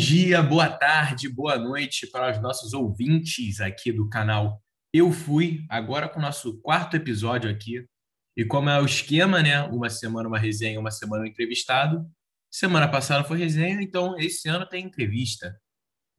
Dia, 0.00 0.42
boa 0.42 0.66
tarde, 0.66 1.28
boa 1.28 1.58
noite 1.58 2.06
para 2.06 2.32
os 2.32 2.40
nossos 2.40 2.72
ouvintes 2.72 3.60
aqui 3.60 3.92
do 3.92 4.08
canal 4.08 4.58
Eu 4.94 5.12
Fui, 5.12 5.62
agora 5.68 6.08
com 6.08 6.18
o 6.18 6.22
nosso 6.22 6.58
quarto 6.62 6.96
episódio 6.96 7.50
aqui. 7.50 7.86
E 8.34 8.42
como 8.42 8.70
é 8.70 8.80
o 8.80 8.86
esquema, 8.86 9.42
né? 9.42 9.62
Uma 9.64 9.90
semana 9.90 10.26
uma 10.26 10.38
resenha, 10.38 10.80
uma 10.80 10.90
semana 10.90 11.24
um 11.24 11.26
entrevistado. 11.26 12.10
Semana 12.50 12.88
passada 12.88 13.22
foi 13.24 13.36
resenha, 13.36 13.82
então 13.82 14.18
esse 14.18 14.48
ano 14.48 14.66
tem 14.66 14.86
entrevista. 14.86 15.54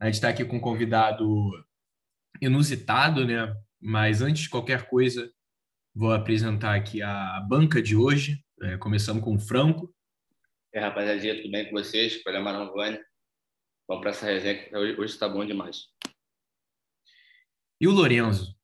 A 0.00 0.04
gente 0.04 0.14
está 0.14 0.28
aqui 0.28 0.44
com 0.44 0.58
um 0.58 0.60
convidado 0.60 1.26
inusitado, 2.40 3.26
né? 3.26 3.52
Mas 3.80 4.22
antes 4.22 4.44
de 4.44 4.48
qualquer 4.48 4.86
coisa, 4.86 5.28
vou 5.92 6.12
apresentar 6.12 6.76
aqui 6.76 7.02
a 7.02 7.44
banca 7.48 7.82
de 7.82 7.96
hoje. 7.96 8.38
É, 8.62 8.76
começamos 8.76 9.24
com 9.24 9.34
o 9.34 9.40
Franco. 9.40 9.92
É, 10.72 10.78
rapaziada, 10.78 11.42
tudo 11.42 11.50
bem 11.50 11.64
com 11.64 11.72
vocês? 11.72 12.22
Marão 12.24 12.72
Vânia. 12.72 13.11
Vamos 13.88 14.02
para 14.02 14.10
essa 14.10 14.26
resenha 14.26 14.68
que 14.68 14.76
hoje 14.76 15.12
está 15.12 15.28
bom 15.28 15.44
demais. 15.44 15.88
E 17.80 17.88
o 17.88 17.90
Lorenzo? 17.90 18.56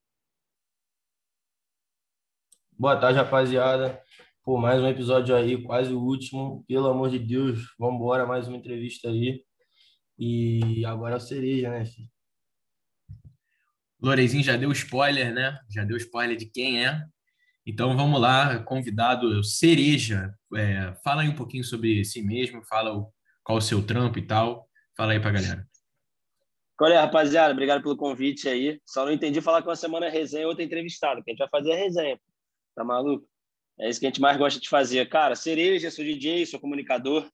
Boa 2.73 2.97
tarde, 2.97 3.19
rapaziada. 3.19 4.01
Por 4.45 4.61
mais 4.61 4.81
um 4.81 4.87
episódio 4.87 5.35
aí, 5.35 5.61
quase 5.63 5.93
o 5.93 6.01
último. 6.01 6.65
Pelo 6.69 6.87
amor 6.87 7.11
de 7.11 7.19
Deus, 7.19 7.75
vamos 7.79 7.97
embora, 7.97 8.27
mais 8.27 8.47
uma 8.47 8.57
entrevista 8.57 9.09
aí. 9.09 9.45
E 10.17 10.85
agora 10.87 11.15
é 11.15 11.19
o 11.19 11.21
cereja, 11.21 11.71
né, 11.71 11.85
filho? 11.85 12.09
Lorezinho 14.01 14.45
já 14.45 14.57
deu 14.57 14.71
spoiler, 14.71 15.35
né? 15.35 15.59
Já 15.69 15.85
deu 15.85 15.97
spoiler 15.97 16.37
de 16.37 16.47
quem 16.47 16.87
é. 16.87 17.05
Então 17.67 17.97
vamos 17.97 18.21
lá, 18.21 18.61
convidado 18.61 19.43
Cereja. 19.43 20.33
É, 20.55 20.95
fala 21.03 21.23
aí 21.23 21.29
um 21.29 21.35
pouquinho 21.35 21.65
sobre 21.65 22.05
si 22.05 22.23
mesmo, 22.23 22.65
fala 22.65 22.97
o, 22.97 23.13
qual 23.43 23.59
o 23.59 23.61
seu 23.61 23.85
trampo 23.85 24.19
e 24.19 24.23
tal. 24.27 24.68
Fala 24.99 25.13
aí 25.13 25.21
pra 25.21 25.31
galera. 25.31 25.65
Qual 26.77 26.91
é, 26.91 26.97
rapaziada? 26.97 27.53
Obrigado 27.53 27.83
pelo 27.85 27.97
convite 27.97 28.49
aí. 28.49 28.81
Só 28.85 29.05
não 29.05 29.13
entendi 29.13 29.41
falar 29.41 29.63
que 29.63 29.69
uma 29.69 29.77
semana 29.77 30.07
é 30.07 30.11
resenha 30.11 30.43
e 30.43 30.47
outra 30.47 30.65
entrevistado, 30.65 31.23
que 31.23 31.31
a 31.31 31.33
gente 31.33 31.39
vai 31.39 31.49
fazer 31.49 31.73
a 31.73 31.77
resenha. 31.77 32.21
Tá 32.75 32.83
maluco? 32.83 33.25
É 33.79 33.89
isso 33.89 34.01
que 34.01 34.07
a 34.07 34.09
gente 34.09 34.21
mais 34.21 34.37
gosta 34.37 34.59
de 34.59 34.69
fazer. 34.69 35.09
Cara, 35.09 35.37
Cereja, 35.37 35.89
sou 35.89 36.05
DJ, 36.05 36.45
sou 36.47 36.59
comunicador. 36.59 37.31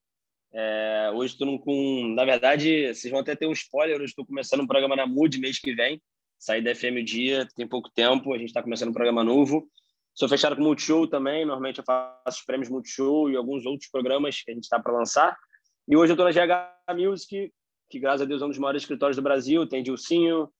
É, 0.52 1.10
hoje 1.14 1.32
estou 1.32 1.58
com. 1.58 2.12
Na 2.14 2.26
verdade, 2.26 2.92
vocês 2.92 3.10
vão 3.10 3.20
até 3.20 3.34
ter 3.34 3.46
um 3.46 3.52
spoiler. 3.52 3.96
Hoje 3.96 4.10
estou 4.10 4.26
começando 4.26 4.60
um 4.60 4.66
programa 4.66 4.94
na 4.94 5.06
Mood 5.06 5.40
mês 5.40 5.58
que 5.58 5.74
vem. 5.74 6.02
Saí 6.38 6.60
da 6.60 6.74
FM 6.74 7.00
o 7.00 7.02
dia, 7.02 7.48
tem 7.56 7.66
pouco 7.66 7.90
tempo. 7.94 8.34
A 8.34 8.36
gente 8.36 8.48
está 8.48 8.62
começando 8.62 8.90
um 8.90 8.94
programa 8.94 9.24
novo. 9.24 9.66
Sou 10.12 10.28
fechado 10.28 10.54
com 10.54 10.62
Multishow 10.62 11.06
também. 11.06 11.46
Normalmente 11.46 11.78
eu 11.78 11.84
faço 11.84 12.40
os 12.40 12.44
prêmios 12.44 12.68
Multishow 12.68 13.30
e 13.30 13.36
alguns 13.36 13.64
outros 13.64 13.88
programas 13.88 14.42
que 14.42 14.50
a 14.50 14.54
gente 14.54 14.64
está 14.64 14.78
para 14.78 14.92
lançar. 14.92 15.34
E 15.86 15.96
hoje 15.96 16.12
eu 16.12 16.14
estou 16.14 16.24
na 16.24 16.32
GH 16.32 16.94
Music, 16.96 17.52
que 17.90 17.98
graças 17.98 18.22
a 18.22 18.24
Deus 18.24 18.40
é 18.40 18.44
um 18.46 18.48
dos 18.48 18.58
maiores 18.58 18.82
escritórios 18.82 19.16
do 19.16 19.22
Brasil. 19.22 19.68
Tem 19.68 19.82
Dilcinho, 19.82 20.50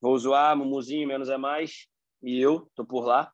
Vou 0.00 0.16
Zoar, 0.16 0.56
Mumuzinho, 0.56 1.08
Menos 1.08 1.28
é 1.28 1.36
Mais, 1.36 1.88
e 2.22 2.40
eu 2.40 2.66
estou 2.68 2.86
por 2.86 3.04
lá. 3.04 3.32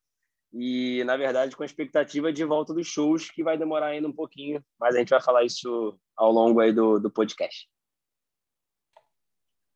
E, 0.55 1.05
na 1.05 1.17
verdade, 1.19 1.55
com 1.55 1.63
a 1.63 1.67
expectativa 1.67 2.33
de 2.33 2.45
volta 2.45 2.73
dos 2.73 2.87
shows, 2.87 3.31
que 3.31 3.43
vai 3.43 3.59
demorar 3.59 3.89
ainda 3.89 4.09
um 4.09 4.13
pouquinho, 4.13 4.65
mas 4.81 4.95
a 4.95 4.99
gente 4.99 5.11
vai 5.11 5.21
falar 5.21 5.45
isso 5.45 5.99
ao 6.17 6.33
longo 6.33 6.61
aí 6.61 6.73
do, 6.73 6.99
do 6.99 7.11
podcast. 7.11 7.69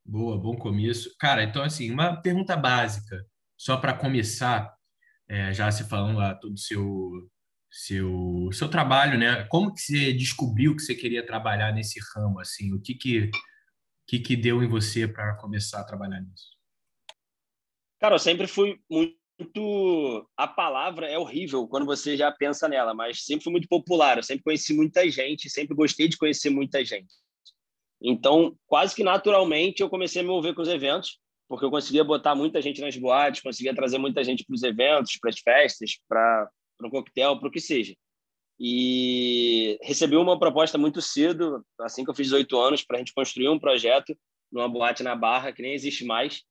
Boa, 0.03 0.39
bom 0.39 0.57
começo. 0.57 1.15
Cara, 1.19 1.43
então, 1.43 1.61
assim, 1.61 1.91
uma 1.91 2.19
pergunta 2.19 2.57
básica, 2.57 3.23
só 3.55 3.77
para 3.77 3.93
começar, 3.93 4.73
é, 5.27 5.53
já 5.53 5.69
se 5.69 5.87
falando 5.87 6.17
lá 6.17 6.33
todo 6.33 6.53
o 6.53 6.57
seu 6.57 7.29
seu 7.69 8.49
seu 8.51 8.69
trabalho, 8.69 9.17
né? 9.17 9.45
Como 9.45 9.73
que 9.73 9.81
você 9.81 10.13
descobriu 10.13 10.75
que 10.75 10.81
você 10.81 10.95
queria 10.95 11.25
trabalhar 11.25 11.71
nesse 11.71 11.99
ramo 12.13 12.39
assim? 12.39 12.73
O 12.73 12.81
que 12.81 12.95
que 12.95 13.31
que, 14.07 14.19
que 14.19 14.35
deu 14.35 14.63
em 14.63 14.67
você 14.67 15.07
para 15.07 15.35
começar 15.35 15.81
a 15.81 15.83
trabalhar 15.83 16.19
nisso? 16.19 16.57
Cara, 17.99 18.15
eu 18.15 18.19
sempre 18.19 18.47
fui 18.47 18.79
muito 18.89 20.27
a 20.35 20.47
palavra 20.47 21.07
é 21.07 21.17
horrível 21.17 21.67
quando 21.67 21.85
você 21.85 22.17
já 22.17 22.31
pensa 22.31 22.67
nela, 22.67 22.93
mas 22.93 23.23
sempre 23.23 23.43
fui 23.43 23.51
muito 23.51 23.67
popular, 23.67 24.17
eu 24.17 24.23
sempre 24.23 24.43
conheci 24.43 24.73
muita 24.73 25.09
gente, 25.09 25.49
sempre 25.49 25.75
gostei 25.75 26.07
de 26.07 26.17
conhecer 26.17 26.49
muita 26.49 26.83
gente. 26.83 27.13
Então, 28.01 28.57
quase 28.65 28.95
que 28.95 29.03
naturalmente 29.03 29.81
eu 29.81 29.89
comecei 29.89 30.21
a 30.21 30.23
me 30.23 30.29
envolver 30.29 30.53
com 30.53 30.61
os 30.61 30.67
eventos, 30.67 31.19
porque 31.47 31.65
eu 31.65 31.71
conseguia 31.71 32.03
botar 32.03 32.35
muita 32.35 32.61
gente 32.61 32.81
nas 32.81 32.95
boates, 32.97 33.41
conseguia 33.41 33.75
trazer 33.75 33.97
muita 33.97 34.23
gente 34.23 34.43
para 34.45 34.55
os 34.55 34.63
eventos, 34.63 35.17
para 35.19 35.29
as 35.29 35.39
festas, 35.39 35.91
para 36.07 36.49
para 36.79 36.87
um 36.87 36.89
coquetel, 36.89 37.37
para 37.37 37.49
o 37.49 37.51
que 37.51 37.59
seja. 37.59 37.93
E 38.57 39.77
recebi 39.81 40.15
uma 40.15 40.39
proposta 40.39 40.77
muito 40.77 41.01
cedo, 41.01 41.63
assim 41.81 42.03
que 42.03 42.09
eu 42.09 42.15
fiz 42.15 42.27
18 42.27 42.59
anos, 42.59 42.83
para 42.83 42.97
a 42.97 42.99
gente 42.99 43.13
construir 43.13 43.49
um 43.49 43.59
projeto 43.59 44.17
numa 44.51 44.67
boate 44.67 45.03
na 45.03 45.15
Barra, 45.15 45.51
que 45.51 45.61
nem 45.61 45.73
existe 45.73 46.05
mais. 46.05 46.41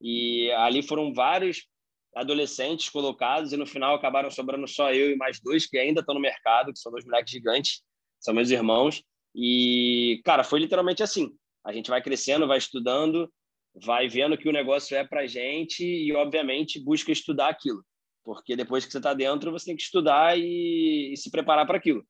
E 0.00 0.50
ali 0.52 0.82
foram 0.82 1.14
vários 1.14 1.66
adolescentes 2.14 2.88
colocados 2.88 3.52
e 3.52 3.56
no 3.56 3.66
final 3.66 3.94
acabaram 3.94 4.30
sobrando 4.30 4.66
só 4.66 4.92
eu 4.92 5.10
e 5.10 5.16
mais 5.16 5.40
dois 5.40 5.66
que 5.66 5.78
ainda 5.78 6.00
estão 6.00 6.14
no 6.14 6.20
mercado, 6.20 6.72
que 6.72 6.78
são 6.78 6.92
dois 6.92 7.04
moleques 7.04 7.32
gigantes, 7.32 7.82
são 8.20 8.34
meus 8.34 8.50
irmãos. 8.50 9.02
E, 9.34 10.20
cara, 10.24 10.44
foi 10.44 10.60
literalmente 10.60 11.02
assim. 11.02 11.30
A 11.64 11.72
gente 11.72 11.90
vai 11.90 12.02
crescendo, 12.02 12.46
vai 12.46 12.58
estudando, 12.58 13.30
vai 13.74 14.08
vendo 14.08 14.38
que 14.38 14.48
o 14.48 14.52
negócio 14.52 14.96
é 14.96 15.04
para 15.04 15.26
gente 15.26 15.84
e, 15.84 16.12
obviamente, 16.12 16.82
busca 16.82 17.10
estudar 17.10 17.48
aquilo 17.48 17.82
porque 18.26 18.56
depois 18.56 18.84
que 18.84 18.90
você 18.90 18.98
está 18.98 19.14
dentro, 19.14 19.52
você 19.52 19.66
tem 19.66 19.76
que 19.76 19.84
estudar 19.84 20.36
e, 20.36 21.12
e 21.12 21.16
se 21.16 21.30
preparar 21.30 21.64
para 21.64 21.78
aquilo. 21.78 22.04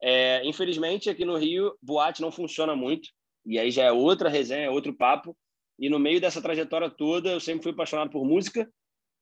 É, 0.00 0.40
infelizmente, 0.46 1.10
aqui 1.10 1.24
no 1.24 1.36
Rio, 1.36 1.76
boate 1.82 2.22
não 2.22 2.30
funciona 2.30 2.76
muito, 2.76 3.08
e 3.44 3.58
aí 3.58 3.72
já 3.72 3.82
é 3.82 3.90
outra 3.90 4.28
resenha, 4.28 4.66
é 4.66 4.70
outro 4.70 4.94
papo. 4.94 5.36
E 5.76 5.90
no 5.90 5.98
meio 5.98 6.20
dessa 6.20 6.40
trajetória 6.40 6.88
toda, 6.88 7.30
eu 7.30 7.40
sempre 7.40 7.64
fui 7.64 7.72
apaixonado 7.72 8.08
por 8.08 8.24
música, 8.24 8.70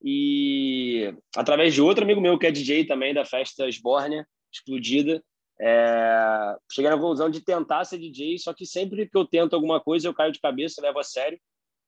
e 0.02 1.10
através 1.34 1.72
de 1.72 1.80
outro 1.80 2.04
amigo 2.04 2.20
meu 2.20 2.38
que 2.38 2.46
é 2.46 2.50
DJ 2.50 2.84
também 2.84 3.14
da 3.14 3.24
festa 3.24 3.66
Esbórnia, 3.66 4.28
explodida, 4.52 5.24
é... 5.58 6.54
cheguei 6.70 6.90
na 6.90 6.98
conclusão 6.98 7.30
de 7.30 7.40
tentar 7.40 7.82
ser 7.86 7.98
DJ, 7.98 8.38
só 8.38 8.52
que 8.52 8.66
sempre 8.66 9.08
que 9.08 9.16
eu 9.16 9.24
tento 9.24 9.56
alguma 9.56 9.80
coisa, 9.80 10.06
eu 10.06 10.12
caio 10.12 10.32
de 10.32 10.40
cabeça, 10.40 10.82
levo 10.82 10.98
a 10.98 11.02
sério, 11.02 11.40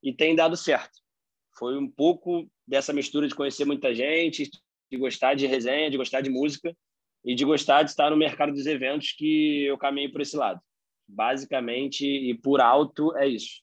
e 0.02 0.10
tem 0.10 0.34
dado 0.34 0.56
certo. 0.56 1.06
Foi 1.58 1.76
um 1.76 1.90
pouco 1.90 2.48
dessa 2.66 2.92
mistura 2.92 3.26
de 3.26 3.34
conhecer 3.34 3.64
muita 3.64 3.94
gente, 3.94 4.48
de 4.90 4.96
gostar 4.96 5.34
de 5.34 5.46
resenha, 5.46 5.90
de 5.90 5.96
gostar 5.96 6.20
de 6.20 6.30
música 6.30 6.74
e 7.24 7.34
de 7.34 7.44
gostar 7.44 7.82
de 7.82 7.90
estar 7.90 8.10
no 8.10 8.16
mercado 8.16 8.52
dos 8.52 8.66
eventos 8.66 9.12
que 9.12 9.64
eu 9.64 9.76
caminhei 9.76 10.08
por 10.08 10.20
esse 10.20 10.36
lado. 10.36 10.60
Basicamente 11.08 12.06
e 12.06 12.34
por 12.34 12.60
alto 12.60 13.16
é 13.16 13.26
isso. 13.26 13.62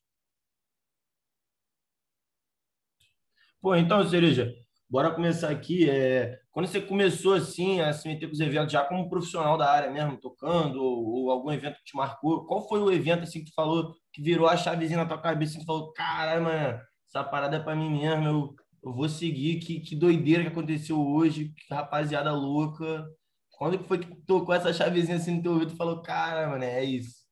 Pô, 3.61 3.75
então, 3.75 4.07
Cereja, 4.07 4.53
bora 4.89 5.09
começar 5.09 5.49
aqui. 5.49 5.89
É, 5.89 6.39
quando 6.51 6.67
você 6.67 6.81
começou 6.81 7.33
assim 7.33 7.79
a 7.81 7.93
se 7.93 8.07
meter 8.07 8.27
com 8.27 8.33
os 8.33 8.39
eventos, 8.39 8.73
já 8.73 8.83
como 8.83 9.09
profissional 9.09 9.57
da 9.57 9.71
área 9.71 9.89
mesmo, 9.89 10.19
tocando, 10.19 10.83
ou, 10.83 11.05
ou, 11.05 11.31
algum 11.31 11.51
evento 11.51 11.77
que 11.77 11.85
te 11.85 11.95
marcou, 11.95 12.45
qual 12.45 12.67
foi 12.67 12.79
o 12.79 12.91
evento 12.91 13.23
assim 13.23 13.39
que 13.39 13.51
tu 13.51 13.55
falou 13.55 13.95
que 14.13 14.21
virou 14.21 14.47
a 14.47 14.57
chavezinha 14.57 14.99
na 14.99 15.07
tua 15.07 15.21
cabeça 15.21 15.59
e 15.59 15.65
falou, 15.65 15.91
caralho, 15.93 16.43
mano, 16.43 16.79
essa 17.15 17.23
parada 17.23 17.55
é 17.55 17.59
para 17.59 17.75
mim 17.75 17.89
mesmo, 17.89 18.27
eu, 18.27 18.55
eu 18.83 18.93
vou 18.93 19.07
seguir, 19.07 19.59
que, 19.59 19.79
que 19.79 19.95
doideira 19.95 20.43
que 20.43 20.49
aconteceu 20.49 20.99
hoje, 20.99 21.53
que 21.55 21.73
rapaziada 21.73 22.33
louca. 22.33 23.07
Quando 23.51 23.81
foi 23.85 23.99
que 23.99 24.13
tocou 24.27 24.53
essa 24.53 24.73
chavezinha 24.73 25.15
assim 25.15 25.37
no 25.37 25.41
teu 25.41 25.53
ouvido 25.53 25.73
e 25.73 25.77
falou, 25.77 26.01
cara, 26.01 26.49
mano, 26.49 26.65
é 26.65 26.83
isso? 26.83 27.23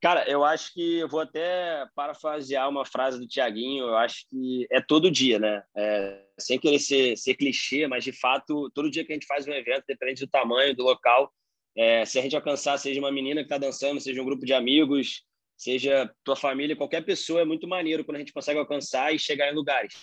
Cara, 0.00 0.30
eu 0.30 0.44
acho 0.44 0.72
que 0.72 0.98
eu 0.98 1.08
vou 1.08 1.20
até 1.20 1.84
parafrasear 1.96 2.68
uma 2.68 2.84
frase 2.84 3.18
do 3.18 3.26
Tiaguinho, 3.26 3.86
eu 3.86 3.96
acho 3.96 4.28
que 4.28 4.64
é 4.70 4.80
todo 4.80 5.10
dia, 5.10 5.40
né? 5.40 5.64
É, 5.76 6.22
sem 6.38 6.60
querer 6.60 6.78
ser, 6.78 7.16
ser 7.16 7.34
clichê, 7.34 7.88
mas 7.88 8.04
de 8.04 8.12
fato, 8.12 8.70
todo 8.70 8.90
dia 8.90 9.04
que 9.04 9.12
a 9.12 9.16
gente 9.16 9.26
faz 9.26 9.48
um 9.48 9.52
evento, 9.52 9.84
depende 9.88 10.24
do 10.24 10.30
tamanho, 10.30 10.76
do 10.76 10.84
local, 10.84 11.32
é, 11.76 12.04
se 12.04 12.18
a 12.18 12.22
gente 12.22 12.36
alcançar, 12.36 12.78
seja 12.78 13.00
uma 13.00 13.10
menina 13.10 13.40
que 13.40 13.46
está 13.46 13.58
dançando, 13.58 14.00
seja 14.00 14.22
um 14.22 14.24
grupo 14.24 14.46
de 14.46 14.52
amigos, 14.52 15.25
seja 15.56 16.12
tua 16.22 16.36
família, 16.36 16.76
qualquer 16.76 17.04
pessoa, 17.04 17.40
é 17.40 17.44
muito 17.44 17.66
maneiro 17.66 18.04
quando 18.04 18.16
a 18.16 18.20
gente 18.20 18.32
consegue 18.32 18.58
alcançar 18.58 19.14
e 19.14 19.18
chegar 19.18 19.50
em 19.50 19.54
lugares, 19.54 19.94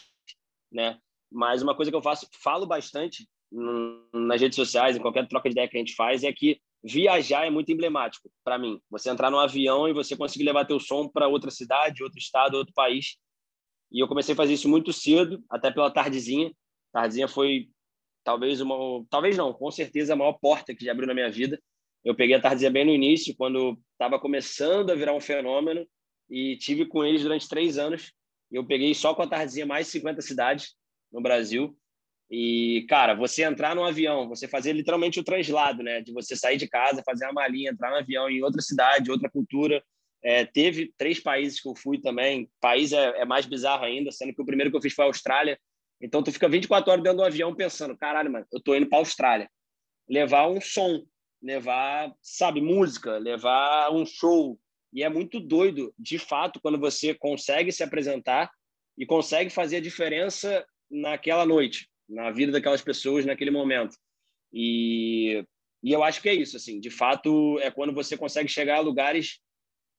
né? 0.71 0.97
Mas 1.31 1.61
uma 1.61 1.75
coisa 1.75 1.91
que 1.91 1.97
eu 1.97 2.01
faço, 2.01 2.27
falo 2.41 2.65
bastante 2.65 3.27
nas 4.13 4.41
redes 4.41 4.55
sociais, 4.55 4.95
em 4.95 4.99
qualquer 4.99 5.27
troca 5.27 5.47
de 5.47 5.53
ideia 5.53 5.67
que 5.67 5.77
a 5.77 5.79
gente 5.79 5.95
faz, 5.95 6.23
é 6.23 6.33
que 6.33 6.59
viajar 6.83 7.45
é 7.45 7.49
muito 7.49 7.71
emblemático 7.71 8.29
para 8.43 8.57
mim. 8.57 8.79
Você 8.89 9.09
entrar 9.09 9.29
num 9.29 9.39
avião 9.39 9.87
e 9.87 9.93
você 9.93 10.17
conseguir 10.17 10.43
levar 10.43 10.65
teu 10.65 10.79
som 10.79 11.07
para 11.07 11.27
outra 11.27 11.49
cidade, 11.49 12.03
outro 12.03 12.17
estado, 12.17 12.55
outro 12.55 12.73
país. 12.73 13.17
E 13.91 14.03
eu 14.03 14.07
comecei 14.07 14.33
a 14.33 14.35
fazer 14.35 14.53
isso 14.53 14.67
muito 14.67 14.91
cedo, 14.91 15.43
até 15.49 15.71
pela 15.71 15.91
Tardezinha. 15.91 16.51
Tardezinha 16.91 17.27
foi 17.27 17.69
talvez 18.23 18.59
uma, 18.59 19.05
talvez 19.09 19.37
não, 19.37 19.53
com 19.53 19.69
certeza 19.69 20.13
a 20.13 20.15
maior 20.15 20.33
porta 20.33 20.75
que 20.75 20.83
já 20.83 20.91
abriu 20.91 21.07
na 21.07 21.13
minha 21.13 21.31
vida. 21.31 21.61
Eu 22.03 22.15
peguei 22.15 22.35
a 22.35 22.41
Tardezinha 22.41 22.71
bem 22.71 22.85
no 22.85 22.91
início, 22.91 23.35
quando 23.35 23.77
estava 23.93 24.19
começando 24.19 24.89
a 24.91 24.95
virar 24.95 25.13
um 25.13 25.21
fenômeno, 25.21 25.87
e 26.29 26.57
tive 26.57 26.85
com 26.85 27.03
eles 27.03 27.21
durante 27.21 27.47
três 27.47 27.77
anos. 27.77 28.11
Eu 28.51 28.65
peguei 28.65 28.93
só 28.93 29.13
com 29.13 29.21
a 29.21 29.27
Tardezinha 29.27 29.65
mais 29.65 29.87
50 29.87 30.21
cidades 30.21 30.75
no 31.11 31.21
Brasil. 31.21 31.77
E, 32.29 32.85
cara, 32.89 33.13
você 33.13 33.43
entrar 33.43 33.75
no 33.75 33.83
avião, 33.83 34.27
você 34.27 34.47
fazer 34.47 34.73
literalmente 34.73 35.19
o 35.19 35.23
translado, 35.23 35.83
né? 35.83 36.01
De 36.01 36.11
você 36.11 36.35
sair 36.35 36.57
de 36.57 36.67
casa, 36.67 37.03
fazer 37.05 37.25
uma 37.25 37.33
malinha, 37.33 37.69
entrar 37.69 37.91
no 37.91 37.97
avião 37.97 38.29
em 38.29 38.41
outra 38.41 38.61
cidade, 38.61 39.11
outra 39.11 39.29
cultura, 39.29 39.83
É, 40.25 40.45
teve 40.45 40.93
três 40.97 41.19
países 41.19 41.59
que 41.59 41.67
eu 41.67 41.75
fui 41.75 41.99
também. 41.99 42.49
País 42.61 42.93
é, 42.93 43.21
é, 43.21 43.25
mais 43.25 43.45
bizarro 43.45 43.83
ainda, 43.83 44.09
sendo 44.09 44.33
que 44.33 44.41
o 44.41 44.45
primeiro 44.45 44.71
que 44.71 44.77
eu 44.77 44.81
fiz 44.81 44.93
foi 44.93 45.03
a 45.03 45.07
Austrália. 45.09 45.59
Então, 46.01 46.23
tu 46.23 46.31
fica 46.31 46.47
24 46.47 46.91
horas 46.91 47.03
dentro 47.03 47.17
do 47.17 47.25
avião 47.25 47.53
pensando, 47.53 47.97
caralho, 47.97 48.31
mano, 48.31 48.45
eu 48.51 48.61
tô 48.61 48.73
indo 48.73 48.87
para 48.87 48.99
a 48.99 49.01
Austrália. 49.01 49.49
Levar 50.09 50.47
um 50.47 50.61
som, 50.61 51.03
levar, 51.43 52.15
sabe, 52.21 52.61
música, 52.61 53.17
levar 53.17 53.91
um 53.91 54.05
show. 54.05 54.57
E 54.93 55.03
é 55.03 55.09
muito 55.09 55.39
doido, 55.39 55.93
de 55.99 56.17
fato, 56.17 56.59
quando 56.61 56.79
você 56.79 57.13
consegue 57.13 57.71
se 57.71 57.83
apresentar 57.83 58.49
e 58.97 59.05
consegue 59.05 59.49
fazer 59.49 59.77
a 59.77 59.81
diferença 59.81 60.65
naquela 60.89 61.45
noite, 61.45 61.89
na 62.07 62.31
vida 62.31 62.51
daquelas 62.51 62.81
pessoas 62.81 63.25
naquele 63.25 63.51
momento. 63.51 63.97
E, 64.53 65.43
e 65.83 65.91
eu 65.91 66.03
acho 66.03 66.21
que 66.21 66.29
é 66.29 66.33
isso, 66.33 66.55
assim, 66.55 66.79
de 66.79 66.89
fato, 66.89 67.59
é 67.59 67.69
quando 67.69 67.93
você 67.93 68.15
consegue 68.15 68.47
chegar 68.47 68.77
a 68.77 68.81
lugares 68.81 69.39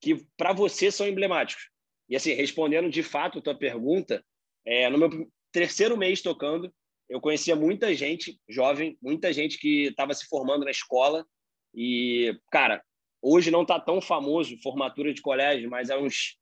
que 0.01 0.25
para 0.37 0.53
você 0.53 0.91
são 0.91 1.07
emblemáticos. 1.07 1.69
E 2.09 2.17
assim, 2.17 2.33
respondendo 2.33 2.89
de 2.89 3.03
fato 3.03 3.39
a 3.39 3.43
tua 3.43 3.59
pergunta, 3.59 4.25
é, 4.65 4.89
no 4.89 4.99
meu 4.99 5.29
terceiro 5.51 5.97
mês 5.97 6.23
tocando, 6.23 6.73
eu 7.09 7.21
conhecia 7.21 7.57
muita 7.57 7.95
gente 7.95 8.39
jovem, 8.49 8.97
muita 9.03 9.33
gente 9.33 9.59
que 9.59 9.87
estava 9.87 10.15
se 10.15 10.27
formando 10.27 10.65
na 10.65 10.71
escola 10.71 11.27
e, 11.75 12.39
cara, 12.51 12.83
hoje 13.21 13.51
não 13.51 13.63
está 13.63 13.81
tão 13.81 14.01
famoso 14.01 14.57
formatura 14.63 15.13
de 15.13 15.23
colégio, 15.23 15.71
mas 15.71 15.91
há 15.91 15.99
uns 15.99 16.37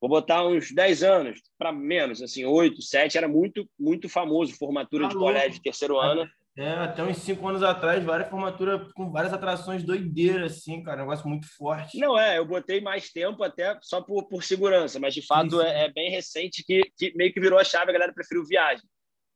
vou 0.00 0.10
botar 0.10 0.44
uns 0.44 0.72
10 0.72 1.02
anos 1.04 1.40
para 1.56 1.72
menos, 1.72 2.20
assim, 2.20 2.44
8, 2.44 2.82
7, 2.82 3.16
era 3.16 3.28
muito 3.28 3.68
muito 3.78 4.08
famoso 4.08 4.56
formatura 4.56 5.04
tá 5.04 5.10
de 5.10 5.14
colégio, 5.16 5.62
terceiro 5.62 5.98
ano. 5.98 6.28
É, 6.54 6.70
até 6.70 7.02
uns 7.02 7.16
cinco 7.16 7.48
anos 7.48 7.62
atrás, 7.62 8.04
várias 8.04 8.28
formaturas 8.28 8.92
com 8.92 9.10
várias 9.10 9.32
atrações 9.32 9.82
doideiras, 9.82 10.52
assim, 10.52 10.82
cara, 10.82 10.98
um 10.98 11.06
negócio 11.06 11.26
muito 11.26 11.46
forte. 11.56 11.98
Não, 11.98 12.18
é, 12.18 12.36
eu 12.36 12.44
botei 12.44 12.78
mais 12.78 13.10
tempo 13.10 13.42
até 13.42 13.78
só 13.80 14.02
por, 14.02 14.28
por 14.28 14.44
segurança, 14.44 15.00
mas 15.00 15.14
de 15.14 15.22
fato. 15.22 15.62
É, 15.62 15.84
é, 15.84 15.92
bem 15.92 16.10
recente 16.10 16.62
que, 16.62 16.82
que 16.98 17.16
meio 17.16 17.32
que 17.32 17.40
virou 17.40 17.58
a 17.58 17.64
chave, 17.64 17.88
a 17.88 17.94
galera 17.94 18.12
preferiu 18.12 18.44
viagem. 18.44 18.84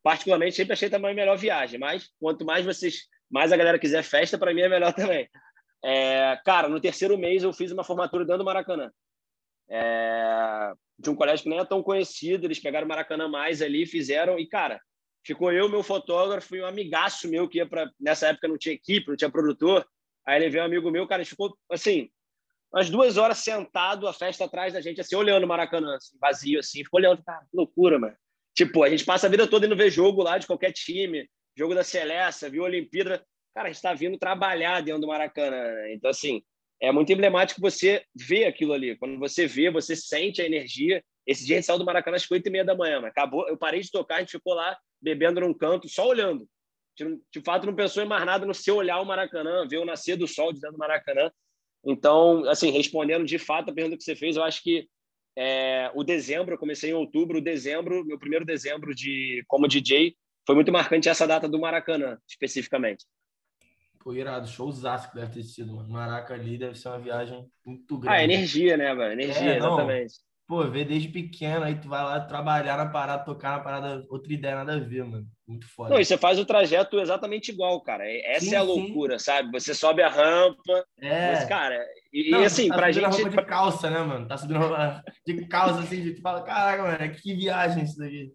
Particularmente, 0.02 0.56
sempre 0.56 0.74
achei 0.74 0.90
também 0.90 1.14
melhor 1.14 1.38
viagem, 1.38 1.80
mas 1.80 2.10
quanto 2.20 2.44
mais 2.44 2.66
vocês, 2.66 3.08
mais 3.30 3.52
a 3.52 3.56
galera 3.56 3.78
quiser 3.78 4.02
festa, 4.02 4.38
para 4.38 4.54
mim 4.54 4.62
é 4.62 4.68
melhor 4.68 4.92
também. 4.94 5.28
É, 5.84 6.38
cara, 6.44 6.68
no 6.68 6.80
terceiro 6.80 7.16
mês 7.16 7.42
eu 7.42 7.52
fiz 7.52 7.70
uma 7.70 7.84
formatura 7.84 8.24
dentro 8.24 8.38
do 8.38 8.44
Maracanã. 8.44 8.90
É, 9.68 10.72
de 10.98 11.10
um 11.10 11.14
colégio 11.14 11.42
que 11.42 11.48
nem 11.50 11.58
é 11.58 11.64
tão 11.64 11.82
conhecido, 11.82 12.46
eles 12.46 12.60
pegaram 12.60 12.86
o 12.86 12.88
Maracanã 12.88 13.28
mais 13.28 13.60
ali, 13.60 13.86
fizeram, 13.86 14.38
e 14.38 14.46
cara, 14.46 14.80
Ficou 15.26 15.52
eu, 15.52 15.68
meu 15.68 15.82
fotógrafo 15.82 16.54
e 16.54 16.62
um 16.62 16.66
amigaço 16.66 17.28
meu 17.28 17.48
que 17.48 17.58
ia 17.58 17.66
para. 17.66 17.90
Nessa 17.98 18.28
época 18.28 18.46
não 18.46 18.56
tinha 18.56 18.76
equipe, 18.76 19.08
não 19.08 19.16
tinha 19.16 19.28
produtor. 19.28 19.84
Aí 20.24 20.40
ele 20.40 20.48
veio 20.48 20.62
um 20.62 20.66
amigo 20.66 20.88
meu, 20.88 21.04
cara, 21.04 21.22
a 21.22 21.24
ficou 21.24 21.58
assim, 21.68 22.08
umas 22.72 22.88
duas 22.88 23.16
horas 23.16 23.38
sentado, 23.38 24.06
a 24.06 24.12
festa 24.12 24.44
atrás 24.44 24.72
da 24.72 24.80
gente, 24.80 25.00
assim, 25.00 25.16
olhando 25.16 25.42
o 25.42 25.48
Maracanã, 25.48 25.96
assim, 25.96 26.16
vazio, 26.20 26.60
assim, 26.60 26.84
ficou 26.84 27.00
olhando, 27.00 27.24
cara, 27.24 27.40
que 27.40 27.56
loucura, 27.56 27.98
mano. 27.98 28.16
Tipo, 28.54 28.84
a 28.84 28.88
gente 28.88 29.04
passa 29.04 29.26
a 29.26 29.30
vida 29.30 29.48
toda 29.48 29.66
indo 29.66 29.76
ver 29.76 29.90
jogo 29.90 30.22
lá 30.22 30.38
de 30.38 30.46
qualquer 30.46 30.72
time, 30.72 31.28
jogo 31.56 31.74
da 31.74 31.82
Celeste, 31.82 32.48
viu 32.48 32.64
a 32.64 32.66
Olimpíada. 32.66 33.24
Cara, 33.54 33.68
a 33.68 33.70
gente 33.70 33.76
está 33.76 33.94
vindo 33.94 34.18
trabalhar 34.18 34.82
dentro 34.82 35.00
do 35.00 35.06
Maracanã. 35.06 35.64
Então, 35.90 36.10
assim, 36.10 36.42
é 36.80 36.92
muito 36.92 37.10
emblemático 37.12 37.60
você 37.60 38.04
ver 38.14 38.44
aquilo 38.44 38.72
ali. 38.72 38.96
Quando 38.96 39.18
você 39.18 39.46
vê, 39.46 39.70
você 39.70 39.96
sente 39.96 40.42
a 40.42 40.46
energia. 40.46 41.02
Esse 41.26 41.46
dia 41.46 41.56
a 41.56 41.58
gente 41.58 41.66
saiu 41.66 41.78
do 41.78 41.84
Maracanã 41.84 42.16
às 42.16 42.30
oito 42.30 42.46
e 42.46 42.50
meia 42.50 42.64
da 42.64 42.74
manhã, 42.74 43.00
mas 43.00 43.10
acabou. 43.10 43.48
Eu 43.48 43.56
parei 43.56 43.80
de 43.80 43.90
tocar, 43.90 44.16
a 44.16 44.20
gente 44.20 44.32
ficou 44.32 44.54
lá 44.54 44.76
bebendo 45.00 45.40
num 45.40 45.54
canto, 45.54 45.88
só 45.88 46.06
olhando. 46.06 46.46
De 46.96 47.40
fato, 47.44 47.66
não 47.66 47.74
pensou 47.74 48.02
em 48.02 48.06
mais 48.06 48.24
nada 48.24 48.46
no 48.46 48.54
seu 48.54 48.76
olhar 48.76 49.00
o 49.00 49.04
Maracanã, 49.04 49.66
ver 49.68 49.78
o 49.78 49.84
nascer 49.84 50.16
do 50.16 50.26
sol 50.26 50.52
dentro 50.52 50.72
do 50.72 50.78
Maracanã. 50.78 51.30
Então, 51.84 52.44
assim, 52.48 52.70
respondendo 52.70 53.24
de 53.24 53.38
fato 53.38 53.70
a 53.70 53.74
pergunta 53.74 53.96
que 53.96 54.02
você 54.02 54.16
fez, 54.16 54.36
eu 54.36 54.42
acho 54.42 54.62
que 54.62 54.88
é, 55.36 55.90
o 55.94 56.02
dezembro, 56.02 56.54
eu 56.54 56.58
comecei 56.58 56.90
em 56.90 56.94
outubro, 56.94 57.40
dezembro, 57.40 58.04
meu 58.04 58.18
primeiro 58.18 58.44
dezembro 58.44 58.94
de 58.94 59.44
como 59.46 59.68
DJ, 59.68 60.16
foi 60.46 60.54
muito 60.54 60.72
marcante 60.72 61.08
essa 61.08 61.26
data 61.26 61.48
do 61.48 61.58
Maracanã, 61.58 62.18
especificamente. 62.28 63.04
Pô, 63.98 64.14
irado, 64.14 64.46
showzaço 64.46 65.10
que 65.10 65.16
deve 65.16 65.32
ter 65.32 65.42
sido, 65.42 65.74
mano. 65.74 65.88
Maraca 65.88 66.32
ali 66.32 66.56
deve 66.56 66.78
ser 66.78 66.88
uma 66.88 67.00
viagem 67.00 67.44
muito 67.64 67.96
ah, 67.96 67.98
grande. 67.98 68.16
Ah, 68.16 68.24
energia, 68.24 68.76
né, 68.76 68.94
mano? 68.94 69.12
Energia, 69.12 69.54
é, 69.54 69.56
exatamente 69.56 70.14
pô, 70.46 70.64
vê 70.64 70.84
desde 70.84 71.08
pequeno, 71.08 71.64
aí 71.64 71.74
tu 71.74 71.88
vai 71.88 72.02
lá 72.02 72.20
trabalhar 72.20 72.76
na 72.76 72.86
parada, 72.86 73.24
tocar 73.24 73.56
na 73.56 73.60
parada, 73.60 74.06
outra 74.08 74.32
ideia, 74.32 74.54
nada 74.56 74.74
a 74.74 74.78
ver, 74.78 75.04
mano. 75.04 75.26
Muito 75.46 75.66
foda. 75.68 75.90
Não, 75.90 76.00
e 76.00 76.04
você 76.04 76.16
faz 76.16 76.38
o 76.38 76.44
trajeto 76.44 76.98
exatamente 76.98 77.50
igual, 77.50 77.80
cara. 77.80 78.04
Essa 78.08 78.46
sim, 78.46 78.54
é 78.54 78.58
a 78.58 78.62
loucura, 78.62 79.18
sim. 79.18 79.26
sabe? 79.26 79.52
Você 79.52 79.74
sobe 79.74 80.02
a 80.02 80.08
rampa. 80.08 80.84
É. 81.00 81.32
Mas, 81.32 81.44
cara, 81.44 81.84
e, 82.12 82.30
Não, 82.30 82.42
e 82.42 82.44
assim, 82.44 82.68
tá 82.68 82.74
pra 82.74 82.90
gente. 82.90 83.04
roupa 83.04 83.30
de 83.30 83.44
calça, 83.44 83.90
né, 83.90 84.00
mano? 84.00 84.26
Tá 84.26 84.36
subindo 84.36 84.58
roupa 84.58 85.04
de 85.24 85.46
calça, 85.46 85.80
assim, 85.80 86.14
tu 86.14 86.20
fala, 86.20 86.42
caraca, 86.42 86.82
mano, 86.82 87.14
que 87.14 87.34
viagem 87.34 87.84
isso 87.84 87.98
daqui. 87.98 88.32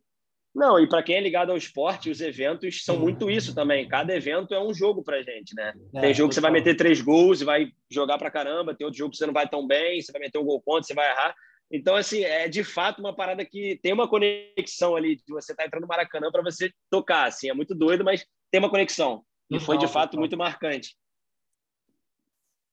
Não, 0.53 0.77
e 0.77 0.87
para 0.87 1.01
quem 1.01 1.15
é 1.15 1.21
ligado 1.21 1.49
ao 1.49 1.57
esporte, 1.57 2.09
os 2.09 2.19
eventos 2.19 2.83
são 2.83 2.99
muito 2.99 3.31
isso 3.31 3.55
também. 3.55 3.87
Cada 3.87 4.13
evento 4.13 4.53
é 4.53 4.61
um 4.61 4.73
jogo 4.73 5.01
pra 5.01 5.21
gente, 5.21 5.55
né? 5.55 5.73
É, 5.95 6.01
tem 6.01 6.13
jogo 6.13 6.29
que 6.29 6.35
você 6.35 6.41
vai 6.41 6.51
meter 6.51 6.75
três 6.75 7.01
gols 7.01 7.39
e 7.39 7.45
vai 7.45 7.71
jogar 7.89 8.17
pra 8.17 8.29
caramba, 8.29 8.75
tem 8.75 8.85
outro 8.85 8.97
jogo 8.97 9.11
que 9.11 9.17
você 9.17 9.25
não 9.25 9.33
vai 9.33 9.47
tão 9.47 9.65
bem, 9.65 10.01
você 10.01 10.11
vai 10.11 10.21
meter 10.21 10.37
um 10.39 10.45
gol 10.45 10.61
contra, 10.61 10.83
você 10.83 10.93
vai 10.93 11.09
errar. 11.09 11.33
Então, 11.71 11.95
assim, 11.95 12.23
é 12.23 12.49
de 12.49 12.65
fato 12.65 12.99
uma 12.99 13.15
parada 13.15 13.45
que 13.45 13.79
tem 13.81 13.93
uma 13.93 14.09
conexão 14.09 14.93
ali, 14.93 15.15
de 15.15 15.33
você 15.33 15.53
estar 15.53 15.63
tá 15.63 15.67
entrando 15.67 15.83
no 15.83 15.87
Maracanã 15.87 16.29
para 16.29 16.43
você 16.43 16.69
tocar, 16.89 17.27
assim, 17.27 17.49
é 17.49 17.53
muito 17.53 17.73
doido, 17.73 18.03
mas 18.03 18.25
tem 18.51 18.59
uma 18.59 18.69
conexão. 18.69 19.23
E 19.49 19.59
foi, 19.59 19.77
de 19.77 19.87
fato, 19.87 20.17
muito 20.17 20.37
marcante. 20.37 20.95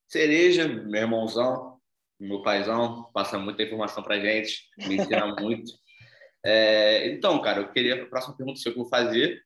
Cereja, 0.09 0.67
meu 0.67 1.03
irmãozão, 1.03 1.79
meu 2.19 2.43
paizão, 2.43 3.09
passa 3.13 3.39
muita 3.39 3.63
informação 3.63 4.03
para 4.03 4.19
gente, 4.19 4.65
me 4.79 4.97
ensina 4.97 5.27
muito. 5.41 5.73
É, 6.51 7.09
então, 7.09 7.39
cara, 7.43 7.61
eu 7.61 7.69
queria, 7.69 8.03
a 8.03 8.07
próxima 8.07 8.35
pergunta 8.35 8.59
que 8.63 8.69
eu 8.71 8.75
vou 8.75 8.89
fazer, 8.89 9.43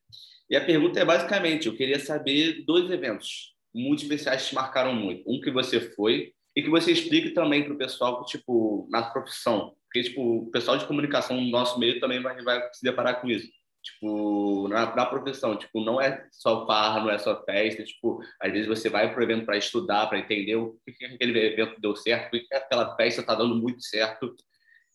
e 0.49 0.55
a 0.55 0.63
pergunta 0.63 1.01
é 1.01 1.03
basicamente, 1.03 1.67
eu 1.67 1.75
queria 1.75 1.99
saber 1.99 2.63
dois 2.65 2.89
eventos 2.89 3.53
muito 3.75 4.03
especiais 4.03 4.43
que 4.43 4.49
te 4.49 4.55
marcaram 4.55 4.95
muito. 4.95 5.29
Um 5.29 5.41
que 5.41 5.51
você 5.51 5.81
foi 5.81 6.31
e 6.55 6.63
que 6.63 6.69
você 6.69 6.93
explique 6.93 7.31
também 7.31 7.61
para 7.65 7.73
o 7.73 7.77
pessoal, 7.77 8.23
tipo, 8.23 8.87
na 8.89 9.01
profissão. 9.01 9.73
Porque, 9.85 10.09
tipo, 10.09 10.43
o 10.43 10.51
pessoal 10.51 10.77
de 10.77 10.85
comunicação 10.85 11.35
no 11.35 11.49
nosso 11.49 11.77
meio 11.77 11.99
também 11.99 12.21
vai, 12.21 12.41
vai 12.41 12.61
se 12.71 12.81
deparar 12.81 13.19
com 13.19 13.29
isso. 13.29 13.49
Tipo, 13.83 14.69
na, 14.69 14.95
na 14.95 15.05
profissão, 15.05 15.57
tipo, 15.57 15.83
não 15.83 15.99
é 15.99 16.25
só 16.31 16.65
farra, 16.65 17.01
não 17.01 17.09
é 17.09 17.17
só 17.17 17.43
festa, 17.43 17.83
tipo, 17.83 18.21
às 18.41 18.49
vezes 18.53 18.67
você 18.67 18.89
vai 18.89 19.11
para 19.11 19.19
o 19.19 19.23
evento 19.23 19.45
para 19.45 19.57
estudar, 19.57 20.07
para 20.07 20.19
entender 20.19 20.55
o 20.55 20.79
que, 20.85 20.93
que 20.93 21.03
aquele 21.03 21.37
evento 21.37 21.81
deu 21.81 21.93
certo, 21.97 22.37
o 22.37 22.39
que 22.39 22.55
aquela 22.55 22.95
festa 22.95 23.19
está 23.19 23.35
dando 23.35 23.55
muito 23.55 23.83
certo. 23.83 24.33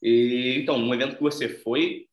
E, 0.02 0.58
então, 0.60 0.76
um 0.76 0.94
evento 0.94 1.16
que 1.16 1.22
você 1.22 1.48
foi, 1.48 2.06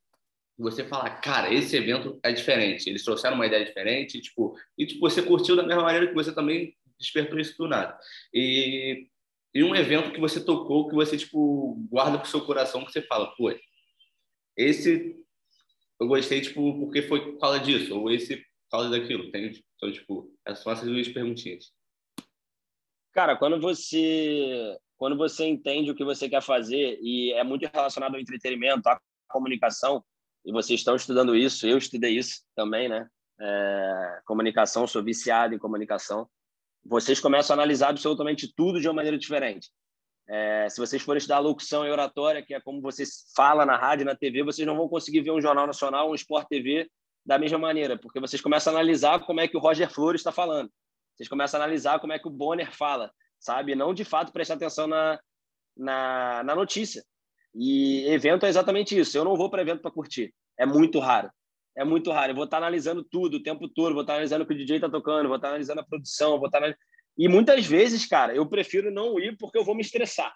você 0.58 0.84
fala, 0.86 1.10
cara, 1.10 1.54
esse 1.54 1.76
evento 1.76 2.20
é 2.24 2.32
diferente, 2.32 2.90
eles 2.90 3.04
trouxeram 3.04 3.36
uma 3.36 3.46
ideia 3.46 3.66
diferente, 3.66 4.22
tipo, 4.22 4.58
e 4.78 4.86
tipo, 4.86 5.02
você 5.02 5.22
curtiu 5.22 5.56
da 5.56 5.64
mesma 5.64 5.84
maneira 5.84 6.08
que 6.08 6.14
você 6.14 6.34
também 6.34 6.76
despertou 6.98 7.40
isso 7.40 7.58
do 7.58 7.68
nada. 7.68 7.98
E 8.34 9.08
e 9.56 9.64
um 9.64 9.74
evento 9.74 10.12
que 10.12 10.20
você 10.20 10.44
tocou, 10.44 10.90
que 10.90 10.94
você, 10.94 11.16
tipo, 11.18 11.76
guarda 11.90 12.20
pro 12.20 12.28
seu 12.30 12.46
coração, 12.46 12.84
que 12.84 12.92
você 12.92 13.02
fala, 13.02 13.34
pô, 13.38 13.58
esse 14.58 15.16
eu 15.98 16.08
gostei, 16.08 16.42
tipo, 16.42 16.78
porque 16.78 17.02
foi 17.02 17.32
por 17.32 17.40
causa 17.40 17.62
disso, 17.62 17.98
ou 17.98 18.12
esse 18.12 18.36
por 18.36 18.70
causa 18.70 18.90
daquilo, 18.90 19.24
entende? 19.24 19.64
Então, 19.78 19.90
tipo, 19.94 20.30
essas 20.46 20.62
são 20.62 20.74
essas 20.74 20.86
duas 20.86 21.08
perguntinhas. 21.08 21.72
Cara, 23.14 23.38
quando 23.38 23.58
você 23.62 24.78
quando 24.98 25.18
você 25.18 25.46
entende 25.46 25.92
o 25.92 25.96
que 25.96 26.04
você 26.04 26.30
quer 26.30 26.42
fazer 26.42 26.98
e 27.02 27.34
é 27.34 27.44
muito 27.44 27.70
relacionado 27.72 28.16
ao 28.16 28.22
entretenimento, 28.22 28.88
à 28.88 29.00
comunicação, 29.28 30.04
e 30.46 30.52
vocês 30.52 30.80
estão 30.80 30.96
estudando 30.96 31.36
isso, 31.36 31.68
eu 31.68 31.78
estudei 31.78 32.18
isso 32.18 32.42
também, 32.56 32.88
né? 32.88 33.08
É, 33.40 34.22
comunicação, 34.26 34.88
sou 34.88 35.04
viciado 35.04 35.54
em 35.54 35.60
comunicação 35.60 36.30
vocês 36.86 37.20
começam 37.20 37.56
a 37.56 37.58
analisar 37.58 37.90
absolutamente 37.90 38.54
tudo 38.56 38.80
de 38.80 38.88
uma 38.88 38.94
maneira 38.94 39.18
diferente. 39.18 39.72
É, 40.28 40.70
se 40.70 40.80
vocês 40.80 41.02
forem 41.02 41.18
estudar 41.18 41.40
locução 41.40 41.86
e 41.86 41.90
oratória, 41.90 42.44
que 42.44 42.54
é 42.54 42.62
como 42.62 42.82
você 42.82 43.04
fala 43.36 43.66
na 43.66 43.76
rádio, 43.76 44.06
na 44.06 44.16
TV, 44.16 44.44
vocês 44.44 44.68
não 44.68 44.78
vão 44.78 44.88
conseguir 44.88 45.22
ver 45.22 45.32
um 45.32 45.42
jornal 45.42 45.66
nacional, 45.66 46.12
um 46.12 46.16
Sport 46.16 46.48
TV 46.48 46.90
da 47.26 47.40
mesma 47.40 47.58
maneira, 47.58 47.98
porque 47.98 48.20
vocês 48.20 48.42
começam 48.42 48.72
a 48.72 48.76
analisar 48.76 49.20
como 49.26 49.40
é 49.40 49.48
que 49.48 49.58
o 49.58 49.60
Roger 49.60 49.90
Flores 49.90 50.22
está 50.22 50.32
falando. 50.32 50.70
Vocês 51.16 51.28
começam 51.28 51.60
a 51.60 51.64
analisar 51.64 52.00
como 52.00 52.14
é 52.14 52.20
que 52.20 52.28
o 52.28 52.32
Bonner 52.32 52.72
fala, 52.72 53.12
sabe? 53.40 53.76
Não 53.76 53.94
de 53.94 54.04
fato 54.04 54.32
prestar 54.32 54.56
atenção 54.56 54.88
na, 54.88 55.20
na, 55.76 56.44
na 56.44 56.56
notícia. 56.56 57.04
E 57.54 58.06
evento 58.08 58.46
é 58.46 58.50
exatamente 58.50 58.98
isso. 58.98 59.18
Eu 59.18 59.24
não 59.24 59.36
vou 59.36 59.50
para 59.50 59.62
evento 59.62 59.82
para 59.82 59.92
curtir. 59.92 60.34
É 60.58 60.66
muito 60.66 61.00
raro 61.00 61.30
é 61.76 61.84
muito 61.84 62.12
raro. 62.12 62.32
Eu 62.32 62.36
vou 62.36 62.46
estar 62.46 62.58
analisando 62.58 63.04
tudo 63.04 63.38
o 63.38 63.44
tempo 63.44 63.68
todo, 63.68 63.94
vou 63.94 64.02
estar 64.02 64.14
analisando 64.14 64.44
o 64.44 64.48
que 64.48 64.54
o 64.54 64.58
DJ 64.58 64.78
está 64.78 64.90
tocando, 64.90 65.28
vou 65.28 65.36
estar 65.36 65.50
analisando 65.50 65.82
a 65.82 65.86
produção, 65.86 66.40
vou 66.40 66.48
estar. 66.48 66.76
E 67.18 67.28
muitas 67.28 67.66
vezes, 67.66 68.06
cara, 68.06 68.34
eu 68.34 68.48
prefiro 68.48 68.92
não 68.92 69.20
ir 69.20 69.38
porque 69.38 69.58
eu 69.58 69.64
vou 69.64 69.76
me 69.76 69.82
estressar. 69.82 70.34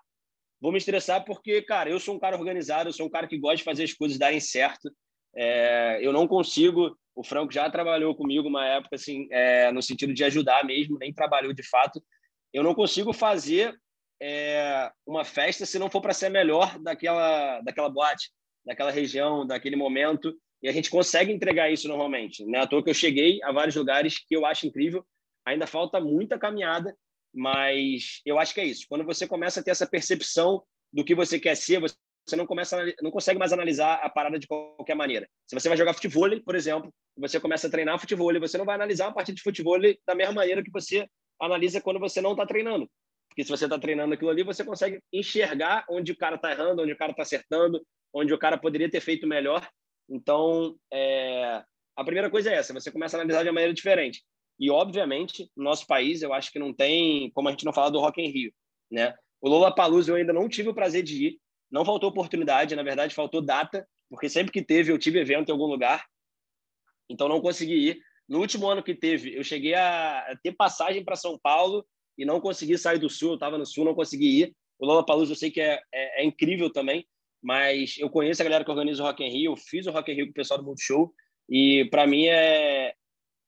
Vou 0.62 0.72
me 0.72 0.77
estressar 0.77 1.24
porque, 1.24 1.62
cara, 1.62 1.89
eu 1.89 2.00
sou 2.00 2.15
um 2.15 2.20
cara 2.20 2.38
organizado, 2.38 2.89
eu 2.89 2.94
sou 2.94 3.06
um 3.06 3.10
cara 3.10 3.27
que 3.27 3.38
gosta 3.38 3.58
de 3.58 3.63
fazer 3.63 3.84
as 3.86 3.94
coisas 3.94 4.18
darem 4.18 4.41
certo. 4.41 4.91
É, 5.34 6.00
eu 6.01 6.12
não 6.12 6.27
consigo. 6.27 6.98
O 7.15 7.24
Franco 7.24 7.53
já 7.53 7.70
trabalhou 7.70 8.13
comigo 8.15 8.48
uma 8.48 8.65
época, 8.65 8.96
assim, 8.96 9.27
é, 9.32 9.72
no 9.72 9.82
sentido 9.82 10.13
de 10.13 10.24
ajudar 10.25 10.65
mesmo, 10.65 10.98
nem 10.98 11.13
trabalhou 11.13 11.53
de 11.53 11.63
fato. 11.63 12.03
Eu 12.53 12.63
não 12.63 12.74
consigo 12.74 13.13
fazer 13.13 13.77
é, 14.22 14.91
uma 15.06 15.24
festa 15.24 15.65
se 15.65 15.79
não 15.79 15.89
for 15.89 16.01
para 16.01 16.13
ser 16.13 16.27
a 16.27 16.32
melhor 16.32 16.77
daquela, 16.79 17.62
daquela 17.62 17.89
boate, 17.89 18.32
daquela 18.65 18.91
região, 18.91 19.46
daquele 19.46 19.75
momento. 19.75 20.36
E 20.62 20.68
a 20.68 20.72
gente 20.72 20.89
consegue 20.89 21.32
entregar 21.32 21.72
isso 21.72 21.88
normalmente. 21.88 22.46
Né? 22.46 22.60
À 22.60 22.68
toa 22.68 22.84
que 22.84 22.89
eu 22.89 22.94
cheguei 22.94 23.41
a 23.44 23.51
vários 23.51 23.75
lugares 23.75 24.18
que 24.18 24.36
eu 24.36 24.46
acho 24.46 24.68
incrível. 24.68 25.06
Ainda 25.46 25.65
falta 25.65 26.01
muita 26.01 26.38
caminhada, 26.38 26.96
mas 27.34 28.22
eu 28.25 28.38
acho 28.38 28.53
que 28.53 28.62
é 28.62 28.65
isso. 28.65 28.86
Quando 28.89 29.06
você 29.06 29.27
começa 29.27 29.62
a 29.62 29.63
ter 29.63 29.72
essa 29.72 29.88
percepção 29.88 30.62
do 30.91 31.03
que 31.03 31.15
você 31.15 31.39
quer 31.39 31.56
ser, 31.56 31.79
você 31.79 32.36
não 32.36 32.46
começa 32.46 32.77
não 33.01 33.10
consegue 33.10 33.39
mais 33.39 33.53
analisar 33.53 33.96
a 34.03 34.10
parada 34.10 34.38
de 34.38 34.48
qualquer 34.48 34.96
maneira. 34.96 35.27
Se 35.48 35.56
você 35.56 35.70
vai 35.70 35.77
jogar 35.77 35.94
futebol, 35.94 36.29
por 36.41 36.56
exemplo, 36.56 36.94
você 37.18 37.39
começa 37.39 37.68
a 37.68 37.72
treinar 37.72 38.00
futebol, 38.00 38.38
você 38.39 38.58
não 38.58 38.65
vai 38.65 38.75
analisar 38.75 39.08
a 39.08 39.12
partida 39.12 39.36
de 39.36 39.41
futebol 39.41 39.79
da 40.06 40.15
mesma 40.15 40.34
maneira 40.34 40.63
que 40.63 40.72
você 40.72 41.08
analisa 41.39 41.81
quando 41.81 42.00
você 42.00 42.22
não 42.22 42.31
está 42.31 42.46
treinando. 42.46 42.89
Porque 43.29 43.43
se 43.43 43.50
você 43.50 43.65
está 43.65 43.77
treinando 43.77 44.13
aquilo 44.13 44.29
ali, 44.29 44.43
você 44.43 44.63
consegue 44.63 45.00
enxergar 45.13 45.86
onde 45.89 46.12
o 46.12 46.17
cara 46.17 46.36
está 46.36 46.51
errando, 46.51 46.81
onde 46.81 46.91
o 46.91 46.98
cara 46.98 47.12
está 47.12 47.24
acertando, 47.24 47.81
onde 48.13 48.34
o 48.34 48.38
cara 48.38 48.58
poderia 48.58 48.89
ter 48.89 49.00
feito 49.00 49.27
melhor. 49.27 49.67
Então, 50.10 50.75
é... 50.91 51.63
a 51.96 52.03
primeira 52.03 52.29
coisa 52.29 52.51
é 52.51 52.55
essa: 52.55 52.74
você 52.74 52.91
começa 52.91 53.15
a 53.15 53.19
analisar 53.19 53.43
de 53.43 53.50
uma 53.50 53.53
maneira 53.53 53.74
diferente. 53.74 54.24
E, 54.60 54.69
obviamente, 54.69 55.50
no 55.55 55.63
nosso 55.63 55.88
país, 55.88 56.22
eu 56.22 56.34
acho 56.34 56.51
que 56.51 56.60
não 56.60 56.74
tem 56.74 57.31
como 57.31 57.48
a 57.48 57.51
gente 57.51 57.65
não 57.65 57.72
falar 57.72 57.89
do 57.89 58.00
Rock 58.00 58.19
em 58.19 58.29
Rio. 58.29 58.51
Né? 58.91 59.15
O 59.39 59.48
Lola 59.48 59.74
Palusa 59.74 60.12
eu 60.12 60.15
ainda 60.15 60.34
não 60.34 60.50
tive 60.50 60.69
o 60.69 60.74
prazer 60.74 61.01
de 61.01 61.27
ir, 61.27 61.39
não 61.72 61.86
faltou 61.86 62.10
oportunidade, 62.10 62.75
na 62.75 62.84
verdade, 62.84 63.15
faltou 63.15 63.41
data, 63.41 63.88
porque 64.10 64.27
sempre 64.27 64.51
que 64.51 64.62
teve, 64.62 64.91
eu 64.91 64.98
tive 64.98 65.19
evento 65.19 65.50
em 65.50 65.51
algum 65.51 65.67
lugar, 65.67 66.05
então 67.10 67.29
não 67.29 67.39
consegui 67.39 67.75
ir. 67.75 68.01
No 68.30 68.40
último 68.40 68.70
ano 68.70 68.84
que 68.84 68.94
teve, 68.94 69.36
eu 69.36 69.44
cheguei 69.44 69.74
a 69.74 70.38
ter 70.44 70.52
passagem 70.52 71.04
para 71.04 71.16
São 71.16 71.38
Paulo 71.40 71.84
e 72.16 72.24
não 72.24 72.40
consegui 72.40 72.78
sair 72.78 73.00
do 73.00 73.10
Sul, 73.10 73.30
eu 73.30 73.34
estava 73.34 73.58
no 73.58 73.66
Sul, 73.66 73.84
não 73.84 73.96
consegui 73.96 74.42
ir. 74.42 74.56
O 74.78 74.86
Lola 74.86 75.04
Palusa 75.04 75.32
eu 75.32 75.36
sei 75.36 75.50
que 75.50 75.60
é, 75.60 75.82
é, 75.92 76.22
é, 76.22 76.24
incrível 76.24 76.72
também, 76.72 77.08
mas 77.42 77.98
eu 77.98 78.08
conheço 78.08 78.42
a 78.42 78.46
galera 78.46 78.64
que 78.64 78.70
organiza 78.70 79.02
o 79.02 79.06
Rock 79.06 79.24
in 79.24 79.30
Rio, 79.30 79.54
eu 79.54 79.58
fiz 79.58 79.88
o 79.88 79.92
Rock 79.92 80.12
in 80.12 80.16
Rio 80.16 80.26
com 80.28 80.32
o 80.32 80.36
pessoal 80.36 80.60
do 80.60 80.66
Multishow, 80.66 81.12
e 81.50 81.86
para 81.90 82.06
mim 82.06 82.28
é, 82.28 82.94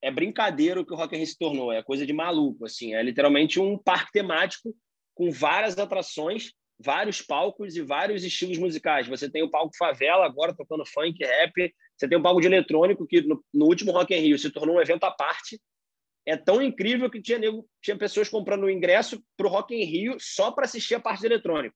é 0.02 0.12
brincadeira 0.12 0.82
o 0.82 0.86
que 0.86 0.94
o 0.94 0.98
Rock 0.98 1.16
in 1.16 1.20
Rio 1.20 1.28
se 1.28 1.38
tornou, 1.38 1.72
é 1.72 1.84
coisa 1.84 2.06
de 2.06 2.12
maluco, 2.12 2.66
assim, 2.66 2.96
é 2.96 3.04
literalmente 3.04 3.60
um 3.60 3.78
parque 3.78 4.12
temático 4.12 4.76
com 5.14 5.30
várias 5.30 5.78
atrações, 5.78 6.54
vários 6.84 7.22
palcos 7.22 7.76
e 7.76 7.82
vários 7.82 8.24
estilos 8.24 8.58
musicais. 8.58 9.08
Você 9.08 9.30
tem 9.30 9.44
o 9.44 9.50
palco 9.50 9.76
favela 9.78 10.26
agora 10.26 10.56
tocando 10.56 10.86
funk, 10.86 11.24
rap, 11.24 11.74
você 11.96 12.08
tem 12.08 12.18
o 12.18 12.22
palco 12.22 12.42
de 12.42 12.48
eletrônico 12.48 13.06
que 13.06 13.22
no, 13.22 13.44
no 13.54 13.66
último 13.66 13.92
Rock 13.92 14.14
in 14.14 14.20
Rio 14.20 14.40
se 14.40 14.50
tornou 14.50 14.78
um 14.78 14.82
evento 14.82 15.04
à 15.04 15.12
parte, 15.12 15.60
é 16.26 16.38
tão 16.38 16.62
incrível 16.62 17.10
que 17.10 17.22
tinha, 17.22 17.40
nego, 17.40 17.68
tinha 17.82 17.98
pessoas 17.98 18.30
comprando 18.30 18.64
o 18.64 18.70
ingresso 18.70 19.24
para 19.36 19.48
o 19.48 19.50
Rock 19.50 19.76
in 19.76 19.84
Rio 19.84 20.18
só 20.20 20.52
para 20.52 20.66
assistir 20.66 20.96
a 20.96 21.00
parte 21.00 21.22
de 21.22 21.28
eletrônico. 21.28 21.76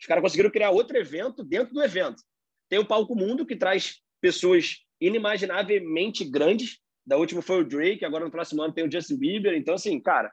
Os 0.00 0.06
caras 0.06 0.22
conseguiram 0.22 0.50
criar 0.50 0.70
outro 0.70 0.96
evento 0.96 1.42
dentro 1.42 1.74
do 1.74 1.82
evento. 1.82 2.22
Tem 2.68 2.78
o 2.78 2.86
Palco 2.86 3.16
Mundo, 3.16 3.46
que 3.46 3.56
traz 3.56 4.00
pessoas 4.20 4.76
inimaginavelmente 5.00 6.24
grandes. 6.24 6.78
Da 7.06 7.16
última 7.16 7.40
foi 7.40 7.62
o 7.62 7.64
Drake, 7.64 8.04
agora 8.04 8.24
no 8.24 8.30
próximo 8.30 8.62
ano 8.62 8.74
tem 8.74 8.86
o 8.86 8.92
Justin 8.92 9.18
Bieber. 9.18 9.54
Então, 9.54 9.74
assim, 9.74 9.98
cara, 10.00 10.30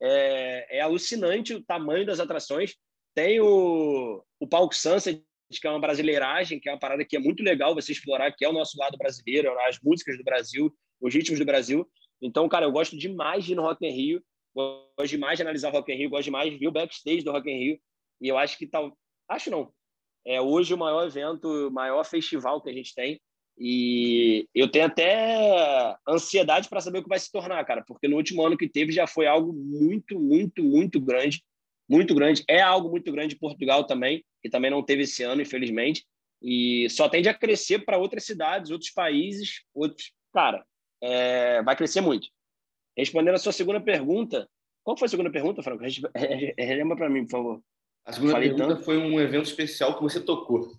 é, 0.00 0.78
é 0.78 0.80
alucinante 0.80 1.54
o 1.54 1.62
tamanho 1.62 2.06
das 2.06 2.18
atrações. 2.18 2.74
Tem 3.16 3.40
o, 3.40 4.22
o 4.38 4.46
Palco 4.46 4.74
Sunset, 4.76 5.24
que 5.50 5.66
é 5.66 5.70
uma 5.70 5.80
brasileiragem, 5.80 6.60
que 6.60 6.68
é 6.68 6.72
uma 6.72 6.78
parada 6.78 7.02
que 7.02 7.16
é 7.16 7.18
muito 7.18 7.42
legal 7.42 7.74
você 7.74 7.90
explorar, 7.90 8.30
que 8.30 8.44
é 8.44 8.48
o 8.48 8.52
nosso 8.52 8.78
lado 8.78 8.98
brasileiro, 8.98 9.58
as 9.60 9.80
músicas 9.82 10.18
do 10.18 10.22
Brasil, 10.22 10.70
os 11.00 11.14
ritmos 11.14 11.38
do 11.38 11.46
Brasil. 11.46 11.88
Então, 12.20 12.46
cara, 12.46 12.66
eu 12.66 12.72
gosto 12.72 12.94
demais 12.94 13.42
de 13.42 13.52
ir 13.52 13.54
no 13.54 13.62
Rock 13.62 13.86
in 13.86 13.90
Rio, 13.90 14.22
gosto 14.54 15.08
demais 15.08 15.38
de 15.38 15.42
analisar 15.42 15.70
Rock 15.70 15.90
in 15.90 15.96
Rio, 15.96 16.10
gosto 16.10 16.24
demais 16.24 16.52
de 16.52 16.58
ver 16.58 16.68
o 16.68 16.72
backstage 16.72 17.22
do 17.22 17.32
Rock 17.32 17.50
in 17.50 17.56
Rio. 17.56 17.80
E 18.20 18.28
eu 18.28 18.36
acho 18.36 18.58
que 18.58 18.66
tal, 18.66 18.94
acho 19.30 19.50
não, 19.50 19.72
é 20.26 20.38
hoje 20.38 20.74
o 20.74 20.78
maior 20.78 21.06
evento, 21.06 21.48
o 21.48 21.70
maior 21.70 22.04
festival 22.04 22.60
que 22.60 22.68
a 22.68 22.74
gente 22.74 22.94
tem. 22.94 23.18
E 23.58 24.46
eu 24.54 24.70
tenho 24.70 24.84
até 24.84 25.96
ansiedade 26.06 26.68
para 26.68 26.82
saber 26.82 26.98
o 26.98 27.02
que 27.02 27.08
vai 27.08 27.18
se 27.18 27.32
tornar, 27.32 27.64
cara, 27.64 27.82
porque 27.86 28.06
no 28.06 28.16
último 28.16 28.44
ano 28.44 28.58
que 28.58 28.68
teve 28.68 28.92
já 28.92 29.06
foi 29.06 29.26
algo 29.26 29.54
muito, 29.54 30.20
muito, 30.20 30.62
muito 30.62 31.00
grande, 31.00 31.42
muito 31.88 32.14
grande. 32.14 32.44
É 32.48 32.60
algo 32.60 32.90
muito 32.90 33.10
grande 33.12 33.34
em 33.34 33.38
Portugal 33.38 33.84
também, 33.84 34.24
que 34.42 34.50
também 34.50 34.70
não 34.70 34.82
teve 34.82 35.02
esse 35.02 35.22
ano, 35.22 35.42
infelizmente. 35.42 36.04
E 36.42 36.88
só 36.90 37.08
tende 37.08 37.28
a 37.28 37.34
crescer 37.34 37.84
para 37.84 37.98
outras 37.98 38.24
cidades, 38.24 38.70
outros 38.70 38.90
países, 38.90 39.62
outros. 39.74 40.12
Cara, 40.32 40.64
é, 41.02 41.62
vai 41.62 41.76
crescer 41.76 42.00
muito. 42.00 42.28
Respondendo 42.96 43.34
a 43.34 43.38
sua 43.38 43.52
segunda 43.52 43.80
pergunta, 43.80 44.48
qual 44.82 44.96
foi 44.96 45.06
a 45.06 45.08
segunda 45.08 45.30
pergunta, 45.30 45.62
Franco? 45.62 45.82
Relembra 46.58 46.96
para 46.96 47.10
mim, 47.10 47.24
por 47.24 47.30
favor. 47.30 47.62
A 48.04 48.12
segunda 48.12 48.32
Falei 48.32 48.48
pergunta 48.50 48.74
tanto. 48.74 48.84
foi 48.84 48.98
um 48.98 49.20
evento 49.20 49.46
especial 49.46 49.96
que 49.96 50.02
você 50.02 50.20
tocou. 50.20 50.72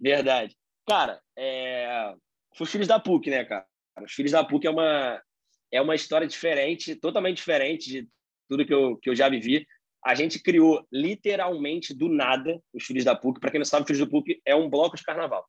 Verdade. 0.00 0.56
Cara, 0.86 1.20
é... 1.36 2.14
os 2.58 2.70
Filhos 2.70 2.88
da 2.88 2.98
PUC, 2.98 3.30
né, 3.30 3.44
cara? 3.44 3.64
Os 4.02 4.12
Filhos 4.12 4.32
da 4.32 4.44
PUC 4.44 4.66
é 4.66 4.70
uma, 4.70 5.22
é 5.70 5.80
uma 5.80 5.94
história 5.94 6.26
diferente, 6.26 6.96
totalmente 6.96 7.36
diferente 7.36 7.88
de 7.90 8.08
tudo 8.48 8.66
que 8.66 8.74
eu, 8.74 8.96
que 8.96 9.08
eu 9.08 9.14
já 9.14 9.28
vivi. 9.28 9.66
A 10.04 10.14
gente 10.14 10.40
criou 10.40 10.86
literalmente 10.92 11.92
do 11.94 12.08
nada 12.08 12.60
os 12.72 12.84
Filhos 12.84 13.04
da 13.04 13.16
PUC. 13.16 13.40
Para 13.40 13.50
quem 13.50 13.58
não 13.58 13.64
sabe, 13.64 13.86
Filhos 13.86 14.00
da 14.00 14.10
PUC 14.10 14.40
é 14.44 14.54
um 14.54 14.70
bloco 14.70 14.96
de 14.96 15.02
carnaval. 15.02 15.46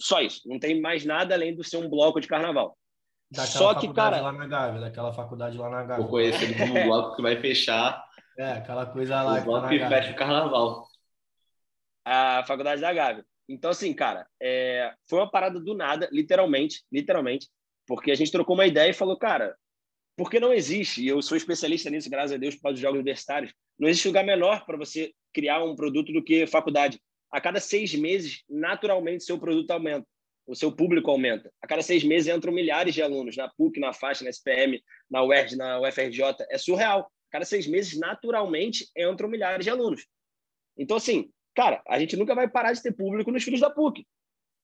Só 0.00 0.20
isso. 0.20 0.48
Não 0.48 0.58
tem 0.58 0.80
mais 0.80 1.04
nada 1.04 1.34
além 1.34 1.54
de 1.54 1.64
ser 1.64 1.78
um 1.78 1.88
bloco 1.88 2.20
de 2.20 2.28
carnaval. 2.28 2.76
Daquela 3.30 3.46
Só 3.46 3.74
que, 3.74 3.92
cara. 3.92 4.20
Lá 4.20 4.32
na 4.32 4.46
Gávea, 4.46 4.80
daquela 4.80 5.12
faculdade 5.12 5.56
lá 5.56 5.68
na 5.70 5.82
Gávea. 5.82 6.02
Vou 6.02 6.08
conhecer 6.08 6.56
como 6.58 6.78
um 6.78 6.84
bloco 6.84 7.16
que 7.16 7.22
vai 7.22 7.40
fechar. 7.40 8.04
É, 8.38 8.52
aquela 8.52 8.86
coisa 8.86 9.22
lá. 9.22 9.40
O 9.40 9.44
bloco 9.44 9.68
que 9.68 9.78
fecha 9.78 10.12
o 10.12 10.16
carnaval. 10.16 10.86
A 12.04 12.44
faculdade 12.46 12.80
da 12.80 12.92
Gávea. 12.92 13.24
Então, 13.48 13.70
assim, 13.70 13.92
cara, 13.92 14.26
é... 14.40 14.94
foi 15.08 15.18
uma 15.18 15.30
parada 15.30 15.60
do 15.60 15.74
nada, 15.74 16.08
literalmente, 16.10 16.82
literalmente, 16.90 17.48
porque 17.86 18.10
a 18.10 18.14
gente 18.14 18.32
trocou 18.32 18.54
uma 18.54 18.66
ideia 18.66 18.90
e 18.90 18.94
falou, 18.94 19.18
cara, 19.18 19.54
por 20.16 20.30
que 20.30 20.38
não 20.38 20.52
existe, 20.52 21.02
e 21.02 21.08
eu 21.08 21.20
sou 21.20 21.36
especialista 21.36 21.90
nisso, 21.90 22.10
graças 22.10 22.32
a 22.32 22.36
Deus, 22.36 22.54
causa 22.54 22.74
dos 22.74 22.80
jogos 22.80 22.98
universitários, 22.98 23.52
não 23.78 23.88
existe 23.88 24.08
lugar 24.08 24.24
menor 24.24 24.64
para 24.64 24.76
você 24.76 25.12
criar 25.32 25.62
um 25.64 25.74
produto 25.74 26.12
do 26.12 26.22
que 26.22 26.46
faculdade 26.46 27.00
a 27.34 27.40
cada 27.40 27.58
seis 27.58 27.92
meses, 27.96 28.44
naturalmente, 28.48 29.24
seu 29.24 29.36
produto 29.36 29.68
aumenta, 29.72 30.06
o 30.46 30.54
seu 30.54 30.70
público 30.70 31.10
aumenta. 31.10 31.52
A 31.60 31.66
cada 31.66 31.82
seis 31.82 32.04
meses 32.04 32.32
entram 32.32 32.52
milhares 32.52 32.94
de 32.94 33.02
alunos 33.02 33.36
na 33.36 33.48
PUC, 33.48 33.80
na 33.80 33.92
faixa, 33.92 34.22
na 34.22 34.30
SPM, 34.30 34.80
na 35.10 35.20
UERJ, 35.24 35.56
na 35.56 35.80
UFRJ. 35.80 36.22
É 36.48 36.56
surreal. 36.58 37.00
A 37.00 37.32
cada 37.32 37.44
seis 37.44 37.66
meses, 37.66 37.98
naturalmente, 37.98 38.86
entram 38.96 39.28
milhares 39.28 39.64
de 39.64 39.70
alunos. 39.70 40.06
Então, 40.78 40.96
assim, 40.96 41.28
cara, 41.56 41.82
a 41.88 41.98
gente 41.98 42.16
nunca 42.16 42.36
vai 42.36 42.48
parar 42.48 42.72
de 42.72 42.80
ter 42.80 42.92
público 42.92 43.32
nos 43.32 43.42
filhos 43.42 43.60
da 43.60 43.68
PUC. 43.68 44.06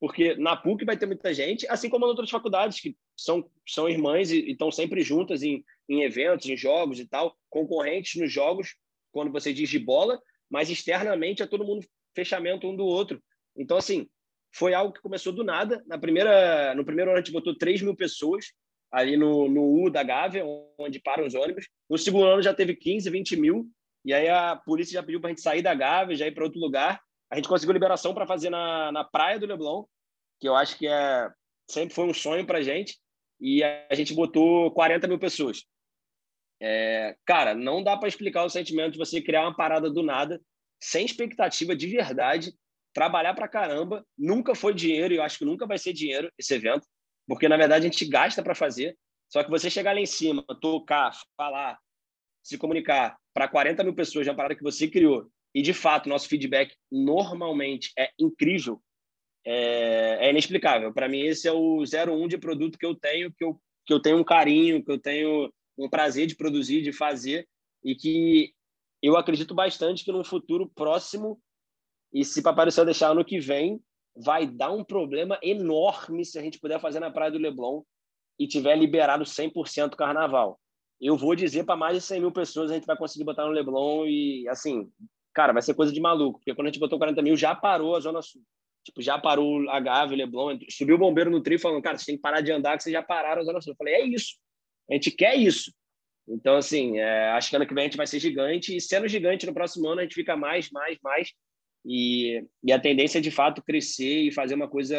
Porque 0.00 0.34
na 0.36 0.56
PUC 0.56 0.84
vai 0.84 0.96
ter 0.96 1.04
muita 1.04 1.32
gente, 1.34 1.68
assim 1.68 1.90
como 1.90 2.06
em 2.06 2.08
outras 2.08 2.30
faculdades 2.30 2.80
que 2.80 2.96
são, 3.14 3.48
são 3.68 3.88
irmãs 3.88 4.32
e, 4.32 4.50
estão 4.50 4.70
sempre 4.70 5.02
juntas 5.02 5.42
em, 5.42 5.62
em 5.88 6.02
eventos, 6.02 6.48
em 6.48 6.56
jogos 6.56 6.98
e 6.98 7.06
tal, 7.06 7.36
concorrentes 7.50 8.18
nos 8.18 8.32
jogos, 8.32 8.74
quando 9.12 9.30
você 9.30 9.52
diz 9.52 9.68
de 9.68 9.78
bola, 9.78 10.18
mas 10.48 10.70
externamente 10.70 11.42
é 11.42 11.46
todo 11.46 11.64
mundo 11.64 11.86
fechamento 12.14 12.66
um 12.66 12.74
do 12.74 12.84
outro. 12.84 13.22
Então, 13.54 13.76
assim, 13.76 14.08
foi 14.52 14.72
algo 14.72 14.92
que 14.92 15.02
começou 15.02 15.32
do 15.32 15.44
nada. 15.44 15.82
Na 15.86 15.98
primeira, 15.98 16.74
no 16.74 16.84
primeiro 16.84 17.10
ano, 17.10 17.18
a 17.18 17.22
gente 17.22 17.32
botou 17.32 17.56
3 17.56 17.82
mil 17.82 17.94
pessoas 17.94 18.46
ali 18.90 19.16
no, 19.16 19.48
no 19.48 19.84
U 19.84 19.90
da 19.90 20.02
Gávea, 20.02 20.44
onde 20.78 20.98
param 20.98 21.26
os 21.26 21.34
ônibus. 21.34 21.68
No 21.88 21.96
segundo 21.96 22.24
ano 22.24 22.42
já 22.42 22.52
teve 22.52 22.74
15, 22.74 23.08
20 23.08 23.36
mil. 23.36 23.68
E 24.04 24.12
aí 24.12 24.28
a 24.28 24.56
polícia 24.56 24.94
já 24.94 25.02
pediu 25.02 25.20
para 25.20 25.28
a 25.28 25.32
gente 25.32 25.42
sair 25.42 25.62
da 25.62 25.74
Gávea, 25.74 26.16
já 26.16 26.26
ir 26.26 26.32
para 26.32 26.44
outro 26.44 26.58
lugar. 26.58 27.00
A 27.30 27.36
gente 27.36 27.48
conseguiu 27.48 27.72
liberação 27.72 28.12
para 28.12 28.26
fazer 28.26 28.50
na, 28.50 28.90
na 28.90 29.04
praia 29.04 29.38
do 29.38 29.46
Leblon, 29.46 29.84
que 30.40 30.48
eu 30.48 30.56
acho 30.56 30.76
que 30.76 30.88
é, 30.88 31.30
sempre 31.68 31.94
foi 31.94 32.04
um 32.04 32.14
sonho 32.14 32.44
para 32.44 32.60
gente. 32.60 32.98
E 33.40 33.62
a 33.62 33.94
gente 33.94 34.12
botou 34.12 34.70
40 34.72 35.06
mil 35.06 35.18
pessoas. 35.18 35.64
É, 36.60 37.16
cara, 37.24 37.54
não 37.54 37.82
dá 37.82 37.96
para 37.96 38.08
explicar 38.08 38.44
o 38.44 38.50
sentimento 38.50 38.92
de 38.92 38.98
você 38.98 39.22
criar 39.22 39.42
uma 39.42 39.56
parada 39.56 39.90
do 39.90 40.02
nada 40.02 40.40
sem 40.82 41.04
expectativa 41.06 41.74
de 41.74 41.86
verdade, 41.86 42.52
trabalhar 42.92 43.34
para 43.34 43.48
caramba. 43.48 44.04
Nunca 44.18 44.54
foi 44.54 44.74
dinheiro 44.74 45.14
e 45.14 45.16
eu 45.18 45.22
acho 45.22 45.38
que 45.38 45.44
nunca 45.44 45.66
vai 45.66 45.78
ser 45.78 45.92
dinheiro 45.92 46.30
esse 46.36 46.54
evento, 46.54 46.86
porque 47.26 47.48
na 47.48 47.56
verdade 47.56 47.86
a 47.86 47.90
gente 47.90 48.04
gasta 48.04 48.42
para 48.42 48.54
fazer. 48.54 48.96
Só 49.28 49.44
que 49.44 49.50
você 49.50 49.70
chegar 49.70 49.94
lá 49.94 50.00
em 50.00 50.06
cima, 50.06 50.44
tocar, 50.60 51.12
falar, 51.36 51.78
se 52.42 52.58
comunicar 52.58 53.16
para 53.32 53.48
40 53.48 53.84
mil 53.84 53.94
pessoas 53.94 54.24
de 54.24 54.30
uma 54.30 54.36
parada 54.36 54.56
que 54.56 54.62
você 54.62 54.88
criou 54.88 55.30
e 55.54 55.62
de 55.62 55.72
fato 55.72 56.08
nosso 56.08 56.28
feedback 56.28 56.74
normalmente 56.90 57.92
é 57.98 58.10
incrível, 58.18 58.80
é, 59.44 60.26
é 60.26 60.30
inexplicável. 60.30 60.92
Para 60.92 61.08
mim 61.08 61.20
esse 61.20 61.48
é 61.48 61.52
o 61.52 61.82
01 61.82 62.28
de 62.28 62.38
produto 62.38 62.78
que 62.78 62.86
eu 62.86 62.94
tenho, 62.94 63.32
que 63.32 63.44
eu, 63.44 63.60
que 63.86 63.92
eu 63.92 64.00
tenho 64.00 64.18
um 64.18 64.24
carinho, 64.24 64.84
que 64.84 64.90
eu 64.90 64.98
tenho 64.98 65.52
um 65.78 65.88
prazer 65.88 66.26
de 66.26 66.36
produzir, 66.36 66.82
de 66.82 66.92
fazer 66.92 67.48
e 67.82 67.94
que 67.94 68.52
eu 69.02 69.16
acredito 69.16 69.54
bastante 69.54 70.04
que 70.04 70.12
no 70.12 70.24
futuro 70.24 70.70
próximo, 70.74 71.40
e 72.12 72.24
se 72.24 72.42
Papai 72.42 72.66
do 72.66 72.72
Céu 72.72 72.84
deixar 72.84 73.10
ano 73.10 73.24
que 73.24 73.40
vem, 73.40 73.80
vai 74.14 74.46
dar 74.46 74.72
um 74.72 74.84
problema 74.84 75.38
enorme 75.42 76.24
se 76.24 76.38
a 76.38 76.42
gente 76.42 76.58
puder 76.58 76.80
fazer 76.80 77.00
na 77.00 77.10
Praia 77.10 77.30
do 77.30 77.38
Leblon 77.38 77.82
e 78.38 78.46
tiver 78.46 78.76
liberado 78.76 79.24
100% 79.24 79.94
carnaval. 79.96 80.60
eu 81.00 81.16
vou 81.16 81.34
dizer 81.34 81.64
para 81.64 81.76
mais 81.76 81.96
de 81.96 82.02
100 82.02 82.20
mil 82.20 82.32
pessoas 82.32 82.70
a 82.70 82.74
gente 82.74 82.86
vai 82.86 82.96
conseguir 82.96 83.24
botar 83.24 83.46
no 83.46 83.52
Leblon 83.52 84.06
e, 84.06 84.46
assim, 84.48 84.90
cara, 85.34 85.52
vai 85.52 85.62
ser 85.62 85.74
coisa 85.74 85.92
de 85.92 86.00
maluco, 86.00 86.38
porque 86.38 86.54
quando 86.54 86.68
a 86.68 86.70
gente 86.70 86.80
botou 86.80 86.98
40 86.98 87.22
mil, 87.22 87.36
já 87.36 87.54
parou 87.54 87.96
a 87.96 88.00
Zona 88.00 88.22
Sul. 88.22 88.42
Tipo, 88.84 89.02
já 89.02 89.18
parou 89.18 89.68
a 89.68 89.78
Gávea, 89.78 90.14
o 90.14 90.18
Leblon, 90.18 90.58
subiu 90.70 90.96
o 90.96 90.98
bombeiro 90.98 91.30
no 91.30 91.42
trio 91.42 91.58
falando, 91.58 91.82
cara, 91.82 91.98
você 91.98 92.06
tem 92.06 92.16
que 92.16 92.22
parar 92.22 92.40
de 92.40 92.50
andar, 92.50 92.76
que 92.76 92.82
vocês 92.82 92.92
já 92.92 93.02
pararam 93.02 93.42
a 93.42 93.44
Zona 93.44 93.60
Sul. 93.60 93.72
Eu 93.72 93.76
falei, 93.76 93.94
é 93.94 94.06
isso, 94.06 94.36
a 94.90 94.94
gente 94.94 95.10
quer 95.10 95.36
isso. 95.36 95.72
Então, 96.28 96.56
assim, 96.56 96.98
é, 96.98 97.30
acho 97.30 97.50
que 97.50 97.56
ano 97.56 97.66
que 97.66 97.74
vem 97.74 97.82
a 97.82 97.86
gente 97.86 97.96
vai 97.96 98.06
ser 98.06 98.20
gigante, 98.20 98.76
e 98.76 98.80
sendo 98.80 99.08
gigante 99.08 99.46
no 99.46 99.54
próximo 99.54 99.88
ano 99.88 100.00
a 100.00 100.02
gente 100.04 100.14
fica 100.14 100.36
mais, 100.36 100.70
mais, 100.70 100.98
mais, 101.02 101.32
e, 101.84 102.44
e 102.62 102.72
a 102.72 102.78
tendência 102.78 103.18
é, 103.18 103.20
de 103.20 103.30
fato, 103.30 103.62
crescer 103.62 104.22
e 104.22 104.32
fazer 104.32 104.54
uma 104.54 104.68
coisa 104.68 104.96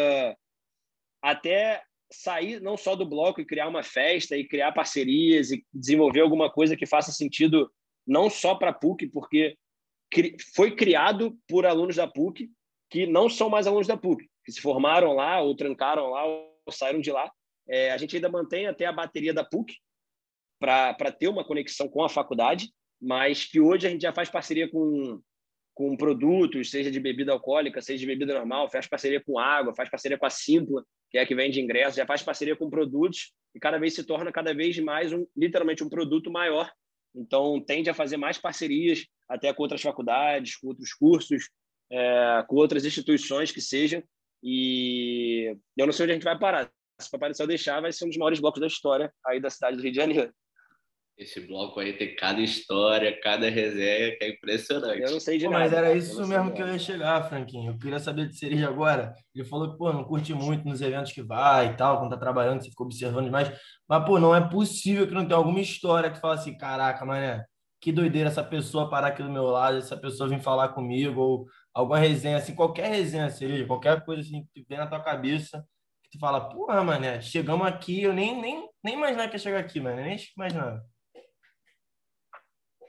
até 1.22 1.84
sair 2.12 2.60
não 2.60 2.76
só 2.76 2.96
do 2.96 3.06
bloco 3.06 3.40
e 3.40 3.46
criar 3.46 3.68
uma 3.68 3.84
festa 3.84 4.36
e 4.36 4.48
criar 4.48 4.72
parcerias 4.74 5.52
e 5.52 5.64
desenvolver 5.74 6.20
alguma 6.20 6.52
coisa 6.52 6.76
que 6.76 6.86
faça 6.86 7.12
sentido 7.12 7.72
não 8.06 8.30
só 8.30 8.56
para 8.56 8.72
a 8.72 8.74
PUC, 8.74 9.08
porque 9.08 9.56
foi 10.54 10.76
criado 10.76 11.38
por 11.48 11.66
alunos 11.66 11.96
da 11.96 12.08
PUC 12.08 12.50
que 12.90 13.08
não 13.08 13.30
são 13.30 13.50
mais 13.50 13.66
alunos 13.66 13.88
da 13.88 13.96
PUC, 13.96 14.30
que 14.44 14.52
se 14.52 14.62
formaram 14.62 15.14
lá 15.14 15.40
ou 15.40 15.56
trancaram 15.56 16.10
lá 16.10 16.26
ou 16.26 16.52
saíram 16.70 17.00
de 17.00 17.12
lá. 17.12 17.32
É, 17.68 17.92
a 17.92 17.98
gente 17.98 18.16
ainda 18.16 18.30
mantém 18.30 18.68
até 18.68 18.86
a 18.86 18.92
bateria 18.92 19.34
da 19.34 19.46
PUC 19.46 19.74
para 20.60 21.12
ter 21.12 21.28
uma 21.28 21.46
conexão 21.46 21.88
com 21.88 22.04
a 22.04 22.10
faculdade, 22.10 22.70
mas 23.02 23.46
que 23.46 23.60
hoje 23.60 23.88
a 23.88 23.90
gente 23.90 24.02
já 24.02 24.14
faz 24.14 24.30
parceria 24.30 24.70
com, 24.70 25.22
com 25.74 25.96
produtos, 25.96 26.70
seja 26.70 26.92
de 26.92 27.00
bebida 27.00 27.32
alcoólica, 27.32 27.82
seja 27.82 28.00
de 28.00 28.06
bebida 28.06 28.34
normal, 28.34 28.70
faz 28.70 28.88
parceria 28.88 29.24
com 29.26 29.40
água, 29.40 29.74
faz 29.74 29.90
parceria 29.90 30.18
com 30.18 30.26
a 30.26 30.30
Simpla, 30.30 30.84
que 31.10 31.18
é 31.18 31.22
a 31.22 31.26
que 31.26 31.34
vende 31.34 31.62
ingressos, 31.62 31.96
já 31.96 32.06
faz 32.06 32.22
parceria 32.22 32.56
com 32.56 32.70
produtos 32.70 33.34
e 33.56 33.60
cada 33.60 33.80
vez 33.80 33.96
se 33.96 34.04
torna 34.04 34.32
cada 34.32 34.54
vez 34.54 34.78
mais 34.80 35.12
um, 35.12 35.26
literalmente 35.36 35.84
um 35.84 35.90
produto 35.90 36.30
maior. 36.30 36.72
Então 37.16 37.60
tende 37.62 37.90
a 37.90 37.94
fazer 37.94 38.18
mais 38.18 38.38
parcerias 38.38 39.06
até 39.28 39.54
com 39.54 39.64
outras 39.64 39.82
faculdades, 39.82 40.56
com 40.56 40.68
outros 40.68 40.94
cursos, 40.94 41.50
é, 41.92 42.44
com 42.48 42.56
outras 42.56 42.86
instituições 42.86 43.52
que 43.52 43.62
sejam. 43.62 44.04
E 44.44 45.56
eu 45.78 45.86
não 45.86 45.94
sei 45.94 46.04
onde 46.04 46.12
a 46.12 46.16
gente 46.16 46.24
vai 46.24 46.38
parar. 46.38 46.72
Se 47.00 47.08
o 47.08 47.12
Papai 47.12 47.30
do 47.30 47.38
Céu 47.38 47.48
deixar, 47.48 47.82
vai 47.82 47.92
ser 47.92 48.06
um 48.06 48.10
dos 48.10 48.18
maiores 48.18 48.40
blocos 48.40 48.60
da 48.60 48.68
história 48.68 49.14
aí 49.26 49.40
da 49.40 49.50
cidade 49.50 49.78
do 49.78 49.84
Rio 49.84 49.92
de 49.92 49.98
Janeiro. 49.98 50.34
Esse 51.22 51.40
bloco 51.40 51.80
aí 51.80 51.94
tem 51.94 52.16
cada 52.16 52.42
história, 52.42 53.16
cada 53.22 53.48
resenha 53.48 54.18
que 54.18 54.24
é 54.24 54.30
impressionante. 54.30 55.04
Eu 55.04 55.12
não 55.12 55.20
sei 55.20 55.38
de 55.38 55.46
pô, 55.46 55.52
nada. 55.52 55.66
Mas 55.66 55.74
era 55.74 55.94
isso 55.94 56.28
mesmo 56.28 56.52
que 56.52 56.60
eu 56.60 56.68
ia 56.68 56.80
chegar, 56.80 57.30
Franquinho. 57.30 57.74
Eu 57.74 57.78
queria 57.78 58.00
saber 58.00 58.28
de 58.28 58.36
Cereja 58.36 58.68
agora. 58.68 59.14
Ele 59.36 59.46
falou 59.46 59.72
que, 59.72 59.78
pô, 59.78 59.94
não 59.94 60.04
curte 60.04 60.34
muito 60.34 60.68
nos 60.68 60.82
eventos 60.82 61.12
que 61.12 61.22
vai 61.22 61.68
e 61.68 61.74
tal, 61.78 62.00
quando 62.00 62.10
tá 62.10 62.18
trabalhando, 62.18 62.64
você 62.64 62.72
ficou 62.72 62.88
observando 62.88 63.26
demais. 63.26 63.52
Mas, 63.88 64.04
pô, 64.04 64.20
não 64.20 64.36
é 64.36 64.42
possível 64.50 65.08
que 65.08 65.14
não 65.14 65.24
tenha 65.24 65.38
alguma 65.38 65.62
história 65.62 66.10
que 66.10 66.20
fala 66.20 66.34
assim, 66.34 66.58
caraca, 66.58 67.06
mané, 67.06 67.46
que 67.80 67.92
doideira 67.92 68.30
essa 68.30 68.44
pessoa 68.44 68.90
parar 68.90 69.10
aqui 69.10 69.22
do 69.22 69.30
meu 69.30 69.46
lado, 69.46 69.78
essa 69.78 69.96
pessoa 69.96 70.28
vir 70.28 70.42
falar 70.42 70.70
comigo, 70.70 71.22
ou 71.22 71.46
alguma 71.72 72.00
resenha, 72.00 72.38
assim, 72.38 72.56
qualquer 72.56 72.90
resenha, 72.90 73.30
Cereja, 73.30 73.68
qualquer 73.68 74.04
coisa 74.04 74.24
assim 74.24 74.44
que 74.56 74.66
vem 74.68 74.80
na 74.80 74.88
tua 74.88 75.00
cabeça, 75.00 75.64
que 76.04 76.18
tu 76.18 76.20
fala, 76.20 76.50
porra, 76.50 76.84
mané, 76.84 77.22
chegamos 77.22 77.68
aqui, 77.68 78.02
eu 78.02 78.12
nem, 78.12 78.42
nem, 78.42 78.68
nem 78.84 78.96
imaginava 78.96 79.30
que 79.30 79.36
ia 79.36 79.40
chegar 79.40 79.60
aqui, 79.60 79.80
mano, 79.80 80.02
nem 80.02 80.18
imaginava. 80.36 80.84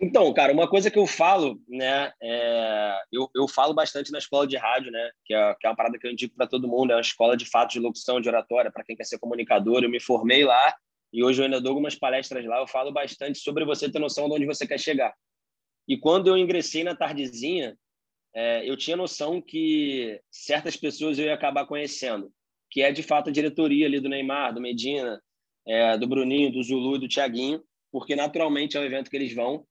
Então, 0.05 0.35
cara, 0.35 0.53
uma 0.53 0.69
coisa 0.69 0.91
que 0.91 0.99
eu 0.99 1.07
falo, 1.07 1.63
né, 1.69 2.13
é, 2.21 2.99
eu, 3.13 3.31
eu 3.37 3.47
falo 3.47 3.73
bastante 3.73 4.11
na 4.11 4.19
escola 4.19 4.49
de 4.49 4.57
rádio, 4.57 4.91
né, 4.91 5.11
que 5.25 5.33
é, 5.33 5.55
que 5.55 5.65
é 5.65 5.71
uma 5.71 5.77
parada 5.77 5.97
que 5.97 6.05
eu 6.05 6.11
indico 6.11 6.35
para 6.35 6.49
todo 6.49 6.67
mundo, 6.67 6.91
é 6.91 6.97
uma 6.97 7.01
escola 7.01 7.37
de 7.37 7.47
fato 7.47 7.71
de 7.71 7.79
locução, 7.79 8.21
de 8.21 8.29
oratória, 8.29 8.73
para 8.73 8.83
quem 8.83 8.97
quer 8.97 9.05
ser 9.05 9.21
comunicador. 9.21 9.85
Eu 9.85 9.89
me 9.89 10.01
formei 10.01 10.45
lá 10.45 10.75
e 11.13 11.23
hoje 11.23 11.41
eu 11.41 11.45
ainda 11.45 11.61
dou 11.61 11.71
algumas 11.71 11.95
palestras 11.95 12.45
lá. 12.45 12.59
Eu 12.59 12.67
falo 12.67 12.91
bastante 12.91 13.39
sobre 13.39 13.65
você 13.65 13.89
ter 13.89 14.01
noção 14.01 14.29
de 14.29 14.35
onde 14.35 14.45
você 14.45 14.67
quer 14.67 14.81
chegar. 14.81 15.15
E 15.87 15.97
quando 15.97 16.27
eu 16.27 16.37
ingressei 16.37 16.83
na 16.83 16.97
tardezinha, 16.97 17.79
é, 18.35 18.69
eu 18.69 18.77
tinha 18.77 18.97
noção 18.97 19.41
que 19.41 20.21
certas 20.33 20.77
pessoas 20.77 21.17
eu 21.17 21.27
ia 21.27 21.35
acabar 21.35 21.65
conhecendo, 21.65 22.33
que 22.69 22.83
é 22.83 22.91
de 22.91 23.05
fato 23.05 23.31
a 23.31 23.33
diretoria 23.33 23.87
ali 23.87 24.01
do 24.01 24.09
Neymar, 24.09 24.53
do 24.53 24.61
Medina, 24.61 25.23
é, 25.65 25.97
do 25.97 26.09
Bruninho, 26.09 26.51
do 26.51 26.61
Zulu 26.61 26.97
e 26.97 27.01
do 27.01 27.09
Tiaguinho, 27.09 27.63
porque 27.93 28.17
naturalmente 28.17 28.77
é 28.77 28.81
o 28.81 28.85
evento 28.85 29.09
que 29.09 29.17
eles 29.17 29.33
vão 29.33 29.65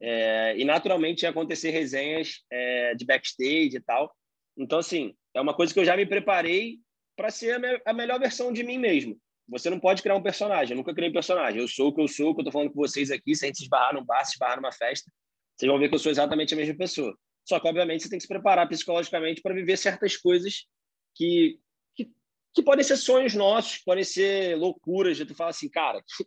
é, 0.00 0.54
e 0.56 0.64
naturalmente 0.64 1.22
ia 1.22 1.30
acontecer 1.30 1.70
resenhas 1.70 2.42
é, 2.50 2.94
de 2.94 3.04
backstage 3.04 3.76
e 3.76 3.80
tal. 3.80 4.14
Então, 4.56 4.78
assim, 4.78 5.14
é 5.34 5.40
uma 5.40 5.54
coisa 5.54 5.72
que 5.72 5.80
eu 5.80 5.84
já 5.84 5.96
me 5.96 6.06
preparei 6.06 6.78
para 7.16 7.30
ser 7.30 7.52
a, 7.52 7.58
me 7.58 7.80
a, 7.84 7.92
melhor 7.92 8.18
versão 8.18 8.52
de 8.52 8.62
mim 8.62 8.78
mesmo. 8.78 9.18
Você 9.48 9.68
não 9.68 9.78
pode 9.78 10.02
criar 10.02 10.16
um 10.16 10.22
personagem, 10.22 10.72
eu 10.72 10.76
nunca 10.76 10.94
criei 10.94 11.10
um 11.10 11.14
personagem. 11.14 11.60
Eu 11.60 11.68
sou 11.68 11.88
o 11.88 11.94
que 11.94 12.00
eu 12.00 12.08
sou, 12.08 12.30
o 12.30 12.34
que 12.34 12.40
eu 12.40 12.44
tô 12.46 12.52
falando 12.52 12.70
com 12.70 12.80
vocês 12.80 13.10
aqui. 13.10 13.34
Se 13.34 13.44
a 13.44 13.48
gente 13.48 13.58
se 13.58 13.64
esbarrar 13.64 13.94
num 13.94 14.04
bar, 14.04 14.24
se 14.24 14.32
esbarrar 14.32 14.56
numa 14.56 14.72
festa, 14.72 15.10
vocês 15.56 15.70
vão 15.70 15.78
ver 15.78 15.88
que 15.88 15.94
eu 15.94 15.98
sou 15.98 16.10
exatamente 16.10 16.54
a 16.54 16.56
mesma 16.56 16.74
pessoa. 16.74 17.16
Só 17.46 17.60
que, 17.60 17.68
obviamente, 17.68 18.02
você 18.02 18.08
tem 18.08 18.18
que 18.18 18.22
se 18.22 18.28
preparar 18.28 18.68
psicologicamente 18.68 19.42
para 19.42 19.54
viver 19.54 19.76
certas 19.76 20.16
coisas 20.16 20.66
que, 21.14 21.58
que, 21.94 22.10
que, 22.54 22.62
podem 22.62 22.82
ser 22.82 22.96
sonhos 22.96 23.34
nossos, 23.34 23.78
podem 23.78 24.02
ser 24.02 24.56
loucuras. 24.56 25.18
Tu 25.18 25.34
fala 25.34 25.50
assim, 25.50 25.68
cara, 25.68 25.98
o 26.20 26.26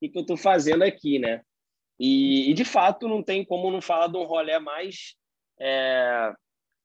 que, 0.00 0.08
que 0.08 0.18
eu 0.18 0.22
estou 0.22 0.36
fazendo 0.36 0.82
aqui, 0.82 1.18
né? 1.18 1.42
E, 1.98 2.50
e, 2.50 2.54
de 2.54 2.64
fato, 2.64 3.08
não 3.08 3.22
tem 3.22 3.44
como 3.44 3.70
não 3.70 3.80
falar 3.80 4.08
de 4.08 4.16
um 4.16 4.24
rolê 4.24 4.58
mais 4.58 5.14
é, 5.58 6.32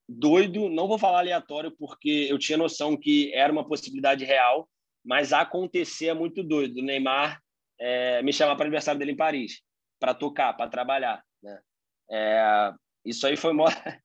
doido. 0.08 0.70
Não 0.70 0.88
vou 0.88 0.98
falar 0.98 1.20
aleatório, 1.20 1.72
porque 1.78 2.28
eu 2.30 2.40
tinha 2.40 2.58
noção 2.58 2.98
que 2.98 3.34
era 3.34 3.52
uma 3.52 3.68
possibilidade 3.68 4.24
real, 4.24 4.70
mas 5.04 5.34
acontecer 5.34 6.08
é 6.08 6.14
muito 6.14 6.44
doido. 6.44 6.80
O 6.80 6.84
Neymar 6.84 7.42
é, 7.80 8.22
me 8.22 8.32
chamar 8.32 8.56
para 8.56 8.64
o 8.64 8.68
aniversário 8.68 9.00
dele 9.00 9.12
em 9.12 9.18
Paris, 9.18 9.62
para 10.00 10.14
tocar, 10.14 10.54
para 10.54 10.70
trabalhar. 10.70 11.24
Né? 11.44 11.60
É, 12.10 12.74
isso 13.04 13.28
aí 13.28 13.36
foi 13.36 13.52
uma, 13.52 13.66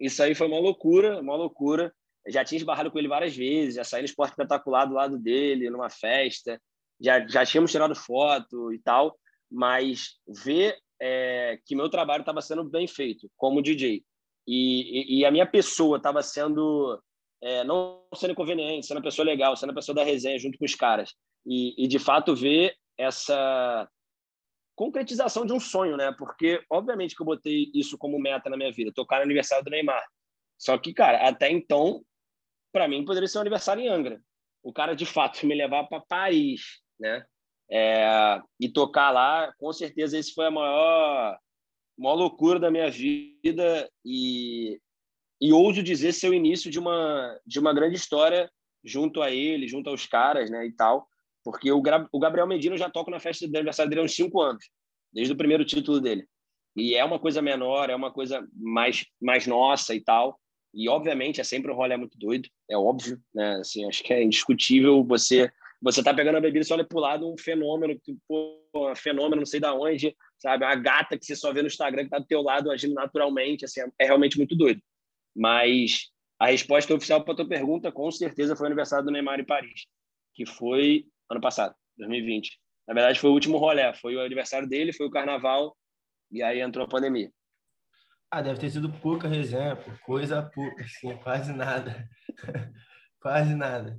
isso 0.00 0.22
aí 0.22 0.34
foi 0.34 0.48
uma 0.48 0.58
loucura, 0.58 1.20
uma 1.20 1.36
loucura. 1.36 1.94
já 2.26 2.44
tinha 2.44 2.58
esbarrado 2.58 2.90
com 2.90 2.98
ele 2.98 3.08
várias 3.08 3.36
vezes, 3.36 3.76
já 3.76 3.84
saí 3.84 4.02
no 4.02 4.06
esporte 4.06 4.30
espetacular 4.30 4.86
do 4.86 4.94
lado 4.94 5.16
dele, 5.18 5.70
numa 5.70 5.90
festa, 5.90 6.60
já, 7.00 7.24
já 7.28 7.46
tínhamos 7.46 7.70
tirado 7.70 7.94
foto 7.94 8.72
e 8.72 8.80
tal 8.80 9.16
mas 9.54 10.18
ver 10.26 10.76
é, 11.00 11.58
que 11.64 11.76
meu 11.76 11.88
trabalho 11.88 12.22
estava 12.22 12.42
sendo 12.42 12.64
bem 12.64 12.86
feito 12.86 13.30
como 13.36 13.62
DJ 13.62 14.04
e, 14.46 15.16
e, 15.16 15.20
e 15.20 15.24
a 15.24 15.30
minha 15.30 15.46
pessoa 15.46 15.96
estava 15.96 16.22
sendo 16.22 17.00
é, 17.42 17.62
não 17.62 18.02
sendo 18.14 18.32
inconveniente, 18.32 18.86
sendo 18.86 18.98
uma 18.98 19.02
pessoa 19.02 19.24
legal, 19.24 19.56
sendo 19.56 19.70
uma 19.70 19.76
pessoa 19.76 19.94
da 19.94 20.04
resenha 20.04 20.38
junto 20.38 20.58
com 20.58 20.64
os 20.64 20.74
caras 20.74 21.14
e, 21.46 21.84
e 21.84 21.86
de 21.86 21.98
fato 21.98 22.34
ver 22.34 22.74
essa 22.98 23.88
concretização 24.74 25.46
de 25.46 25.52
um 25.52 25.60
sonho, 25.60 25.96
né? 25.96 26.12
Porque 26.18 26.64
obviamente 26.70 27.14
que 27.14 27.22
eu 27.22 27.26
botei 27.26 27.70
isso 27.74 27.96
como 27.96 28.18
meta 28.18 28.50
na 28.50 28.56
minha 28.56 28.72
vida, 28.72 28.92
tocar 28.92 29.18
no 29.18 29.22
aniversário 29.22 29.64
do 29.64 29.70
Neymar. 29.70 30.04
Só 30.58 30.76
que, 30.78 30.92
cara, 30.92 31.28
até 31.28 31.50
então, 31.50 32.04
para 32.72 32.88
mim 32.88 33.04
poderia 33.04 33.28
ser 33.28 33.38
um 33.38 33.42
aniversário 33.42 33.82
em 33.82 33.88
Angra. 33.88 34.20
O 34.62 34.72
cara 34.72 34.94
de 34.94 35.06
fato 35.06 35.44
me 35.46 35.54
levar 35.54 35.84
para 35.84 36.00
Paris, 36.00 36.80
né? 36.98 37.24
É, 37.70 38.40
e 38.60 38.68
tocar 38.68 39.10
lá, 39.10 39.52
com 39.58 39.72
certeza, 39.72 40.18
esse 40.18 40.32
foi 40.34 40.46
a 40.46 40.50
maior, 40.50 41.38
maior 41.98 42.14
loucura 42.14 42.60
da 42.60 42.70
minha 42.70 42.90
vida 42.90 43.90
e, 44.04 44.78
e 45.40 45.52
ouso 45.52 45.82
dizer 45.82 46.12
ser 46.12 46.28
o 46.28 46.34
início 46.34 46.70
de 46.70 46.78
uma, 46.78 47.40
de 47.46 47.58
uma 47.58 47.72
grande 47.72 47.96
história 47.96 48.50
junto 48.84 49.22
a 49.22 49.30
ele, 49.30 49.66
junto 49.66 49.88
aos 49.88 50.06
caras, 50.06 50.50
né, 50.50 50.66
e 50.66 50.72
tal, 50.72 51.08
porque 51.42 51.72
o, 51.72 51.82
o 52.12 52.18
Gabriel 52.18 52.46
Medina 52.46 52.76
já 52.76 52.90
toca 52.90 53.10
na 53.10 53.18
festa 53.20 53.48
de 53.48 53.56
aniversário 53.56 53.88
dele 53.88 54.02
há 54.02 54.04
uns 54.04 54.14
cinco 54.14 54.40
anos, 54.40 54.64
desde 55.12 55.32
o 55.32 55.36
primeiro 55.36 55.64
título 55.64 56.00
dele. 56.00 56.26
E 56.76 56.94
é 56.94 57.04
uma 57.04 57.18
coisa 57.18 57.40
menor, 57.40 57.88
é 57.88 57.94
uma 57.94 58.12
coisa 58.12 58.46
mais, 58.52 59.06
mais 59.20 59.46
nossa 59.46 59.94
e 59.94 60.00
tal. 60.00 60.38
E, 60.72 60.88
obviamente, 60.88 61.40
é 61.40 61.44
sempre 61.44 61.70
um 61.70 61.74
rolê 61.74 61.96
muito 61.96 62.18
doido, 62.18 62.48
é 62.68 62.76
óbvio, 62.76 63.20
né? 63.32 63.58
Assim, 63.60 63.86
acho 63.86 64.02
que 64.02 64.12
é 64.12 64.22
indiscutível 64.24 65.04
você 65.04 65.48
você 65.84 66.02
tá 66.02 66.14
pegando 66.14 66.38
a 66.38 66.40
bebida 66.40 66.64
você 66.64 66.72
olha 66.72 66.84
pro 66.84 66.98
lado 66.98 67.30
um 67.30 67.36
fenômeno, 67.36 68.00
pô, 68.26 68.58
um 68.74 68.96
fenômeno 68.96 69.36
não 69.36 69.46
sei 69.46 69.60
da 69.60 69.74
onde, 69.74 70.16
sabe? 70.38 70.64
Uma 70.64 70.74
gata 70.76 71.18
que 71.18 71.26
você 71.26 71.36
só 71.36 71.52
vê 71.52 71.60
no 71.60 71.68
Instagram 71.68 72.04
que 72.04 72.10
tá 72.10 72.18
do 72.18 72.26
teu 72.26 72.40
lado 72.40 72.70
agindo 72.70 72.94
naturalmente, 72.94 73.66
assim, 73.66 73.82
é 73.98 74.06
realmente 74.06 74.38
muito 74.38 74.56
doido. 74.56 74.80
Mas 75.36 76.10
a 76.38 76.46
resposta 76.46 76.94
oficial 76.94 77.22
para 77.22 77.34
tua 77.34 77.46
pergunta, 77.46 77.92
com 77.92 78.10
certeza, 78.10 78.56
foi 78.56 78.64
o 78.64 78.68
aniversário 78.68 79.04
do 79.04 79.10
Neymar 79.10 79.38
em 79.38 79.44
Paris, 79.44 79.86
que 80.34 80.46
foi 80.46 81.04
ano 81.30 81.40
passado, 81.40 81.74
2020. 81.98 82.58
Na 82.88 82.94
verdade, 82.94 83.20
foi 83.20 83.28
o 83.28 83.34
último 83.34 83.58
rolê, 83.58 83.92
foi 83.94 84.16
o 84.16 84.22
aniversário 84.22 84.66
dele, 84.66 84.92
foi 84.92 85.06
o 85.06 85.10
carnaval, 85.10 85.76
e 86.32 86.42
aí 86.42 86.60
entrou 86.60 86.86
a 86.86 86.88
pandemia. 86.88 87.30
Ah, 88.30 88.40
deve 88.40 88.58
ter 88.58 88.70
sido 88.70 88.90
pouca 88.90 89.28
resenha, 89.28 89.76
coisa 90.04 90.42
pouca, 90.42 90.82
assim, 90.82 91.14
quase 91.18 91.52
nada. 91.52 92.08
quase 93.20 93.54
nada. 93.54 93.98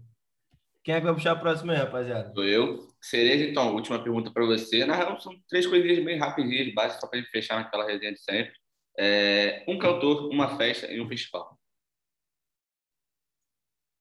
Quem 0.85 0.93
é 0.93 0.99
que 0.99 1.05
vai 1.05 1.15
puxar 1.15 1.31
a 1.31 1.35
próxima 1.35 1.73
aí, 1.73 1.79
rapaziada? 1.79 2.31
Sou 2.31 2.43
eu. 2.43 2.87
Cereja, 3.01 3.49
então, 3.49 3.73
última 3.73 4.03
pergunta 4.03 4.29
para 4.29 4.45
você. 4.45 4.85
Na 4.85 4.95
real, 4.95 5.19
são 5.19 5.35
três 5.49 5.65
coisinhas 5.65 6.05
bem 6.05 6.19
rapidinhas, 6.19 6.71
básicas, 6.75 7.01
só 7.01 7.07
para 7.07 7.17
gente 7.17 7.31
fechar 7.31 7.55
naquela 7.55 7.87
resenha 7.87 8.13
de 8.13 8.19
sempre. 8.19 8.53
É, 8.95 9.65
um 9.67 9.79
cantor, 9.79 10.29
uma 10.29 10.55
festa 10.57 10.85
e 10.91 11.01
um 11.01 11.07
festival. 11.07 11.57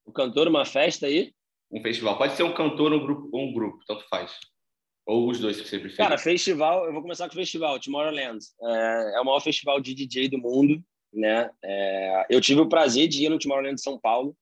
O 0.04 0.12
cantor, 0.12 0.46
uma 0.46 0.66
festa 0.66 1.06
aí? 1.06 1.32
Um 1.72 1.80
festival. 1.80 2.18
Pode 2.18 2.34
ser 2.34 2.42
um 2.42 2.52
cantor 2.52 2.92
um 2.92 3.02
grupo, 3.02 3.30
ou 3.32 3.48
um 3.48 3.54
grupo, 3.54 3.82
tanto 3.86 4.06
faz. 4.10 4.38
Ou 5.06 5.30
os 5.30 5.40
dois 5.40 5.58
que 5.58 5.66
você 5.66 5.78
prefere? 5.78 6.06
Cara, 6.06 6.18
festival, 6.18 6.84
eu 6.84 6.92
vou 6.92 7.00
começar 7.00 7.26
com 7.28 7.32
o 7.32 7.38
festival, 7.38 7.80
Tomorrowland. 7.80 8.44
É, 8.60 9.16
é 9.16 9.20
o 9.22 9.24
maior 9.24 9.40
festival 9.40 9.80
de 9.80 9.94
DJ 9.94 10.28
do 10.28 10.36
mundo, 10.36 10.84
né? 11.10 11.50
É, 11.64 12.26
eu 12.28 12.42
tive 12.42 12.60
o 12.60 12.68
prazer 12.68 13.08
de 13.08 13.24
ir 13.24 13.30
no 13.30 13.38
Tomorrowland 13.38 13.76
de 13.76 13.82
São 13.82 13.98
Paulo. 13.98 14.36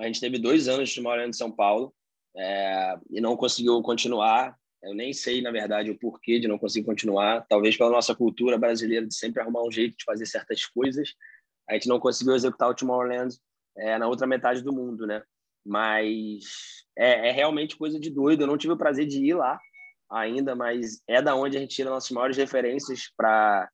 A 0.00 0.06
gente 0.06 0.20
teve 0.20 0.38
dois 0.38 0.66
anos 0.66 0.88
de 0.88 0.94
Tomorrowland 0.94 1.30
de 1.30 1.36
São 1.36 1.52
Paulo 1.52 1.94
é, 2.34 2.98
e 3.10 3.20
não 3.20 3.36
conseguiu 3.36 3.82
continuar. 3.82 4.56
Eu 4.82 4.94
nem 4.94 5.12
sei, 5.12 5.42
na 5.42 5.50
verdade, 5.50 5.90
o 5.90 5.98
porquê 5.98 6.40
de 6.40 6.48
não 6.48 6.58
conseguir 6.58 6.86
continuar. 6.86 7.44
Talvez 7.46 7.76
pela 7.76 7.90
nossa 7.90 8.14
cultura 8.14 8.56
brasileira 8.56 9.06
de 9.06 9.14
sempre 9.14 9.42
arrumar 9.42 9.62
um 9.62 9.70
jeito 9.70 9.98
de 9.98 10.04
fazer 10.04 10.24
certas 10.24 10.64
coisas. 10.64 11.14
A 11.68 11.74
gente 11.74 11.86
não 11.86 12.00
conseguiu 12.00 12.34
executar 12.34 12.70
o 12.70 12.74
Tomorrowland 12.74 13.36
é, 13.76 13.98
na 13.98 14.08
outra 14.08 14.26
metade 14.26 14.62
do 14.62 14.72
mundo, 14.72 15.06
né? 15.06 15.22
Mas 15.64 16.44
é, 16.96 17.28
é, 17.28 17.30
realmente 17.30 17.76
coisa 17.76 18.00
de 18.00 18.08
doido. 18.08 18.42
Eu 18.42 18.46
não 18.46 18.56
tive 18.56 18.72
o 18.72 18.78
prazer 18.78 19.06
de 19.06 19.22
ir 19.22 19.34
lá 19.34 19.60
ainda, 20.10 20.56
mas 20.56 21.02
é 21.06 21.20
da 21.20 21.36
onde 21.36 21.58
a 21.58 21.60
gente 21.60 21.76
tira 21.76 21.90
nossas 21.90 22.10
maiores 22.10 22.38
referências 22.38 23.12
para 23.14 23.68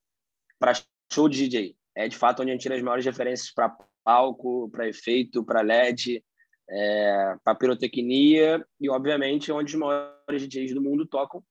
show 1.12 1.28
de 1.28 1.38
DJ. 1.38 1.76
É 1.94 2.08
de 2.08 2.16
fato 2.16 2.42
onde 2.42 2.50
a 2.50 2.54
gente 2.54 2.62
tira 2.62 2.74
as 2.74 2.82
maiores 2.82 3.04
referências 3.04 3.52
para 3.52 3.76
palco, 4.06 4.70
para 4.70 4.88
efeito, 4.88 5.44
para 5.44 5.62
LED, 5.62 6.24
é, 6.70 7.34
para 7.42 7.56
pirotecnia 7.56 8.64
e, 8.80 8.88
obviamente, 8.88 9.50
onde 9.50 9.74
os 9.74 9.80
maiores 9.80 10.42
DJs 10.42 10.74
do 10.74 10.80
mundo 10.80 11.04
tocam 11.04 11.42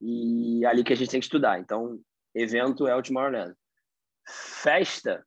e 0.00 0.64
é 0.64 0.68
ali 0.68 0.84
que 0.84 0.92
a 0.92 0.96
gente 0.96 1.10
tem 1.10 1.18
que 1.18 1.26
estudar. 1.26 1.58
Então, 1.58 2.00
evento 2.32 2.86
é 2.86 2.94
o 2.94 3.02
Tomorrowland. 3.02 3.52
Festa, 4.24 5.26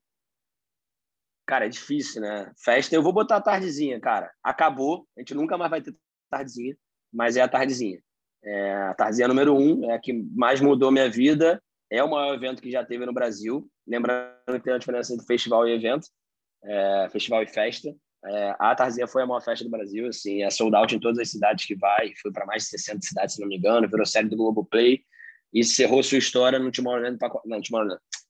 cara, 1.46 1.66
é 1.66 1.70
difícil, 1.70 2.22
né? 2.22 2.54
Festa, 2.58 2.96
eu 2.96 3.04
vou 3.04 3.12
botar 3.12 3.38
a 3.38 3.42
tardezinha, 3.42 4.00
cara. 4.00 4.32
Acabou, 4.42 5.06
a 5.18 5.20
gente 5.20 5.34
nunca 5.34 5.58
mais 5.58 5.70
vai 5.70 5.82
ter 5.82 5.94
tardezinha, 6.30 6.78
mas 7.12 7.36
é 7.36 7.42
a 7.42 7.50
tardezinha. 7.50 8.02
É, 8.44 8.74
a 8.84 8.94
tardezinha 8.94 9.28
número 9.28 9.56
um, 9.56 9.92
é 9.92 9.96
a 9.96 10.00
que 10.00 10.14
mais 10.14 10.62
mudou 10.62 10.92
minha 10.92 11.10
vida, 11.10 11.62
é 11.90 12.02
o 12.02 12.10
maior 12.10 12.34
evento 12.34 12.62
que 12.62 12.72
já 12.72 12.86
teve 12.86 13.06
no 13.06 13.14
Brasil. 13.14 13.70
Lembrando 13.86 14.32
que 14.54 14.62
tem 14.62 14.74
a 14.74 14.78
diferença 14.78 15.14
entre 15.14 15.26
festival 15.26 15.68
e 15.68 15.74
evento, 15.74 16.08
é, 16.64 17.10
festival 17.12 17.44
e 17.44 17.48
festa. 17.48 17.94
É, 18.24 18.56
a 18.60 18.76
Tarzia 18.76 19.08
foi 19.08 19.24
a 19.24 19.26
maior 19.26 19.42
festa 19.42 19.66
do 19.66 19.72
Brasil, 19.72 20.08
assim, 20.08 20.44
é 20.44 20.50
sold 20.50 20.76
out 20.76 20.96
em 20.96 21.00
todas 21.00 21.18
as 21.18 21.32
cidades 21.32 21.66
que 21.66 21.76
vai, 21.76 22.14
foi 22.22 22.32
para 22.32 22.46
mais 22.46 22.64
de 22.64 22.70
60 22.70 23.02
cidades, 23.02 23.36
se 23.36 23.42
não 23.42 23.48
me 23.48 23.58
engano, 23.58 23.90
virou 23.90 24.06
série 24.06 24.30
do 24.30 24.38
Globoplay 24.38 25.04
e 25.52 25.64
cerrou 25.64 26.04
sua 26.04 26.20
história 26.20 26.60
no 26.60 26.72
Tomorrowland 26.72 27.18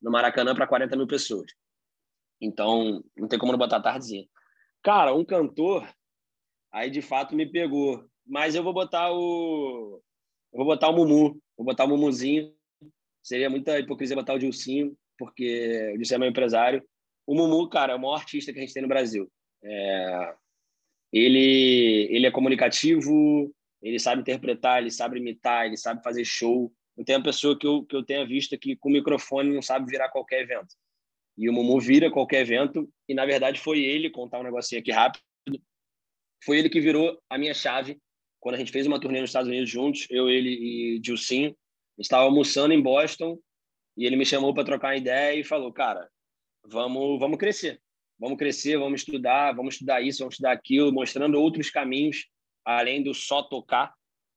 no 0.01 0.11
Maracanã 0.11 0.55
para 0.55 0.65
40 0.65 0.95
mil 0.95 1.07
pessoas. 1.07 1.51
Então, 2.39 3.03
não 3.15 3.27
tem 3.27 3.37
como 3.37 3.51
não 3.51 3.59
botar 3.59 3.77
a 3.77 3.81
Tardezinha. 3.81 4.25
Cara, 4.81 5.13
um 5.13 5.23
cantor, 5.23 5.87
aí 6.71 6.89
de 6.89 7.01
fato 7.01 7.35
me 7.35 7.45
pegou, 7.45 8.03
mas 8.25 8.55
eu 8.55 8.63
vou 8.63 8.73
botar 8.73 9.11
o 9.11 10.01
eu 10.53 10.57
vou 10.57 10.65
botar 10.65 10.89
o 10.89 10.93
Mumu, 10.93 11.39
vou 11.55 11.65
botar 11.65 11.85
o 11.85 11.87
Mumuzinho. 11.87 12.53
Seria 13.23 13.49
muita 13.49 13.79
hipocrisia 13.79 14.15
botar 14.15 14.33
o 14.33 14.39
Dilcinho, 14.39 14.97
porque 15.17 15.91
o 15.93 15.97
Dilcinho 15.97 16.15
é 16.15 16.19
meu 16.19 16.29
empresário. 16.29 16.83
O 17.31 17.33
Mumu, 17.33 17.69
cara, 17.69 17.93
é 17.93 17.95
o 17.95 17.99
maior 17.99 18.15
artista 18.15 18.51
que 18.51 18.59
a 18.59 18.61
gente 18.61 18.73
tem 18.73 18.81
no 18.81 18.89
Brasil. 18.89 19.31
É, 19.63 20.33
ele, 21.13 22.09
ele 22.11 22.27
é 22.27 22.31
comunicativo, 22.31 23.55
ele 23.81 23.97
sabe 23.99 24.19
interpretar, 24.19 24.81
ele 24.81 24.91
sabe 24.91 25.17
imitar, 25.17 25.65
ele 25.65 25.77
sabe 25.77 26.03
fazer 26.03 26.25
show. 26.25 26.73
Não 26.97 27.05
tem 27.05 27.15
uma 27.15 27.23
pessoa 27.23 27.57
que 27.57 27.65
eu, 27.65 27.85
que 27.85 27.95
eu 27.95 28.03
tenha 28.03 28.27
visto 28.27 28.59
que 28.59 28.75
com 28.75 28.89
microfone 28.89 29.53
não 29.53 29.61
sabe 29.61 29.89
virar 29.89 30.09
qualquer 30.09 30.41
evento. 30.41 30.75
E 31.37 31.49
o 31.49 31.53
Mumu 31.53 31.79
vira 31.79 32.11
qualquer 32.11 32.41
evento, 32.41 32.91
e 33.07 33.13
na 33.13 33.25
verdade 33.25 33.61
foi 33.61 33.79
ele, 33.79 34.09
contar 34.09 34.41
um 34.41 34.43
negocinho 34.43 34.81
aqui 34.81 34.91
rápido, 34.91 35.23
foi 36.43 36.59
ele 36.59 36.69
que 36.69 36.81
virou 36.81 37.17
a 37.29 37.37
minha 37.37 37.53
chave 37.53 37.97
quando 38.41 38.55
a 38.55 38.57
gente 38.57 38.73
fez 38.73 38.85
uma 38.85 38.99
turnê 38.99 39.21
nos 39.21 39.29
Estados 39.29 39.47
Unidos 39.47 39.69
juntos, 39.69 40.05
eu, 40.09 40.29
ele 40.29 40.49
e 40.49 40.99
Dilcinho. 40.99 41.55
Estava 41.97 42.23
almoçando 42.23 42.73
em 42.73 42.81
Boston 42.81 43.39
e 43.95 44.05
ele 44.05 44.17
me 44.17 44.25
chamou 44.25 44.53
para 44.53 44.65
trocar 44.65 44.97
ideia 44.97 45.39
e 45.39 45.45
falou: 45.45 45.71
Cara, 45.71 46.09
vamos, 46.65 47.19
vamos 47.19 47.37
crescer 47.37 47.81
vamos 48.21 48.37
crescer, 48.37 48.77
vamos 48.77 49.01
estudar, 49.01 49.51
vamos 49.53 49.73
estudar 49.73 49.99
isso, 49.99 50.19
vamos 50.19 50.35
estudar 50.35 50.51
aquilo, 50.51 50.93
mostrando 50.93 51.41
outros 51.41 51.71
caminhos 51.71 52.27
além 52.63 53.01
do 53.01 53.15
só 53.15 53.41
tocar, 53.41 53.91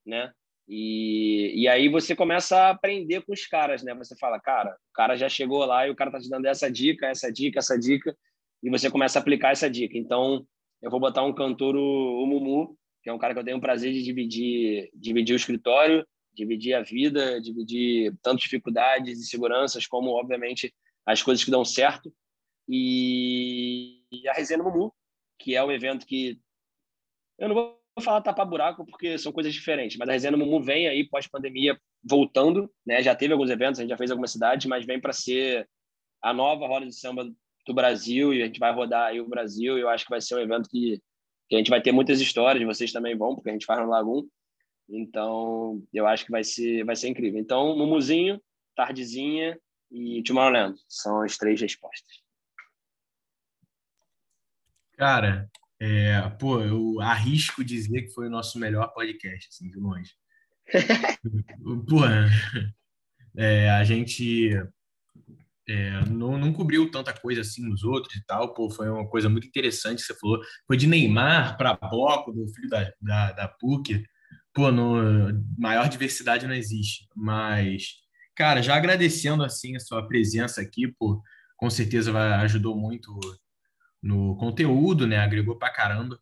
né? 0.06 0.32
E, 0.66 1.52
e 1.54 1.68
aí 1.68 1.90
você 1.90 2.16
começa 2.16 2.56
a 2.56 2.70
aprender 2.70 3.20
com 3.20 3.34
os 3.34 3.46
caras, 3.46 3.82
né? 3.82 3.94
Você 3.96 4.16
fala, 4.16 4.40
cara, 4.40 4.70
o 4.70 4.92
cara 4.94 5.14
já 5.14 5.28
chegou 5.28 5.62
lá 5.66 5.86
e 5.86 5.90
o 5.90 5.94
cara 5.94 6.10
tá 6.10 6.18
te 6.18 6.30
dando 6.30 6.46
essa 6.46 6.70
dica, 6.70 7.06
essa 7.06 7.30
dica, 7.30 7.58
essa 7.58 7.78
dica, 7.78 8.16
e 8.62 8.70
você 8.70 8.90
começa 8.90 9.18
a 9.18 9.20
aplicar 9.20 9.50
essa 9.50 9.68
dica. 9.68 9.98
Então, 9.98 10.46
eu 10.80 10.90
vou 10.90 10.98
botar 10.98 11.22
um 11.22 11.34
cantor, 11.34 11.76
o, 11.76 12.26
Mumu, 12.26 12.78
que 13.02 13.10
é 13.10 13.12
um 13.12 13.18
cara 13.18 13.34
que 13.34 13.40
eu 13.40 13.44
tenho 13.44 13.58
o 13.58 13.60
prazer 13.60 13.92
de 13.92 14.02
dividir, 14.02 14.88
dividir 14.94 15.34
o 15.34 15.36
escritório, 15.36 16.06
dividir 16.32 16.72
a 16.72 16.82
vida, 16.82 17.38
dividir 17.42 18.14
tanto 18.22 18.40
dificuldades 18.40 19.20
e 19.20 19.26
seguranças, 19.26 19.86
como, 19.86 20.12
obviamente, 20.12 20.72
as 21.06 21.22
coisas 21.22 21.44
que 21.44 21.50
dão 21.50 21.64
certo 21.64 22.12
e, 22.68 24.02
a 24.28 24.32
Resenha 24.32 24.62
Mumu, 24.62 24.92
que 25.38 25.54
é 25.54 25.62
um 25.62 25.72
evento 25.72 26.06
que 26.06 26.40
eu 27.38 27.48
não 27.48 27.54
vou 27.54 27.80
falar 28.00 28.22
tapar 28.22 28.46
buraco 28.46 28.84
porque 28.86 29.18
são 29.18 29.32
coisas 29.32 29.52
diferentes, 29.52 29.96
mas 29.96 30.08
a 30.08 30.12
Resenha 30.12 30.36
Mumu 30.36 30.62
vem 30.62 30.88
aí 30.88 31.08
pós-pandemia 31.08 31.78
voltando, 32.02 32.70
né? 32.86 33.02
Já 33.02 33.14
teve 33.14 33.32
alguns 33.32 33.50
eventos, 33.50 33.78
a 33.78 33.82
gente 33.82 33.90
já 33.90 33.96
fez 33.96 34.10
algumas 34.10 34.30
cidades, 34.30 34.66
mas 34.66 34.84
vem 34.84 35.00
para 35.00 35.12
ser 35.12 35.68
a 36.22 36.32
nova 36.32 36.66
roda 36.66 36.86
de 36.86 36.94
samba 36.94 37.30
do 37.66 37.74
Brasil 37.74 38.32
e 38.32 38.42
a 38.42 38.46
gente 38.46 38.58
vai 38.58 38.72
rodar 38.72 39.08
aí 39.08 39.20
o 39.20 39.28
Brasil 39.28 39.76
e 39.76 39.82
eu 39.82 39.88
acho 39.88 40.04
que 40.04 40.10
vai 40.10 40.20
ser 40.20 40.36
um 40.36 40.40
evento 40.40 40.68
que, 40.68 41.00
que 41.48 41.54
a 41.54 41.58
gente 41.58 41.70
vai 41.70 41.80
ter 41.80 41.92
muitas 41.92 42.20
histórias, 42.20 42.64
vocês 42.64 42.92
também 42.92 43.16
vão, 43.16 43.34
porque 43.34 43.50
a 43.50 43.52
gente 43.52 43.66
faz 43.66 43.80
no 43.80 43.90
Lagum. 43.90 44.26
Então, 44.88 45.82
eu 45.92 46.06
acho 46.06 46.26
que 46.26 46.30
vai 46.30 46.44
ser 46.44 46.84
vai 46.84 46.96
ser 46.96 47.08
incrível. 47.08 47.40
Então, 47.40 47.76
Mumuzinho, 47.76 48.40
Tardezinha 48.74 49.58
e 49.94 50.22
Tomorrowland 50.24 50.76
são 50.88 51.22
as 51.22 51.36
três 51.36 51.60
respostas. 51.60 52.22
Cara, 54.96 55.48
é, 55.80 56.20
pô, 56.30 56.60
eu 56.60 57.00
arrisco 57.00 57.64
dizer 57.64 58.02
que 58.02 58.12
foi 58.12 58.26
o 58.26 58.30
nosso 58.30 58.58
melhor 58.58 58.92
podcast, 58.92 59.48
assim, 59.48 59.70
de 59.70 59.78
longe. 59.78 60.10
pô, 61.88 62.00
é, 63.36 63.70
a 63.70 63.84
gente 63.84 64.50
é, 65.68 66.04
não, 66.06 66.38
não 66.38 66.52
cobriu 66.52 66.90
tanta 66.90 67.12
coisa 67.12 67.42
assim 67.42 67.62
nos 67.62 67.84
outros 67.84 68.16
e 68.16 68.24
tal, 68.24 68.52
pô, 68.52 68.68
foi 68.70 68.88
uma 68.88 69.08
coisa 69.08 69.28
muito 69.28 69.46
interessante 69.46 70.00
que 70.00 70.06
você 70.06 70.18
falou. 70.18 70.40
Foi 70.66 70.76
de 70.76 70.88
Neymar 70.88 71.56
para 71.56 71.74
Boco, 71.74 72.32
do 72.32 72.48
filho 72.48 72.68
da, 72.68 72.92
da, 73.00 73.32
da 73.32 73.48
PUC. 73.48 74.04
Pô, 74.52 74.70
no, 74.70 75.32
maior 75.56 75.88
diversidade 75.88 76.46
não 76.46 76.54
existe. 76.54 77.08
Mas, 77.14 78.03
cara, 78.34 78.62
já 78.62 78.74
agradecendo 78.76 79.44
assim 79.44 79.76
a 79.76 79.80
sua 79.80 80.06
presença 80.06 80.60
aqui, 80.60 80.88
pô, 80.88 81.22
com 81.56 81.70
certeza 81.70 82.12
vai, 82.12 82.32
ajudou 82.44 82.76
muito 82.76 83.18
no 84.02 84.36
conteúdo, 84.36 85.06
né? 85.06 85.18
Agregou 85.18 85.56
pra 85.56 85.72
caramba. 85.72 86.18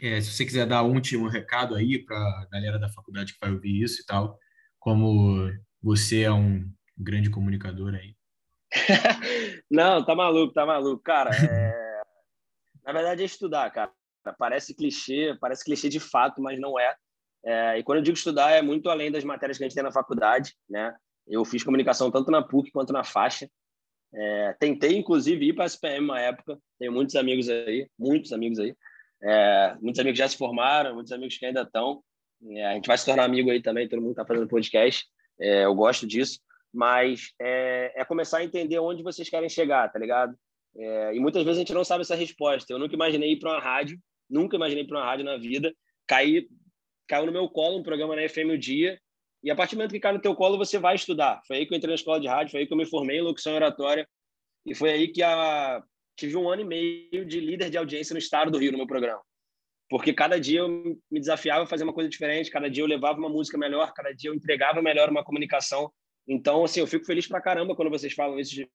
É, 0.00 0.20
se 0.20 0.32
você 0.32 0.44
quiser 0.44 0.66
dar 0.66 0.82
um 0.82 0.94
último 0.94 1.28
recado 1.28 1.74
aí 1.74 2.04
para 2.04 2.16
a 2.16 2.48
galera 2.50 2.78
da 2.78 2.88
faculdade 2.88 3.34
que 3.34 3.38
vai 3.40 3.52
ouvir 3.52 3.82
isso 3.82 4.02
e 4.02 4.06
tal, 4.06 4.38
como 4.78 5.50
você 5.82 6.22
é 6.22 6.32
um 6.32 6.68
grande 6.96 7.30
comunicador 7.30 7.94
aí. 7.94 8.16
Não, 9.70 10.04
tá 10.04 10.14
maluco, 10.14 10.52
tá 10.52 10.66
maluco. 10.66 11.02
Cara, 11.02 11.30
é... 11.30 12.02
na 12.84 12.92
verdade 12.92 13.22
é 13.22 13.26
estudar, 13.26 13.70
cara. 13.70 13.92
Parece 14.38 14.74
clichê, 14.74 15.36
parece 15.38 15.64
clichê 15.64 15.88
de 15.88 16.00
fato, 16.00 16.40
mas 16.40 16.58
não 16.58 16.80
é. 16.80 16.96
é. 17.44 17.78
E 17.78 17.82
quando 17.82 17.98
eu 17.98 18.02
digo 18.02 18.16
estudar, 18.16 18.52
é 18.52 18.62
muito 18.62 18.88
além 18.88 19.12
das 19.12 19.22
matérias 19.22 19.58
que 19.58 19.64
a 19.64 19.68
gente 19.68 19.74
tem 19.74 19.84
na 19.84 19.92
faculdade, 19.92 20.54
né? 20.68 20.96
Eu 21.26 21.44
fiz 21.44 21.62
comunicação 21.62 22.10
tanto 22.10 22.30
na 22.30 22.42
PUC 22.42 22.70
quanto 22.70 22.92
na 22.92 23.04
faixa. 23.04 23.48
É, 24.12 24.54
tentei, 24.60 24.96
inclusive, 24.96 25.48
ir 25.48 25.54
para 25.54 25.64
a 25.64 25.66
SPM 25.66 26.04
uma 26.04 26.20
época. 26.20 26.58
Tenho 26.78 26.92
muitos 26.92 27.16
amigos 27.16 27.48
aí, 27.48 27.88
muitos 27.98 28.32
amigos 28.32 28.58
aí. 28.58 28.74
É, 29.22 29.76
muitos 29.80 30.00
amigos 30.00 30.18
já 30.18 30.28
se 30.28 30.36
formaram, 30.36 30.94
muitos 30.94 31.12
amigos 31.12 31.36
que 31.36 31.46
ainda 31.46 31.62
estão. 31.62 32.02
É, 32.50 32.66
a 32.66 32.74
gente 32.74 32.86
vai 32.86 32.98
se 32.98 33.06
tornar 33.06 33.24
amigo 33.24 33.50
aí 33.50 33.60
também, 33.60 33.88
todo 33.88 34.00
mundo 34.00 34.10
está 34.10 34.24
fazendo 34.24 34.46
podcast. 34.46 35.06
É, 35.40 35.64
eu 35.64 35.74
gosto 35.74 36.06
disso. 36.06 36.40
Mas 36.72 37.32
é, 37.40 37.92
é, 37.96 38.04
começar 38.04 38.38
a 38.38 38.44
entender 38.44 38.78
onde 38.78 39.02
vocês 39.02 39.28
querem 39.28 39.48
chegar, 39.48 39.90
tá 39.90 39.98
ligado? 39.98 40.36
É, 40.76 41.14
e 41.14 41.20
muitas 41.20 41.42
vezes 41.44 41.58
a 41.58 41.60
gente 41.60 41.72
não 41.72 41.84
sabe 41.84 42.02
essa 42.02 42.16
resposta. 42.16 42.72
Eu 42.72 42.78
nunca 42.78 42.94
imaginei 42.94 43.32
ir 43.32 43.38
para 43.38 43.52
uma 43.52 43.60
rádio, 43.60 43.98
nunca 44.28 44.56
imaginei 44.56 44.84
ir 44.84 44.86
para 44.86 44.98
uma 44.98 45.04
rádio 45.04 45.24
na 45.24 45.36
vida. 45.36 45.72
Caí, 46.06 46.48
caiu 47.08 47.26
no 47.26 47.32
meu 47.32 47.48
colo 47.48 47.78
um 47.78 47.82
programa 47.82 48.16
na 48.16 48.28
FM 48.28 48.50
o 48.52 48.58
Dia 48.58 49.00
e 49.44 49.50
a 49.50 49.54
partir 49.54 49.74
do 49.74 49.78
momento 49.78 49.92
que 49.92 50.00
cai 50.00 50.12
no 50.14 50.20
teu 50.20 50.34
colo, 50.34 50.56
você 50.56 50.78
vai 50.78 50.94
estudar. 50.94 51.42
Foi 51.46 51.58
aí 51.58 51.66
que 51.66 51.74
eu 51.74 51.76
entrei 51.76 51.90
na 51.90 51.96
escola 51.96 52.18
de 52.18 52.26
rádio, 52.26 52.52
foi 52.52 52.60
aí 52.60 52.66
que 52.66 52.72
eu 52.72 52.78
me 52.78 52.86
formei 52.86 53.18
em 53.18 53.20
locução 53.20 53.54
oratória. 53.54 54.08
E 54.64 54.74
foi 54.74 54.90
aí 54.90 55.08
que 55.08 55.22
a... 55.22 55.84
tive 56.16 56.34
um 56.34 56.48
ano 56.48 56.62
e 56.62 56.64
meio 56.64 57.26
de 57.26 57.40
líder 57.40 57.68
de 57.68 57.76
audiência 57.76 58.14
no 58.14 58.18
estado 58.18 58.50
do 58.50 58.56
Rio, 58.56 58.72
no 58.72 58.78
meu 58.78 58.86
programa. 58.86 59.20
Porque 59.90 60.14
cada 60.14 60.40
dia 60.40 60.60
eu 60.60 60.68
me 61.10 61.20
desafiava 61.20 61.64
a 61.64 61.66
fazer 61.66 61.84
uma 61.84 61.92
coisa 61.92 62.08
diferente, 62.08 62.50
cada 62.50 62.70
dia 62.70 62.82
eu 62.82 62.86
levava 62.86 63.18
uma 63.18 63.28
música 63.28 63.58
melhor, 63.58 63.92
cada 63.92 64.12
dia 64.12 64.30
eu 64.30 64.34
entregava 64.34 64.80
melhor 64.80 65.10
uma 65.10 65.22
comunicação. 65.22 65.92
Então, 66.26 66.64
assim, 66.64 66.80
eu 66.80 66.86
fico 66.86 67.04
feliz 67.04 67.28
pra 67.28 67.38
caramba 67.38 67.76
quando 67.76 67.90
vocês 67.90 68.14
falam 68.14 68.38
isso 68.38 68.54
de, 68.54 68.66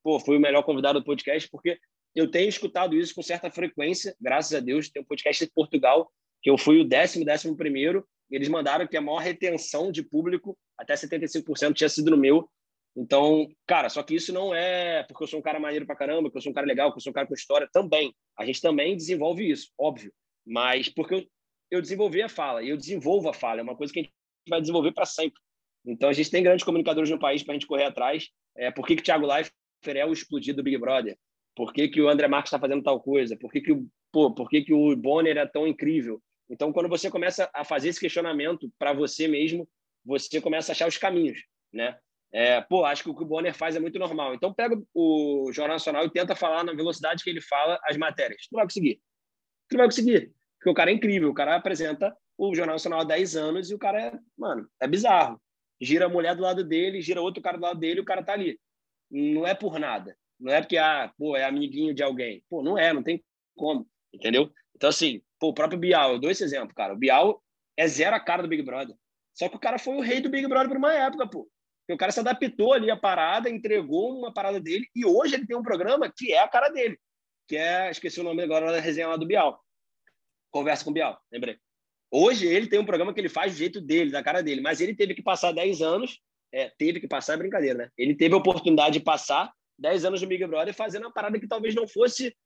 pô, 0.00 0.20
fui 0.20 0.36
o 0.36 0.40
melhor 0.40 0.62
convidado 0.62 1.00
do 1.00 1.04
podcast, 1.04 1.50
porque 1.50 1.76
eu 2.14 2.30
tenho 2.30 2.48
escutado 2.48 2.94
isso 2.94 3.16
com 3.16 3.22
certa 3.22 3.50
frequência, 3.50 4.14
graças 4.20 4.54
a 4.54 4.60
Deus. 4.60 4.88
Tem 4.88 5.02
um 5.02 5.06
podcast 5.06 5.44
de 5.44 5.50
Portugal 5.52 6.08
que 6.42 6.50
eu 6.50 6.58
fui 6.58 6.80
o 6.80 6.84
décimo, 6.84 7.24
décimo 7.24 7.56
primeiro, 7.56 8.06
eles 8.30 8.48
mandaram 8.48 8.86
que 8.86 8.96
a 8.96 9.00
maior 9.00 9.18
retenção 9.18 9.90
de 9.90 10.02
público, 10.02 10.56
até 10.76 10.94
75%, 10.94 11.74
tinha 11.74 11.88
sido 11.88 12.10
no 12.10 12.16
meu. 12.16 12.48
Então, 12.96 13.48
cara, 13.66 13.88
só 13.88 14.02
que 14.02 14.14
isso 14.14 14.32
não 14.32 14.54
é 14.54 15.02
porque 15.04 15.22
eu 15.22 15.28
sou 15.28 15.38
um 15.38 15.42
cara 15.42 15.60
maneiro 15.60 15.86
pra 15.86 15.96
caramba, 15.96 16.30
que 16.30 16.36
eu 16.36 16.42
sou 16.42 16.50
um 16.50 16.54
cara 16.54 16.66
legal, 16.66 16.90
que 16.92 16.98
eu 16.98 17.00
sou 17.00 17.10
um 17.10 17.14
cara 17.14 17.26
com 17.26 17.34
história, 17.34 17.68
também. 17.72 18.14
A 18.36 18.44
gente 18.44 18.60
também 18.60 18.96
desenvolve 18.96 19.48
isso, 19.48 19.70
óbvio. 19.78 20.12
Mas 20.46 20.88
porque 20.88 21.14
eu, 21.14 21.24
eu 21.70 21.82
desenvolvi 21.82 22.22
a 22.22 22.28
fala, 22.28 22.62
e 22.62 22.68
eu 22.68 22.76
desenvolvo 22.76 23.28
a 23.28 23.34
fala, 23.34 23.60
é 23.60 23.62
uma 23.62 23.76
coisa 23.76 23.92
que 23.92 24.00
a 24.00 24.02
gente 24.02 24.12
vai 24.48 24.60
desenvolver 24.60 24.92
para 24.92 25.06
sempre. 25.06 25.40
Então, 25.86 26.08
a 26.08 26.12
gente 26.12 26.30
tem 26.30 26.42
grandes 26.42 26.64
comunicadores 26.64 27.08
no 27.08 27.18
país 27.18 27.42
para 27.42 27.52
a 27.52 27.56
gente 27.56 27.66
correr 27.66 27.84
atrás. 27.84 28.28
É, 28.56 28.70
por 28.70 28.86
que, 28.86 28.96
que 28.96 29.02
o 29.02 29.04
Thiago 29.04 29.26
Leifert 29.26 29.54
é 29.86 30.04
o 30.04 30.12
explodido 30.12 30.56
do 30.56 30.62
Big 30.62 30.76
Brother? 30.76 31.16
Por 31.54 31.72
que, 31.72 31.88
que 31.88 32.00
o 32.00 32.08
André 32.08 32.28
Marques 32.28 32.48
está 32.48 32.58
fazendo 32.58 32.82
tal 32.82 33.00
coisa? 33.00 33.36
Por 33.36 33.50
que, 33.50 33.60
que, 33.60 33.72
o, 33.72 33.86
pô, 34.12 34.34
por 34.34 34.48
que, 34.50 34.62
que 34.62 34.72
o 34.72 34.94
Bonner 34.96 35.36
é 35.36 35.46
tão 35.46 35.66
incrível? 35.66 36.20
Então, 36.50 36.72
quando 36.72 36.88
você 36.88 37.10
começa 37.10 37.50
a 37.52 37.64
fazer 37.64 37.88
esse 37.88 38.00
questionamento 38.00 38.72
para 38.78 38.92
você 38.92 39.28
mesmo, 39.28 39.68
você 40.04 40.40
começa 40.40 40.72
a 40.72 40.74
achar 40.74 40.88
os 40.88 40.96
caminhos, 40.96 41.38
né? 41.72 41.98
É, 42.32 42.60
pô, 42.60 42.84
acho 42.84 43.02
que 43.02 43.10
o 43.10 43.14
que 43.14 43.22
o 43.22 43.26
Bonner 43.26 43.54
faz 43.54 43.74
é 43.76 43.80
muito 43.80 43.98
normal. 43.98 44.34
Então, 44.34 44.52
pega 44.52 44.80
o 44.94 45.50
Jornal 45.52 45.76
Nacional 45.76 46.04
e 46.04 46.10
tenta 46.10 46.34
falar 46.34 46.62
na 46.62 46.72
velocidade 46.72 47.24
que 47.24 47.30
ele 47.30 47.40
fala 47.40 47.78
as 47.84 47.96
matérias. 47.96 48.46
Tu 48.50 48.54
vai 48.54 48.64
conseguir. 48.64 49.00
Tu 49.68 49.76
vai 49.76 49.86
conseguir. 49.86 50.32
Porque 50.58 50.70
o 50.70 50.74
cara 50.74 50.90
é 50.90 50.94
incrível. 50.94 51.30
O 51.30 51.34
cara 51.34 51.56
apresenta 51.56 52.14
o 52.36 52.54
Jornal 52.54 52.74
Nacional 52.74 53.00
há 53.00 53.04
10 53.04 53.36
anos 53.36 53.70
e 53.70 53.74
o 53.74 53.78
cara 53.78 54.00
é, 54.00 54.18
mano, 54.36 54.68
é 54.80 54.86
bizarro. 54.86 55.40
Gira 55.80 56.06
a 56.06 56.08
mulher 56.08 56.34
do 56.34 56.42
lado 56.42 56.64
dele, 56.64 57.00
gira 57.00 57.20
outro 57.20 57.42
cara 57.42 57.56
do 57.56 57.62
lado 57.62 57.78
dele 57.78 58.00
e 58.00 58.02
o 58.02 58.04
cara 58.04 58.22
tá 58.22 58.32
ali. 58.32 58.58
Não 59.10 59.46
é 59.46 59.54
por 59.54 59.78
nada. 59.78 60.16
Não 60.38 60.52
é 60.52 60.60
porque, 60.60 60.76
ah, 60.76 61.12
pô, 61.18 61.36
é 61.36 61.44
amiguinho 61.44 61.94
de 61.94 62.02
alguém. 62.02 62.42
Pô, 62.48 62.62
não 62.62 62.76
é, 62.78 62.92
não 62.92 63.02
tem 63.02 63.24
como. 63.56 63.88
Entendeu? 64.12 64.52
Então, 64.76 64.88
assim, 64.88 65.22
pô, 65.38 65.48
o 65.48 65.54
próprio 65.54 65.78
Bial, 65.78 66.12
eu 66.12 66.18
dou 66.18 66.30
esse 66.30 66.44
exemplo, 66.44 66.74
cara. 66.74 66.94
O 66.94 66.96
Bial 66.96 67.42
é 67.76 67.86
zero 67.86 68.14
a 68.16 68.20
cara 68.20 68.42
do 68.42 68.48
Big 68.48 68.62
Brother. 68.62 68.96
Só 69.34 69.48
que 69.48 69.56
o 69.56 69.60
cara 69.60 69.78
foi 69.78 69.94
o 69.94 70.00
rei 70.00 70.20
do 70.20 70.28
Big 70.28 70.46
Brother 70.48 70.68
por 70.68 70.76
uma 70.76 70.92
época, 70.92 71.26
pô. 71.26 71.48
Porque 71.88 71.94
o 71.94 71.96
cara 71.96 72.12
se 72.12 72.20
adaptou 72.20 72.72
ali 72.72 72.90
a 72.90 72.96
parada, 72.96 73.48
entregou 73.48 74.18
uma 74.18 74.32
parada 74.32 74.60
dele, 74.60 74.86
e 74.94 75.06
hoje 75.06 75.34
ele 75.34 75.46
tem 75.46 75.56
um 75.56 75.62
programa 75.62 76.12
que 76.14 76.32
é 76.32 76.40
a 76.40 76.48
cara 76.48 76.68
dele, 76.68 76.98
que 77.46 77.56
é, 77.56 77.90
esqueci 77.90 78.20
o 78.20 78.24
nome 78.24 78.42
agora 78.42 78.70
da 78.70 78.80
resenha 78.80 79.08
lá 79.08 79.16
do 79.16 79.26
Bial. 79.26 79.58
Conversa 80.50 80.84
com 80.84 80.90
o 80.90 80.92
Bial, 80.92 81.18
lembrei. 81.32 81.56
Hoje 82.10 82.46
ele 82.46 82.66
tem 82.66 82.78
um 82.78 82.84
programa 82.84 83.14
que 83.14 83.20
ele 83.20 83.28
faz 83.28 83.52
do 83.52 83.58
jeito 83.58 83.80
dele, 83.80 84.10
da 84.10 84.22
cara 84.22 84.42
dele, 84.42 84.60
mas 84.60 84.80
ele 84.80 84.94
teve 84.94 85.14
que 85.14 85.22
passar 85.22 85.52
10 85.52 85.80
anos, 85.80 86.20
é, 86.52 86.70
teve 86.76 87.00
que 87.00 87.08
passar, 87.08 87.34
é 87.34 87.36
brincadeira, 87.38 87.78
né? 87.78 87.90
Ele 87.96 88.14
teve 88.14 88.34
a 88.34 88.38
oportunidade 88.38 88.98
de 88.98 89.04
passar 89.04 89.50
10 89.78 90.04
anos 90.04 90.20
no 90.20 90.28
Big 90.28 90.44
Brother 90.46 90.74
fazendo 90.74 91.04
uma 91.04 91.12
parada 91.12 91.38
que 91.38 91.46
talvez 91.46 91.74
não 91.74 91.86
fosse 91.86 92.36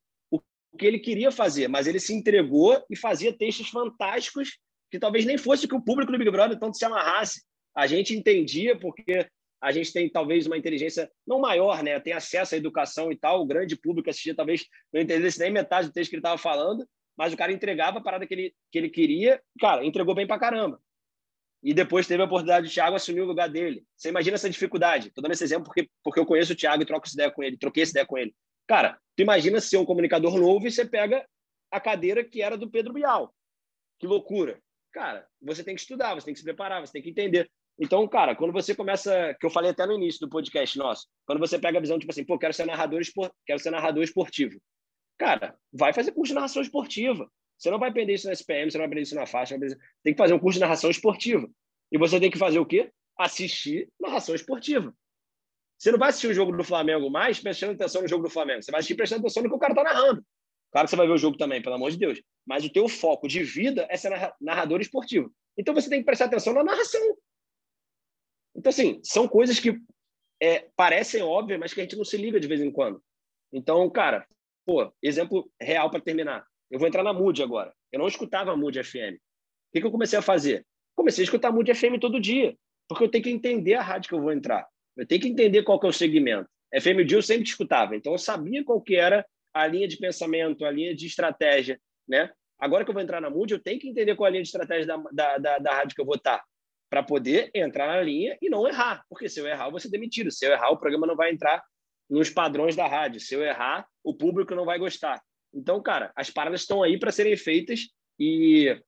que 0.77 0.85
ele 0.85 0.99
queria 0.99 1.31
fazer, 1.31 1.67
mas 1.67 1.87
ele 1.87 1.99
se 1.99 2.13
entregou 2.13 2.83
e 2.89 2.95
fazia 2.95 3.35
textos 3.35 3.69
fantásticos 3.69 4.57
que 4.89 4.99
talvez 4.99 5.25
nem 5.25 5.37
fosse 5.37 5.67
que 5.67 5.75
o 5.75 5.81
público 5.81 6.11
do 6.11 6.17
Big 6.17 6.29
Brother 6.29 6.57
tanto 6.57 6.77
se 6.77 6.85
amarrasse. 6.85 7.43
A 7.75 7.87
gente 7.87 8.15
entendia 8.15 8.77
porque 8.77 9.27
a 9.61 9.71
gente 9.71 9.93
tem 9.93 10.09
talvez 10.09 10.45
uma 10.45 10.57
inteligência 10.57 11.09
não 11.25 11.39
maior, 11.39 11.81
né? 11.81 11.99
Tem 11.99 12.13
acesso 12.13 12.53
à 12.53 12.57
educação 12.57 13.11
e 13.11 13.15
tal, 13.15 13.41
o 13.41 13.45
grande 13.45 13.75
público 13.75 14.09
assistia 14.09 14.35
talvez 14.35 14.65
não 14.91 15.01
entendesse 15.01 15.39
nem 15.39 15.51
metade 15.51 15.87
do 15.87 15.93
texto 15.93 16.09
que 16.09 16.15
ele 16.15 16.19
estava 16.19 16.37
falando, 16.37 16.87
mas 17.17 17.33
o 17.33 17.37
cara 17.37 17.51
entregava 17.51 17.99
a 17.99 18.01
parada 18.01 18.27
que 18.27 18.33
ele, 18.33 18.55
que 18.71 18.77
ele 18.77 18.89
queria, 18.89 19.41
cara, 19.59 19.85
entregou 19.85 20.13
bem 20.13 20.27
pra 20.27 20.37
caramba. 20.37 20.79
E 21.63 21.73
depois 21.73 22.05
teve 22.05 22.21
a 22.21 22.25
oportunidade 22.25 22.67
de 22.67 22.73
Thiago 22.73 22.95
assumir 22.95 23.21
o 23.21 23.25
lugar 23.25 23.47
dele. 23.47 23.85
Você 23.95 24.09
imagina 24.09 24.35
essa 24.35 24.49
dificuldade? 24.49 25.07
Estou 25.07 25.21
dando 25.21 25.31
esse 25.31 25.45
exemplo 25.45 25.65
porque, 25.65 25.89
porque 26.03 26.19
eu 26.19 26.25
conheço 26.25 26.51
o 26.51 26.55
Thiago 26.55 26.83
e 26.83 26.85
troco 26.85 27.07
essa 27.07 27.15
ideia 27.15 27.31
com 27.31 27.41
ele, 27.41 27.57
troquei 27.57 27.83
essa 27.83 27.93
ideia 27.93 28.05
com 28.05 28.17
ele. 28.17 28.35
Cara, 28.67 28.99
tu 29.15 29.21
imagina 29.21 29.59
ser 29.59 29.77
um 29.77 29.85
comunicador 29.85 30.37
novo 30.37 30.67
e 30.67 30.71
você 30.71 30.85
pega 30.85 31.25
a 31.71 31.79
cadeira 31.79 32.23
que 32.23 32.41
era 32.41 32.57
do 32.57 32.69
Pedro 32.69 32.93
Bial. 32.93 33.33
Que 33.99 34.07
loucura. 34.07 34.61
Cara, 34.91 35.27
você 35.41 35.63
tem 35.63 35.75
que 35.75 35.81
estudar, 35.81 36.13
você 36.13 36.25
tem 36.25 36.33
que 36.33 36.39
se 36.39 36.45
preparar, 36.45 36.85
você 36.85 36.93
tem 36.93 37.01
que 37.01 37.09
entender. 37.09 37.49
Então, 37.79 38.07
cara, 38.07 38.35
quando 38.35 38.53
você 38.53 38.75
começa, 38.75 39.35
que 39.39 39.45
eu 39.45 39.49
falei 39.49 39.71
até 39.71 39.85
no 39.85 39.93
início 39.93 40.19
do 40.19 40.29
podcast 40.29 40.77
nosso, 40.77 41.07
quando 41.25 41.39
você 41.39 41.57
pega 41.57 41.79
a 41.79 41.81
visão 41.81 41.97
tipo 41.97 42.11
assim, 42.11 42.23
pô, 42.23 42.37
quero 42.37 42.53
ser 42.53 42.65
narrador, 42.65 43.01
espor... 43.01 43.31
quero 43.45 43.59
ser 43.59 43.71
narrador 43.71 44.03
esportivo. 44.03 44.59
Cara, 45.17 45.57
vai 45.71 45.93
fazer 45.93 46.11
curso 46.11 46.29
de 46.29 46.35
narração 46.35 46.61
esportiva. 46.61 47.27
Você 47.57 47.71
não 47.71 47.79
vai 47.79 47.89
aprender 47.89 48.13
isso 48.13 48.27
na 48.27 48.33
SPM, 48.33 48.69
você 48.69 48.77
não 48.77 48.83
vai 48.83 48.87
aprender 48.87 49.03
isso 49.03 49.15
na 49.15 49.25
faixa, 49.25 49.55
aprender... 49.55 49.77
tem 50.03 50.13
que 50.13 50.17
fazer 50.17 50.33
um 50.33 50.39
curso 50.39 50.57
de 50.57 50.61
narração 50.61 50.91
esportiva. 50.91 51.49
E 51.91 51.97
você 51.97 52.19
tem 52.19 52.29
que 52.29 52.37
fazer 52.37 52.59
o 52.59 52.65
quê? 52.65 52.91
Assistir 53.17 53.89
narração 53.99 54.35
esportiva. 54.35 54.93
Você 55.77 55.91
não 55.91 55.99
vai 55.99 56.09
assistir 56.09 56.27
o 56.27 56.33
jogo 56.33 56.55
do 56.55 56.63
Flamengo 56.63 57.09
mais 57.09 57.39
prestando 57.39 57.73
atenção 57.73 58.01
no 58.01 58.07
jogo 58.07 58.23
do 58.23 58.29
Flamengo. 58.29 58.61
Você 58.61 58.71
vai 58.71 58.79
assistir 58.79 58.95
prestando 58.95 59.21
atenção 59.21 59.43
no 59.43 59.49
que 59.49 59.55
o 59.55 59.59
cara 59.59 59.73
está 59.73 59.83
narrando. 59.83 60.25
Claro 60.71 60.87
que 60.87 60.89
você 60.89 60.95
vai 60.95 61.07
ver 61.07 61.13
o 61.13 61.17
jogo 61.17 61.37
também, 61.37 61.61
pelo 61.61 61.75
amor 61.75 61.91
de 61.91 61.97
Deus. 61.97 62.21
Mas 62.45 62.63
o 62.65 62.69
teu 62.71 62.87
foco 62.87 63.27
de 63.27 63.43
vida 63.43 63.85
é 63.89 63.97
ser 63.97 64.11
narrador 64.41 64.81
esportivo. 64.81 65.31
Então 65.57 65.73
você 65.73 65.89
tem 65.89 65.99
que 65.99 66.05
prestar 66.05 66.25
atenção 66.25 66.53
na 66.53 66.63
narração. 66.63 67.01
Então, 68.55 68.69
assim, 68.69 68.99
são 69.03 69.27
coisas 69.27 69.59
que 69.59 69.79
é, 70.41 70.67
parecem 70.75 71.21
óbvias, 71.21 71.59
mas 71.59 71.73
que 71.73 71.79
a 71.79 71.83
gente 71.83 71.95
não 71.95 72.05
se 72.05 72.17
liga 72.17 72.39
de 72.39 72.47
vez 72.47 72.61
em 72.61 72.71
quando. 72.71 73.01
Então, 73.51 73.89
cara, 73.89 74.27
pô, 74.65 74.91
exemplo 75.01 75.49
real 75.61 75.89
para 75.89 76.01
terminar. 76.01 76.45
Eu 76.69 76.79
vou 76.79 76.87
entrar 76.87 77.03
na 77.03 77.13
Mood 77.13 77.41
agora. 77.41 77.73
Eu 77.91 77.99
não 77.99 78.07
escutava 78.07 78.55
Mood 78.55 78.81
FM. 78.83 79.15
O 79.15 79.73
que, 79.73 79.81
que 79.81 79.85
eu 79.85 79.91
comecei 79.91 80.17
a 80.17 80.23
fazer? 80.23 80.65
Comecei 80.95 81.23
a 81.23 81.25
escutar 81.25 81.51
Mood 81.51 81.73
FM 81.73 81.99
todo 81.99 82.19
dia, 82.19 82.55
porque 82.87 83.03
eu 83.03 83.09
tenho 83.09 83.23
que 83.23 83.29
entender 83.29 83.75
a 83.75 83.81
rádio 83.81 84.09
que 84.09 84.15
eu 84.15 84.21
vou 84.21 84.31
entrar. 84.31 84.67
Eu 84.95 85.05
tenho 85.05 85.21
que 85.21 85.27
entender 85.27 85.63
qual 85.63 85.79
que 85.79 85.85
é 85.85 85.89
o 85.89 85.93
segmento. 85.93 86.49
FMD 86.73 87.15
eu 87.15 87.21
sempre 87.21 87.43
escutava, 87.43 87.95
então 87.95 88.13
eu 88.13 88.17
sabia 88.17 88.63
qual 88.63 88.81
que 88.81 88.95
era 88.95 89.25
a 89.53 89.67
linha 89.67 89.87
de 89.87 89.97
pensamento, 89.97 90.65
a 90.65 90.71
linha 90.71 90.95
de 90.95 91.05
estratégia, 91.05 91.79
né? 92.07 92.31
Agora 92.59 92.83
que 92.83 92.89
eu 92.89 92.93
vou 92.93 93.03
entrar 93.03 93.21
na 93.21 93.29
Mood, 93.29 93.53
eu 93.53 93.61
tenho 93.61 93.79
que 93.79 93.89
entender 93.89 94.15
qual 94.15 94.27
é 94.27 94.29
a 94.29 94.31
linha 94.31 94.43
de 94.43 94.47
estratégia 94.47 94.87
da, 94.87 94.97
da, 95.11 95.37
da, 95.37 95.59
da 95.59 95.73
rádio 95.73 95.95
que 95.95 96.01
eu 96.01 96.05
vou 96.05 96.15
estar, 96.15 96.43
para 96.89 97.03
poder 97.03 97.51
entrar 97.53 97.87
na 97.87 98.01
linha 98.01 98.37
e 98.41 98.49
não 98.49 98.67
errar. 98.67 99.03
Porque 99.09 99.27
se 99.27 99.39
eu 99.39 99.47
errar, 99.47 99.65
eu 99.65 99.71
vou 99.71 99.79
ser 99.79 99.89
demitido. 99.89 100.31
Se 100.31 100.45
eu 100.45 100.51
errar, 100.51 100.69
o 100.69 100.77
programa 100.77 101.07
não 101.07 101.15
vai 101.15 101.31
entrar 101.31 101.63
nos 102.09 102.29
padrões 102.29 102.75
da 102.75 102.87
rádio. 102.87 103.19
Se 103.19 103.33
eu 103.33 103.43
errar, 103.43 103.87
o 104.03 104.15
público 104.15 104.53
não 104.55 104.63
vai 104.63 104.77
gostar. 104.77 105.21
Então, 105.53 105.81
cara, 105.81 106.11
as 106.15 106.29
paradas 106.29 106.61
estão 106.61 106.83
aí 106.83 106.97
para 106.97 107.11
serem 107.11 107.35
feitas 107.35 107.89
e 108.19 108.79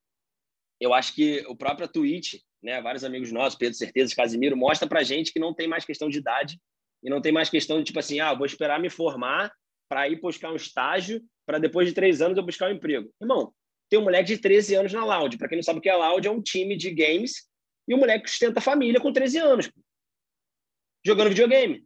eu 0.79 0.93
acho 0.93 1.13
que 1.13 1.43
o 1.47 1.55
próprio 1.55 1.87
Twitch 1.87 2.35
né, 2.65 2.81
vários 2.81 3.03
amigos 3.03 3.31
nossos, 3.31 3.57
Pedro 3.57 3.77
Certeza, 3.77 4.15
Casimiro, 4.15 4.57
mostra 4.57 4.89
para 4.89 5.03
gente 5.03 5.31
que 5.31 5.39
não 5.39 5.53
tem 5.53 5.67
mais 5.67 5.85
questão 5.85 6.09
de 6.09 6.17
idade 6.17 6.59
e 7.03 7.09
não 7.11 7.21
tem 7.21 7.31
mais 7.31 7.47
questão 7.47 7.77
de 7.77 7.83
tipo 7.83 7.99
assim, 7.99 8.19
ah, 8.19 8.33
vou 8.33 8.47
esperar 8.47 8.79
me 8.79 8.89
formar 8.89 9.53
para 9.87 10.09
ir 10.09 10.19
buscar 10.19 10.51
um 10.51 10.55
estágio 10.55 11.21
para 11.45 11.59
depois 11.59 11.87
de 11.87 11.93
três 11.93 12.23
anos 12.23 12.35
eu 12.35 12.43
buscar 12.43 12.67
um 12.67 12.73
emprego. 12.73 13.13
Irmão, 13.21 13.53
tem 13.87 13.99
um 13.99 14.03
moleque 14.03 14.33
de 14.33 14.39
13 14.39 14.73
anos 14.73 14.91
na 14.91 15.05
Loud. 15.05 15.37
Para 15.37 15.47
quem 15.47 15.57
não 15.57 15.63
sabe 15.63 15.77
o 15.77 15.81
que 15.81 15.89
é 15.89 15.95
Loud, 15.95 16.27
é 16.27 16.31
um 16.31 16.41
time 16.41 16.75
de 16.75 16.89
games 16.89 17.47
e 17.87 17.93
o 17.93 17.97
moleque 17.99 18.27
sustenta 18.27 18.57
a 18.57 18.63
família 18.63 18.99
com 18.99 19.13
13 19.13 19.37
anos, 19.37 19.71
jogando 21.05 21.29
videogame. 21.29 21.85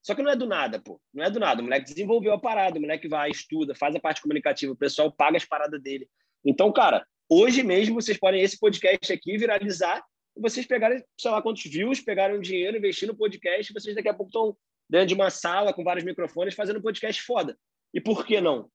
Só 0.00 0.14
que 0.14 0.22
não 0.22 0.30
é 0.30 0.36
do 0.36 0.46
nada, 0.46 0.80
pô. 0.80 1.00
Não 1.12 1.24
é 1.24 1.30
do 1.30 1.40
nada. 1.40 1.60
O 1.60 1.64
moleque 1.64 1.86
desenvolveu 1.86 2.32
a 2.32 2.38
parada, 2.38 2.78
o 2.78 2.80
moleque 2.80 3.08
vai, 3.08 3.32
estuda, 3.32 3.74
faz 3.74 3.96
a 3.96 4.00
parte 4.00 4.22
comunicativa, 4.22 4.72
o 4.72 4.76
pessoal 4.76 5.10
paga 5.10 5.36
as 5.36 5.44
paradas 5.44 5.82
dele. 5.82 6.08
Então, 6.44 6.72
cara, 6.72 7.04
Hoje 7.28 7.64
mesmo, 7.64 7.96
vocês 7.96 8.16
podem 8.16 8.40
esse 8.40 8.56
podcast 8.56 9.12
aqui 9.12 9.36
viralizar 9.36 10.04
e 10.36 10.40
vocês 10.40 10.64
pegarem, 10.64 11.02
sei 11.18 11.30
lá 11.30 11.42
quantos 11.42 11.64
views, 11.64 12.00
pegaram 12.00 12.40
dinheiro, 12.40 12.76
investir 12.76 13.08
no 13.08 13.16
podcast, 13.16 13.72
vocês 13.72 13.96
daqui 13.96 14.08
a 14.08 14.14
pouco 14.14 14.30
estão 14.30 14.56
dentro 14.88 15.08
de 15.08 15.14
uma 15.14 15.28
sala 15.28 15.72
com 15.72 15.82
vários 15.82 16.04
microfones 16.04 16.54
fazendo 16.54 16.80
podcast 16.80 17.20
foda. 17.22 17.58
E 17.92 18.00
por 18.00 18.24
que 18.24 18.40
não? 18.40 18.70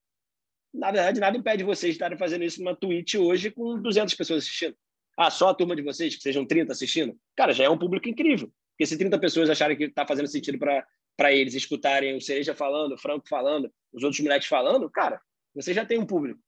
Na 0.73 0.91
verdade, 0.91 1.21
nada 1.21 1.37
impede 1.37 1.63
vocês 1.63 1.93
de 1.93 1.95
estarem 1.95 2.17
fazendo 2.17 2.43
isso 2.43 2.61
numa 2.61 2.75
Twitch 2.75 3.15
hoje 3.15 3.51
com 3.51 3.81
200 3.81 4.13
pessoas 4.15 4.43
assistindo. 4.43 4.75
Ah, 5.17 5.31
só 5.31 5.49
a 5.49 5.53
turma 5.53 5.73
de 5.73 5.81
vocês, 5.81 6.13
que 6.15 6.21
sejam 6.21 6.45
30 6.45 6.73
assistindo? 6.73 7.17
Cara, 7.37 7.53
já 7.53 7.63
é 7.63 7.69
um 7.69 7.77
público 7.77 8.09
incrível. 8.09 8.51
Porque 8.73 8.85
se 8.85 8.97
30 8.97 9.17
pessoas 9.17 9.49
acharem 9.49 9.77
que 9.77 9.85
está 9.85 10.05
fazendo 10.05 10.27
sentido 10.27 10.57
para 10.59 11.31
eles 11.31 11.53
escutarem 11.53 12.17
o 12.17 12.21
Cereja 12.21 12.53
falando, 12.53 12.93
o 12.93 12.97
Franco 12.97 13.29
falando, 13.29 13.71
os 13.93 14.03
outros 14.03 14.19
moleques 14.21 14.47
falando, 14.49 14.89
cara, 14.89 15.21
você 15.55 15.73
já 15.73 15.85
tem 15.85 15.99
um 15.99 16.05
público. 16.05 16.39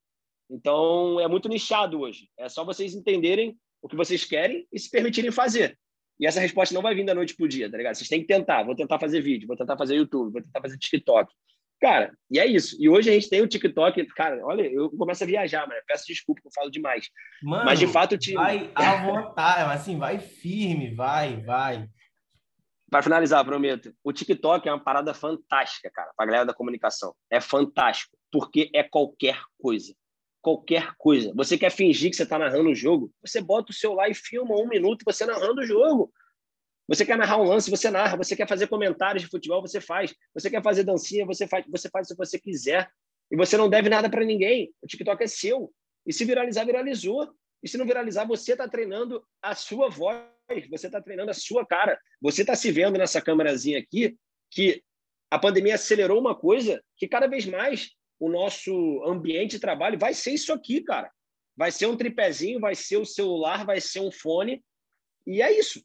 Então, 0.53 1.19
é 1.19 1.27
muito 1.27 1.49
nichado 1.49 1.99
hoje. 1.99 2.29
É 2.37 2.47
só 2.47 2.63
vocês 2.63 2.93
entenderem 2.93 3.57
o 3.81 3.89
que 3.89 3.95
vocês 3.95 4.23
querem 4.23 4.67
e 4.71 4.79
se 4.79 4.89
permitirem 4.89 5.31
fazer. 5.31 5.77
E 6.19 6.27
essa 6.27 6.39
resposta 6.39 6.75
não 6.75 6.81
vai 6.81 6.93
vir 6.93 7.03
da 7.03 7.15
noite 7.15 7.35
para 7.35 7.45
o 7.45 7.49
dia, 7.49 7.69
tá 7.69 7.75
ligado? 7.75 7.95
Vocês 7.95 8.07
têm 8.07 8.21
que 8.21 8.27
tentar. 8.27 8.63
Vou 8.63 8.75
tentar 8.75 8.99
fazer 8.99 9.19
vídeo, 9.19 9.47
vou 9.47 9.57
tentar 9.57 9.75
fazer 9.75 9.95
YouTube, 9.95 10.31
vou 10.31 10.43
tentar 10.43 10.61
fazer 10.61 10.77
TikTok. 10.77 11.33
Cara, 11.81 12.15
e 12.29 12.39
é 12.39 12.45
isso. 12.45 12.77
E 12.79 12.87
hoje 12.87 13.09
a 13.09 13.13
gente 13.13 13.29
tem 13.29 13.41
o 13.41 13.47
TikTok. 13.47 14.05
Cara, 14.15 14.39
olha, 14.45 14.61
eu 14.61 14.91
começo 14.91 15.23
a 15.23 15.27
viajar, 15.27 15.67
mano. 15.67 15.81
Peço 15.87 16.05
desculpa 16.07 16.39
que 16.39 16.47
eu 16.47 16.51
falo 16.53 16.69
demais. 16.69 17.09
Mano, 17.41 17.65
Mas 17.65 17.79
de 17.79 17.87
fato, 17.87 18.15
te... 18.15 18.33
vai 18.33 18.71
à 18.75 19.03
vontade, 19.03 19.73
assim, 19.73 19.97
vai 19.97 20.19
firme, 20.19 20.93
vai, 20.93 21.41
vai. 21.41 21.89
Para 22.91 23.01
finalizar, 23.01 23.43
prometo. 23.43 23.91
O 24.03 24.13
TikTok 24.13 24.69
é 24.69 24.71
uma 24.71 24.83
parada 24.83 25.15
fantástica, 25.15 25.89
cara, 25.91 26.13
para 26.15 26.25
a 26.25 26.27
galera 26.27 26.45
da 26.45 26.53
comunicação. 26.53 27.15
É 27.29 27.41
fantástico, 27.41 28.15
porque 28.31 28.69
é 28.71 28.83
qualquer 28.83 29.41
coisa 29.59 29.93
qualquer 30.43 30.93
coisa. 30.97 31.33
Você 31.33 31.57
quer 31.57 31.71
fingir 31.71 32.11
que 32.11 32.17
você 32.17 32.23
está 32.23 32.37
narrando 32.37 32.69
o 32.69 32.75
jogo? 32.75 33.09
Você 33.25 33.41
bota 33.41 33.71
o 33.71 33.73
celular 33.73 34.09
e 34.09 34.13
filma 34.13 34.55
um 34.55 34.67
minuto 34.67 35.03
você 35.05 35.25
narrando 35.25 35.61
o 35.61 35.65
jogo. 35.65 36.13
Você 36.85 37.05
quer 37.05 37.17
narrar 37.17 37.37
um 37.37 37.45
lance, 37.45 37.71
você 37.71 37.89
narra. 37.89 38.17
Você 38.17 38.35
quer 38.35 38.47
fazer 38.47 38.67
comentários 38.67 39.23
de 39.23 39.29
futebol, 39.29 39.61
você 39.61 39.79
faz. 39.79 40.13
Você 40.33 40.49
quer 40.49 40.61
fazer 40.61 40.83
dancinha, 40.83 41.25
você 41.25 41.47
faz. 41.47 41.65
Você 41.69 41.89
faz 41.89 42.09
se 42.09 42.15
você 42.15 42.37
quiser. 42.37 42.89
E 43.31 43.37
você 43.37 43.55
não 43.55 43.69
deve 43.69 43.87
nada 43.87 44.09
para 44.09 44.25
ninguém. 44.25 44.69
O 44.81 44.85
TikTok 44.85 45.23
é 45.23 45.27
seu. 45.27 45.71
E 46.05 46.11
se 46.11 46.25
viralizar, 46.25 46.65
viralizou. 46.65 47.33
E 47.63 47.69
se 47.69 47.77
não 47.77 47.85
viralizar, 47.85 48.25
você 48.25 48.51
está 48.51 48.67
treinando 48.67 49.25
a 49.41 49.55
sua 49.55 49.89
voz, 49.89 50.19
você 50.69 50.87
está 50.87 51.01
treinando 51.01 51.31
a 51.31 51.33
sua 51.33 51.65
cara. 51.65 51.97
Você 52.21 52.41
está 52.41 52.53
se 52.53 52.69
vendo 52.69 52.97
nessa 52.97 53.21
câmerazinha 53.21 53.79
aqui 53.79 54.17
que 54.51 54.83
a 55.31 55.39
pandemia 55.39 55.75
acelerou 55.75 56.19
uma 56.19 56.35
coisa 56.35 56.83
que 56.97 57.07
cada 57.07 57.27
vez 57.27 57.45
mais 57.45 57.91
o 58.23 58.29
nosso 58.29 59.03
ambiente 59.05 59.51
de 59.51 59.59
trabalho 59.59 59.99
vai 59.99 60.13
ser 60.13 60.31
isso 60.31 60.53
aqui, 60.53 60.81
cara. 60.81 61.11
Vai 61.57 61.71
ser 61.71 61.87
um 61.87 61.97
tripézinho, 61.97 62.57
vai 62.57 62.73
ser 62.73 62.95
o 62.95 63.05
celular, 63.05 63.65
vai 63.65 63.81
ser 63.81 63.99
um 63.99 64.09
fone. 64.09 64.63
E 65.27 65.41
é 65.41 65.51
isso. 65.59 65.83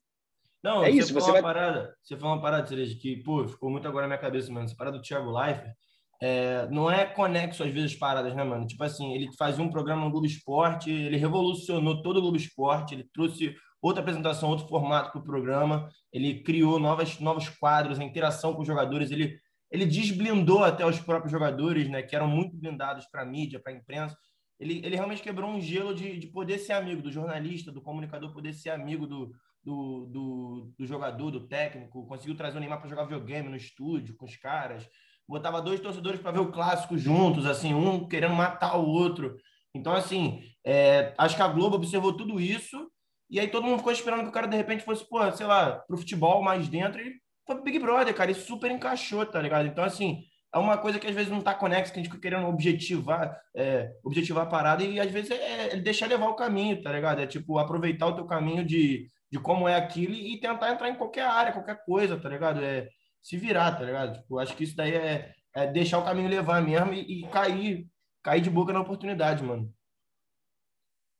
Não, 0.62 0.84
é 0.84 0.90
isso. 0.90 1.12
Você 1.12 1.32
vai... 1.32 1.42
parada, 1.42 1.92
você 2.00 2.16
falou 2.16 2.36
uma 2.36 2.42
parada, 2.42 2.68
Cereja, 2.68 2.96
que 2.96 3.16
pô, 3.24 3.46
ficou 3.48 3.68
muito 3.68 3.88
agora 3.88 4.02
na 4.02 4.08
minha 4.08 4.20
cabeça, 4.20 4.52
mano. 4.52 4.66
Essa 4.66 4.76
parada 4.76 4.98
do 4.98 5.02
Thiago 5.02 5.36
Leifert 5.36 5.74
é, 6.22 6.68
não 6.70 6.88
é 6.88 7.04
conexo 7.06 7.64
às 7.64 7.72
vezes 7.72 7.96
paradas, 7.96 8.32
né, 8.36 8.44
mano? 8.44 8.66
Tipo 8.68 8.84
assim, 8.84 9.12
ele 9.14 9.28
fazia 9.36 9.64
um 9.64 9.70
programa 9.70 10.04
no 10.04 10.10
Globo 10.12 10.26
Esporte, 10.26 10.90
ele 10.90 11.16
revolucionou 11.16 12.02
todo 12.02 12.18
o 12.18 12.22
Globo 12.22 12.36
Esporte, 12.36 12.94
ele 12.94 13.08
trouxe 13.12 13.52
outra 13.82 14.00
apresentação, 14.00 14.48
outro 14.48 14.68
formato 14.68 15.10
para 15.10 15.20
o 15.20 15.24
programa, 15.24 15.88
ele 16.12 16.40
criou 16.44 16.78
novas, 16.78 17.18
novos 17.18 17.48
quadros, 17.48 17.98
a 17.98 18.04
interação 18.04 18.54
com 18.54 18.62
os 18.62 18.66
jogadores, 18.66 19.10
ele, 19.10 19.36
ele 19.70 19.86
desblindou 19.86 20.64
até 20.64 20.86
os 20.86 20.98
próprios 21.00 21.32
jogadores, 21.32 21.88
né, 21.88 22.02
que 22.02 22.16
eram 22.16 22.28
muito 22.28 22.56
blindados 22.56 23.06
para 23.06 23.22
a 23.22 23.26
mídia, 23.26 23.60
para 23.60 23.72
a 23.72 23.76
imprensa. 23.76 24.16
Ele, 24.58 24.84
ele 24.84 24.96
realmente 24.96 25.22
quebrou 25.22 25.50
um 25.50 25.60
gelo 25.60 25.94
de, 25.94 26.18
de 26.18 26.26
poder 26.28 26.58
ser 26.58 26.72
amigo 26.72 27.02
do 27.02 27.12
jornalista, 27.12 27.70
do 27.70 27.82
comunicador, 27.82 28.32
poder 28.32 28.52
ser 28.52 28.70
amigo 28.70 29.06
do, 29.06 29.32
do, 29.62 30.06
do, 30.06 30.74
do 30.78 30.86
jogador, 30.86 31.30
do 31.30 31.46
técnico, 31.46 32.06
conseguiu 32.06 32.36
trazer 32.36 32.56
o 32.56 32.60
Neymar 32.60 32.80
para 32.80 32.88
jogar 32.88 33.04
videogame 33.04 33.48
no 33.48 33.56
estúdio 33.56 34.16
com 34.16 34.24
os 34.26 34.36
caras 34.36 34.88
botava 35.28 35.60
dois 35.60 35.78
torcedores 35.78 36.20
para 36.20 36.30
ver 36.30 36.40
o 36.40 36.50
clássico 36.50 36.96
juntos, 36.96 37.44
assim, 37.44 37.74
um 37.74 38.08
querendo 38.08 38.34
matar 38.34 38.78
o 38.78 38.88
outro. 38.88 39.36
Então, 39.74 39.92
assim, 39.92 40.42
é, 40.64 41.12
acho 41.18 41.36
que 41.36 41.42
a 41.42 41.48
Globo 41.48 41.76
observou 41.76 42.16
tudo 42.16 42.40
isso 42.40 42.90
e 43.30 43.38
aí 43.38 43.46
todo 43.46 43.64
mundo 43.64 43.78
ficou 43.78 43.92
esperando 43.92 44.22
que 44.22 44.28
o 44.30 44.32
cara, 44.32 44.46
de 44.46 44.56
repente, 44.56 44.84
fosse, 44.84 45.06
pô, 45.06 45.30
sei 45.32 45.46
lá, 45.46 45.80
pro 45.86 45.98
futebol 45.98 46.42
mais 46.42 46.66
dentro 46.66 46.98
e 47.02 47.20
foi 47.48 47.62
Big 47.62 47.78
Brother, 47.78 48.14
cara, 48.14 48.30
e 48.30 48.34
super 48.34 48.70
encaixou, 48.70 49.24
tá 49.24 49.40
ligado? 49.40 49.66
Então, 49.66 49.82
assim, 49.82 50.22
é 50.54 50.58
uma 50.58 50.76
coisa 50.76 50.98
que 50.98 51.06
às 51.06 51.14
vezes 51.14 51.30
não 51.30 51.40
tá 51.40 51.54
conexo, 51.54 51.90
que 51.90 51.98
a 51.98 52.02
gente 52.02 52.12
fica 52.12 52.20
querendo 52.20 52.46
objetivar, 52.46 53.40
é, 53.56 53.90
objetivar 54.04 54.44
a 54.44 54.48
parada 54.48 54.84
e 54.84 55.00
às 55.00 55.10
vezes 55.10 55.30
é, 55.30 55.74
é 55.74 55.76
deixar 55.76 56.06
levar 56.06 56.28
o 56.28 56.36
caminho, 56.36 56.82
tá 56.82 56.92
ligado? 56.92 57.20
É 57.20 57.26
tipo 57.26 57.58
aproveitar 57.58 58.06
o 58.06 58.14
teu 58.14 58.26
caminho 58.26 58.62
de, 58.64 59.06
de 59.32 59.40
como 59.40 59.66
é 59.66 59.74
aquilo 59.74 60.12
e 60.12 60.38
tentar 60.38 60.70
entrar 60.72 60.90
em 60.90 60.94
qualquer 60.94 61.24
área, 61.24 61.52
qualquer 61.52 61.82
coisa, 61.86 62.20
tá 62.20 62.28
ligado? 62.28 62.62
É, 62.62 62.86
se 63.22 63.38
virar, 63.38 63.72
tá 63.72 63.84
ligado? 63.84 64.20
Tipo, 64.20 64.38
acho 64.38 64.54
que 64.54 64.64
isso 64.64 64.76
daí 64.76 64.92
é, 64.94 65.32
é 65.54 65.66
deixar 65.66 65.98
o 66.00 66.04
caminho 66.04 66.28
levar 66.28 66.60
mesmo 66.60 66.92
e, 66.92 67.24
e, 67.24 67.28
cair, 67.28 67.86
cair 68.22 68.42
de 68.42 68.50
boca 68.50 68.74
na 68.74 68.80
oportunidade, 68.80 69.42
mano. 69.42 69.72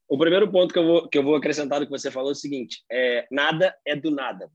O 0.07 0.19
primeiro 0.19 0.51
ponto 0.51 0.73
que 0.73 0.79
eu 0.79 0.87
vou, 0.87 1.09
que 1.09 1.19
eu 1.19 1.23
vou 1.23 1.37
acrescentar 1.37 1.81
do 1.81 1.87
que 1.87 1.93
você 1.93 2.11
falou 2.11 2.31
é 2.31 2.33
o 2.33 2.35
seguinte: 2.35 2.83
é, 2.91 3.27
nada 3.31 3.75
é 3.87 3.97
do 3.97 4.11
nada. 4.11 4.51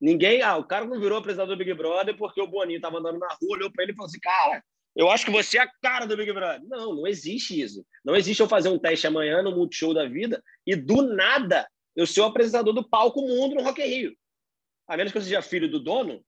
Ninguém, 0.00 0.40
ah, 0.40 0.56
o 0.56 0.64
cara 0.64 0.86
não 0.86 0.98
virou 0.98 1.18
apresentador 1.18 1.54
do 1.54 1.58
Big 1.58 1.74
Brother 1.74 2.16
porque 2.16 2.40
o 2.40 2.46
Boninho 2.46 2.80
tava 2.80 2.98
andando 2.98 3.18
na 3.18 3.28
rua, 3.28 3.56
olhou 3.56 3.70
para 3.70 3.84
ele 3.84 3.92
e 3.92 3.94
falou 3.94 4.08
assim: 4.08 4.20
cara, 4.20 4.64
eu 4.96 5.10
acho 5.10 5.24
que 5.24 5.30
você 5.30 5.58
é 5.58 5.62
a 5.62 5.70
cara 5.82 6.06
do 6.06 6.16
Big 6.16 6.32
Brother. 6.32 6.62
Não, 6.66 6.94
não 6.94 7.06
existe 7.06 7.60
isso. 7.60 7.84
Não 8.04 8.16
existe 8.16 8.40
eu 8.40 8.48
fazer 8.48 8.70
um 8.70 8.78
teste 8.78 9.06
amanhã 9.06 9.42
no 9.42 9.54
Multishow 9.54 9.92
da 9.92 10.06
vida 10.06 10.42
e 10.66 10.74
do 10.74 11.02
nada 11.02 11.68
eu 11.94 12.06
ser 12.06 12.20
o 12.20 12.24
apresentador 12.24 12.72
do 12.72 12.88
palco 12.88 13.20
mundo 13.20 13.54
no 13.54 13.62
Rock 13.62 13.82
in 13.82 13.86
Rio. 13.86 14.16
A 14.88 14.96
menos 14.96 15.12
que 15.12 15.18
eu 15.18 15.22
seja 15.22 15.42
filho 15.42 15.70
do 15.70 15.78
dono, 15.78 16.24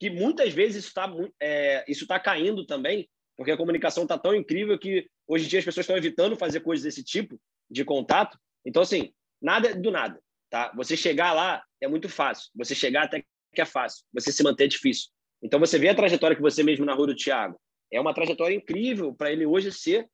que 0.00 0.10
muitas 0.10 0.52
vezes 0.52 0.78
isso 0.78 0.88
está 0.88 1.10
é, 1.40 1.84
isso 1.88 2.06
tá 2.06 2.18
caindo 2.18 2.66
também, 2.66 3.08
porque 3.36 3.52
a 3.52 3.56
comunicação 3.56 4.02
está 4.02 4.18
tão 4.18 4.34
incrível 4.34 4.78
que 4.78 5.08
hoje 5.26 5.46
em 5.46 5.48
dia 5.48 5.60
as 5.60 5.64
pessoas 5.64 5.84
estão 5.84 5.96
evitando 5.96 6.36
fazer 6.36 6.60
coisas 6.60 6.84
desse 6.84 7.02
tipo 7.02 7.40
de 7.70 7.84
contato. 7.84 8.38
Então, 8.64 8.82
assim, 8.82 9.14
nada 9.40 9.68
é 9.70 9.74
do 9.74 9.90
nada. 9.90 10.20
Tá? 10.54 10.70
Você 10.76 10.96
chegar 10.96 11.32
lá 11.32 11.64
é 11.80 11.88
muito 11.88 12.08
fácil. 12.08 12.48
Você 12.54 12.76
chegar 12.76 13.06
até 13.06 13.24
que 13.52 13.60
é 13.60 13.64
fácil. 13.64 14.04
Você 14.12 14.30
se 14.30 14.40
manter 14.44 14.66
é 14.66 14.68
difícil. 14.68 15.10
Então, 15.42 15.58
você 15.58 15.80
vê 15.80 15.88
a 15.88 15.94
trajetória 15.96 16.36
que 16.36 16.42
você 16.42 16.62
mesmo 16.62 16.84
na 16.84 16.94
rua 16.94 17.08
do 17.08 17.16
Thiago. 17.16 17.60
É 17.90 18.00
uma 18.00 18.14
trajetória 18.14 18.54
incrível 18.54 19.12
para 19.12 19.32
ele 19.32 19.44
hoje 19.44 19.72
ser, 19.72 20.08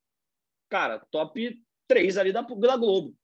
cara, 0.67 0.99
top 1.11 1.61
3 1.87 2.17
ali 2.17 2.33
da, 2.33 2.41
da 2.41 2.75
Globo. 2.75 3.15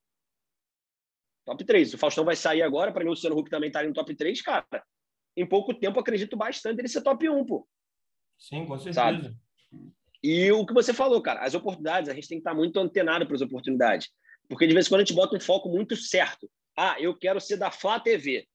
Top 1.44 1.66
3. 1.66 1.96
O 1.96 1.98
Faustão 1.98 2.24
vai 2.24 2.36
sair 2.36 2.62
agora, 2.62 2.92
para 2.92 3.04
mim 3.04 3.10
o 3.10 3.14
Luciano 3.14 3.36
Huck 3.36 3.50
também 3.50 3.70
está 3.70 3.80
ali 3.80 3.88
no 3.88 3.96
top 3.96 4.14
3, 4.16 4.40
cara 4.44 4.68
em 5.38 5.46
pouco 5.46 5.72
tempo, 5.74 6.00
acredito 6.00 6.36
bastante 6.36 6.80
ele 6.80 6.88
ser 6.88 7.02
top 7.02 7.30
1, 7.30 7.46
pô. 7.46 7.68
Sim, 8.40 8.66
com 8.66 8.78
certeza. 8.78 8.96
Sabe? 8.96 9.38
E 10.24 10.52
o 10.52 10.66
que 10.66 10.74
você 10.74 10.94
falou, 10.94 11.22
cara, 11.22 11.42
as 11.42 11.54
oportunidades, 11.54 12.10
a 12.10 12.14
gente 12.16 12.28
tem 12.28 12.40
que 12.40 12.42
estar 12.42 12.56
muito 12.56 12.80
antenado 12.80 13.26
para 13.26 13.36
as 13.36 13.42
oportunidades. 13.42 14.10
Porque 14.50 14.66
de 14.66 14.74
vez 14.74 14.88
em 14.88 14.90
quando 14.90 15.02
a 15.02 15.04
gente 15.04 15.16
bota 15.16 15.36
um 15.36 15.40
foco 15.40 15.70
muito 15.70 15.96
certo. 15.96 16.50
Ah, 16.78 16.96
eu 17.00 17.18
quero 17.18 17.42
ser 17.42 17.58
da 17.58 17.72
Flá 17.72 18.00
TV. 18.00 18.48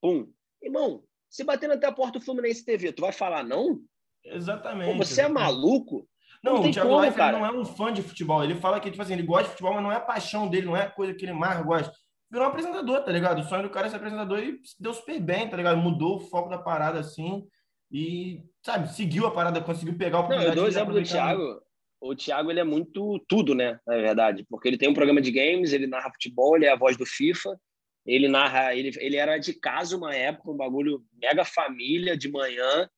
Pum. 0.00 0.30
Irmão, 0.62 1.02
se 1.28 1.42
bater 1.42 1.70
até 1.70 1.86
a 1.86 1.92
porta 1.92 2.18
do 2.18 2.24
Fluminense 2.24 2.64
TV, 2.64 2.92
tu 2.92 3.00
vai 3.00 3.12
falar 3.12 3.42
não? 3.42 3.80
Exatamente. 4.24 4.92
Pô, 4.92 5.04
você 5.04 5.22
é 5.22 5.28
maluco? 5.28 6.06
Não, 6.44 6.54
não 6.54 6.68
o 6.68 6.72
Thiago 6.72 6.88
como, 6.88 7.00
Leifert 7.00 7.32
não 7.32 7.46
é 7.46 7.52
um 7.52 7.64
fã 7.64 7.92
de 7.92 8.02
futebol. 8.02 8.44
Ele 8.44 8.54
fala 8.54 8.80
que, 8.80 8.90
tipo 8.90 9.02
assim, 9.02 9.14
ele 9.14 9.22
gosta 9.22 9.44
de 9.44 9.50
futebol, 9.50 9.74
mas 9.74 9.82
não 9.82 9.92
é 9.92 9.96
a 9.96 10.00
paixão 10.00 10.48
dele, 10.48 10.66
não 10.66 10.76
é 10.76 10.82
a 10.82 10.90
coisa 10.90 11.14
que 11.14 11.24
ele 11.24 11.32
mais 11.32 11.62
gosta 11.64 11.92
virou 12.30 12.46
um 12.46 12.50
apresentador, 12.50 13.02
tá 13.02 13.10
ligado? 13.10 13.40
O 13.40 13.44
sonho 13.44 13.64
do 13.64 13.70
cara 13.70 13.88
é 13.88 13.90
ser 13.90 13.96
apresentador 13.96 14.38
e 14.38 14.60
deu 14.78 14.94
super 14.94 15.20
bem, 15.20 15.48
tá 15.48 15.56
ligado? 15.56 15.78
Mudou 15.78 16.16
o 16.16 16.20
foco 16.20 16.48
da 16.48 16.58
parada 16.58 17.00
assim 17.00 17.44
e, 17.90 18.44
sabe, 18.64 18.92
seguiu 18.94 19.26
a 19.26 19.32
parada, 19.32 19.60
conseguiu 19.60 19.98
pegar 19.98 20.20
o 20.20 20.28
Não, 20.28 20.40
eu 20.40 20.54
dou 20.54 20.64
o 20.64 20.68
exemplo 20.68 20.94
do 20.94 21.02
Thiago. 21.02 21.60
O 22.00 22.14
Thiago, 22.14 22.50
ele 22.50 22.60
é 22.60 22.64
muito 22.64 23.22
tudo, 23.28 23.54
né? 23.54 23.78
Na 23.86 23.96
verdade, 23.96 24.46
porque 24.48 24.68
ele 24.68 24.78
tem 24.78 24.88
um 24.88 24.94
programa 24.94 25.20
de 25.20 25.30
games, 25.30 25.72
ele 25.72 25.86
narra 25.86 26.10
futebol, 26.10 26.56
ele 26.56 26.66
é 26.66 26.72
a 26.72 26.76
voz 26.76 26.96
do 26.96 27.04
FIFA, 27.04 27.60
ele 28.06 28.28
narra, 28.28 28.74
ele, 28.74 28.90
ele 28.98 29.16
era 29.16 29.38
de 29.38 29.52
casa 29.52 29.96
uma 29.96 30.14
época, 30.14 30.50
um 30.50 30.56
bagulho 30.56 31.04
mega 31.20 31.44
família 31.44 32.16
de 32.16 32.30
manhã. 32.30 32.88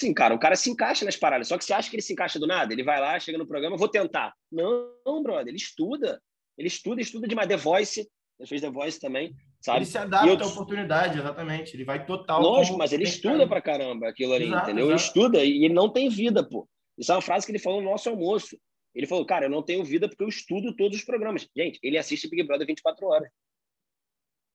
Sim, 0.00 0.12
cara, 0.14 0.34
o 0.34 0.38
cara 0.38 0.56
se 0.56 0.70
encaixa 0.70 1.04
nas 1.04 1.16
paradas. 1.16 1.48
Só 1.48 1.58
que 1.58 1.64
você 1.64 1.72
acha 1.72 1.88
que 1.88 1.96
ele 1.96 2.02
se 2.02 2.12
encaixa 2.12 2.38
do 2.38 2.46
nada? 2.46 2.72
Ele 2.72 2.82
vai 2.82 3.00
lá, 3.00 3.18
chega 3.20 3.38
no 3.38 3.46
programa, 3.46 3.76
vou 3.76 3.88
tentar. 3.88 4.34
Não, 4.50 4.92
não 5.04 5.22
brother, 5.22 5.48
ele 5.48 5.56
estuda. 5.56 6.20
Ele 6.56 6.68
estuda, 6.68 7.00
estuda 7.00 7.26
demais. 7.26 7.48
The 7.48 7.56
Voice, 7.56 8.08
ele 8.38 8.48
fez 8.48 8.60
The 8.60 8.70
Voice 8.70 9.00
também, 9.00 9.34
sabe? 9.60 9.78
Ele 9.78 9.86
se 9.86 9.98
adapta 9.98 10.28
eu... 10.28 10.42
à 10.42 10.46
oportunidade, 10.46 11.18
exatamente. 11.18 11.76
Ele 11.76 11.84
vai 11.84 12.04
total. 12.04 12.42
Lógico, 12.42 12.78
mas 12.78 12.92
ele 12.92 13.04
estuda 13.04 13.46
pra 13.46 13.62
caramba 13.62 14.08
aquilo 14.08 14.32
ali, 14.32 14.46
exato, 14.46 14.64
entendeu? 14.64 14.86
Exato. 14.86 14.92
Ele 14.92 15.06
estuda 15.06 15.44
e 15.44 15.64
ele 15.64 15.74
não 15.74 15.88
tem 15.88 16.08
vida, 16.08 16.42
pô. 16.42 16.68
Isso 16.98 17.10
é 17.10 17.14
uma 17.14 17.22
frase 17.22 17.46
que 17.46 17.52
ele 17.52 17.58
falou 17.58 17.80
no 17.80 17.90
nosso 17.90 18.08
almoço. 18.08 18.56
Ele 18.94 19.06
falou, 19.06 19.24
cara, 19.24 19.46
eu 19.46 19.50
não 19.50 19.62
tenho 19.62 19.84
vida 19.84 20.08
porque 20.08 20.22
eu 20.22 20.28
estudo 20.28 20.74
todos 20.76 20.98
os 20.98 21.04
programas. 21.04 21.48
Gente, 21.56 21.78
ele 21.82 21.96
assiste 21.96 22.28
Big 22.28 22.42
Brother 22.42 22.66
24 22.66 23.06
horas. 23.06 23.28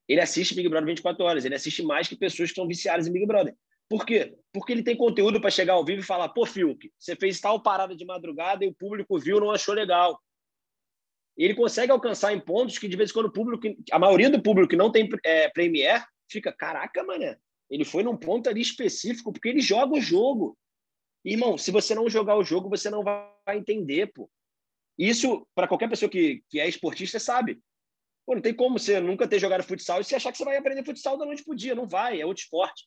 Ele 0.07 0.21
assiste 0.21 0.55
Big 0.55 0.69
Brother 0.69 0.87
24 0.87 1.23
horas. 1.23 1.45
Ele 1.45 1.55
assiste 1.55 1.83
mais 1.83 2.07
que 2.07 2.15
pessoas 2.15 2.49
que 2.49 2.53
estão 2.53 2.67
viciadas 2.67 3.07
em 3.07 3.11
Big 3.11 3.25
Brother. 3.25 3.55
Por 3.89 4.05
quê? 4.05 4.35
Porque 4.53 4.73
ele 4.73 4.83
tem 4.83 4.95
conteúdo 4.95 5.39
para 5.39 5.49
chegar 5.49 5.73
ao 5.73 5.85
vivo 5.85 6.01
e 6.01 6.05
falar: 6.05 6.29
pô, 6.29 6.45
Fiuk, 6.45 6.91
você 6.97 7.15
fez 7.15 7.39
tal 7.39 7.61
parada 7.61 7.95
de 7.95 8.05
madrugada 8.05 8.65
e 8.65 8.67
o 8.67 8.73
público 8.73 9.19
viu 9.19 9.39
não 9.39 9.51
achou 9.51 9.73
legal 9.73 10.19
ele 11.37 11.53
consegue 11.53 11.91
alcançar 11.91 12.33
em 12.33 12.39
pontos 12.39 12.79
que, 12.79 12.87
de 12.87 12.97
vez 12.97 13.11
em 13.11 13.13
quando, 13.13 13.27
o 13.27 13.31
público, 13.31 13.67
a 13.91 13.99
maioria 13.99 14.29
do 14.29 14.41
público 14.41 14.69
que 14.69 14.75
não 14.75 14.91
tem 14.91 15.07
é, 15.23 15.47
Premiere 15.49 16.03
fica, 16.29 16.51
caraca, 16.51 17.03
mané, 17.03 17.37
ele 17.69 17.85
foi 17.85 18.01
num 18.01 18.17
ponto 18.17 18.49
ali 18.49 18.59
específico, 18.59 19.31
porque 19.31 19.49
ele 19.49 19.61
joga 19.61 19.95
o 19.95 20.01
jogo. 20.01 20.57
Irmão, 21.23 21.57
se 21.57 21.69
você 21.71 21.93
não 21.93 22.09
jogar 22.09 22.37
o 22.37 22.43
jogo, 22.43 22.69
você 22.69 22.89
não 22.89 23.03
vai 23.03 23.29
entender, 23.49 24.07
pô. 24.07 24.29
Isso, 24.97 25.47
para 25.53 25.67
qualquer 25.67 25.89
pessoa 25.89 26.09
que, 26.09 26.43
que 26.49 26.59
é 26.59 26.67
esportista, 26.67 27.19
sabe. 27.19 27.59
Pô, 28.27 28.35
não 28.35 28.41
tem 28.41 28.53
como 28.53 28.77
você 28.77 28.99
nunca 28.99 29.25
ter 29.25 29.39
jogado 29.39 29.63
futsal 29.63 30.01
e 30.01 30.03
você 30.03 30.17
achar 30.17 30.33
que 30.33 30.37
você 30.37 30.43
vai 30.43 30.57
aprender 30.57 30.83
futsal 30.83 31.17
da 31.17 31.25
noite 31.25 31.45
pro 31.45 31.55
dia. 31.55 31.73
Não 31.73 31.87
vai, 31.87 32.19
é 32.19 32.25
outro 32.25 32.43
esporte. 32.43 32.85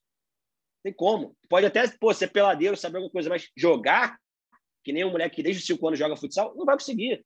Tem 0.82 0.92
como. 0.92 1.34
Pode 1.48 1.64
até 1.64 1.88
pô, 1.96 2.12
ser 2.12 2.28
peladeiro, 2.28 2.76
saber 2.76 2.98
alguma 2.98 3.10
coisa, 3.10 3.30
mas 3.30 3.48
jogar, 3.56 4.18
que 4.84 4.92
nem 4.92 5.02
um 5.02 5.10
moleque 5.10 5.36
que 5.36 5.42
desde 5.42 5.62
os 5.62 5.66
5 5.66 5.88
anos 5.88 5.98
joga 5.98 6.14
futsal, 6.14 6.54
não 6.54 6.66
vai 6.66 6.76
conseguir. 6.76 7.24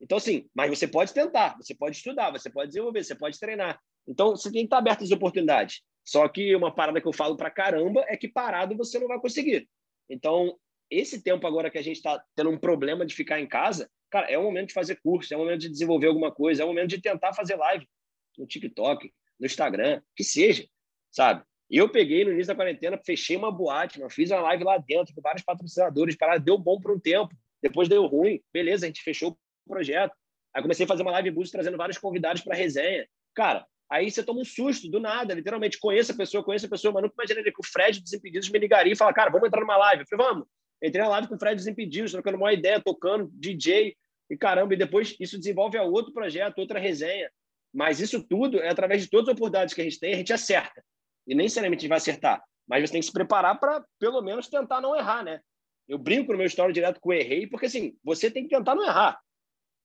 Então, 0.00 0.18
assim, 0.18 0.50
mas 0.52 0.76
você 0.76 0.88
pode 0.88 1.14
tentar, 1.14 1.56
você 1.56 1.72
pode 1.72 1.96
estudar, 1.96 2.32
você 2.32 2.50
pode 2.50 2.70
desenvolver, 2.70 3.04
você 3.04 3.14
pode 3.14 3.38
treinar. 3.38 3.80
Então, 4.08 4.30
você 4.30 4.50
tem 4.50 4.62
que 4.62 4.66
estar 4.66 4.78
aberto 4.78 5.04
às 5.04 5.12
oportunidades. 5.12 5.82
Só 6.04 6.26
que 6.28 6.56
uma 6.56 6.74
parada 6.74 7.00
que 7.00 7.06
eu 7.06 7.12
falo 7.12 7.36
para 7.36 7.48
caramba 7.48 8.04
é 8.08 8.16
que 8.16 8.26
parado 8.26 8.76
você 8.76 8.98
não 8.98 9.06
vai 9.06 9.20
conseguir. 9.20 9.68
Então, 10.10 10.58
esse 10.92 11.22
tempo 11.22 11.46
agora 11.46 11.70
que 11.70 11.78
a 11.78 11.82
gente 11.82 11.96
está 11.96 12.22
tendo 12.36 12.50
um 12.50 12.58
problema 12.58 13.06
de 13.06 13.14
ficar 13.14 13.40
em 13.40 13.46
casa, 13.46 13.90
cara, 14.10 14.30
é 14.30 14.36
o 14.36 14.42
momento 14.42 14.68
de 14.68 14.74
fazer 14.74 15.00
curso, 15.02 15.32
é 15.32 15.36
o 15.36 15.40
momento 15.40 15.60
de 15.60 15.70
desenvolver 15.70 16.08
alguma 16.08 16.30
coisa, 16.30 16.62
é 16.62 16.64
o 16.64 16.68
momento 16.68 16.90
de 16.90 17.00
tentar 17.00 17.32
fazer 17.32 17.56
live 17.56 17.88
no 18.36 18.46
TikTok, 18.46 19.12
no 19.40 19.46
Instagram, 19.46 20.02
que 20.14 20.22
seja, 20.22 20.66
sabe? 21.10 21.42
Eu 21.70 21.88
peguei 21.88 22.24
no 22.24 22.32
início 22.32 22.48
da 22.48 22.54
quarentena, 22.54 23.00
fechei 23.04 23.36
uma 23.36 23.50
boate, 23.50 23.98
não 23.98 24.10
fiz 24.10 24.30
uma 24.30 24.40
live 24.40 24.64
lá 24.64 24.76
dentro 24.76 25.14
com 25.14 25.22
vários 25.22 25.42
patrocinadores, 25.42 26.16
para 26.16 26.36
deu 26.36 26.58
bom 26.58 26.78
por 26.78 26.92
um 26.92 27.00
tempo, 27.00 27.34
depois 27.62 27.88
deu 27.88 28.04
ruim, 28.06 28.42
beleza, 28.52 28.84
a 28.84 28.88
gente 28.88 29.02
fechou 29.02 29.38
projeto. 29.66 30.14
Aí 30.54 30.60
comecei 30.60 30.84
a 30.84 30.88
fazer 30.88 31.02
uma 31.02 31.12
live 31.12 31.30
boost 31.30 31.50
trazendo 31.50 31.78
vários 31.78 31.96
convidados 31.96 32.42
para 32.42 32.54
resenha. 32.54 33.08
Cara, 33.34 33.66
aí 33.90 34.10
você 34.10 34.22
toma 34.22 34.40
um 34.40 34.44
susto 34.44 34.90
do 34.90 35.00
nada, 35.00 35.32
literalmente. 35.32 35.78
Conheço 35.78 36.12
a 36.12 36.16
pessoa, 36.16 36.44
conheço 36.44 36.66
a 36.66 36.68
pessoa, 36.68 36.92
mas 36.92 37.02
nunca 37.02 37.14
imaginei 37.14 37.42
que 37.42 37.50
o 37.58 37.66
Fred 37.66 38.00
dos 38.00 38.12
Impedidos 38.12 38.50
me 38.50 38.58
ligaria 38.58 38.92
e 38.92 38.96
falar, 38.96 39.14
cara, 39.14 39.30
vamos 39.30 39.46
entrar 39.46 39.60
numa 39.60 39.76
live. 39.76 40.02
Eu 40.02 40.06
falei, 40.08 40.26
vamos. 40.26 40.46
Entrei 40.82 41.06
live 41.06 41.28
com 41.28 41.36
o 41.36 41.38
Fred 41.38 41.56
dos 41.56 41.66
Impedidos, 41.66 42.12
trocando 42.12 42.36
uma 42.36 42.52
ideia, 42.52 42.82
tocando, 42.82 43.30
DJ. 43.34 43.96
e 44.28 44.36
caramba, 44.36 44.74
e 44.74 44.76
depois 44.76 45.14
isso 45.20 45.38
desenvolve 45.38 45.78
a 45.78 45.82
outro 45.82 46.12
projeto, 46.12 46.58
outra 46.58 46.80
resenha. 46.80 47.30
Mas 47.72 48.00
isso 48.00 48.22
tudo 48.22 48.58
é 48.58 48.68
através 48.68 49.02
de 49.02 49.08
todas 49.08 49.28
as 49.28 49.34
oportunidades 49.34 49.74
que 49.74 49.80
a 49.80 49.84
gente 49.84 50.00
tem, 50.00 50.14
a 50.14 50.16
gente 50.16 50.32
acerta. 50.32 50.84
E 51.26 51.34
nem 51.34 51.44
necessariamente 51.44 51.80
a 51.80 51.82
gente 51.82 51.88
vai 51.88 51.98
acertar, 51.98 52.42
mas 52.66 52.82
você 52.82 52.92
tem 52.92 53.00
que 53.00 53.06
se 53.06 53.12
preparar 53.12 53.58
para, 53.60 53.84
pelo 53.98 54.20
menos, 54.20 54.48
tentar 54.48 54.80
não 54.80 54.96
errar, 54.96 55.22
né? 55.22 55.40
Eu 55.88 55.98
brinco 55.98 56.32
no 56.32 56.38
meu 56.38 56.46
história 56.46 56.72
direto 56.72 57.00
com 57.00 57.12
errei, 57.12 57.46
porque 57.46 57.66
assim, 57.66 57.96
você 58.02 58.30
tem 58.30 58.44
que 58.44 58.54
tentar 58.54 58.74
não 58.74 58.84
errar. 58.84 59.20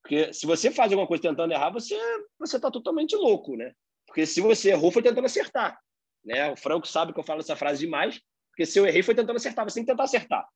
Porque 0.02 0.34
se 0.34 0.46
você 0.46 0.72
faz 0.72 0.92
alguma 0.92 1.08
coisa 1.08 1.22
tentando 1.22 1.54
errar, 1.54 1.70
você 1.70 1.96
você 2.40 2.56
está 2.56 2.72
totalmente 2.72 3.16
louco, 3.16 3.56
né? 3.56 3.74
Porque 4.08 4.26
se 4.26 4.42
você 4.42 4.72
errou, 4.72 4.92
foi 4.92 5.04
tentando 5.04 5.26
acertar. 5.26 5.78
Né? 6.24 6.52
O 6.52 6.56
Franco 6.56 6.88
sabe 6.88 7.14
que 7.14 7.20
eu 7.20 7.24
falo 7.24 7.42
essa 7.42 7.56
frase 7.56 7.80
demais, 7.80 8.20
porque 8.50 8.66
se 8.66 8.80
eu 8.80 8.88
errei, 8.88 9.04
foi 9.04 9.14
tentando 9.14 9.36
acertar. 9.36 9.66
Você 9.66 9.76
tem 9.76 9.86
que 9.86 9.92
tentar 9.92 10.04
acertar. 10.04 10.48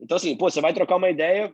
Então, 0.00 0.16
assim, 0.16 0.36
pô, 0.36 0.50
você 0.50 0.60
vai 0.60 0.72
trocar 0.72 0.96
uma 0.96 1.10
ideia. 1.10 1.52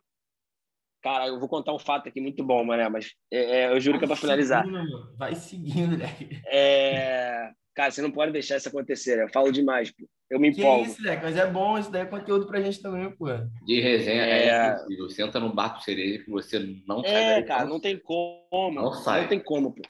Cara, 1.02 1.28
eu 1.28 1.40
vou 1.40 1.48
contar 1.48 1.74
um 1.74 1.78
fato 1.78 2.08
aqui 2.08 2.20
muito 2.20 2.44
bom, 2.44 2.64
mané, 2.64 2.88
mas 2.88 3.12
é, 3.32 3.62
é, 3.62 3.72
eu 3.72 3.80
juro 3.80 3.98
vai 3.98 4.00
que 4.00 4.04
é 4.04 4.08
para 4.08 4.20
finalizar. 4.20 4.64
Seguindo, 4.64 5.16
vai 5.16 5.34
seguindo, 5.34 5.96
né? 5.96 6.06
É... 6.46 7.50
Cara, 7.74 7.90
você 7.90 8.02
não 8.02 8.10
pode 8.10 8.32
deixar 8.32 8.56
isso 8.56 8.68
acontecer. 8.68 9.16
Né? 9.16 9.24
Eu 9.24 9.32
falo 9.32 9.50
demais, 9.50 9.90
pô. 9.90 10.06
Eu 10.30 10.38
me 10.38 10.48
empolgo. 10.48 10.84
Que 10.84 10.90
isso, 10.90 11.02
Leque, 11.02 11.24
mas 11.24 11.36
é 11.36 11.46
bom, 11.46 11.78
isso 11.78 11.90
daí 11.90 12.02
é 12.02 12.06
conteúdo 12.06 12.46
pra 12.46 12.60
gente 12.60 12.80
também, 12.80 13.10
pô. 13.10 13.26
De 13.64 13.80
resenha 13.80 14.22
é, 14.22 14.48
é 14.48 14.68
impossível. 14.68 15.10
Senta 15.10 15.40
num 15.40 15.54
barco 15.54 15.82
cereja 15.82 16.22
que 16.22 16.30
você 16.30 16.58
não 16.86 17.02
sai. 17.02 17.40
É, 17.40 17.42
cara, 17.42 17.64
não 17.64 17.80
tem 17.80 17.98
como. 17.98 18.72
Não 18.74 18.92
sai. 18.92 19.22
Não 19.22 19.28
tem 19.28 19.40
como, 19.42 19.72
pô. 19.74 19.82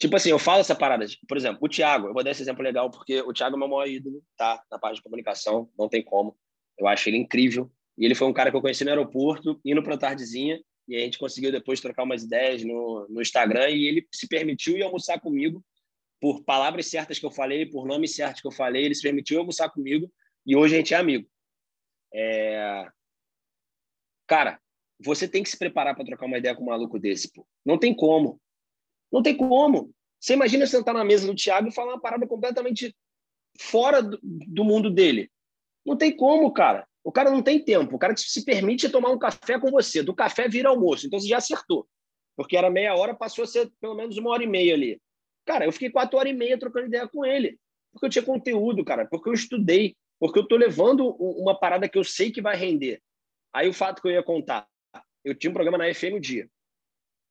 Tipo 0.00 0.16
assim, 0.16 0.30
eu 0.30 0.38
falo 0.38 0.60
essa 0.60 0.74
parada. 0.74 1.04
Por 1.28 1.36
exemplo, 1.36 1.58
o 1.60 1.68
Thiago, 1.68 2.08
eu 2.08 2.14
vou 2.14 2.22
dar 2.22 2.30
esse 2.30 2.42
exemplo 2.42 2.62
legal, 2.62 2.90
porque 2.90 3.20
o 3.20 3.32
Thiago 3.32 3.56
é 3.56 3.58
meu 3.58 3.68
maior 3.68 3.86
ídolo, 3.86 4.22
tá? 4.36 4.62
Na 4.70 4.78
parte 4.78 4.96
de 4.96 5.02
comunicação, 5.02 5.68
não 5.78 5.88
tem 5.88 6.02
como. 6.02 6.36
Eu 6.78 6.86
acho 6.86 7.08
ele 7.08 7.16
incrível. 7.16 7.70
E 7.96 8.04
ele 8.04 8.14
foi 8.14 8.28
um 8.28 8.32
cara 8.32 8.50
que 8.50 8.56
eu 8.56 8.60
conheci 8.60 8.84
no 8.84 8.90
aeroporto, 8.90 9.60
indo 9.64 9.82
para 9.82 9.98
tardezinha, 9.98 10.60
e 10.86 10.96
a 10.96 11.00
gente 11.00 11.18
conseguiu 11.18 11.50
depois 11.50 11.80
trocar 11.80 12.04
umas 12.04 12.22
ideias 12.22 12.62
no, 12.62 13.06
no 13.10 13.20
Instagram, 13.20 13.68
e 13.70 13.86
ele 13.86 14.06
se 14.12 14.28
permitiu 14.28 14.76
ir 14.76 14.82
almoçar 14.82 15.20
comigo 15.20 15.62
por 16.20 16.42
palavras 16.44 16.86
certas 16.86 17.18
que 17.18 17.26
eu 17.26 17.30
falei, 17.30 17.66
por 17.66 17.86
nomes 17.86 18.14
certos 18.14 18.40
que 18.40 18.46
eu 18.46 18.52
falei, 18.52 18.84
ele 18.84 18.94
se 18.94 19.02
permitiu 19.02 19.40
almoçar 19.40 19.68
comigo, 19.70 20.10
e 20.46 20.56
hoje 20.56 20.74
a 20.74 20.78
gente 20.78 20.94
é 20.94 20.96
amigo. 20.96 21.28
É... 22.14 22.86
Cara, 24.26 24.60
você 25.00 25.28
tem 25.28 25.42
que 25.42 25.50
se 25.50 25.58
preparar 25.58 25.94
para 25.94 26.04
trocar 26.04 26.26
uma 26.26 26.38
ideia 26.38 26.54
com 26.54 26.62
um 26.62 26.66
maluco 26.66 26.98
desse, 26.98 27.32
pô. 27.32 27.46
Não 27.64 27.78
tem 27.78 27.94
como. 27.94 28.40
Não 29.12 29.22
tem 29.22 29.36
como. 29.36 29.92
Você 30.20 30.34
imagina 30.34 30.66
sentar 30.66 30.94
na 30.94 31.04
mesa 31.04 31.26
do 31.26 31.34
Thiago 31.34 31.68
e 31.68 31.74
falar 31.74 31.94
uma 31.94 32.00
parada 32.00 32.26
completamente 32.26 32.94
fora 33.58 34.02
do, 34.02 34.18
do 34.22 34.64
mundo 34.64 34.90
dele. 34.90 35.30
Não 35.88 35.96
tem 35.96 36.14
como, 36.14 36.52
cara. 36.52 36.86
O 37.02 37.10
cara 37.10 37.30
não 37.30 37.42
tem 37.42 37.58
tempo. 37.64 37.96
O 37.96 37.98
cara 37.98 38.14
se 38.14 38.44
permite 38.44 38.90
tomar 38.90 39.08
um 39.08 39.18
café 39.18 39.58
com 39.58 39.70
você. 39.70 40.02
Do 40.02 40.14
café 40.14 40.46
vira 40.46 40.68
almoço. 40.68 41.06
Então 41.06 41.18
você 41.18 41.26
já 41.26 41.38
acertou. 41.38 41.88
Porque 42.36 42.58
era 42.58 42.70
meia 42.70 42.94
hora, 42.94 43.14
passou 43.14 43.44
a 43.44 43.46
ser 43.46 43.72
pelo 43.80 43.94
menos 43.94 44.18
uma 44.18 44.30
hora 44.30 44.44
e 44.44 44.46
meia 44.46 44.74
ali. 44.74 45.00
Cara, 45.46 45.64
eu 45.64 45.72
fiquei 45.72 45.88
quatro 45.88 46.18
horas 46.18 46.30
e 46.30 46.36
meia 46.36 46.58
trocando 46.58 46.88
ideia 46.88 47.08
com 47.08 47.24
ele. 47.24 47.58
Porque 47.90 48.04
eu 48.04 48.10
tinha 48.10 48.22
conteúdo, 48.22 48.84
cara. 48.84 49.06
Porque 49.06 49.30
eu 49.30 49.32
estudei. 49.32 49.96
Porque 50.20 50.38
eu 50.38 50.46
tô 50.46 50.56
levando 50.56 51.08
uma 51.16 51.58
parada 51.58 51.88
que 51.88 51.96
eu 51.96 52.04
sei 52.04 52.30
que 52.30 52.42
vai 52.42 52.54
render. 52.54 53.00
Aí 53.50 53.66
o 53.66 53.72
fato 53.72 54.02
que 54.02 54.08
eu 54.08 54.12
ia 54.12 54.22
contar. 54.22 54.68
Eu 55.24 55.34
tinha 55.34 55.50
um 55.50 55.54
programa 55.54 55.78
na 55.78 55.94
FM 55.94 56.16
o 56.16 56.20
dia. 56.20 56.46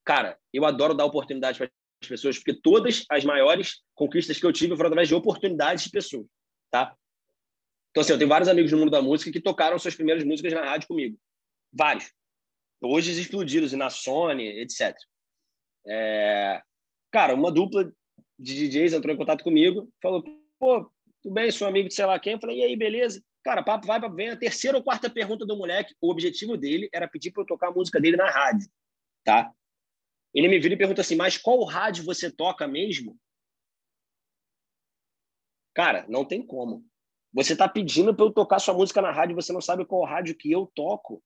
Cara, 0.03 0.35
eu 0.51 0.65
adoro 0.65 0.95
dar 0.95 1.05
oportunidade 1.05 1.59
para 1.59 1.69
as 2.01 2.09
pessoas, 2.09 2.37
porque 2.37 2.59
todas 2.59 3.05
as 3.11 3.23
maiores 3.23 3.83
conquistas 3.93 4.39
que 4.39 4.45
eu 4.45 4.53
tive 4.53 4.75
foram 4.75 4.87
através 4.87 5.09
de 5.09 5.13
oportunidades 5.13 5.83
de 5.83 5.91
pessoas, 5.91 6.25
tá? 6.71 6.95
Então, 7.97 8.03
assim, 8.03 8.11
eu 8.11 8.19
tenho 8.19 8.29
vários 8.29 8.47
amigos 8.47 8.71
no 8.71 8.77
mundo 8.77 8.91
da 8.91 9.01
música 9.01 9.31
que 9.31 9.41
tocaram 9.41 9.79
suas 9.79 9.95
primeiras 9.95 10.23
músicas 10.23 10.53
na 10.53 10.63
rádio 10.63 10.87
comigo. 10.87 11.17
Vários. 11.73 12.13
Hoje 12.79 13.19
explodiram, 13.19 13.67
na 13.75 13.89
Sony, 13.89 14.47
etc. 14.61 14.95
É... 15.87 16.61
Cara, 17.11 17.33
uma 17.33 17.51
dupla 17.51 17.91
de 18.37 18.53
DJs 18.53 18.93
entrou 18.93 19.15
em 19.15 19.17
contato 19.17 19.43
comigo, 19.43 19.91
falou, 19.99 20.23
pô, 20.59 20.91
tudo 21.23 21.33
bem, 21.33 21.49
sou 21.49 21.67
amigo 21.67 21.87
de 21.87 21.95
sei 21.95 22.05
lá 22.05 22.19
quem. 22.19 22.33
Eu 22.33 22.39
falei, 22.39 22.59
e 22.59 22.63
aí, 22.65 22.75
beleza? 22.75 23.19
Cara, 23.43 23.63
papo 23.63 23.87
vai, 23.87 23.99
para 23.99 24.09
vem. 24.09 24.29
A 24.29 24.37
terceira 24.37 24.77
ou 24.77 24.83
quarta 24.83 25.09
pergunta 25.09 25.43
do 25.43 25.57
moleque, 25.57 25.95
o 25.99 26.11
objetivo 26.11 26.55
dele 26.55 26.87
era 26.93 27.07
pedir 27.07 27.31
para 27.31 27.41
eu 27.41 27.47
tocar 27.47 27.69
a 27.69 27.73
música 27.73 27.99
dele 27.99 28.15
na 28.15 28.29
rádio, 28.29 28.69
tá? 29.23 29.51
Ele 30.35 30.47
me 30.47 30.59
vira 30.59 30.75
e 30.75 30.77
pergunta 30.77 31.01
assim: 31.01 31.15
Mas 31.15 31.35
qual 31.35 31.63
rádio 31.63 32.03
você 32.03 32.29
toca 32.29 32.67
mesmo? 32.67 33.17
Cara, 35.73 36.05
não 36.07 36.23
tem 36.23 36.45
como. 36.45 36.85
Você 37.37 37.53
está 37.53 37.69
pedindo 37.69 38.15
para 38.15 38.25
eu 38.25 38.31
tocar 38.31 38.57
sua 38.57 38.73
música 38.73 38.99
na 38.99 39.11
rádio, 39.11 39.35
você 39.35 39.53
não 39.53 39.61
sabe 39.61 39.85
qual 39.85 40.03
rádio 40.03 40.35
que 40.35 40.51
eu 40.51 40.65
toco. 40.73 41.23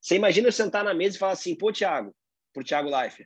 Você 0.00 0.16
imagina 0.16 0.48
eu 0.48 0.52
sentar 0.52 0.82
na 0.82 0.92
mesa 0.92 1.14
e 1.14 1.20
falar 1.20 1.34
assim: 1.34 1.54
Pô, 1.54 1.72
Thiago, 1.72 2.12
pro 2.52 2.64
Thiago 2.64 2.90
Life, 2.90 3.24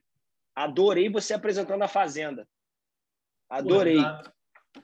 adorei 0.55 1.09
você 1.09 1.33
apresentando 1.33 1.81
a 1.83 1.89
Fazenda. 1.89 2.47
Adorei. 3.49 3.97
Pô, 3.97 4.83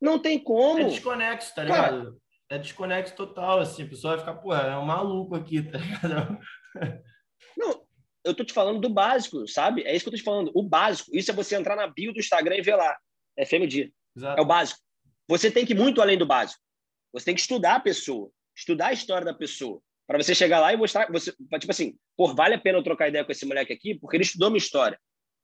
não 0.00 0.16
tem 0.20 0.38
como. 0.38 0.78
É 0.78 0.84
desconexo, 0.84 1.52
tá 1.56 1.64
ligado? 1.64 2.04
Cara, 2.04 2.16
é 2.50 2.58
desconexo 2.58 3.16
total, 3.16 3.58
assim. 3.58 3.82
A 3.82 3.88
pessoa 3.88 4.16
vai 4.16 4.24
ficar, 4.24 4.40
pô, 4.40 4.54
é 4.54 4.78
um 4.78 4.86
maluco 4.86 5.34
aqui, 5.34 5.62
tá 5.64 5.78
ligado? 5.78 6.38
Não, 7.58 7.84
eu 8.24 8.32
tô 8.32 8.44
te 8.44 8.52
falando 8.52 8.80
do 8.80 8.88
básico, 8.88 9.48
sabe? 9.48 9.82
É 9.82 9.96
isso 9.96 10.04
que 10.04 10.10
eu 10.10 10.12
tô 10.12 10.18
te 10.18 10.22
falando. 10.22 10.52
O 10.54 10.62
básico. 10.62 11.10
Isso 11.12 11.32
é 11.32 11.34
você 11.34 11.56
entrar 11.56 11.74
na 11.74 11.88
bio 11.88 12.12
do 12.12 12.20
Instagram 12.20 12.56
e 12.56 12.62
ver 12.62 12.76
lá. 12.76 12.96
É 13.36 13.44
FMD. 13.44 13.92
Exato. 14.16 14.38
É 14.38 14.42
o 14.42 14.46
básico. 14.46 14.80
Você 15.26 15.50
tem 15.50 15.66
que 15.66 15.72
ir 15.72 15.76
muito 15.76 16.00
além 16.00 16.16
do 16.16 16.24
básico. 16.24 16.64
Você 17.16 17.24
tem 17.24 17.34
que 17.34 17.40
estudar 17.40 17.76
a 17.76 17.80
pessoa, 17.80 18.30
estudar 18.54 18.88
a 18.88 18.92
história 18.92 19.24
da 19.24 19.32
pessoa, 19.32 19.80
para 20.06 20.22
você 20.22 20.34
chegar 20.34 20.60
lá 20.60 20.70
e 20.74 20.76
mostrar, 20.76 21.10
você, 21.10 21.32
tipo 21.32 21.70
assim, 21.70 21.98
pô, 22.14 22.34
vale 22.34 22.54
a 22.54 22.60
pena 22.60 22.76
eu 22.78 22.82
trocar 22.82 23.08
ideia 23.08 23.24
com 23.24 23.32
esse 23.32 23.46
moleque 23.46 23.72
aqui, 23.72 23.94
porque 23.94 24.18
ele 24.18 24.24
estudou 24.24 24.50
minha 24.50 24.58
história. 24.58 25.00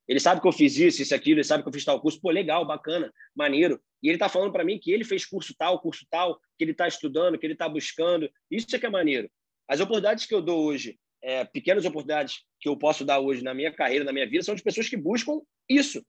Ele 0.07 0.21
sabe 0.21 0.43
que 0.43 0.47
eu 0.47 0.53
fiz 0.53 0.77
isso, 0.77 1.01
isso, 1.01 1.15
aquilo, 1.15 1.39
ele 1.39 1.45
sabe 1.45 1.63
que 1.63 1.69
eu 1.71 1.73
fiz 1.73 1.83
tal 1.83 1.99
curso, 1.99 2.21
pô, 2.21 2.31
legal, 2.31 2.67
bacana, 2.67 3.11
maneiro. 3.35 3.81
E 4.03 4.11
ele 4.11 4.19
tá 4.19 4.29
falando 4.29 4.53
para 4.53 4.65
mim 4.65 4.79
que 4.79 4.93
ele 4.93 5.03
fez 5.03 5.25
curso 5.25 5.55
tal, 5.57 5.81
curso 5.81 6.07
tal, 6.11 6.39
que 6.59 6.65
ele 6.65 6.75
tá 6.75 6.87
estudando, 6.87 7.39
que 7.39 7.47
ele 7.47 7.55
tá 7.57 7.69
buscando. 7.71 8.31
Isso 8.51 8.77
é 8.77 8.79
que 8.79 8.85
é 8.85 8.91
maneiro. 8.91 9.31
As 9.67 9.81
oportunidades 9.81 10.27
que 10.27 10.35
eu 10.35 10.43
dou 10.43 10.63
hoje 10.63 10.99
é, 11.23 11.43
pequenas 11.45 11.87
oportunidades 11.87 12.45
que 12.61 12.69
eu 12.69 12.77
posso 12.77 13.03
dar 13.03 13.19
hoje 13.19 13.43
na 13.43 13.55
minha 13.55 13.73
carreira, 13.73 14.05
na 14.05 14.13
minha 14.13 14.29
vida, 14.29 14.45
são 14.45 14.55
de 14.55 14.63
pessoas 14.63 14.91
que 14.91 14.97
buscam 14.97 15.41
isso. 15.67 16.05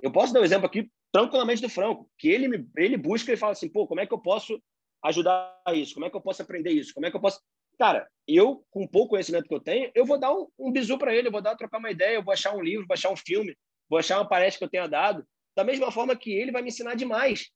Eu 0.00 0.12
posso 0.12 0.32
dar 0.32 0.40
um 0.40 0.44
exemplo 0.44 0.66
aqui 0.66 0.88
tranquilamente 1.12 1.62
do 1.62 1.68
Franco, 1.68 2.10
que 2.18 2.28
ele, 2.28 2.66
ele 2.76 2.96
busca 2.96 3.32
e 3.32 3.36
fala 3.36 3.52
assim, 3.52 3.68
pô, 3.68 3.86
como 3.86 4.00
é 4.00 4.06
que 4.06 4.12
eu 4.12 4.18
posso 4.18 4.60
ajudar 5.04 5.54
isso? 5.74 5.94
Como 5.94 6.06
é 6.06 6.10
que 6.10 6.16
eu 6.16 6.20
posso 6.20 6.42
aprender 6.42 6.70
isso? 6.70 6.92
Como 6.92 7.06
é 7.06 7.10
que 7.10 7.16
eu 7.16 7.20
posso... 7.20 7.40
Cara, 7.78 8.08
eu, 8.26 8.64
com 8.70 8.82
o 8.84 8.88
pouco 8.88 9.10
conhecimento 9.10 9.48
que 9.48 9.54
eu 9.54 9.60
tenho, 9.60 9.90
eu 9.94 10.04
vou 10.04 10.18
dar 10.18 10.32
um, 10.34 10.48
um 10.58 10.72
bisu 10.72 10.98
para 10.98 11.14
ele, 11.14 11.28
eu 11.28 11.32
vou 11.32 11.40
dar, 11.40 11.56
trocar 11.56 11.78
uma 11.78 11.90
ideia, 11.90 12.16
eu 12.16 12.24
vou 12.24 12.32
achar 12.32 12.54
um 12.54 12.60
livro, 12.60 12.86
vou 12.86 12.94
achar 12.94 13.10
um 13.10 13.16
filme, 13.16 13.56
vou 13.88 13.98
achar 13.98 14.18
uma 14.18 14.28
palestra 14.28 14.58
que 14.58 14.64
eu 14.64 14.70
tenha 14.70 14.88
dado, 14.88 15.24
da 15.56 15.62
mesma 15.64 15.90
forma 15.92 16.16
que 16.16 16.32
ele 16.32 16.50
vai 16.50 16.60
me 16.60 16.68
ensinar 16.68 16.94
demais. 16.94 17.48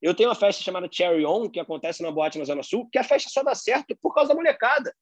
Eu 0.00 0.14
tenho 0.14 0.28
uma 0.28 0.34
festa 0.34 0.62
chamada 0.62 0.88
Cherry 0.90 1.24
On, 1.24 1.50
que 1.50 1.58
acontece 1.58 2.02
na 2.02 2.10
boate 2.10 2.38
na 2.38 2.44
Zona 2.44 2.62
Sul, 2.62 2.88
que 2.90 2.98
a 2.98 3.04
festa 3.04 3.30
só 3.30 3.42
dá 3.42 3.54
certo 3.54 3.96
por 4.00 4.14
causa 4.14 4.28
da 4.28 4.34
molecada. 4.34 4.94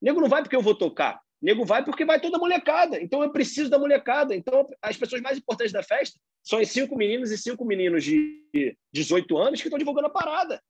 Nego 0.00 0.20
não 0.20 0.28
vai 0.28 0.42
porque 0.42 0.56
eu 0.56 0.62
vou 0.62 0.74
tocar. 0.74 1.20
Nego 1.40 1.64
vai 1.64 1.84
porque 1.84 2.04
vai 2.04 2.20
toda 2.20 2.36
a 2.36 2.40
molecada. 2.40 3.00
Então 3.00 3.22
eu 3.22 3.30
preciso 3.30 3.68
da 3.68 3.78
molecada. 3.78 4.34
Então 4.34 4.66
as 4.80 4.96
pessoas 4.96 5.20
mais 5.20 5.38
importantes 5.38 5.72
da 5.72 5.82
festa 5.82 6.18
são 6.48 6.62
os 6.62 6.70
cinco 6.70 6.96
meninos 6.96 7.30
e 7.30 7.36
cinco 7.36 7.62
meninos 7.62 8.02
de 8.02 8.74
18 8.90 9.36
anos 9.36 9.60
que 9.60 9.66
estão 9.68 9.78
divulgando 9.78 10.06
a 10.06 10.10
parada. 10.10 10.62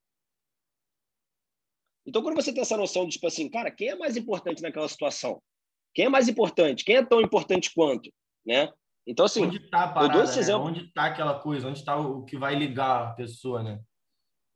Então 2.05 2.21
quando 2.21 2.35
você 2.35 2.53
tem 2.53 2.63
essa 2.63 2.77
noção 2.77 3.05
de 3.05 3.13
tipo 3.13 3.29
assim, 3.29 3.49
cara, 3.49 3.71
quem 3.71 3.91
é 3.91 3.95
mais 3.95 4.17
importante 4.17 4.61
naquela 4.61 4.89
situação? 4.89 5.41
Quem 5.95 6.07
é 6.07 6.09
mais 6.09 6.29
importante? 6.29 6.85
Quem 6.85 6.97
é 6.97 7.05
tão 7.05 7.21
importante 7.21 7.73
quanto, 7.73 8.13
né? 8.45 8.73
Então 9.07 9.27
assim, 9.27 9.45
onde 9.45 9.59
está 9.59 9.85
a 9.85 9.93
parada, 9.93 10.25
né? 10.25 10.55
onde 10.57 10.85
está 10.85 11.05
aquela 11.05 11.39
coisa, 11.39 11.69
onde 11.69 11.79
está 11.79 11.97
o 11.97 12.25
que 12.25 12.37
vai 12.37 12.57
ligar 12.57 13.11
a 13.11 13.13
pessoa, 13.13 13.63
né? 13.63 13.81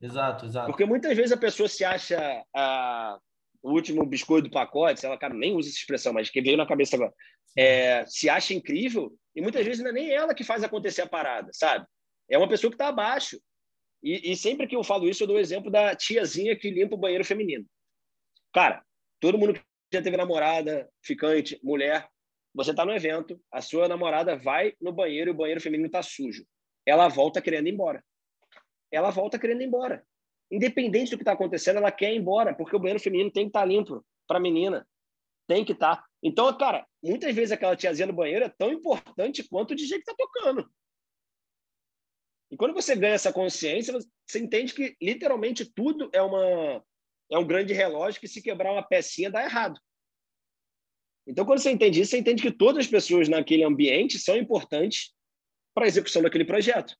Exato, 0.01 0.45
exato. 0.45 0.67
Porque 0.67 0.83
muitas 0.83 1.15
vezes 1.15 1.31
a 1.31 1.37
pessoa 1.37 1.69
se 1.69 1.85
acha 1.85 2.43
ah, 2.53 3.17
o 3.63 3.71
último 3.71 4.05
biscoito 4.05 4.49
do 4.49 4.53
pacote, 4.53 4.99
sei 4.99 5.09
lá, 5.09 5.17
cara, 5.17 5.33
nem 5.33 5.55
usa 5.55 5.69
essa 5.69 5.77
expressão, 5.77 6.11
mas 6.11 6.29
que 6.29 6.41
veio 6.41 6.57
na 6.57 6.67
cabeça 6.67 6.97
agora, 6.97 7.13
é, 7.57 8.05
se 8.05 8.29
acha 8.29 8.53
incrível 8.53 9.17
e 9.33 9.41
muitas 9.41 9.65
vezes 9.65 9.81
não 9.81 9.89
é 9.89 9.93
nem 9.93 10.11
ela 10.11 10.35
que 10.35 10.43
faz 10.43 10.63
acontecer 10.63 11.01
a 11.01 11.07
parada, 11.07 11.49
sabe? 11.53 11.87
É 12.29 12.37
uma 12.37 12.49
pessoa 12.49 12.69
que 12.69 12.75
está 12.75 12.89
abaixo. 12.89 13.39
E, 14.03 14.31
e, 14.31 14.35
sempre 14.35 14.67
que 14.67 14.75
eu 14.75 14.83
falo 14.83 15.07
isso, 15.07 15.23
eu 15.23 15.27
dou 15.27 15.37
o 15.37 15.39
exemplo 15.39 15.71
da 15.71 15.95
tiazinha 15.95 16.57
que 16.57 16.69
limpa 16.69 16.95
o 16.95 16.97
banheiro 16.97 17.23
feminino. 17.23 17.65
Cara, 18.53 18.83
todo 19.19 19.37
mundo 19.37 19.53
que 19.53 19.61
já 19.93 20.01
teve 20.01 20.17
namorada, 20.17 20.89
ficante, 21.01 21.57
mulher, 21.63 22.09
você 22.53 22.71
está 22.71 22.85
no 22.85 22.93
evento, 22.93 23.39
a 23.49 23.61
sua 23.61 23.87
namorada 23.87 24.35
vai 24.35 24.73
no 24.81 24.91
banheiro 24.91 25.29
e 25.29 25.33
o 25.33 25.35
banheiro 25.35 25.61
feminino 25.61 25.87
está 25.87 26.03
sujo. 26.03 26.45
Ela 26.85 27.07
volta 27.07 27.41
querendo 27.41 27.67
ir 27.67 27.73
embora. 27.73 28.03
Ela 28.91 29.09
volta 29.09 29.39
querendo 29.39 29.61
ir 29.61 29.67
embora 29.67 30.05
independente 30.51 31.11
do 31.11 31.17
que 31.17 31.23
está 31.23 31.33
acontecendo, 31.33 31.77
ela 31.77 31.91
quer 31.91 32.13
ir 32.13 32.17
embora, 32.17 32.53
porque 32.55 32.75
o 32.75 32.79
banheiro 32.79 32.99
feminino 32.99 33.31
tem 33.31 33.45
que 33.45 33.49
estar 33.49 33.61
tá 33.61 33.65
limpo 33.65 34.05
para 34.27 34.37
a 34.37 34.41
menina. 34.41 34.87
Tem 35.47 35.65
que 35.65 35.73
estar. 35.73 35.97
Tá. 35.97 36.05
Então, 36.21 36.55
cara, 36.57 36.87
muitas 37.01 37.33
vezes 37.35 37.51
aquela 37.51 37.75
tiazinha 37.75 38.07
no 38.07 38.13
banheiro 38.13 38.45
é 38.45 38.49
tão 38.49 38.71
importante 38.71 39.43
quanto 39.47 39.71
o 39.71 39.75
DJ 39.75 39.97
que 39.97 40.09
está 40.09 40.15
tocando. 40.15 40.69
E 42.51 42.55
quando 42.55 42.73
você 42.73 42.95
ganha 42.95 43.15
essa 43.15 43.33
consciência, 43.33 43.97
você 44.27 44.39
entende 44.39 44.73
que 44.73 44.95
literalmente 45.01 45.65
tudo 45.65 46.09
é 46.13 46.21
uma 46.21 46.83
é 47.31 47.37
um 47.37 47.47
grande 47.47 47.73
relógio 47.73 48.21
que 48.21 48.27
se 48.27 48.43
quebrar 48.43 48.71
uma 48.71 48.87
pecinha 48.87 49.31
dá 49.31 49.43
errado. 49.43 49.79
Então, 51.25 51.45
quando 51.45 51.59
você 51.59 51.71
entende 51.71 52.01
isso, 52.01 52.11
você 52.11 52.17
entende 52.17 52.41
que 52.41 52.51
todas 52.51 52.85
as 52.85 52.91
pessoas 52.91 53.27
naquele 53.27 53.63
ambiente 53.63 54.19
são 54.19 54.37
importantes 54.37 55.13
para 55.73 55.85
a 55.85 55.87
execução 55.87 56.21
daquele 56.21 56.45
projeto. 56.45 56.95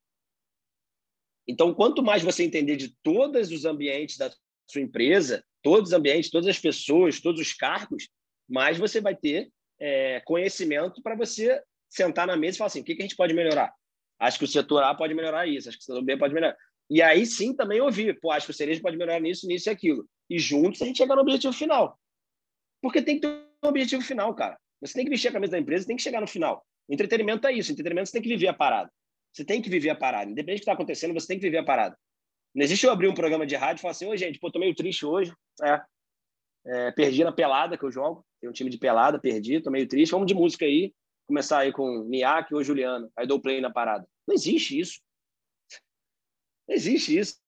Então, 1.48 1.74
quanto 1.74 2.02
mais 2.02 2.24
você 2.24 2.44
entender 2.44 2.76
de 2.76 2.96
todos 3.04 3.52
os 3.52 3.66
ambientes 3.66 4.18
da 4.18 4.32
sua 4.70 4.82
empresa, 4.82 5.44
todos 5.62 5.90
os 5.90 5.94
ambientes, 5.94 6.30
todas 6.30 6.48
as 6.48 6.60
pessoas, 6.60 7.20
todos 7.20 7.42
os 7.42 7.54
cargos, 7.54 8.08
mais 8.48 8.78
você 8.78 9.02
vai 9.02 9.16
ter 9.16 9.50
é, 9.80 10.22
conhecimento 10.22 11.02
para 11.02 11.16
você 11.16 11.62
sentar 11.90 12.26
na 12.26 12.38
mesa 12.38 12.56
e 12.56 12.60
falar 12.60 12.68
assim: 12.68 12.82
o 12.82 12.84
que, 12.84 12.96
que 12.96 13.02
a 13.02 13.06
gente 13.06 13.16
pode 13.16 13.34
melhorar? 13.34 13.74
Acho 14.20 14.40
que 14.40 14.46
o 14.46 14.48
setor 14.48 14.84
A 14.84 14.96
pode 14.96 15.14
melhorar 15.14 15.48
isso, 15.48 15.68
acho 15.68 15.78
que 15.78 15.84
o 15.84 15.86
setor 15.86 16.02
B 16.02 16.18
pode 16.18 16.34
melhorar. 16.34 16.56
E 16.90 17.02
aí 17.02 17.26
sim 17.26 17.56
também 17.56 17.82
ouvir, 17.82 18.20
pô, 18.20 18.32
acho 18.32 18.46
que 18.46 18.52
o 18.52 18.56
cereja 18.56 18.82
pode 18.82 18.98
melhorar 18.98 19.20
nisso, 19.20 19.48
nisso 19.48 19.70
e 19.70 19.72
aquilo. 19.72 20.08
E 20.30 20.38
juntos 20.40 20.82
a 20.82 20.86
gente 20.86 20.98
chega 20.98 21.16
no 21.16 21.22
objetivo 21.22 21.54
final. 21.54 22.00
Porque 22.82 23.02
tem 23.02 23.16
que 23.16 23.22
ter 23.22 23.44
um 23.64 23.68
objetivo 23.70 24.02
final, 24.02 24.34
cara. 24.36 24.58
Você 24.82 24.94
tem 24.94 25.06
que 25.06 25.10
vestir 25.10 25.30
a 25.30 25.32
camisa 25.32 25.54
da 25.54 25.60
empresa, 25.60 25.88
tem 25.88 25.96
que 25.96 26.04
chegar 26.04 26.20
no 26.20 26.28
final. 26.28 26.66
Entretenimento 26.90 27.48
é 27.48 27.54
isso. 27.54 27.72
Entretenimento 27.72 28.10
você 28.10 28.14
tem 28.14 28.22
que 28.22 28.30
viver 28.30 28.50
a 28.50 28.54
parada. 28.54 28.92
Você 29.34 29.44
tem 29.44 29.62
que 29.62 29.70
viver 29.70 29.90
a 29.90 29.96
parada. 29.96 30.30
Independente 30.30 30.60
do 30.60 30.60
que 30.60 30.64
está 30.64 30.74
acontecendo, 30.74 31.14
você 31.14 31.28
tem 31.28 31.38
que 31.38 31.44
viver 31.44 31.58
a 31.58 31.66
parada. 31.66 31.98
Não 32.54 32.64
existe 32.64 32.86
eu 32.86 32.92
abrir 32.92 33.08
um 33.08 33.16
programa 33.16 33.48
de 33.48 33.56
rádio 33.56 33.80
e 33.80 33.82
falar 33.82 33.92
assim, 33.92 34.06
ô 34.06 34.16
gente, 34.16 34.40
pô, 34.40 34.52
tô 34.52 34.60
meio 34.60 34.76
triste 34.76 35.06
hoje. 35.06 35.34
É, 35.64 35.82
é, 36.66 36.92
perdi 36.92 37.24
na 37.24 37.32
pelada 37.32 37.78
que 37.78 37.84
eu 37.84 37.92
jogo. 37.92 38.24
Tem 38.40 38.50
um 38.50 38.54
time 38.54 38.70
de 38.70 38.78
pelada, 38.78 39.20
perdi, 39.20 39.60
tô 39.60 39.72
meio 39.72 39.88
triste. 39.88 40.12
Vamos 40.12 40.28
de 40.28 40.36
música 40.36 40.66
aí. 40.66 40.94
Começar 41.26 41.60
aí 41.60 41.72
com 41.72 42.04
Miak 42.04 42.54
ou 42.54 42.64
Juliano. 42.64 43.12
Aí 43.18 43.26
dou 43.26 43.42
play 43.42 43.60
na 43.60 43.72
parada. 43.72 44.08
Não 44.28 44.36
existe 44.36 44.80
isso. 44.80 45.02
Não 46.68 46.76
existe 46.76 47.18
isso. 47.18 47.42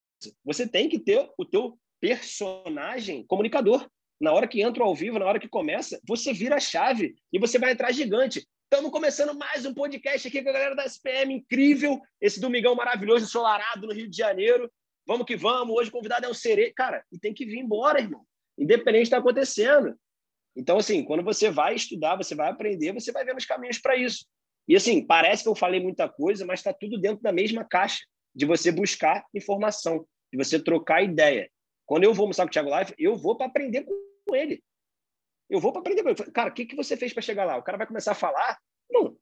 Você 0.44 0.68
tem 0.68 0.90
que 0.90 0.98
ter 0.98 1.30
o 1.38 1.46
teu 1.46 1.78
personagem 2.02 3.26
comunicador. 3.28 3.88
Na 4.20 4.32
hora 4.32 4.48
que 4.48 4.62
entra 4.62 4.84
ao 4.84 4.96
vivo, 4.96 5.20
na 5.20 5.26
hora 5.26 5.40
que 5.40 5.48
começa, 5.48 6.00
você 6.08 6.34
vira 6.34 6.56
a 6.56 6.60
chave 6.60 7.16
e 7.32 7.38
você 7.38 7.60
vai 7.60 7.74
entrar 7.74 7.92
gigante. 7.92 8.48
Estamos 8.66 8.92
começando 8.92 9.38
mais 9.38 9.64
um 9.64 9.76
podcast 9.76 10.28
aqui 10.28 10.42
com 10.42 10.50
a 10.50 10.54
galera 10.54 10.76
da 10.76 10.86
SPM, 10.86 11.36
incrível. 11.36 12.02
Esse 12.20 12.40
domingão 12.40 12.74
maravilhoso, 12.76 13.24
ensolarado 13.24 13.86
no 13.86 13.94
Rio 13.94 14.10
de 14.10 14.18
Janeiro. 14.18 14.70
Vamos 15.06 15.28
que 15.28 15.38
vamos. 15.38 15.76
Hoje 15.76 15.90
o 15.90 15.92
convidado 15.92 16.26
é 16.26 16.30
o 16.30 16.34
Sere. 16.34 16.74
Cara, 16.74 17.06
e 17.12 17.20
tem 17.20 17.32
que 17.32 17.46
vir 17.46 17.60
embora, 17.60 18.02
irmão. 18.02 18.26
Independente 18.58 18.92
do 18.92 18.98
que 18.98 19.04
está 19.04 19.18
acontecendo. 19.20 19.96
Então, 20.56 20.78
assim, 20.78 21.06
quando 21.06 21.24
você 21.24 21.52
vai 21.52 21.76
estudar, 21.76 22.16
você 22.16 22.34
vai 22.34 22.50
aprender, 22.50 22.92
você 22.92 23.12
vai 23.12 23.24
ver 23.24 23.36
os 23.36 23.46
caminhos 23.46 23.78
para 23.78 23.96
isso. 23.96 24.26
E, 24.68 24.76
assim, 24.76 25.06
parece 25.06 25.44
que 25.44 25.50
eu 25.50 25.56
falei 25.56 25.80
muita 25.80 26.10
coisa, 26.10 26.44
mas 26.44 26.60
está 26.60 26.74
tudo 26.74 27.00
dentro 27.00 27.22
da 27.22 27.32
mesma 27.32 27.64
caixa 27.64 28.04
de 28.34 28.48
você 28.48 28.72
buscar 28.72 29.24
informação, 29.34 30.08
de 30.34 30.44
você 30.44 30.60
trocar 30.60 31.04
ideia. 31.04 31.50
Quando 31.86 32.04
eu 32.04 32.16
vou 32.16 32.24
almoçar 32.24 32.44
com 32.44 32.50
o 32.50 32.52
Thiago 32.52 32.72
Live, 32.72 32.96
eu 32.98 33.16
vou 33.16 33.38
para 33.38 33.46
aprender 33.46 33.86
com 33.86 34.36
ele. 34.36 34.62
Eu 35.50 35.60
vou 35.60 35.72
para 35.72 35.82
aprender. 35.82 36.04
Cara, 36.32 36.50
o 36.50 36.54
que, 36.54 36.66
que 36.66 36.76
você 36.76 36.98
fez 36.98 37.14
para 37.14 37.22
chegar 37.22 37.46
lá? 37.46 37.58
O 37.58 37.64
cara 37.64 37.78
vai 37.78 37.88
começar 37.88 38.12
a 38.12 38.16
falar. 38.16 38.60
Não, 38.90 39.18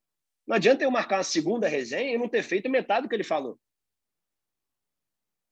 não 0.47 0.55
adianta 0.55 0.83
eu 0.83 0.91
marcar 0.91 1.17
uma 1.17 1.23
segunda 1.23 1.67
resenha 1.67 2.13
e 2.13 2.17
não 2.17 2.29
ter 2.29 2.43
feito 2.43 2.69
metade 2.69 3.03
do 3.03 3.09
que 3.09 3.15
ele 3.15 3.23
falou. 3.23 3.59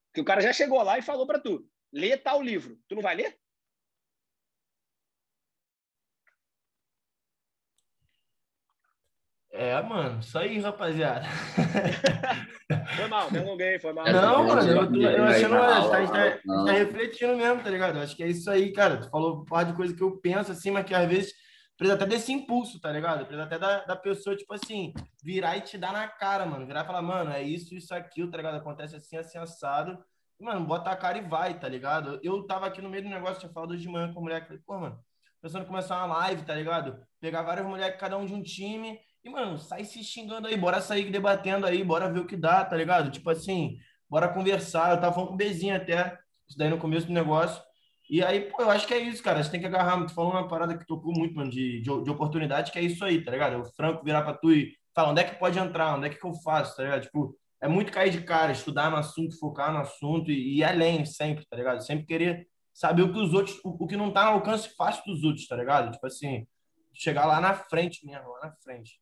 Porque 0.09 0.21
o 0.21 0.25
cara 0.25 0.41
já 0.41 0.51
chegou 0.51 0.81
lá 0.81 0.97
e 0.97 1.01
falou 1.01 1.25
para 1.25 1.39
tu: 1.39 1.67
lê 1.91 2.17
tal 2.17 2.41
livro. 2.41 2.79
Tu 2.87 2.95
não 2.95 3.01
vai 3.01 3.15
ler? 3.15 3.37
É, 9.53 9.81
mano, 9.81 10.21
isso 10.21 10.37
aí, 10.37 10.59
rapaziada. 10.59 11.25
Foi 12.95 13.07
mal, 13.07 13.29
me 13.29 13.37
alonguei, 13.39 13.79
foi 13.79 13.91
mal. 13.91 14.05
Não, 14.05 14.47
mano, 14.47 14.61
eu, 14.61 14.91
tô, 14.91 14.95
eu 14.95 15.23
achando, 15.25 15.55
a 15.55 15.99
gente 15.99 16.11
tá, 16.11 16.31
tá, 16.31 16.65
tá 16.65 16.71
refletindo 16.71 17.35
mesmo, 17.35 17.61
tá 17.61 17.69
ligado? 17.69 17.97
Eu 17.97 18.03
acho 18.03 18.15
que 18.15 18.23
é 18.23 18.27
isso 18.27 18.49
aí, 18.49 18.71
cara. 18.71 18.97
Tu 18.97 19.09
falou 19.09 19.41
um 19.41 19.45
par 19.45 19.65
de 19.65 19.73
coisa 19.73 19.93
que 19.93 20.01
eu 20.01 20.17
penso, 20.17 20.53
assim, 20.53 20.71
mas 20.71 20.85
que 20.85 20.93
às 20.93 21.07
vezes 21.07 21.33
precisa 21.77 21.95
até 21.95 22.05
desse 22.05 22.31
impulso, 22.31 22.79
tá 22.79 22.91
ligado? 22.91 23.25
Precisa 23.25 23.43
até 23.43 23.59
da, 23.59 23.83
da 23.83 23.95
pessoa, 23.95 24.37
tipo 24.37 24.53
assim, 24.53 24.93
virar 25.21 25.57
e 25.57 25.61
te 25.61 25.77
dar 25.77 25.91
na 25.91 26.07
cara, 26.07 26.45
mano. 26.45 26.65
Virar 26.65 26.83
e 26.83 26.87
falar, 26.87 27.01
mano, 27.01 27.31
é 27.31 27.43
isso, 27.43 27.75
isso, 27.75 27.93
aquilo, 27.93 28.31
tá 28.31 28.37
ligado? 28.37 28.55
Acontece 28.55 28.95
assim, 28.95 29.17
assim, 29.17 29.37
assado. 29.37 29.97
mano, 30.39 30.65
bota 30.65 30.91
a 30.91 30.95
cara 30.95 31.17
e 31.17 31.27
vai, 31.27 31.59
tá 31.59 31.67
ligado? 31.67 32.21
Eu 32.23 32.45
tava 32.47 32.67
aqui 32.67 32.81
no 32.81 32.89
meio 32.89 33.03
do 33.03 33.09
negócio, 33.09 33.39
tinha 33.39 33.51
falado 33.51 33.71
hoje 33.71 33.81
de 33.81 33.89
manhã 33.89 34.13
com 34.13 34.19
a 34.19 34.23
mulher, 34.23 34.45
falei, 34.45 34.61
pô, 34.65 34.79
mano, 34.79 34.97
pensando 35.41 35.63
em 35.63 35.67
começar 35.67 35.97
uma 35.97 36.17
live, 36.19 36.43
tá 36.43 36.55
ligado? 36.55 37.03
Pegar 37.19 37.41
várias 37.41 37.65
mulheres, 37.65 37.99
cada 37.99 38.17
um 38.17 38.25
de 38.25 38.33
um 38.33 38.41
time 38.41 38.97
e, 39.23 39.29
mano, 39.29 39.59
sai 39.59 39.83
se 39.83 40.03
xingando 40.03 40.47
aí, 40.47 40.57
bora 40.57 40.81
sair 40.81 41.11
debatendo 41.11 41.65
aí, 41.65 41.83
bora 41.83 42.11
ver 42.11 42.21
o 42.21 42.25
que 42.25 42.35
dá, 42.35 42.65
tá 42.65 42.75
ligado? 42.75 43.11
Tipo 43.11 43.29
assim, 43.29 43.77
bora 44.09 44.27
conversar. 44.27 44.91
Eu 44.91 44.99
tava 44.99 45.13
falando 45.13 45.29
com 45.29 45.33
o 45.35 45.37
Bezinho 45.37 45.75
até, 45.75 46.17
isso 46.47 46.57
daí 46.57 46.69
no 46.69 46.79
começo 46.79 47.07
do 47.07 47.13
negócio. 47.13 47.61
E 48.09 48.23
aí, 48.23 48.41
pô, 48.41 48.63
eu 48.63 48.69
acho 48.71 48.87
que 48.87 48.93
é 48.93 48.99
isso, 48.99 49.23
cara. 49.23 49.43
Você 49.43 49.51
tem 49.51 49.59
que 49.59 49.67
agarrar. 49.67 50.03
Tu 50.05 50.13
falou 50.13 50.31
uma 50.31 50.47
parada 50.47 50.77
que 50.77 50.85
tocou 50.85 51.13
muito, 51.13 51.35
mano, 51.35 51.51
de, 51.51 51.81
de, 51.81 52.03
de, 52.03 52.09
oportunidade, 52.09 52.71
que 52.71 52.79
é 52.79 52.81
isso 52.81 53.05
aí, 53.05 53.23
tá 53.23 53.31
ligado? 53.31 53.61
O 53.61 53.65
Franco 53.73 54.03
virar 54.03 54.23
pra 54.23 54.33
tu 54.33 54.51
e 54.51 54.75
falar 54.93 55.11
onde 55.11 55.21
é 55.21 55.23
que 55.23 55.35
pode 55.35 55.57
entrar, 55.57 55.95
onde 55.95 56.07
é 56.07 56.09
que 56.09 56.25
eu 56.25 56.33
faço, 56.33 56.75
tá 56.75 56.83
ligado? 56.83 57.03
Tipo, 57.03 57.37
é 57.61 57.67
muito 57.67 57.91
cair 57.91 58.11
de 58.11 58.21
cara, 58.21 58.51
estudar 58.51 58.89
no 58.89 58.97
assunto, 58.97 59.37
focar 59.39 59.71
no 59.71 59.79
assunto 59.79 60.31
e, 60.31 60.57
e 60.57 60.63
além 60.63 61.05
sempre, 61.05 61.45
tá 61.45 61.55
ligado? 61.55 61.85
Sempre 61.85 62.05
querer 62.05 62.47
saber 62.73 63.03
o 63.03 63.13
que 63.13 63.19
os 63.19 63.33
outros, 63.33 63.57
o, 63.63 63.83
o 63.83 63.87
que 63.87 63.95
não 63.95 64.11
tá 64.11 64.25
no 64.25 64.31
alcance 64.31 64.75
fácil 64.75 65.03
dos 65.05 65.23
outros, 65.23 65.47
tá 65.47 65.55
ligado? 65.55 65.91
Tipo 65.91 66.07
assim, 66.07 66.47
chegar 66.93 67.25
lá 67.25 67.39
na 67.39 67.53
frente 67.53 68.05
mesmo, 68.05 68.29
lá 68.29 68.47
na 68.47 68.55
frente. 68.63 68.99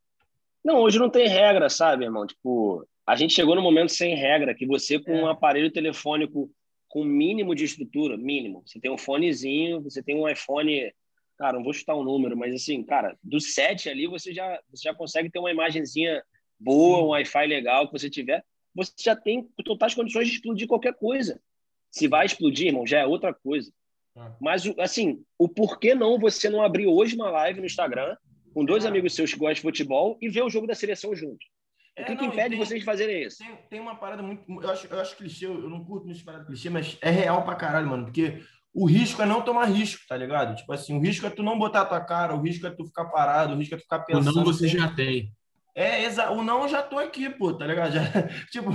Não, 0.63 0.77
hoje 0.81 0.99
não 0.99 1.09
tem 1.09 1.27
regra, 1.27 1.69
sabe, 1.69 2.05
irmão? 2.05 2.27
Tipo, 2.27 2.85
a 3.05 3.15
gente 3.15 3.33
chegou 3.33 3.55
no 3.55 3.61
momento 3.61 3.91
sem 3.91 4.15
regra, 4.15 4.53
que 4.53 4.65
você 4.65 4.99
com 4.99 5.11
é. 5.11 5.23
um 5.23 5.27
aparelho 5.27 5.71
telefônico 5.71 6.51
com 6.87 7.03
mínimo 7.03 7.55
de 7.55 7.63
estrutura, 7.63 8.17
mínimo. 8.17 8.63
Você 8.65 8.79
tem 8.79 8.91
um 8.91 8.97
fonezinho, 8.97 9.81
você 9.81 10.01
tem 10.01 10.15
um 10.15 10.27
iPhone, 10.27 10.91
cara, 11.37 11.57
não 11.57 11.63
vou 11.63 11.73
chutar 11.73 11.95
um 11.95 12.03
número, 12.03 12.35
mas 12.35 12.53
assim, 12.53 12.83
cara, 12.83 13.17
do 13.23 13.39
7 13.39 13.89
ali 13.89 14.07
você 14.07 14.33
já, 14.33 14.59
você 14.69 14.83
já 14.83 14.93
consegue 14.93 15.29
ter 15.29 15.39
uma 15.39 15.51
imagenzinha 15.51 16.21
boa, 16.59 17.03
um 17.03 17.07
Wi-Fi 17.09 17.47
legal 17.47 17.87
que 17.87 17.93
você 17.93 18.09
tiver, 18.09 18.43
você 18.75 18.91
já 18.99 19.15
tem 19.15 19.47
totais 19.63 19.95
condições 19.95 20.27
de 20.27 20.35
explodir 20.35 20.67
qualquer 20.67 20.93
coisa. 20.93 21.39
Se 21.91 22.07
vai 22.07 22.25
explodir, 22.25 22.67
irmão, 22.67 22.85
já 22.85 22.99
é 22.99 23.05
outra 23.05 23.33
coisa. 23.33 23.71
É. 24.15 24.31
Mas, 24.39 24.63
assim, 24.77 25.23
o 25.37 25.47
porquê 25.47 25.95
não 25.95 26.19
você 26.19 26.49
não 26.49 26.61
abrir 26.61 26.87
hoje 26.87 27.15
uma 27.15 27.29
live 27.29 27.59
no 27.59 27.65
Instagram 27.65 28.15
com 28.53 28.65
dois 28.65 28.85
amigos 28.85 29.13
seus 29.13 29.33
que 29.33 29.39
gostam 29.39 29.55
de 29.55 29.61
futebol 29.61 30.17
e 30.21 30.29
ver 30.29 30.43
o 30.43 30.49
jogo 30.49 30.67
da 30.67 30.75
seleção 30.75 31.15
junto. 31.15 31.45
O 31.97 32.05
que, 32.05 32.11
é, 32.13 32.15
que 32.15 32.25
impede 32.25 32.49
tem, 32.49 32.57
vocês 32.57 32.79
de 32.79 32.85
fazerem 32.85 33.23
isso? 33.23 33.37
Tem, 33.39 33.55
tem, 33.69 33.79
uma 33.79 33.95
parada 33.95 34.23
muito. 34.23 34.43
Eu 34.61 34.69
acho, 34.69 34.87
eu 34.87 34.99
acho 34.99 35.17
clichê, 35.17 35.45
eu 35.45 35.69
não 35.69 35.83
curto 35.83 36.05
muito 36.05 36.23
parada 36.23 36.45
clichê, 36.45 36.69
mas 36.69 36.97
é 37.01 37.09
real 37.09 37.43
pra 37.43 37.55
caralho, 37.55 37.87
mano. 37.87 38.05
Porque 38.05 38.41
o 38.73 38.85
risco 38.85 39.21
é 39.21 39.25
não 39.25 39.41
tomar 39.41 39.65
risco, 39.65 40.05
tá 40.07 40.15
ligado? 40.15 40.55
Tipo 40.55 40.71
assim, 40.71 40.97
o 40.97 41.01
risco 41.01 41.25
é 41.25 41.29
tu 41.29 41.43
não 41.43 41.57
botar 41.57 41.81
a 41.81 41.85
tua 41.85 42.01
cara, 42.01 42.35
o 42.35 42.41
risco 42.41 42.65
é 42.65 42.69
tu 42.69 42.85
ficar 42.85 43.05
parado, 43.05 43.53
o 43.53 43.57
risco 43.57 43.75
é 43.75 43.77
tu 43.77 43.83
ficar 43.83 43.99
pensando. 43.99 44.31
O 44.31 44.35
não 44.35 44.45
você 44.45 44.67
já 44.67 44.87
tem. 44.87 45.33
É, 45.75 46.03
exato. 46.03 46.33
O 46.33 46.43
não 46.43 46.63
eu 46.63 46.67
já 46.67 46.83
tô 46.83 46.97
aqui, 46.99 47.29
pô, 47.29 47.53
tá 47.53 47.65
ligado? 47.65 47.91
Já, 47.93 48.03
tipo, 48.51 48.69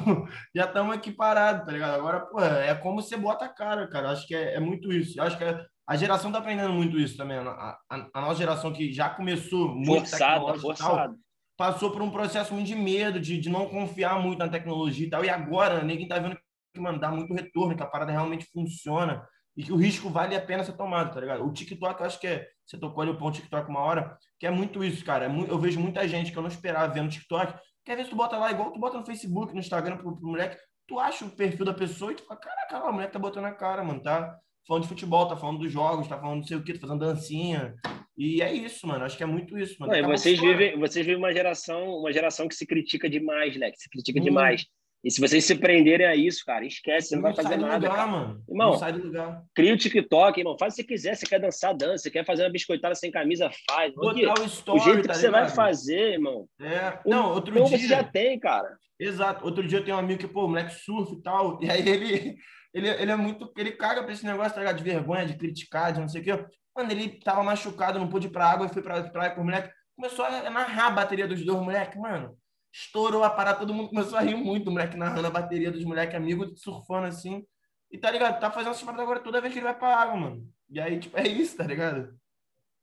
já 0.54 0.64
estamos 0.64 0.94
aqui 0.94 1.12
parados, 1.12 1.66
tá 1.66 1.72
ligado? 1.72 1.94
Agora, 1.94 2.20
pô, 2.20 2.40
é 2.40 2.74
como 2.74 3.02
você 3.02 3.16
bota 3.16 3.44
a 3.44 3.48
cara, 3.48 3.86
cara. 3.88 4.10
Acho 4.10 4.26
que 4.26 4.34
é, 4.34 4.54
é 4.54 4.60
muito 4.60 4.92
isso. 4.92 5.20
Acho 5.20 5.36
que 5.36 5.44
é, 5.44 5.64
a 5.86 5.96
geração 5.96 6.32
tá 6.32 6.38
aprendendo 6.38 6.72
muito 6.72 6.98
isso 6.98 7.16
também. 7.16 7.36
A, 7.38 7.78
a, 7.90 8.08
a 8.14 8.20
nossa 8.20 8.36
geração 8.36 8.72
que 8.72 8.92
já 8.92 9.10
começou 9.10 9.74
muito 9.74 10.08
forçada, 10.08 10.58
forçada. 10.58 11.14
passou 11.56 11.90
por 11.90 12.00
um 12.00 12.10
processo 12.10 12.54
muito 12.54 12.66
de 12.66 12.74
medo, 12.74 13.20
de, 13.20 13.38
de 13.38 13.50
não 13.50 13.68
confiar 13.68 14.18
muito 14.20 14.38
na 14.38 14.48
tecnologia 14.48 15.06
e 15.06 15.10
tal. 15.10 15.24
E 15.24 15.28
agora, 15.28 15.82
ninguém 15.82 16.08
tá 16.08 16.18
vendo 16.18 16.38
que, 16.74 16.80
mano, 16.80 16.98
dá 16.98 17.10
muito 17.10 17.34
retorno, 17.34 17.76
que 17.76 17.82
a 17.82 17.86
parada 17.86 18.10
realmente 18.10 18.46
funciona 18.52 19.26
e 19.56 19.62
que 19.62 19.72
o 19.72 19.76
risco 19.76 20.08
vale 20.08 20.34
a 20.34 20.40
pena 20.40 20.64
ser 20.64 20.72
tomado, 20.72 21.12
tá 21.14 21.20
ligado? 21.20 21.46
O 21.46 21.52
TikTok, 21.52 22.00
eu 22.00 22.06
acho 22.06 22.18
que 22.18 22.26
é. 22.26 22.48
Você 22.66 22.78
tocou 22.78 23.02
ali 23.02 23.10
o 23.10 23.18
ponto 23.18 23.36
TikTok 23.36 23.68
uma 23.68 23.80
hora, 23.80 24.16
que 24.40 24.46
é 24.46 24.50
muito 24.50 24.82
isso, 24.82 25.04
cara. 25.04 25.26
É 25.26 25.28
eu 25.28 25.58
vejo 25.58 25.78
muita 25.78 26.08
gente 26.08 26.32
que 26.32 26.38
eu 26.38 26.42
não 26.42 26.48
esperava 26.48 26.92
ver 26.92 27.02
no 27.02 27.10
TikTok. 27.10 27.54
Quer 27.84 27.96
ver 27.96 28.04
se 28.04 28.10
tu 28.10 28.16
bota 28.16 28.38
lá, 28.38 28.50
igual 28.50 28.72
tu 28.72 28.80
bota 28.80 28.98
no 28.98 29.04
Facebook, 29.04 29.52
no 29.52 29.60
Instagram 29.60 29.98
pro, 29.98 30.16
pro 30.16 30.26
moleque, 30.26 30.56
tu 30.88 30.98
acha 30.98 31.26
o 31.26 31.30
perfil 31.30 31.66
da 31.66 31.74
pessoa 31.74 32.12
e 32.12 32.14
tu 32.14 32.24
fala, 32.24 32.40
caraca, 32.40 32.88
a 32.88 32.92
moleque 32.92 33.12
tá 33.12 33.18
botando 33.18 33.44
a 33.44 33.52
cara, 33.52 33.84
mano, 33.84 34.02
tá? 34.02 34.34
Falando 34.66 34.82
de 34.82 34.88
futebol, 34.88 35.26
tá 35.26 35.36
falando 35.36 35.58
dos 35.58 35.72
jogos, 35.72 36.08
tá 36.08 36.18
falando 36.18 36.38
não 36.38 36.46
sei 36.46 36.56
o 36.56 36.62
que, 36.62 36.74
tá 36.74 36.80
fazendo 36.80 37.06
dancinha. 37.06 37.74
E 38.16 38.40
é 38.40 38.52
isso, 38.52 38.86
mano. 38.86 39.04
Acho 39.04 39.16
que 39.16 39.22
é 39.22 39.26
muito 39.26 39.58
isso, 39.58 39.76
mano. 39.78 39.92
Não, 39.92 40.08
vocês, 40.10 40.38
vivem, 40.38 40.78
vocês 40.78 41.04
vivem 41.04 41.18
uma 41.18 41.32
geração, 41.32 41.98
uma 41.98 42.12
geração 42.12 42.48
que 42.48 42.54
se 42.54 42.66
critica 42.66 43.08
demais, 43.08 43.56
né? 43.56 43.70
Que 43.70 43.78
se 43.78 43.88
critica 43.88 44.20
hum. 44.20 44.24
demais. 44.24 44.66
E 45.04 45.10
se 45.10 45.20
vocês 45.20 45.44
se 45.44 45.54
prenderem 45.54 46.06
a 46.06 46.16
isso, 46.16 46.42
cara, 46.46 46.64
esquece, 46.64 47.08
você 47.08 47.16
não, 47.16 47.22
não 47.22 47.34
vai 47.34 47.44
fazer 47.44 47.58
nada. 47.58 47.88
Lugar, 47.88 48.08
mano. 48.08 48.42
Irmão, 48.48 48.70
não 48.70 48.78
sai 48.78 48.92
do 48.94 49.04
lugar. 49.04 49.42
Cria 49.54 49.74
o 49.74 49.76
TikTok, 49.76 50.40
irmão. 50.40 50.56
Faz 50.58 50.72
o 50.72 50.76
que 50.76 50.82
você 50.82 50.88
quiser. 50.88 51.14
Você 51.14 51.26
quer 51.26 51.38
dançar, 51.38 51.74
dança. 51.76 52.04
Você 52.04 52.10
quer 52.10 52.24
fazer 52.24 52.44
uma 52.44 52.50
biscoitada 52.50 52.94
sem 52.94 53.10
camisa, 53.10 53.50
faz. 53.68 53.94
Botar 53.94 54.40
o, 54.40 54.46
story, 54.46 54.80
o 54.80 54.82
jeito 54.82 55.06
tá 55.06 55.12
que 55.12 55.18
você 55.18 55.28
vai 55.28 55.46
fazer, 55.50 56.12
irmão. 56.12 56.48
É. 56.58 56.98
Não, 57.04 57.34
outro 57.34 57.52
então 57.54 57.66
dia. 57.66 57.76
você 57.76 57.86
já 57.86 58.02
tem, 58.02 58.40
cara. 58.40 58.78
Exato. 58.98 59.44
Outro 59.44 59.66
dia 59.66 59.80
eu 59.80 59.84
tenho 59.84 59.98
um 59.98 60.00
amigo 60.00 60.20
que, 60.20 60.28
pô, 60.28 60.48
moleque 60.48 60.74
surf 60.74 61.12
e 61.12 61.22
tal. 61.22 61.62
E 61.62 61.68
aí 61.68 61.86
ele, 61.86 62.36
ele, 62.74 62.88
ele 62.88 63.10
é 63.12 63.16
muito. 63.16 63.50
Ele 63.56 63.72
caga 63.72 64.02
pra 64.02 64.12
esse 64.12 64.26
negócio, 64.26 64.52
tá 64.52 64.60
ligado? 64.60 64.76
De 64.76 64.84
vergonha, 64.84 65.24
de 65.24 65.36
criticar, 65.36 65.92
de 65.92 66.00
não 66.00 66.08
sei 66.08 66.20
o 66.20 66.24
quê. 66.24 66.46
Mano, 66.76 66.90
ele 66.90 67.20
tava 67.20 67.42
machucado, 67.42 67.98
não 67.98 68.08
pôde 68.08 68.26
ir 68.26 68.30
pra 68.30 68.50
água 68.50 68.68
foi 68.68 68.82
pra 68.82 69.02
praia 69.04 69.30
com 69.30 69.40
o 69.40 69.44
moleque. 69.44 69.72
Começou 69.96 70.24
a 70.24 70.50
narrar 70.50 70.88
a 70.88 70.90
bateria 70.90 71.26
dos 71.26 71.44
dois 71.44 71.60
moleques, 71.60 71.98
mano 71.98 72.36
estourou 72.74 73.22
a 73.22 73.30
parada, 73.30 73.60
todo 73.60 73.72
mundo 73.72 73.88
começou 73.88 74.18
a 74.18 74.20
rir 74.20 74.34
muito, 74.34 74.68
o 74.68 74.72
moleque 74.72 74.96
narrando 74.96 75.28
a 75.28 75.30
bateria 75.30 75.70
dos 75.70 75.84
moleques 75.84 76.16
amigos, 76.16 76.60
surfando 76.60 77.06
assim. 77.06 77.46
E 77.88 77.96
tá 77.96 78.10
ligado? 78.10 78.40
Tá 78.40 78.50
fazendo 78.50 78.72
essa 78.72 78.84
parada 78.84 79.04
agora 79.04 79.20
toda 79.20 79.40
vez 79.40 79.52
que 79.52 79.60
ele 79.60 79.66
vai 79.66 79.78
pra 79.78 79.96
água, 79.96 80.16
mano. 80.16 80.52
E 80.68 80.80
aí, 80.80 80.98
tipo, 80.98 81.16
é 81.16 81.28
isso, 81.28 81.56
tá 81.56 81.64
ligado? 81.64 82.12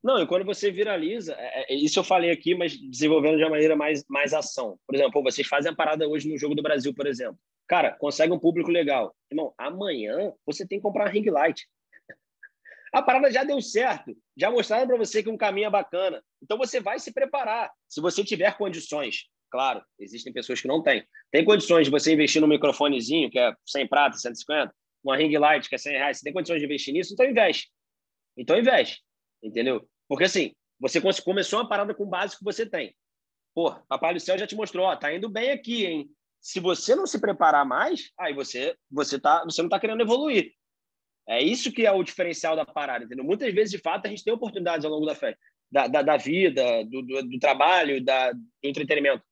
Não, 0.02 0.18
e 0.20 0.26
quando 0.26 0.46
você 0.46 0.72
viraliza, 0.72 1.36
é, 1.38 1.74
é, 1.74 1.76
isso 1.76 2.00
eu 2.00 2.04
falei 2.06 2.32
aqui, 2.32 2.56
mas 2.56 2.78
desenvolvendo 2.78 3.38
de 3.38 3.44
uma 3.44 3.50
maneira 3.50 3.76
mais, 3.76 4.06
mais 4.08 4.34
ação. 4.34 4.80
Por 4.88 4.96
exemplo, 4.96 5.22
vocês 5.22 5.46
fazem 5.46 5.74
a 5.74 5.76
parada 5.76 6.08
hoje 6.08 6.30
no 6.30 6.38
Jogo 6.38 6.56
do 6.56 6.64
Brasil, 6.64 6.94
por 6.94 7.06
exemplo. 7.06 7.38
Cara, 7.72 7.92
consegue 7.92 8.34
um 8.34 8.38
público 8.38 8.70
legal. 8.70 9.16
Irmão, 9.32 9.54
amanhã 9.58 10.34
você 10.46 10.68
tem 10.68 10.78
que 10.78 10.84
comprar 10.84 11.06
uma 11.06 11.10
ring 11.10 11.30
light. 11.30 11.66
A 12.94 13.02
parada 13.02 13.32
já 13.32 13.46
deu 13.46 13.62
certo, 13.62 14.14
já 14.36 14.52
mostraram 14.52 14.88
para 14.88 14.98
você 14.98 15.24
que 15.24 15.30
um 15.30 15.38
caminho 15.38 15.68
é 15.68 15.70
bacana. 15.70 16.22
Então 16.44 16.58
você 16.58 16.82
vai 16.82 17.00
se 17.00 17.14
preparar. 17.14 17.72
Se 17.88 18.02
você 18.02 18.26
tiver 18.26 18.58
condições, 18.58 19.30
claro, 19.50 19.82
existem 19.98 20.34
pessoas 20.34 20.60
que 20.60 20.68
não 20.68 20.84
têm. 20.84 21.08
Tem 21.32 21.46
condições 21.46 21.86
de 21.86 21.92
você 21.92 22.12
investir 22.12 22.42
num 22.42 22.48
microfonezinho, 22.48 23.32
que 23.32 23.40
é 23.40 23.56
100 23.66 23.88
prata, 23.88 24.18
150, 24.18 24.76
uma 25.02 25.16
ring 25.16 25.34
light, 25.38 25.70
que 25.70 25.76
é 25.76 25.78
100 25.78 25.94
reais. 25.94 26.18
Você 26.18 26.26
tem 26.26 26.34
condições 26.34 26.60
de 26.60 26.66
investir 26.66 26.94
nisso, 26.94 27.14
então 27.14 27.26
investe. 27.26 27.72
Então 28.36 28.60
investe. 28.60 29.02
Entendeu? 29.42 29.90
Porque 30.10 30.26
assim, 30.26 30.54
você 30.78 31.00
começou 31.24 31.60
uma 31.60 31.70
parada 31.70 31.96
com 31.96 32.06
básico 32.06 32.40
que 32.40 32.44
você 32.44 32.66
tem. 32.66 32.94
Pô, 33.56 33.72
Papai 33.88 34.14
do 34.14 34.20
Céu 34.20 34.38
já 34.38 34.46
te 34.46 34.58
mostrou, 34.58 34.88
ó, 34.88 34.96
tá 34.98 35.16
indo 35.16 35.30
bem 35.30 35.52
aqui, 35.52 35.86
hein? 35.86 36.12
Se 36.42 36.60
você 36.60 36.96
não 36.96 37.06
se 37.06 37.22
preparar 37.22 37.66
mais, 37.66 38.12
aí 38.20 38.34
você 38.34 38.76
você 38.90 39.20
tá, 39.20 39.44
você 39.46 39.62
não 39.62 39.68
está 39.68 39.80
querendo 39.80 40.02
evoluir. 40.02 40.52
É 41.30 41.42
isso 41.42 41.72
que 41.72 41.86
é 41.86 41.92
o 41.92 42.04
diferencial 42.04 42.56
da 42.56 42.66
parada, 42.66 43.06
entendeu? 43.06 43.24
Muitas 43.24 43.54
vezes, 43.54 43.72
de 43.72 43.78
fato, 43.78 44.08
a 44.08 44.10
gente 44.10 44.24
tem 44.24 44.34
oportunidades 44.34 44.84
ao 44.84 44.92
longo 44.92 45.06
da 45.06 45.14
fé, 45.14 45.38
da, 45.72 45.88
da, 45.88 46.02
da 46.02 46.18
vida, 46.18 46.84
do, 46.86 47.04
do, 47.04 47.24
do, 47.24 47.40
trabalho, 47.40 48.04
da, 48.04 48.32
do 48.32 48.42
entretenimento. 48.64 49.24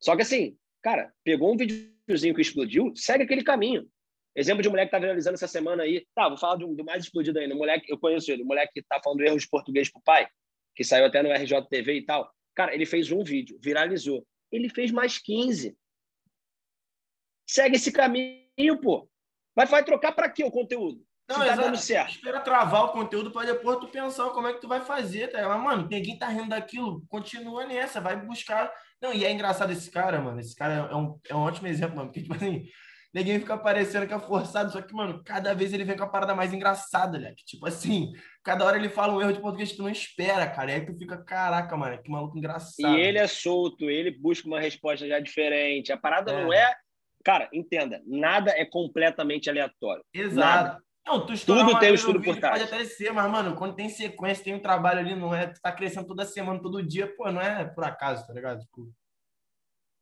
Só 0.00 0.16
que 0.16 0.22
assim, 0.22 0.58
cara, 0.82 1.12
pegou 1.24 1.54
um 1.54 1.56
videozinho 1.56 2.34
que 2.34 2.42
explodiu, 2.42 2.92
segue 2.96 3.22
aquele 3.22 3.44
caminho. 3.44 3.88
Exemplo 4.34 4.60
de 4.60 4.68
um 4.68 4.72
moleque 4.72 4.88
que 4.88 4.96
tá 4.96 4.98
viralizando 4.98 5.34
essa 5.34 5.48
semana 5.48 5.84
aí. 5.84 6.04
Tá, 6.14 6.28
vou 6.28 6.36
falar 6.36 6.56
do, 6.56 6.74
do 6.74 6.84
mais 6.84 7.04
explodido 7.04 7.38
ainda. 7.38 7.54
Moleque, 7.54 7.90
eu 7.90 7.98
conheço 7.98 8.30
ele, 8.30 8.42
o 8.42 8.46
moleque 8.46 8.72
que 8.74 8.82
tá 8.82 9.00
falando 9.02 9.22
erros 9.22 9.42
de 9.42 9.48
português 9.48 9.90
pro 9.90 10.02
pai, 10.02 10.28
que 10.74 10.84
saiu 10.84 11.06
até 11.06 11.22
no 11.22 11.32
RJTV 11.32 11.94
e 11.94 12.04
tal. 12.04 12.30
Cara, 12.54 12.74
ele 12.74 12.84
fez 12.84 13.10
um 13.10 13.24
vídeo, 13.24 13.58
viralizou. 13.62 14.26
Ele 14.52 14.68
fez 14.68 14.90
mais 14.90 15.18
15. 15.18 15.74
Segue 17.46 17.76
esse 17.76 17.92
caminho, 17.92 18.80
pô. 18.82 19.08
Vai, 19.54 19.66
vai 19.66 19.84
trocar 19.84 20.12
para 20.12 20.28
quê 20.28 20.44
o 20.44 20.50
conteúdo? 20.50 21.00
Não, 21.28 21.38
tá 21.38 21.56
dando 21.56 21.76
certo. 21.76 22.10
Espera 22.10 22.40
travar 22.40 22.84
o 22.84 22.92
conteúdo 22.92 23.32
para 23.32 23.46
depois 23.46 23.78
tu 23.78 23.88
pensar 23.88 24.30
como 24.30 24.46
é 24.46 24.52
que 24.52 24.60
tu 24.60 24.68
vai 24.68 24.80
fazer, 24.80 25.28
tá? 25.28 25.46
Mas, 25.48 25.60
mano, 25.60 25.88
ninguém 25.90 26.16
tá 26.16 26.28
rindo 26.28 26.50
daquilo, 26.50 27.02
continua 27.08 27.66
nessa, 27.66 28.00
vai 28.00 28.16
buscar. 28.16 28.72
Não, 29.02 29.12
e 29.12 29.24
é 29.24 29.32
engraçado 29.32 29.72
esse 29.72 29.90
cara, 29.90 30.20
mano. 30.20 30.38
Esse 30.38 30.54
cara 30.54 30.88
é 30.90 30.94
um, 30.94 31.18
é 31.28 31.34
um 31.34 31.40
ótimo 31.40 31.66
exemplo, 31.66 31.96
mano. 31.96 32.08
Porque, 32.08 32.22
tipo 32.22 32.34
assim, 32.34 32.64
ninguém 33.12 33.40
fica 33.40 33.58
parecendo 33.58 34.06
que 34.06 34.14
é 34.14 34.20
forçado, 34.20 34.70
só 34.70 34.80
que, 34.80 34.94
mano, 34.94 35.20
cada 35.24 35.52
vez 35.52 35.72
ele 35.72 35.84
vem 35.84 35.96
com 35.96 36.04
a 36.04 36.08
parada 36.08 36.32
mais 36.32 36.52
engraçada, 36.52 37.18
né? 37.18 37.34
Que, 37.36 37.44
tipo 37.44 37.66
assim, 37.66 38.12
cada 38.44 38.64
hora 38.64 38.76
ele 38.76 38.88
fala 38.88 39.12
um 39.12 39.20
erro 39.20 39.32
de 39.32 39.40
português 39.40 39.72
que 39.72 39.76
tu 39.78 39.82
não 39.82 39.90
espera, 39.90 40.48
cara. 40.48 40.70
E 40.70 40.74
aí 40.74 40.86
tu 40.86 40.96
fica, 40.96 41.18
caraca, 41.24 41.76
mano, 41.76 42.00
que 42.00 42.10
maluco 42.10 42.38
engraçado. 42.38 42.96
E 42.96 43.00
ele 43.00 43.18
é 43.18 43.26
solto, 43.26 43.90
ele 43.90 44.12
busca 44.12 44.46
uma 44.46 44.60
resposta 44.60 45.08
já 45.08 45.18
diferente. 45.18 45.90
A 45.90 45.96
parada 45.96 46.30
é. 46.30 46.44
não 46.44 46.52
é. 46.52 46.72
Cara, 47.26 47.48
entenda, 47.52 48.00
nada 48.06 48.52
é 48.52 48.64
completamente 48.64 49.50
aleatório. 49.50 50.04
Exato. 50.14 50.36
Nada. 50.36 50.82
Não, 51.04 51.26
tu 51.26 51.34
Tudo 51.44 51.76
tem 51.80 51.90
um 51.90 51.94
estudo 51.96 52.22
por 52.22 52.38
trás. 52.38 52.60
Pode 52.62 52.72
até 52.72 52.84
ser, 52.84 53.12
mas, 53.12 53.28
mano, 53.28 53.56
quando 53.56 53.74
tem 53.74 53.88
sequência, 53.88 54.44
tem 54.44 54.54
um 54.54 54.62
trabalho 54.62 55.00
ali, 55.00 55.16
não 55.16 55.34
é? 55.34 55.48
Tu 55.48 55.60
tá 55.60 55.72
crescendo 55.72 56.06
toda 56.06 56.24
semana, 56.24 56.62
todo 56.62 56.86
dia, 56.86 57.12
pô, 57.16 57.28
não 57.32 57.40
é 57.40 57.64
por 57.64 57.82
acaso, 57.82 58.24
tá 58.28 58.32
ligado? 58.32 58.60
Tipo... 58.60 58.92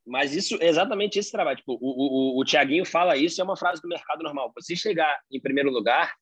Mas 0.07 0.35
isso, 0.35 0.59
exatamente 0.61 1.19
esse 1.19 1.33
trabalho. 1.33 1.57
Tipo, 1.57 1.79
o, 1.81 2.37
o, 2.37 2.41
o 2.43 2.45
Tiaguinho 2.45 2.85
fala 2.85 3.17
isso, 3.17 3.41
é 3.41 3.45
uma 3.45 3.57
frase 3.57 3.81
do 3.81 3.89
mercado 3.89 4.23
normal. 4.23 4.53
Você 4.55 4.77
chegar 4.77 5.19
em 5.31 5.41
primeiro 5.41 5.71
lugar 5.71 6.15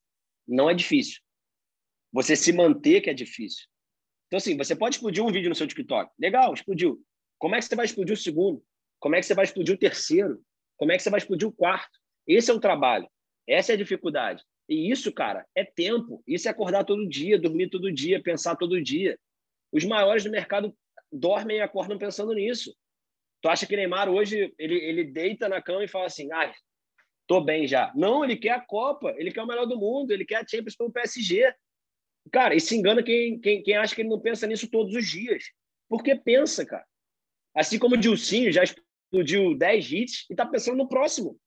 não 0.47 0.71
é 0.71 0.75
difícil. 0.75 1.21
Você 2.13 2.37
se 2.37 2.53
manter 2.53 3.01
que 3.01 3.11
é 3.11 3.15
difícil. 3.15 3.67
Então, 4.29 4.37
assim, 4.37 4.57
você 4.57 4.77
pode 4.77 4.95
explodir 4.95 5.25
um 5.25 5.33
vídeo 5.33 5.49
no 5.49 5.55
seu 5.57 5.67
TikTok. 5.67 6.13
Legal, 6.17 6.55
explodiu. 6.55 7.05
Como 7.41 7.57
é 7.57 7.59
que 7.59 7.65
você 7.65 7.75
vai 7.75 7.87
explodir 7.87 8.15
o 8.15 8.17
segundo? 8.17 8.65
Como 9.01 9.17
é 9.17 9.21
que 9.21 9.27
você 9.27 9.35
vai 9.35 9.45
explodir 9.45 9.75
o 9.75 9.79
terceiro? 9.79 10.41
Como 10.83 10.91
é 10.91 10.97
que 10.97 11.03
você 11.05 11.11
vai 11.11 11.19
explodir 11.19 11.47
o 11.47 11.53
quarto? 11.53 11.97
Esse 12.27 12.51
é 12.51 12.55
o 12.55 12.59
trabalho. 12.59 13.09
Essa 13.47 13.71
é 13.71 13.75
a 13.75 13.79
dificuldade. 13.79 14.43
E 14.69 14.91
isso, 14.91 15.13
cara, 15.13 15.47
é 15.55 15.65
tempo. 15.65 16.21
Isso 16.27 16.49
é 16.49 16.51
acordar 16.51 16.83
todo 16.83 17.09
dia, 17.09 17.39
dormir 17.39 17.71
todo 17.71 17.93
dia, 17.93 18.21
pensar 18.21 18.57
todo 18.57 18.83
dia. 18.83 19.17
Os 19.71 19.85
maiores 19.85 20.25
do 20.25 20.31
mercado 20.33 20.77
dormem 21.13 21.59
e 21.59 21.61
acordam 21.61 21.97
pensando 21.97 22.35
nisso. 22.35 22.77
Tu 23.41 23.49
acha 23.49 23.65
que 23.65 23.77
Neymar 23.77 24.09
hoje 24.09 24.53
ele, 24.59 24.75
ele 24.75 25.05
deita 25.05 25.49
na 25.49 25.63
cama 25.63 25.85
e 25.85 25.89
fala 25.89 26.07
assim: 26.07 26.33
ah, 26.33 26.53
tô 27.29 27.41
bem 27.41 27.65
já. 27.69 27.93
Não, 27.95 28.25
ele 28.25 28.35
quer 28.35 28.51
a 28.51 28.61
Copa, 28.61 29.15
ele 29.17 29.31
quer 29.31 29.45
o 29.45 29.47
melhor 29.47 29.67
do 29.67 29.79
mundo, 29.79 30.11
ele 30.11 30.25
quer 30.25 30.39
a 30.43 30.45
Champions 30.45 30.75
pelo 30.75 30.91
PSG. 30.91 31.55
Cara, 32.33 32.57
e 32.57 32.61
se 32.61 32.77
engana 32.77 33.05
quem, 33.05 33.39
quem, 33.39 33.63
quem 33.63 33.77
acha 33.77 33.95
que 33.95 34.03
ele 34.03 34.09
não 34.09 34.19
pensa 34.19 34.49
nisso 34.49 34.69
todos 34.69 34.97
os 34.97 35.09
dias. 35.09 35.45
Porque 35.89 36.17
pensa, 36.17 36.67
cara. 36.67 36.85
Assim 37.55 37.79
como 37.79 37.95
o 37.95 37.99
Dilcinho 37.99 38.51
já 38.51 38.65
explodiu 39.13 39.55
10 39.55 39.93
hits 39.93 40.27
e 40.31 40.35
tá 40.35 40.47
pensando 40.47 40.79
no 40.79 40.89
próximo. 40.89 41.39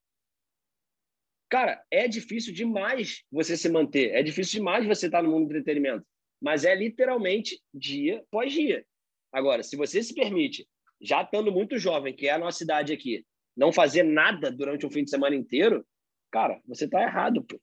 Cara, 1.50 1.84
é 1.90 2.08
difícil 2.08 2.54
demais 2.54 3.24
você 3.32 3.58
se 3.58 3.70
manter, 3.70 4.12
é 4.14 4.22
difícil 4.22 4.60
demais 4.60 4.86
você 4.86 5.08
estar 5.08 5.24
no 5.24 5.32
mundo 5.32 5.48
do 5.48 5.52
entretenimento, 5.52 6.06
mas 6.42 6.64
é 6.64 6.76
literalmente 6.76 7.60
dia 7.74 8.20
após 8.20 8.54
dia. 8.54 8.86
Agora, 9.32 9.64
se 9.64 9.76
você 9.76 10.02
se 10.04 10.14
permite, 10.14 10.68
já 11.02 11.24
estando 11.24 11.52
muito 11.52 11.78
jovem, 11.78 12.16
que 12.16 12.28
é 12.28 12.32
a 12.32 12.38
nossa 12.38 12.64
idade 12.64 12.94
aqui, 12.94 13.26
não 13.56 13.72
fazer 13.72 14.04
nada 14.04 14.52
durante 14.52 14.86
um 14.86 14.92
fim 14.92 15.04
de 15.04 15.10
semana 15.10 15.36
inteiro, 15.36 15.86
cara, 16.32 16.62
você 16.68 16.86
está 16.86 17.02
errado, 17.02 17.44
pô. 17.44 17.60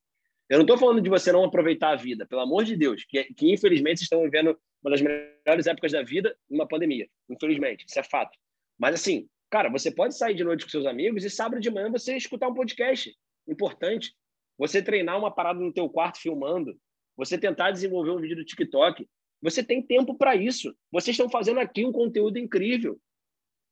Eu 0.49 0.59
não 0.59 0.65
estou 0.65 0.77
falando 0.77 1.01
de 1.01 1.09
você 1.09 1.33
não 1.33 1.45
aproveitar 1.45 1.91
a 1.91 1.97
vida, 1.97 2.27
pelo 2.27 2.43
amor 2.43 2.65
de 2.65 2.77
Deus, 2.77 3.05
que, 3.05 3.25
que 3.35 3.53
infelizmente 3.53 3.99
vocês 3.99 4.07
estão 4.07 4.23
vivendo 4.23 4.59
uma 4.83 4.91
das 4.91 5.01
melhores 5.01 5.67
épocas 5.67 5.93
da 5.93 6.03
vida 6.03 6.37
numa 6.51 6.67
pandemia, 6.67 7.09
infelizmente, 7.29 7.87
isso 7.89 7.99
é 7.99 8.03
fato. 8.03 8.37
Mas 8.79 8.95
assim, 8.95 9.29
cara, 9.53 9.69
você 9.69 9.91
pode 9.91 10.17
sair 10.17 10.35
de 10.35 10.43
noite 10.43 10.65
com 10.65 10.71
seus 10.71 10.87
amigos 10.87 11.25
e 11.25 11.31
sábado 11.31 11.61
de 11.61 11.71
manhã 11.71 11.91
você 11.91 12.17
escutar 12.17 12.49
um 12.49 12.55
podcast 12.55 13.15
importante. 13.47 14.15
Você 14.57 14.81
treinar 14.81 15.19
uma 15.19 15.31
parada 15.31 15.61
no 15.61 15.71
teu 15.71 15.91
quarto 15.91 16.19
filmando, 16.19 16.75
você 17.15 17.37
tentar 17.37 17.71
desenvolver 17.71 18.13
um 18.13 18.19
vídeo 18.19 18.37
do 18.37 18.45
TikTok, 18.47 19.07
você 19.43 19.63
tem 19.63 19.83
tempo 19.83 20.17
para 20.17 20.35
isso. 20.35 20.75
Vocês 20.91 21.15
estão 21.15 21.29
fazendo 21.29 21.61
aqui 21.61 21.85
um 21.85 21.93
conteúdo 21.93 22.39
incrível. 22.39 22.99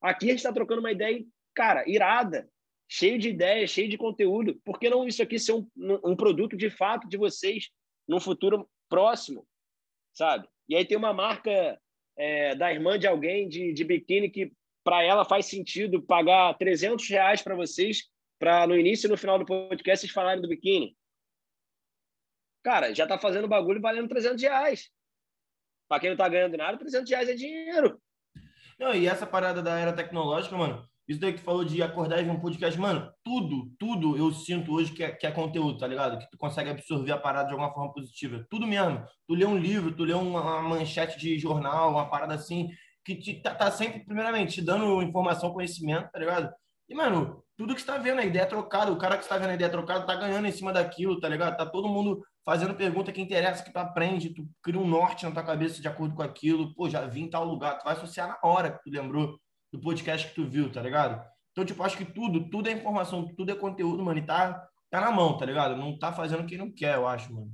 Aqui 0.02 0.26
a 0.26 0.28
gente 0.30 0.40
está 0.40 0.52
trocando 0.52 0.80
uma 0.80 0.92
ideia, 0.92 1.24
cara, 1.54 1.82
irada, 1.88 2.46
cheio 2.86 3.18
de 3.18 3.30
ideias, 3.30 3.70
cheio 3.70 3.88
de 3.88 3.96
conteúdo. 3.96 4.60
Por 4.62 4.78
que 4.78 4.90
não 4.90 5.08
isso 5.08 5.22
aqui 5.22 5.38
ser 5.38 5.52
um, 5.52 5.66
um 6.04 6.14
produto 6.14 6.58
de 6.58 6.68
fato 6.68 7.08
de 7.08 7.16
vocês 7.16 7.70
num 8.06 8.20
futuro 8.20 8.68
próximo, 8.86 9.46
sabe? 10.12 10.46
E 10.68 10.76
aí 10.76 10.84
tem 10.84 10.98
uma 10.98 11.14
marca 11.14 11.80
é, 12.18 12.54
da 12.54 12.70
irmã 12.70 12.98
de 12.98 13.06
alguém 13.06 13.48
de, 13.48 13.72
de 13.72 13.82
biquíni 13.82 14.28
que 14.28 14.52
para 14.84 15.02
ela 15.02 15.24
faz 15.24 15.46
sentido 15.46 16.02
pagar 16.02 16.54
300 16.54 17.08
reais 17.08 17.42
para 17.42 17.54
vocês 17.54 18.08
para 18.38 18.66
no 18.66 18.76
início 18.76 19.06
e 19.06 19.10
no 19.10 19.18
final 19.18 19.38
do 19.38 19.44
podcast 19.44 20.00
vocês 20.00 20.12
falarem 20.12 20.40
do 20.40 20.48
biquíni. 20.48 20.96
Cara, 22.62 22.94
já 22.94 23.06
tá 23.06 23.18
fazendo 23.18 23.48
bagulho 23.48 23.80
valendo 23.80 24.08
300 24.08 24.42
reais. 24.42 24.90
Para 25.88 26.00
quem 26.00 26.10
não 26.10 26.16
tá 26.16 26.28
ganhando 26.28 26.56
nada, 26.56 26.78
300 26.78 27.10
reais 27.10 27.28
é 27.28 27.34
dinheiro. 27.34 28.00
Não, 28.78 28.94
e 28.94 29.06
essa 29.06 29.26
parada 29.26 29.62
da 29.62 29.78
era 29.78 29.92
tecnológica, 29.92 30.56
mano, 30.56 30.88
isso 31.10 31.20
daí 31.20 31.32
que 31.32 31.40
tu 31.40 31.44
falou 31.44 31.64
de 31.64 31.82
acordar 31.82 32.20
e 32.20 32.24
ver 32.24 32.30
um 32.30 32.38
podcast, 32.38 32.78
mano, 32.78 33.12
tudo, 33.24 33.68
tudo 33.78 34.16
eu 34.16 34.32
sinto 34.32 34.72
hoje 34.72 34.92
que 34.92 35.02
é, 35.02 35.10
que 35.10 35.26
é 35.26 35.32
conteúdo, 35.32 35.76
tá 35.76 35.86
ligado? 35.86 36.18
Que 36.18 36.30
tu 36.30 36.38
consegue 36.38 36.70
absorver 36.70 37.10
a 37.10 37.18
parada 37.18 37.48
de 37.48 37.52
alguma 37.52 37.74
forma 37.74 37.92
positiva. 37.92 38.46
Tudo 38.48 38.66
mesmo. 38.66 39.04
Tu 39.26 39.34
lê 39.34 39.44
um 39.44 39.58
livro, 39.58 39.94
tu 39.94 40.04
lê 40.04 40.12
uma, 40.14 40.40
uma 40.40 40.62
manchete 40.62 41.18
de 41.18 41.36
jornal, 41.36 41.90
uma 41.90 42.08
parada 42.08 42.34
assim, 42.34 42.70
que 43.04 43.16
te, 43.16 43.42
tá, 43.42 43.54
tá 43.54 43.70
sempre, 43.70 44.04
primeiramente, 44.04 44.54
te 44.54 44.62
dando 44.62 45.02
informação, 45.02 45.52
conhecimento, 45.52 46.10
tá 46.10 46.18
ligado? 46.18 46.52
E, 46.88 46.94
mano, 46.94 47.44
tudo 47.56 47.74
que 47.74 47.80
está 47.80 47.98
vendo 47.98 48.20
a 48.20 48.24
ideia 48.24 48.46
trocada, 48.46 48.90
o 48.90 48.98
cara 48.98 49.16
que 49.16 49.22
está 49.22 49.38
vendo 49.38 49.50
a 49.50 49.54
ideia 49.54 49.70
trocada 49.70 50.04
tá 50.04 50.14
ganhando 50.16 50.46
em 50.48 50.52
cima 50.52 50.72
daquilo, 50.72 51.20
tá 51.20 51.28
ligado? 51.28 51.56
Tá 51.56 51.64
todo 51.64 51.88
mundo 51.88 52.20
fazendo 52.44 52.74
pergunta 52.74 53.12
que 53.12 53.20
interessa, 53.20 53.62
que 53.62 53.72
tu 53.72 53.76
aprende, 53.76 54.34
tu 54.34 54.48
cria 54.62 54.80
um 54.80 54.88
norte 54.88 55.24
na 55.24 55.30
tua 55.30 55.44
cabeça 55.44 55.80
de 55.80 55.86
acordo 55.86 56.14
com 56.14 56.22
aquilo. 56.22 56.74
Pô, 56.74 56.88
já 56.88 57.06
vim 57.06 57.24
em 57.24 57.30
tal 57.30 57.44
lugar, 57.44 57.78
tu 57.78 57.84
vai 57.84 57.94
associar 57.94 58.28
na 58.28 58.38
hora 58.42 58.72
que 58.72 58.82
tu 58.82 58.90
lembrou 58.90 59.38
do 59.72 59.80
podcast 59.80 60.28
que 60.28 60.34
tu 60.34 60.48
viu, 60.48 60.70
tá 60.72 60.82
ligado? 60.82 61.22
Então, 61.52 61.64
tipo, 61.64 61.82
acho 61.82 61.96
que 61.96 62.04
tudo, 62.04 62.48
tudo 62.50 62.68
é 62.68 62.72
informação, 62.72 63.32
tudo 63.36 63.52
é 63.52 63.54
conteúdo, 63.54 64.02
mano, 64.02 64.18
e 64.18 64.26
tá, 64.26 64.66
tá 64.90 65.00
na 65.00 65.10
mão, 65.10 65.36
tá 65.38 65.46
ligado? 65.46 65.76
Não 65.76 65.98
tá 65.98 66.12
fazendo 66.12 66.46
quem 66.46 66.58
não 66.58 66.72
quer, 66.72 66.96
eu 66.96 67.06
acho, 67.06 67.32
mano. 67.32 67.52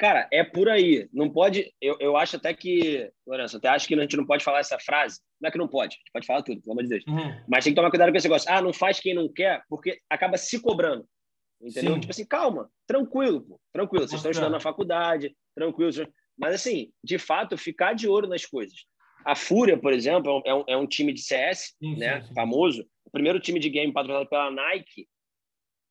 Cara, 0.00 0.26
é 0.32 0.42
por 0.42 0.66
aí. 0.66 1.06
Não 1.12 1.28
pode. 1.28 1.70
Eu, 1.78 1.94
eu 2.00 2.16
acho 2.16 2.36
até 2.36 2.54
que. 2.54 3.12
Lourenço, 3.26 3.58
até 3.58 3.68
acho 3.68 3.86
que 3.86 3.94
a 3.94 4.00
gente 4.00 4.16
não 4.16 4.24
pode 4.24 4.42
falar 4.42 4.60
essa 4.60 4.78
frase. 4.78 5.20
Não 5.38 5.48
é 5.48 5.50
que 5.50 5.58
não 5.58 5.68
pode, 5.68 5.96
a 5.96 5.98
gente 5.98 6.10
pode 6.10 6.26
falar 6.26 6.42
tudo, 6.42 6.62
pelo 6.62 6.72
amor 6.72 6.84
de 6.84 6.88
Deus. 6.88 7.04
Uhum. 7.06 7.44
Mas 7.46 7.64
tem 7.64 7.74
que 7.74 7.76
tomar 7.76 7.90
cuidado 7.90 8.10
com 8.10 8.16
esse 8.16 8.26
negócio. 8.26 8.50
Ah, 8.50 8.62
não 8.62 8.72
faz 8.72 8.98
quem 8.98 9.12
não 9.12 9.30
quer, 9.30 9.62
porque 9.68 10.00
acaba 10.08 10.38
se 10.38 10.58
cobrando. 10.58 11.06
Entendeu? 11.60 11.94
Sim. 11.94 12.00
Tipo 12.00 12.12
assim, 12.12 12.24
calma, 12.24 12.70
tranquilo, 12.86 13.42
pô, 13.42 13.60
tranquilo. 13.74 14.08
Vocês 14.08 14.20
estão 14.20 14.30
estudando 14.30 14.52
na 14.52 14.60
faculdade, 14.60 15.36
tranquilo. 15.54 15.90
Mas, 16.38 16.54
assim, 16.54 16.90
de 17.04 17.18
fato, 17.18 17.58
ficar 17.58 17.92
de 17.92 18.08
olho 18.08 18.26
nas 18.26 18.46
coisas. 18.46 18.86
A 19.26 19.36
Fúria, 19.36 19.76
por 19.76 19.92
exemplo, 19.92 20.42
é 20.46 20.54
um, 20.54 20.64
é 20.66 20.76
um 20.78 20.86
time 20.86 21.12
de 21.12 21.20
CS, 21.20 21.74
sim, 21.78 21.96
né? 21.96 22.22
Sim, 22.22 22.32
famoso. 22.32 22.86
O 23.04 23.10
primeiro 23.10 23.38
time 23.38 23.60
de 23.60 23.68
game 23.68 23.92
patrocinado 23.92 24.30
pela 24.30 24.50
Nike 24.50 25.06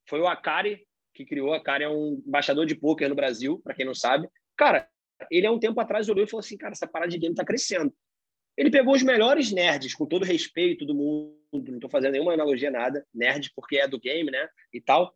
foi 0.07 0.20
o 0.20 0.28
Akari 0.28 0.84
que 1.20 1.26
criou. 1.26 1.53
A 1.53 1.61
cara 1.61 1.84
é 1.84 1.89
um 1.89 2.22
embaixador 2.26 2.65
de 2.65 2.76
poker 2.76 3.09
no 3.09 3.15
Brasil, 3.15 3.59
para 3.63 3.74
quem 3.74 3.86
não 3.86 3.93
sabe. 3.93 4.30
Cara, 4.55 4.88
ele 5.30 5.45
há 5.45 5.51
um 5.51 5.59
tempo 5.59 5.80
atrás 5.80 6.07
olhou 6.07 6.24
e 6.24 6.30
falou 6.30 6.39
assim, 6.39 6.57
cara, 6.57 6.72
essa 6.72 6.88
parada 6.88 7.11
de 7.11 7.17
game 7.17 7.34
está 7.34 7.43
crescendo. 7.43 7.93
Ele 8.57 8.72
pegou 8.72 8.93
os 8.93 9.03
melhores 9.03 9.51
nerds, 9.51 9.93
com 9.93 10.05
todo 10.05 10.26
respeito 10.26 10.86
do 10.86 10.95
mundo, 10.95 11.38
não 11.51 11.76
estou 11.76 11.89
fazendo 11.89 12.13
nenhuma 12.13 12.34
analogia, 12.34 12.72
nada, 12.72 13.05
nerd 13.13 13.51
porque 13.55 13.78
é 13.78 13.88
do 13.88 13.99
game, 13.99 14.32
né, 14.32 14.47
e 14.74 14.82
tal. 14.82 15.13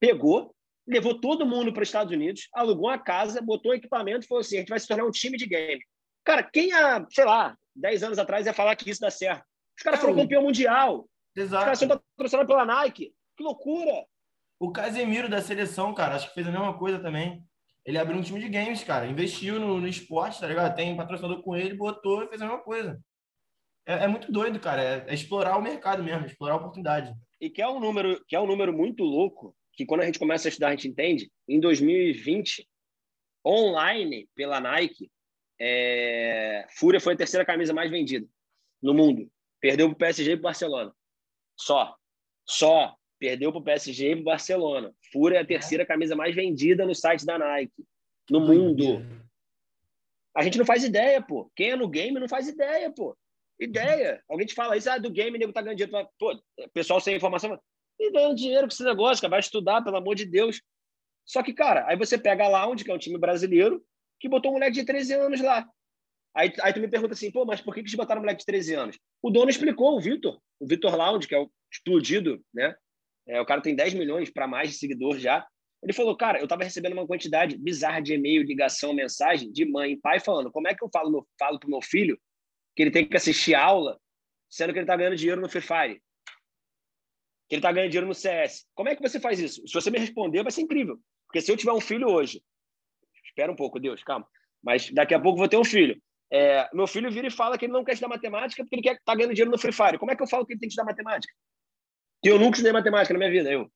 Pegou, 0.00 0.54
levou 0.86 1.20
todo 1.20 1.46
mundo 1.46 1.72
para 1.72 1.82
os 1.82 1.88
Estados 1.88 2.12
Unidos, 2.12 2.48
alugou 2.52 2.88
uma 2.88 2.98
casa, 2.98 3.40
botou 3.40 3.72
um 3.72 3.74
equipamento 3.74 4.24
e 4.24 4.28
falou 4.28 4.40
assim, 4.40 4.56
a 4.56 4.60
gente 4.60 4.68
vai 4.68 4.78
se 4.78 4.88
tornar 4.88 5.04
um 5.04 5.10
time 5.10 5.36
de 5.36 5.46
game. 5.46 5.80
Cara, 6.24 6.42
quem 6.42 6.72
há, 6.72 7.06
sei 7.10 7.24
lá, 7.24 7.56
10 7.76 8.02
anos 8.02 8.18
atrás 8.18 8.46
ia 8.46 8.52
falar 8.52 8.74
que 8.76 8.90
isso 8.90 9.00
dá 9.00 9.10
certo? 9.10 9.44
Os 9.76 9.82
caras 9.82 10.00
foram 10.00 10.16
campeão 10.16 10.42
mundial. 10.42 11.08
Exato. 11.36 11.56
Os 11.56 11.64
caras 11.64 11.78
são 11.78 11.88
patrocinados 11.88 12.46
pela 12.46 12.64
Nike. 12.64 13.12
Que 13.36 13.42
loucura! 13.42 14.04
O 14.58 14.72
Casemiro 14.72 15.28
da 15.28 15.40
seleção, 15.40 15.92
cara, 15.94 16.16
acho 16.16 16.28
que 16.28 16.34
fez 16.34 16.46
a 16.46 16.52
mesma 16.52 16.76
coisa 16.78 16.98
também. 16.98 17.44
Ele 17.84 17.98
abriu 17.98 18.18
um 18.18 18.22
time 18.22 18.40
de 18.40 18.48
games, 18.48 18.82
cara. 18.82 19.06
Investiu 19.06 19.60
no, 19.60 19.80
no 19.80 19.86
esporte, 19.86 20.40
tá 20.40 20.46
ligado? 20.46 20.74
Tem 20.74 20.96
patrocinador 20.96 21.42
com 21.42 21.54
ele, 21.54 21.76
botou 21.76 22.22
e 22.22 22.28
fez 22.28 22.40
a 22.40 22.46
mesma 22.46 22.62
coisa. 22.62 22.98
É, 23.86 24.04
é 24.04 24.08
muito 24.08 24.32
doido, 24.32 24.58
cara. 24.58 24.82
É, 24.82 25.04
é, 25.08 25.14
explorar 25.14 25.58
o 25.58 25.62
mercado 25.62 26.02
mesmo, 26.02 26.24
explorar 26.24 26.54
a 26.54 26.58
oportunidade. 26.58 27.14
E 27.40 27.50
que 27.50 27.60
é 27.60 27.68
um 27.68 27.78
número, 27.78 28.24
que 28.26 28.34
é 28.34 28.40
um 28.40 28.46
número 28.46 28.72
muito 28.72 29.04
louco, 29.04 29.54
que 29.74 29.84
quando 29.84 30.00
a 30.00 30.06
gente 30.06 30.18
começa 30.18 30.48
a 30.48 30.50
estudar, 30.50 30.68
a 30.68 30.70
gente 30.70 30.88
entende. 30.88 31.30
Em 31.46 31.60
2020, 31.60 32.66
online, 33.46 34.28
pela 34.34 34.60
Nike, 34.60 35.10
é... 35.60 36.66
Fúria 36.70 37.00
foi 37.00 37.14
a 37.14 37.16
terceira 37.16 37.44
camisa 37.44 37.74
mais 37.74 37.90
vendida 37.90 38.26
no 38.82 38.94
mundo. 38.94 39.30
Perdeu 39.60 39.88
para 39.88 39.94
o 39.94 39.98
PSG 39.98 40.32
e 40.32 40.36
para 40.36 40.50
Barcelona. 40.50 40.92
Só. 41.56 41.94
Só. 42.46 42.96
Perdeu 43.18 43.52
para 43.52 43.60
o 43.60 43.64
PSG 43.64 44.10
e 44.10 44.14
para 44.14 44.20
o 44.20 44.24
Barcelona. 44.24 44.94
Fúria 45.12 45.38
é 45.38 45.40
a 45.40 45.46
terceira 45.46 45.86
camisa 45.86 46.16
mais 46.16 46.34
vendida 46.34 46.84
no 46.84 46.94
site 46.94 47.24
da 47.24 47.38
Nike. 47.38 47.84
No 48.30 48.40
mundo. 48.40 49.04
A 50.36 50.42
gente 50.42 50.58
não 50.58 50.66
faz 50.66 50.82
ideia, 50.82 51.22
pô. 51.22 51.50
Quem 51.54 51.70
é 51.70 51.76
no 51.76 51.88
game 51.88 52.18
não 52.18 52.28
faz 52.28 52.48
ideia, 52.48 52.90
pô. 52.90 53.16
Ideia. 53.58 54.22
Alguém 54.28 54.46
te 54.46 54.54
fala 54.54 54.76
isso, 54.76 54.90
ah, 54.90 54.98
do 54.98 55.10
game, 55.10 55.38
nego 55.38 55.52
tá 55.52 55.62
ganhando 55.62 55.78
dinheiro. 55.78 56.08
Pô, 56.18 56.36
pessoal 56.72 57.00
sem 57.00 57.16
informação, 57.16 57.58
e 57.98 58.10
ganhando 58.10 58.36
dinheiro 58.36 58.62
com 58.62 58.72
esse 58.72 58.84
negócio, 58.84 59.22
cara. 59.22 59.30
Vai 59.30 59.40
estudar, 59.40 59.82
pelo 59.82 59.96
amor 59.96 60.14
de 60.14 60.24
Deus. 60.24 60.60
Só 61.24 61.42
que, 61.42 61.52
cara, 61.52 61.86
aí 61.86 61.96
você 61.96 62.18
pega 62.18 62.44
a 62.44 62.48
Lounge, 62.48 62.84
que 62.84 62.90
é 62.90 62.94
um 62.94 62.98
time 62.98 63.16
brasileiro, 63.16 63.84
que 64.20 64.28
botou 64.28 64.50
um 64.50 64.54
moleque 64.54 64.72
de 64.72 64.84
13 64.84 65.14
anos 65.14 65.40
lá. 65.40 65.66
Aí, 66.34 66.52
aí 66.62 66.72
tu 66.72 66.80
me 66.80 66.88
pergunta 66.88 67.14
assim, 67.14 67.30
pô, 67.30 67.44
mas 67.44 67.60
por 67.60 67.72
que, 67.72 67.80
que 67.80 67.86
eles 67.86 67.94
botaram 67.94 68.20
um 68.20 68.24
moleque 68.24 68.40
de 68.40 68.46
13 68.46 68.74
anos? 68.74 68.98
O 69.22 69.30
dono 69.30 69.48
explicou, 69.48 69.96
o 69.96 70.00
Vitor, 70.00 70.40
o 70.58 70.66
Vitor 70.66 70.94
Lounge, 70.96 71.28
que 71.28 71.34
é 71.34 71.38
o 71.38 71.50
explodido, 71.72 72.44
né? 72.52 72.74
É, 73.26 73.40
o 73.40 73.46
cara 73.46 73.60
tem 73.60 73.74
10 73.74 73.94
milhões 73.94 74.30
para 74.30 74.46
mais 74.46 74.70
de 74.70 74.76
seguidor 74.76 75.18
já. 75.18 75.46
Ele 75.82 75.92
falou, 75.92 76.16
cara, 76.16 76.38
eu 76.38 76.44
estava 76.44 76.64
recebendo 76.64 76.94
uma 76.94 77.06
quantidade 77.06 77.58
bizarra 77.58 78.00
de 78.00 78.14
e-mail, 78.14 78.42
ligação, 78.42 78.94
mensagem 78.94 79.52
de 79.52 79.64
mãe 79.64 79.92
e 79.92 79.96
pai 80.00 80.18
falando 80.18 80.50
como 80.50 80.68
é 80.68 80.74
que 80.74 80.82
eu 80.82 80.88
falo, 80.92 81.10
meu, 81.10 81.26
falo 81.38 81.58
pro 81.58 81.68
meu 81.68 81.82
filho 81.82 82.18
que 82.74 82.82
ele 82.82 82.90
tem 82.90 83.06
que 83.06 83.16
assistir 83.16 83.54
aula, 83.54 84.00
sendo 84.50 84.72
que 84.72 84.78
ele 84.78 84.84
está 84.84 84.96
ganhando 84.96 85.16
dinheiro 85.16 85.40
no 85.40 85.48
Free 85.48 85.60
Fire, 85.60 86.02
que 87.48 87.54
ele 87.54 87.60
está 87.60 87.70
ganhando 87.70 87.90
dinheiro 87.90 88.06
no 88.06 88.14
CS. 88.14 88.66
Como 88.74 88.88
é 88.88 88.96
que 88.96 89.02
você 89.02 89.20
faz 89.20 89.38
isso? 89.38 89.66
Se 89.66 89.74
você 89.74 89.90
me 89.90 89.98
responder, 89.98 90.42
vai 90.42 90.50
ser 90.50 90.62
incrível. 90.62 90.98
Porque 91.26 91.40
se 91.40 91.52
eu 91.52 91.56
tiver 91.56 91.72
um 91.72 91.80
filho 91.80 92.08
hoje, 92.08 92.42
espera 93.24 93.52
um 93.52 93.56
pouco, 93.56 93.78
Deus, 93.78 94.02
calma, 94.02 94.26
mas 94.62 94.90
daqui 94.90 95.14
a 95.14 95.20
pouco 95.20 95.38
vou 95.38 95.48
ter 95.48 95.56
um 95.56 95.64
filho. 95.64 96.00
É, 96.32 96.68
meu 96.72 96.86
filho 96.86 97.10
vira 97.10 97.28
e 97.28 97.30
fala 97.30 97.58
que 97.58 97.66
ele 97.66 97.72
não 97.72 97.84
quer 97.84 97.92
estudar 97.92 98.08
matemática 98.08 98.62
porque 98.62 98.74
ele 98.74 98.82
quer 98.82 98.98
tá 99.04 99.14
ganhando 99.14 99.34
dinheiro 99.34 99.50
no 99.50 99.58
Free 99.58 99.72
Fire. 99.72 99.98
Como 99.98 100.10
é 100.10 100.16
que 100.16 100.22
eu 100.22 100.26
falo 100.26 100.46
que 100.46 100.52
ele 100.52 100.60
tem 100.60 100.68
que 100.68 100.72
estudar 100.72 100.86
matemática? 100.86 101.32
Que 102.24 102.30
eu 102.30 102.38
nunca 102.38 102.52
estudei 102.56 102.72
matemática 102.72 103.12
na 103.12 103.18
minha 103.18 103.30
vida, 103.30 103.52
eu. 103.52 103.70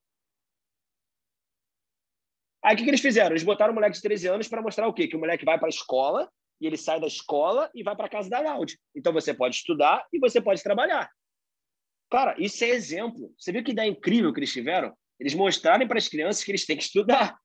Aí 2.65 2.75
o 2.75 2.79
que, 2.79 2.83
que 2.83 2.89
eles 2.89 3.03
fizeram? 3.03 3.33
Eles 3.33 3.43
botaram 3.43 3.73
o 3.73 3.75
moleque 3.75 3.97
de 3.97 4.01
13 4.01 4.27
anos 4.27 4.49
para 4.49 4.63
mostrar 4.63 4.89
o 4.89 4.95
quê? 4.95 5.07
Que 5.07 5.17
o 5.17 5.19
moleque 5.19 5.45
vai 5.45 5.59
para 5.59 5.69
a 5.69 5.71
escola 5.71 6.33
e 6.59 6.67
ele 6.67 6.79
sai 6.79 6.99
da 6.99 7.07
escola 7.07 7.71
e 7.75 7.83
vai 7.83 7.95
para 7.95 8.09
casa 8.09 8.31
da 8.31 8.41
Loud. 8.41 8.75
Então 8.97 9.13
você 9.13 9.35
pode 9.35 9.57
estudar 9.57 10.03
e 10.11 10.19
você 10.19 10.41
pode 10.41 10.63
trabalhar. 10.63 11.11
Cara, 12.11 12.35
isso 12.39 12.65
é 12.65 12.69
exemplo. 12.69 13.35
Você 13.39 13.53
viu 13.53 13.63
que 13.63 13.73
ideia 13.73 13.87
incrível 13.87 14.33
que 14.33 14.41
eles 14.41 14.53
tiveram? 14.53 14.97
Eles 15.21 15.35
mostrarem 15.35 15.87
para 15.87 15.99
as 15.99 16.09
crianças 16.09 16.43
que 16.43 16.51
eles 16.51 16.65
têm 16.65 16.79
que 16.79 16.85
estudar, 16.85 17.39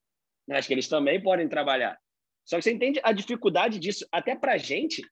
mas 0.48 0.66
que 0.66 0.72
eles 0.72 0.88
também 0.88 1.22
podem 1.22 1.46
trabalhar. 1.50 1.98
Só 2.46 2.56
que 2.56 2.62
você 2.62 2.72
entende 2.72 2.98
a 3.04 3.12
dificuldade 3.12 3.78
disso 3.78 4.06
até 4.10 4.34
para 4.34 4.54
a 4.54 4.58
gente? 4.58 5.02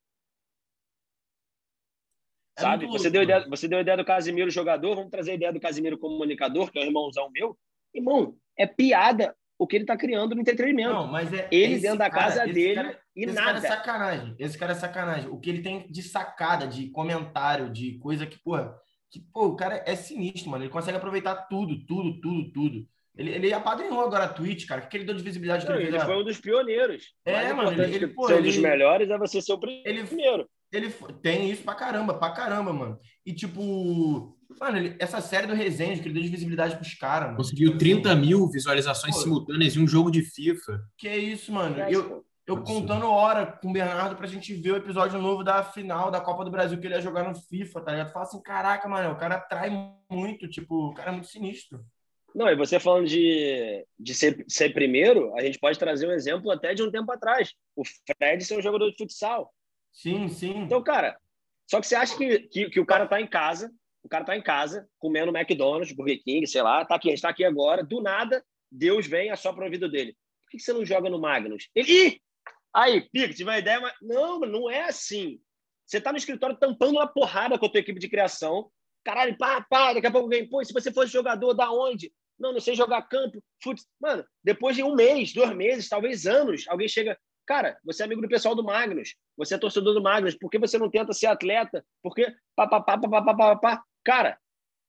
É 2.56 2.60
sabe? 2.60 2.86
Você 2.86 3.10
deu, 3.10 3.22
ideia, 3.22 3.46
você 3.48 3.66
deu 3.66 3.78
a 3.78 3.82
ideia 3.82 3.96
do 3.96 4.04
Casimiro 4.04 4.50
jogador, 4.50 4.94
vamos 4.94 5.10
trazer 5.10 5.32
a 5.32 5.34
ideia 5.34 5.52
do 5.52 5.60
Casimiro 5.60 5.98
comunicador, 5.98 6.70
que 6.70 6.78
é 6.78 6.82
o 6.82 6.84
irmãozão 6.84 7.30
meu. 7.30 7.56
Irmão, 7.94 8.34
é 8.56 8.66
piada 8.66 9.34
o 9.58 9.66
que 9.66 9.76
ele 9.76 9.84
está 9.84 9.96
criando 9.96 10.34
no 10.34 10.40
entretenimento. 10.40 10.92
Não, 10.92 11.06
mas 11.06 11.32
é 11.32 11.48
ele 11.50 11.78
dentro 11.78 11.98
da 11.98 12.10
cara, 12.10 12.24
casa 12.24 12.52
dele 12.52 12.74
cara, 12.74 13.00
e 13.14 13.24
esse 13.24 13.34
nada. 13.34 13.52
Cara 13.52 13.58
é 13.58 13.76
sacanagem. 13.76 14.34
Esse 14.38 14.58
cara 14.58 14.72
é 14.72 14.74
sacanagem. 14.74 15.30
O 15.30 15.38
que 15.38 15.50
ele 15.50 15.62
tem 15.62 15.86
de 15.88 16.02
sacada, 16.02 16.66
de 16.66 16.88
comentário, 16.90 17.70
de 17.70 17.98
coisa 17.98 18.26
que, 18.26 18.38
porra, 18.42 18.74
que, 19.10 19.20
pô, 19.20 19.46
o 19.46 19.56
cara 19.56 19.82
é 19.86 19.94
sinistro, 19.94 20.50
mano. 20.50 20.64
Ele 20.64 20.72
consegue 20.72 20.96
aproveitar 20.96 21.46
tudo, 21.48 21.86
tudo, 21.86 22.20
tudo, 22.20 22.52
tudo. 22.52 22.88
Ele, 23.16 23.30
ele 23.30 23.52
apadrinhou 23.52 24.00
agora 24.00 24.24
a 24.24 24.28
Twitch, 24.28 24.66
cara. 24.66 24.82
O 24.82 24.88
que 24.88 24.96
ele 24.96 25.04
deu 25.04 25.14
de 25.14 25.22
visibilidade 25.22 25.66
Não, 25.66 25.76
ele, 25.76 25.88
ele 25.88 26.00
foi 26.00 26.16
um 26.16 26.24
dos 26.24 26.40
pioneiros. 26.40 27.14
É, 27.24 27.52
mano. 27.52 27.70
Ele, 27.70 27.94
ele, 27.94 28.06
pô, 28.08 28.26
ser 28.26 28.40
um 28.40 28.42
dos 28.42 28.56
melhores 28.56 29.10
é 29.10 29.18
você 29.18 29.40
ser 29.40 29.52
o 29.52 29.58
primeiro. 29.58 29.84
Ele, 29.86 30.46
ele 30.72 30.90
tem 31.22 31.50
isso 31.50 31.62
pra 31.62 31.74
caramba, 31.74 32.14
pra 32.14 32.30
caramba, 32.30 32.72
mano. 32.72 32.98
E, 33.24 33.32
tipo, 33.32 34.36
Mano, 34.60 34.78
ele, 34.78 34.96
essa 34.98 35.20
série 35.20 35.46
do 35.46 35.54
Resende, 35.54 36.00
que 36.00 36.08
ele 36.08 36.14
deu 36.14 36.22
de 36.22 36.28
visibilidade 36.28 36.76
pros 36.76 36.94
caras. 36.94 37.36
Conseguiu 37.36 37.78
30 37.78 38.14
mil 38.14 38.48
visualizações 38.48 39.14
Pô, 39.14 39.22
simultâneas 39.22 39.76
em 39.76 39.82
um 39.82 39.88
jogo 39.88 40.10
de 40.10 40.22
FIFA. 40.22 40.80
Que 40.96 41.08
é 41.08 41.16
isso, 41.16 41.52
mano. 41.52 41.78
Eu, 41.88 42.24
eu 42.46 42.62
contando 42.62 43.06
hora 43.06 43.46
com 43.46 43.70
o 43.70 43.72
Bernardo 43.72 44.16
pra 44.16 44.26
gente 44.26 44.54
ver 44.54 44.72
o 44.72 44.76
episódio 44.76 45.20
novo 45.20 45.42
da 45.42 45.62
final 45.62 46.10
da 46.10 46.20
Copa 46.20 46.44
do 46.44 46.50
Brasil 46.50 46.78
que 46.78 46.86
ele 46.86 46.94
ia 46.94 47.00
jogar 47.00 47.28
no 47.28 47.34
FIFA, 47.34 47.80
tá 47.80 47.92
ligado? 47.92 48.12
Fala 48.12 48.24
assim, 48.24 48.42
caraca, 48.42 48.88
mano, 48.88 49.12
o 49.12 49.16
cara 49.16 49.36
atrai 49.36 49.70
muito, 50.10 50.48
tipo, 50.48 50.88
o 50.88 50.94
cara 50.94 51.10
é 51.10 51.12
muito 51.12 51.28
sinistro. 51.28 51.80
Não, 52.34 52.48
e 52.48 52.56
você 52.56 52.80
falando 52.80 53.06
de, 53.06 53.86
de 53.98 54.14
ser, 54.14 54.44
ser 54.48 54.72
primeiro, 54.72 55.34
a 55.36 55.42
gente 55.42 55.58
pode 55.58 55.78
trazer 55.78 56.08
um 56.08 56.12
exemplo 56.12 56.50
até 56.50 56.72
de 56.72 56.82
um 56.82 56.90
tempo 56.90 57.12
atrás. 57.12 57.52
O 57.76 57.82
Fred 57.84 58.42
ser 58.42 58.58
um 58.58 58.62
jogador 58.62 58.90
de 58.90 58.96
futsal. 58.96 59.52
Sim, 59.92 60.28
sim. 60.28 60.58
Então, 60.58 60.82
cara, 60.82 61.18
só 61.70 61.80
que 61.80 61.86
você 61.86 61.94
acha 61.94 62.16
que, 62.16 62.40
que, 62.40 62.70
que 62.70 62.80
o 62.80 62.86
cara 62.86 63.06
tá 63.06 63.20
em 63.20 63.26
casa, 63.26 63.72
o 64.02 64.08
cara 64.08 64.24
tá 64.24 64.36
em 64.36 64.42
casa, 64.42 64.88
comendo 64.98 65.36
McDonald's, 65.36 65.92
Burger 65.92 66.22
King, 66.22 66.46
sei 66.46 66.62
lá, 66.62 66.84
tá 66.84 66.96
aqui, 66.96 67.08
a 67.08 67.10
gente 67.12 67.22
tá 67.22 67.28
aqui 67.28 67.44
agora, 67.44 67.84
do 67.84 68.00
nada, 68.00 68.44
Deus 68.70 69.06
vem 69.06 69.30
assopra 69.30 69.66
a 69.66 69.70
vida 69.70 69.88
dele. 69.88 70.16
Por 70.42 70.50
que 70.50 70.58
você 70.58 70.72
não 70.72 70.84
joga 70.84 71.08
no 71.08 71.20
Magnus? 71.20 71.68
Ele, 71.74 71.92
Ih! 71.92 72.22
Aí, 72.74 73.02
Pico, 73.10 73.34
tive 73.34 73.50
uma 73.50 73.58
ideia, 73.58 73.80
mas... 73.80 73.94
Não, 74.00 74.40
não 74.40 74.70
é 74.70 74.84
assim. 74.84 75.38
Você 75.86 76.00
tá 76.00 76.10
no 76.10 76.16
escritório 76.16 76.56
tampando 76.56 76.92
uma 76.92 77.06
porrada 77.06 77.58
com 77.58 77.66
a 77.66 77.68
tua 77.68 77.80
equipe 77.80 78.00
de 78.00 78.08
criação, 78.08 78.70
caralho, 79.04 79.36
pá, 79.36 79.60
pá, 79.60 79.92
daqui 79.92 80.06
a 80.06 80.10
pouco 80.10 80.26
alguém, 80.26 80.48
pô, 80.48 80.64
se 80.64 80.72
você 80.72 80.90
fosse 80.90 81.12
jogador, 81.12 81.52
da 81.52 81.70
onde? 81.70 82.12
Não, 82.38 82.52
não 82.52 82.60
sei 82.60 82.74
jogar 82.74 83.02
campo, 83.02 83.42
fute... 83.62 83.82
Mano, 84.00 84.24
depois 84.42 84.74
de 84.74 84.82
um 84.82 84.94
mês, 84.94 85.34
dois 85.34 85.54
meses, 85.54 85.88
talvez 85.88 86.26
anos, 86.26 86.66
alguém 86.66 86.88
chega, 86.88 87.18
Cara, 87.46 87.78
você 87.84 88.02
é 88.02 88.06
amigo 88.06 88.22
do 88.22 88.28
pessoal 88.28 88.54
do 88.54 88.62
Magnus, 88.62 89.16
você 89.36 89.54
é 89.54 89.58
torcedor 89.58 89.94
do 89.94 90.02
Magnus, 90.02 90.36
por 90.36 90.50
que 90.50 90.58
você 90.58 90.78
não 90.78 90.90
tenta 90.90 91.12
ser 91.12 91.26
atleta? 91.26 91.84
Por 92.02 92.14
que 92.14 92.24
pá, 92.54 92.66
pá, 92.66 92.80
pá, 92.80 92.98
pá, 92.98 93.22
pá, 93.22 93.34
pá, 93.34 93.56
pá, 93.56 93.84
Cara, 94.04 94.38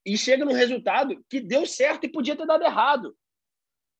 e 0.05 0.17
chega 0.17 0.45
num 0.45 0.53
resultado 0.53 1.23
que 1.29 1.39
deu 1.39 1.65
certo 1.65 2.05
e 2.05 2.11
podia 2.11 2.35
ter 2.35 2.45
dado 2.45 2.63
errado. 2.63 3.15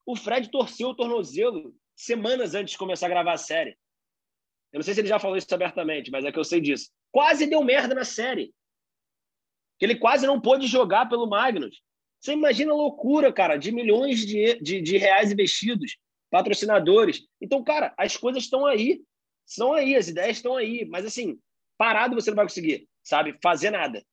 O 0.06 0.16
Fred 0.16 0.50
torceu 0.50 0.88
o 0.88 0.94
tornozelo 0.94 1.74
semanas 1.96 2.54
antes 2.54 2.72
de 2.72 2.78
começar 2.78 3.06
a 3.06 3.10
gravar 3.10 3.32
a 3.32 3.38
série. 3.38 3.76
Eu 4.72 4.78
não 4.78 4.82
sei 4.82 4.92
se 4.92 5.00
ele 5.00 5.08
já 5.08 5.18
falou 5.18 5.36
isso 5.36 5.52
abertamente, 5.54 6.10
mas 6.10 6.24
é 6.24 6.32
que 6.32 6.38
eu 6.38 6.44
sei 6.44 6.60
disso. 6.60 6.90
Quase 7.10 7.46
deu 7.46 7.62
merda 7.62 7.94
na 7.94 8.04
série. 8.04 8.52
Que 9.78 9.86
ele 9.86 9.96
quase 9.96 10.26
não 10.26 10.40
pôde 10.40 10.66
jogar 10.66 11.08
pelo 11.08 11.28
Magnus. 11.28 11.80
Você 12.20 12.32
imagina 12.32 12.72
a 12.72 12.76
loucura, 12.76 13.32
cara, 13.32 13.56
de 13.56 13.70
milhões 13.70 14.26
de, 14.26 14.58
de, 14.60 14.80
de 14.80 14.96
reais 14.96 15.30
investidos, 15.30 15.96
patrocinadores. 16.34 17.28
Então, 17.40 17.62
cara, 17.62 17.94
as 17.96 18.16
coisas 18.16 18.42
estão 18.42 18.66
aí. 18.66 19.04
Estão 19.46 19.72
aí, 19.72 19.94
as 19.94 20.08
ideias 20.08 20.38
estão 20.38 20.56
aí. 20.56 20.84
Mas, 20.84 21.06
assim, 21.06 21.38
parado 21.78 22.16
você 22.16 22.28
não 22.30 22.34
vai 22.34 22.44
conseguir, 22.44 22.88
sabe? 23.04 23.38
Fazer 23.40 23.70
nada. 23.70 24.04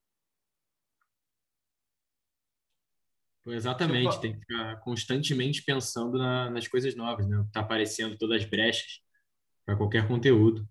Exatamente, 3.47 4.22
tem 4.22 4.34
que 4.34 4.39
ficar 4.39 4.76
constantemente 4.82 5.63
pensando 5.63 6.19
na, 6.19 6.51
nas 6.51 6.67
coisas 6.67 6.95
novas, 6.95 7.28
né? 7.28 7.43
Tá 7.51 7.61
aparecendo 7.61 8.15
todas 8.15 8.43
as 8.43 8.47
brechas 8.47 9.01
para 9.65 9.76
qualquer 9.76 10.07
conteúdo. 10.07 10.63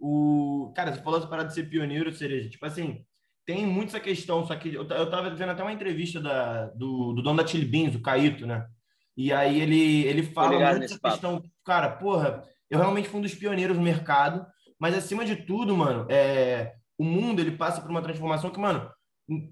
O 0.00 0.72
cara, 0.74 0.92
você 0.92 1.00
falou 1.00 1.20
essa 1.20 1.28
parada 1.28 1.48
de 1.48 1.54
ser 1.54 1.70
pioneiro, 1.70 2.12
cereja. 2.12 2.50
Tipo 2.50 2.66
assim, 2.66 3.06
tem 3.46 3.64
muito 3.64 3.90
essa 3.90 4.00
questão, 4.00 4.44
só 4.44 4.56
que 4.56 4.74
eu, 4.74 4.82
eu 4.82 5.10
tava 5.10 5.30
vendo 5.30 5.50
até 5.50 5.62
uma 5.62 5.72
entrevista 5.72 6.20
da, 6.20 6.66
do, 6.70 7.12
do 7.12 7.22
dono 7.22 7.40
da 7.40 7.46
Chili 7.46 7.64
Beans, 7.64 7.94
o 7.94 8.02
Caíto, 8.02 8.48
né? 8.48 8.68
E 9.16 9.32
aí 9.32 9.60
ele, 9.60 10.04
ele 10.06 10.22
fala 10.22 10.70
muito 10.70 10.84
essa 10.84 10.98
questão, 10.98 11.42
cara, 11.64 11.90
porra, 11.90 12.42
eu 12.70 12.78
realmente 12.78 13.08
fui 13.08 13.18
um 13.18 13.22
dos 13.22 13.34
pioneiros 13.34 13.76
no 13.76 13.82
mercado, 13.82 14.46
mas 14.78 14.94
acima 14.94 15.24
de 15.24 15.36
tudo, 15.36 15.76
mano, 15.76 16.06
é, 16.08 16.74
o 16.96 17.04
mundo 17.04 17.40
ele 17.40 17.52
passa 17.52 17.80
por 17.80 17.90
uma 17.90 18.02
transformação 18.02 18.50
que, 18.50 18.58
mano, 18.58 18.90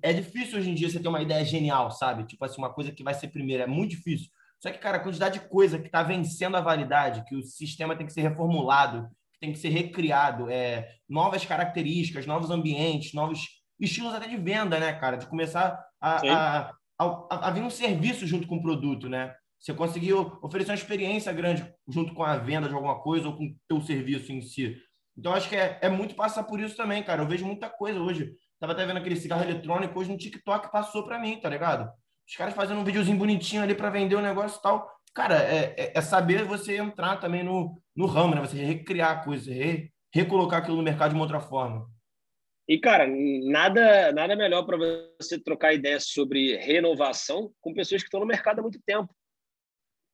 é 0.02 0.12
difícil 0.12 0.58
hoje 0.58 0.70
em 0.70 0.74
dia 0.74 0.88
você 0.88 1.00
ter 1.00 1.08
uma 1.08 1.22
ideia 1.22 1.44
genial, 1.44 1.90
sabe? 1.90 2.24
Tipo 2.24 2.44
assim, 2.44 2.58
uma 2.58 2.72
coisa 2.72 2.92
que 2.92 3.04
vai 3.04 3.14
ser 3.14 3.28
primeira, 3.28 3.64
é 3.64 3.66
muito 3.66 3.90
difícil. 3.90 4.28
Só 4.60 4.70
que, 4.70 4.78
cara, 4.78 4.96
a 4.96 5.00
quantidade 5.00 5.38
de 5.38 5.48
coisa 5.48 5.78
que 5.78 5.86
está 5.86 6.02
vencendo 6.02 6.56
a 6.56 6.60
validade, 6.60 7.24
que 7.26 7.36
o 7.36 7.42
sistema 7.42 7.94
tem 7.94 8.06
que 8.06 8.12
ser 8.12 8.22
reformulado, 8.22 9.08
que 9.32 9.38
tem 9.40 9.52
que 9.52 9.58
ser 9.58 9.68
recriado, 9.68 10.50
é, 10.50 10.88
novas 11.08 11.44
características, 11.44 12.26
novos 12.26 12.50
ambientes, 12.50 13.14
novos 13.14 13.46
estilos 13.78 14.14
até 14.14 14.26
de 14.26 14.36
venda, 14.36 14.80
né, 14.80 14.92
cara? 14.94 15.16
De 15.16 15.26
começar 15.26 15.78
a, 16.00 16.16
a, 16.28 16.72
a, 16.98 17.48
a 17.48 17.50
vir 17.50 17.62
um 17.62 17.70
serviço 17.70 18.26
junto 18.26 18.48
com 18.48 18.56
o 18.56 18.62
produto, 18.62 19.08
né? 19.08 19.32
Você 19.58 19.74
conseguiu 19.74 20.38
oferecer 20.42 20.70
uma 20.70 20.76
experiência 20.76 21.32
grande 21.32 21.68
junto 21.88 22.14
com 22.14 22.22
a 22.22 22.36
venda 22.36 22.68
de 22.68 22.74
alguma 22.74 23.00
coisa 23.00 23.26
ou 23.26 23.36
com 23.36 23.46
o 23.46 23.56
teu 23.68 23.80
serviço 23.80 24.32
em 24.32 24.40
si. 24.40 24.76
Então, 25.16 25.34
acho 25.34 25.48
que 25.48 25.56
é, 25.56 25.78
é 25.82 25.88
muito 25.88 26.14
passar 26.14 26.44
por 26.44 26.60
isso 26.60 26.76
também, 26.76 27.02
cara. 27.02 27.22
Eu 27.22 27.26
vejo 27.26 27.44
muita 27.44 27.68
coisa 27.68 28.00
hoje. 28.00 28.32
Tava 28.60 28.72
até 28.72 28.86
vendo 28.86 28.98
aquele 28.98 29.16
cigarro 29.16 29.42
eletrônico, 29.42 29.98
hoje 29.98 30.10
no 30.10 30.18
TikTok 30.18 30.70
passou 30.70 31.04
para 31.04 31.18
mim, 31.18 31.40
tá 31.40 31.48
ligado? 31.48 31.90
Os 32.28 32.36
caras 32.36 32.54
fazendo 32.54 32.80
um 32.80 32.84
videozinho 32.84 33.16
bonitinho 33.16 33.62
ali 33.62 33.74
para 33.74 33.90
vender 33.90 34.14
o 34.14 34.20
negócio 34.20 34.58
e 34.58 34.62
tal. 34.62 34.88
Cara, 35.14 35.42
é, 35.42 35.74
é, 35.76 35.92
é, 35.94 36.00
saber 36.00 36.44
você 36.44 36.76
entrar 36.76 37.16
também 37.16 37.42
no, 37.42 37.80
no 37.96 38.06
ramo, 38.06 38.34
né? 38.34 38.40
Você 38.40 38.56
recriar 38.62 39.24
coisas, 39.24 39.46
re, 39.46 39.90
recolocar 40.14 40.60
aquilo 40.60 40.76
no 40.76 40.82
mercado 40.82 41.10
de 41.10 41.14
uma 41.16 41.24
outra 41.24 41.40
forma. 41.40 41.88
E, 42.68 42.78
cara, 42.78 43.06
nada, 43.44 44.12
nada 44.12 44.36
melhor 44.36 44.64
para 44.64 44.76
você 44.76 45.38
trocar 45.38 45.72
ideias 45.72 46.04
sobre 46.04 46.56
renovação 46.56 47.50
com 47.62 47.72
pessoas 47.72 48.02
que 48.02 48.08
estão 48.08 48.20
no 48.20 48.26
mercado 48.26 48.58
há 48.58 48.62
muito 48.62 48.80
tempo. 48.84 49.12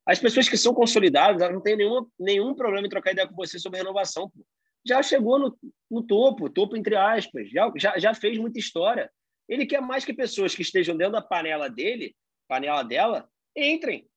As 0.05 0.19
pessoas 0.19 0.47
que 0.47 0.57
são 0.57 0.73
consolidadas, 0.73 1.41
elas 1.41 1.53
não 1.53 1.61
têm 1.61 1.75
nenhuma, 1.75 2.07
nenhum 2.19 2.53
problema 2.53 2.85
em 2.85 2.89
trocar 2.89 3.11
ideia 3.11 3.27
com 3.27 3.35
você 3.35 3.57
sobre 3.57 3.79
renovação. 3.79 4.29
Pô. 4.29 4.45
Já 4.85 5.01
chegou 5.01 5.39
no, 5.39 5.57
no 5.89 6.05
topo, 6.05 6.49
topo 6.49 6.77
entre 6.77 6.95
aspas, 6.95 7.49
já, 7.49 7.71
já, 7.75 7.97
já 7.97 8.13
fez 8.13 8.37
muita 8.37 8.59
história. 8.59 9.11
Ele 9.49 9.65
quer 9.65 9.81
mais 9.81 10.05
que 10.05 10.13
pessoas 10.13 10.53
que 10.53 10.61
estejam 10.61 10.95
dentro 10.95 11.13
da 11.13 11.21
panela 11.21 11.69
dele, 11.69 12.15
panela 12.47 12.83
dela, 12.83 13.29
entrem. 13.55 14.07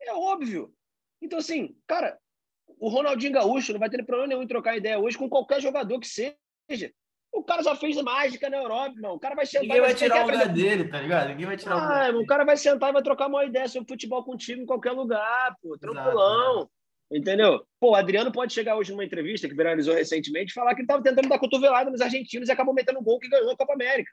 É 0.00 0.14
óbvio. 0.14 0.74
Então, 1.20 1.38
assim, 1.38 1.76
cara, 1.86 2.18
o 2.66 2.88
Ronaldinho 2.88 3.32
Gaúcho 3.32 3.72
não 3.72 3.80
vai 3.80 3.90
ter 3.90 4.04
problema 4.04 4.28
nenhum 4.28 4.42
em 4.42 4.48
trocar 4.48 4.76
ideia 4.76 4.98
hoje 4.98 5.18
com 5.18 5.28
qualquer 5.28 5.60
jogador 5.60 6.00
que 6.00 6.08
seja. 6.08 6.92
O 7.32 7.42
cara 7.42 7.62
já 7.62 7.74
fez 7.74 7.96
mágica 8.02 8.50
na 8.50 8.58
Europa, 8.58 8.94
irmão. 8.94 9.14
O 9.14 9.18
cara 9.18 9.34
vai 9.34 9.46
sentar. 9.46 9.62
Ninguém 9.62 9.80
vai 9.80 9.94
tirar 9.94 10.22
o 10.22 10.30
lugar 10.30 10.48
dele, 10.48 10.88
tá 10.88 11.00
ligado? 11.00 11.28
Ninguém 11.28 11.46
vai 11.46 11.56
tirar 11.56 11.74
ah, 11.74 11.78
o 11.78 11.80
lugar. 11.80 12.16
O 12.16 12.26
cara 12.26 12.44
vai 12.44 12.56
sentar 12.56 12.90
e 12.90 12.92
vai 12.92 13.02
trocar 13.02 13.28
uma 13.28 13.44
ideia 13.44 13.66
sobre 13.68 13.88
futebol 13.88 14.22
contigo 14.22 14.60
em 14.60 14.66
qualquer 14.66 14.92
lugar, 14.92 15.56
pô. 15.62 15.76
Tranquilão. 15.78 16.58
Exato, 16.58 16.70
Entendeu? 17.12 17.62
Pô, 17.78 17.90
o 17.90 17.94
Adriano 17.94 18.32
pode 18.32 18.54
chegar 18.54 18.74
hoje 18.74 18.90
numa 18.90 19.04
entrevista 19.04 19.46
que 19.46 19.54
viralizou 19.54 19.94
recentemente 19.94 20.50
e 20.50 20.54
falar 20.54 20.74
que 20.74 20.80
ele 20.80 20.84
estava 20.84 21.02
tentando 21.02 21.28
dar 21.28 21.38
cotovelada 21.38 21.90
nos 21.90 22.00
argentinos 22.00 22.48
e 22.48 22.52
acabou 22.52 22.72
metendo 22.72 23.00
um 23.00 23.02
gol 23.02 23.18
que 23.18 23.28
ganhou 23.28 23.50
a 23.50 23.56
Copa 23.56 23.74
América. 23.74 24.10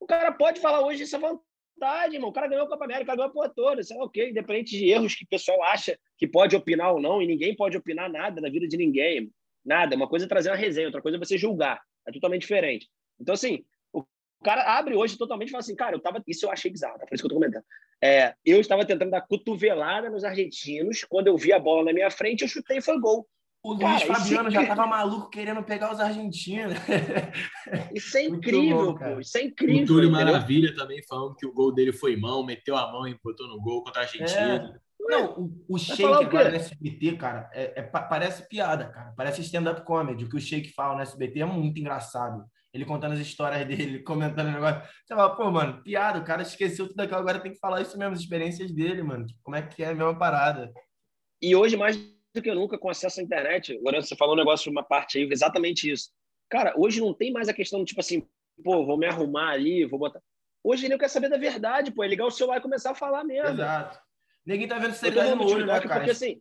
O 0.00 0.06
cara 0.06 0.32
pode 0.32 0.58
falar 0.58 0.80
hoje 0.80 1.02
isso 1.02 1.14
à 1.16 1.18
vontade, 1.18 2.14
irmão. 2.14 2.30
O 2.30 2.32
cara 2.32 2.46
ganhou 2.46 2.64
a 2.64 2.68
Copa 2.68 2.86
América, 2.86 3.14
ganhou 3.14 3.28
a 3.28 3.32
porra 3.32 3.52
toda. 3.54 3.82
Isso 3.82 3.92
é 3.92 3.96
ok, 3.98 4.30
independente 4.30 4.70
de 4.70 4.88
erros 4.88 5.14
que 5.14 5.24
o 5.24 5.28
pessoal 5.28 5.62
acha 5.64 5.98
que 6.16 6.26
pode 6.26 6.56
opinar 6.56 6.94
ou 6.94 7.00
não, 7.00 7.20
e 7.20 7.26
ninguém 7.26 7.54
pode 7.54 7.76
opinar 7.76 8.10
nada 8.10 8.40
na 8.40 8.48
vida 8.48 8.66
de 8.66 8.78
ninguém. 8.78 9.30
Nada. 9.62 9.94
Uma 9.94 10.08
coisa 10.08 10.24
é 10.24 10.28
trazer 10.28 10.48
uma 10.48 10.56
resenha, 10.56 10.86
outra 10.86 11.02
coisa 11.02 11.18
é 11.18 11.20
você 11.20 11.36
julgar. 11.36 11.78
É 12.06 12.12
totalmente 12.12 12.42
diferente. 12.42 12.88
Então, 13.20 13.34
assim, 13.34 13.64
o 13.94 14.04
cara 14.44 14.76
abre 14.76 14.96
hoje 14.96 15.16
totalmente 15.16 15.48
e 15.48 15.52
fala 15.52 15.60
assim, 15.60 15.76
cara, 15.76 15.94
eu 15.94 16.00
tava. 16.00 16.22
Isso 16.26 16.46
eu 16.46 16.50
achei 16.50 16.70
bizarro, 16.70 16.98
tá? 16.98 17.06
Por 17.06 17.14
isso 17.14 17.22
que 17.22 17.26
eu 17.26 17.30
tô 17.30 17.36
comentando. 17.36 17.64
É, 18.02 18.34
eu 18.44 18.60
estava 18.60 18.84
tentando 18.84 19.12
dar 19.12 19.20
cotovelada 19.20 20.10
nos 20.10 20.24
argentinos. 20.24 21.04
Quando 21.08 21.28
eu 21.28 21.36
vi 21.36 21.52
a 21.52 21.58
bola 21.58 21.84
na 21.84 21.92
minha 21.92 22.10
frente, 22.10 22.42
eu 22.42 22.48
chutei 22.48 22.78
e 22.78 22.82
foi 22.82 22.98
gol. 22.98 23.28
O 23.64 23.74
Luiz 23.74 24.02
cara, 24.02 24.18
Fabiano 24.18 24.50
já 24.50 24.66
tava 24.66 24.88
maluco 24.88 25.30
querendo 25.30 25.62
pegar 25.62 25.92
os 25.92 26.00
argentinos. 26.00 26.74
Isso 27.94 28.16
é 28.18 28.24
incrível, 28.24 28.94
bom, 28.94 28.98
pô. 28.98 29.20
Isso 29.20 29.38
é 29.38 29.42
incrível. 29.44 29.84
O 29.84 29.86
Túlio 29.86 30.08
entendeu? 30.08 30.32
Maravilha 30.32 30.74
também 30.74 31.00
falando 31.08 31.36
que 31.36 31.46
o 31.46 31.52
gol 31.52 31.72
dele 31.72 31.92
foi 31.92 32.16
mão, 32.16 32.44
meteu 32.44 32.76
a 32.76 32.90
mão 32.90 33.06
e 33.06 33.16
botou 33.22 33.46
no 33.46 33.60
gol 33.60 33.84
contra 33.84 34.00
a 34.00 34.04
Argentina. 34.04 34.74
É. 34.76 34.80
Não, 35.08 35.32
o, 35.32 35.64
o 35.68 35.78
Shake 35.78 36.04
agora 36.04 36.50
no 36.50 36.56
SBT, 36.56 37.16
cara, 37.16 37.50
é, 37.52 37.80
é, 37.80 37.82
parece 37.82 38.48
piada, 38.48 38.88
cara. 38.88 39.12
Parece 39.16 39.40
stand-up 39.42 39.84
comedy. 39.84 40.24
O 40.24 40.28
que 40.28 40.36
o 40.36 40.40
Shake 40.40 40.72
fala 40.72 40.94
no 40.94 41.02
SBT 41.02 41.40
é 41.40 41.44
muito 41.44 41.78
engraçado. 41.80 42.44
Ele 42.72 42.84
contando 42.84 43.12
as 43.12 43.18
histórias 43.18 43.66
dele, 43.66 44.02
comentando 44.02 44.48
o 44.48 44.52
negócio. 44.52 44.82
Você 45.04 45.14
fala, 45.14 45.36
pô, 45.36 45.50
mano, 45.50 45.82
piada, 45.82 46.18
o 46.18 46.24
cara 46.24 46.42
esqueceu 46.42 46.88
tudo 46.88 47.00
aquilo, 47.00 47.18
agora 47.18 47.40
tem 47.40 47.52
que 47.52 47.58
falar 47.58 47.82
isso 47.82 47.98
mesmo, 47.98 48.14
as 48.14 48.20
experiências 48.20 48.72
dele, 48.72 49.02
mano. 49.02 49.26
Tipo, 49.26 49.40
como 49.42 49.56
é 49.56 49.62
que 49.62 49.82
é 49.82 49.88
a 49.88 49.94
mesma 49.94 50.16
parada. 50.16 50.72
E 51.40 51.54
hoje, 51.56 51.76
mais 51.76 51.96
do 51.96 52.40
que 52.40 52.54
nunca, 52.54 52.78
com 52.78 52.88
acesso 52.88 53.20
à 53.20 53.22
internet, 53.22 53.76
agora 53.76 54.00
você 54.00 54.16
falou 54.16 54.34
um 54.34 54.38
negócio, 54.38 54.70
uma 54.70 54.82
parte 54.82 55.18
aí, 55.18 55.28
exatamente 55.30 55.90
isso. 55.90 56.10
Cara, 56.48 56.72
hoje 56.76 57.00
não 57.00 57.12
tem 57.12 57.32
mais 57.32 57.48
a 57.48 57.52
questão, 57.52 57.84
tipo 57.84 58.00
assim, 58.00 58.26
pô, 58.62 58.86
vou 58.86 58.96
me 58.96 59.06
arrumar 59.06 59.50
ali, 59.50 59.84
vou 59.84 59.98
botar. 59.98 60.20
Hoje 60.64 60.84
ele 60.84 60.94
não 60.94 60.98
quer 60.98 61.08
saber 61.08 61.28
da 61.28 61.36
verdade, 61.36 61.90
pô, 61.90 62.04
é 62.04 62.08
ligar 62.08 62.24
o 62.24 62.30
celular 62.30 62.58
e 62.58 62.62
começar 62.62 62.92
a 62.92 62.94
falar 62.94 63.24
mesmo. 63.24 63.50
Exato. 63.50 63.98
Ninguém 64.44 64.68
tá 64.68 64.78
vendo 64.78 64.94
seriedade 64.94 65.34
no 65.34 65.44
olho, 65.44 65.66
né, 65.66 65.80
cara? 65.80 66.00
Porque, 66.00 66.10
assim, 66.10 66.40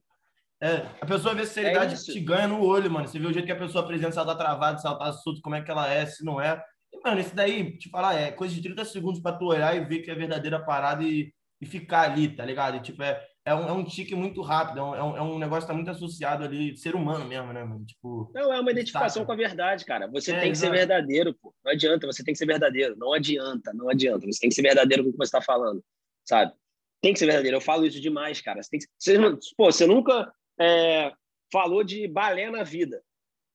é, 0.62 0.86
a 1.02 1.06
pessoa 1.08 1.34
vê 1.34 1.43
seriedade 1.45 1.95
é 1.95 1.97
te 1.97 2.20
ganha 2.20 2.47
no 2.47 2.64
olho, 2.64 2.89
mano. 2.89 3.08
Você 3.08 3.18
vê 3.18 3.26
o 3.26 3.34
jeito 3.34 3.47
que 3.47 3.52
a 3.52 3.58
pessoa 3.58 3.84
apresenta, 3.84 4.12
se 4.12 4.20
ela 4.20 4.28
tá 4.28 4.36
travada, 4.36 4.78
se 4.78 4.86
ela 4.86 4.97
tá 4.97 5.12
solta, 5.12 5.41
como 5.41 5.56
é 5.56 5.62
que 5.62 5.72
ela 5.72 5.91
é, 5.91 6.06
se 6.06 6.24
não 6.24 6.39
é. 6.39 6.64
E, 6.93 6.99
mano, 7.04 7.20
isso 7.20 7.36
daí, 7.36 7.78
te 7.78 7.89
falar, 7.89 8.14
é 8.14 8.32
coisa 8.32 8.54
de 8.54 8.62
30 8.62 8.86
segundos 8.86 9.20
pra 9.20 9.34
tu 9.34 9.45
olhar 9.45 9.76
e 9.76 9.84
ver 9.84 9.99
que 9.99 10.12
é 10.12 10.16
verdadeira 10.16 10.64
parada 10.64 11.04
e, 11.04 11.34
e 11.60 11.66
ficar 11.66 12.02
ali, 12.02 12.30
tá 12.30 12.45
ligado? 12.45 12.78
E, 12.78 12.82
tipo, 12.82 13.02
é, 13.02 13.26
é 13.43 13.56
um, 13.56 13.68
é 13.68 13.72
um 13.72 13.84
tique 13.84 14.14
muito 14.14 14.43
rápido, 14.43 14.82
é 14.82 14.84
um, 14.84 15.18
é 15.18 15.22
um 15.22 15.36
é 15.38 15.39
negócio 15.39 15.64
que 15.64 15.68
tá 15.68 15.74
muito 15.74 15.89
associado 15.89 16.43
ali, 16.43 16.78
ser 16.78 16.93
humano 16.93 17.26
mesmo, 17.26 17.52
né, 17.52 17.64
mano? 17.64 17.84
Tipo. 17.84 18.32
Não, 18.36 18.54
é 18.54 18.60
uma 18.60 18.72
identificação 18.72 19.26
com 19.26 19.32
a 19.32 19.36
verdade, 19.36 19.84
cara. 19.84 20.08
Você 20.12 20.32
é, 20.32 20.41
tem 20.41 20.52
que 20.52 20.58
exato. 20.58 20.72
ser 20.72 20.78
verdadeiro, 20.78 21.34
pô. 21.34 21.52
Não 21.66 21.72
adianta, 21.72 22.06
você 22.06 22.24
tem 22.24 22.34
que 22.34 22.38
ser 22.38 22.45
verdadeiro. 22.45 22.95
Não 22.95 23.14
adianta, 23.14 23.74
não 23.74 23.89
adianta. 23.89 24.28
Você 24.28 24.41
tem 24.41 24.49
que 24.49 24.56
ser 24.56 24.62
verdadeiro 24.62 25.04
com 25.04 25.10
o 25.10 25.12
que 25.12 25.18
você 25.18 25.32
tá 25.32 25.41
falando, 25.41 25.84
sabe? 26.24 26.54
Tem 27.02 27.14
que 27.14 27.20
ser 27.20 27.26
verdadeiro. 27.26 27.58
Eu 27.58 27.62
falo 27.62 27.86
isso 27.86 27.99
demais, 27.99 28.41
cara. 28.41 28.62
Você, 28.62 28.70
tem 28.70 28.80
que... 28.80 28.86
você, 28.97 29.18
pô, 29.58 29.72
você 29.72 29.88
nunca 29.88 30.32
é, 30.60 31.12
falou 31.52 31.84
de 31.84 32.08
balé 32.08 32.49
na 32.49 32.64
vida. 32.64 33.04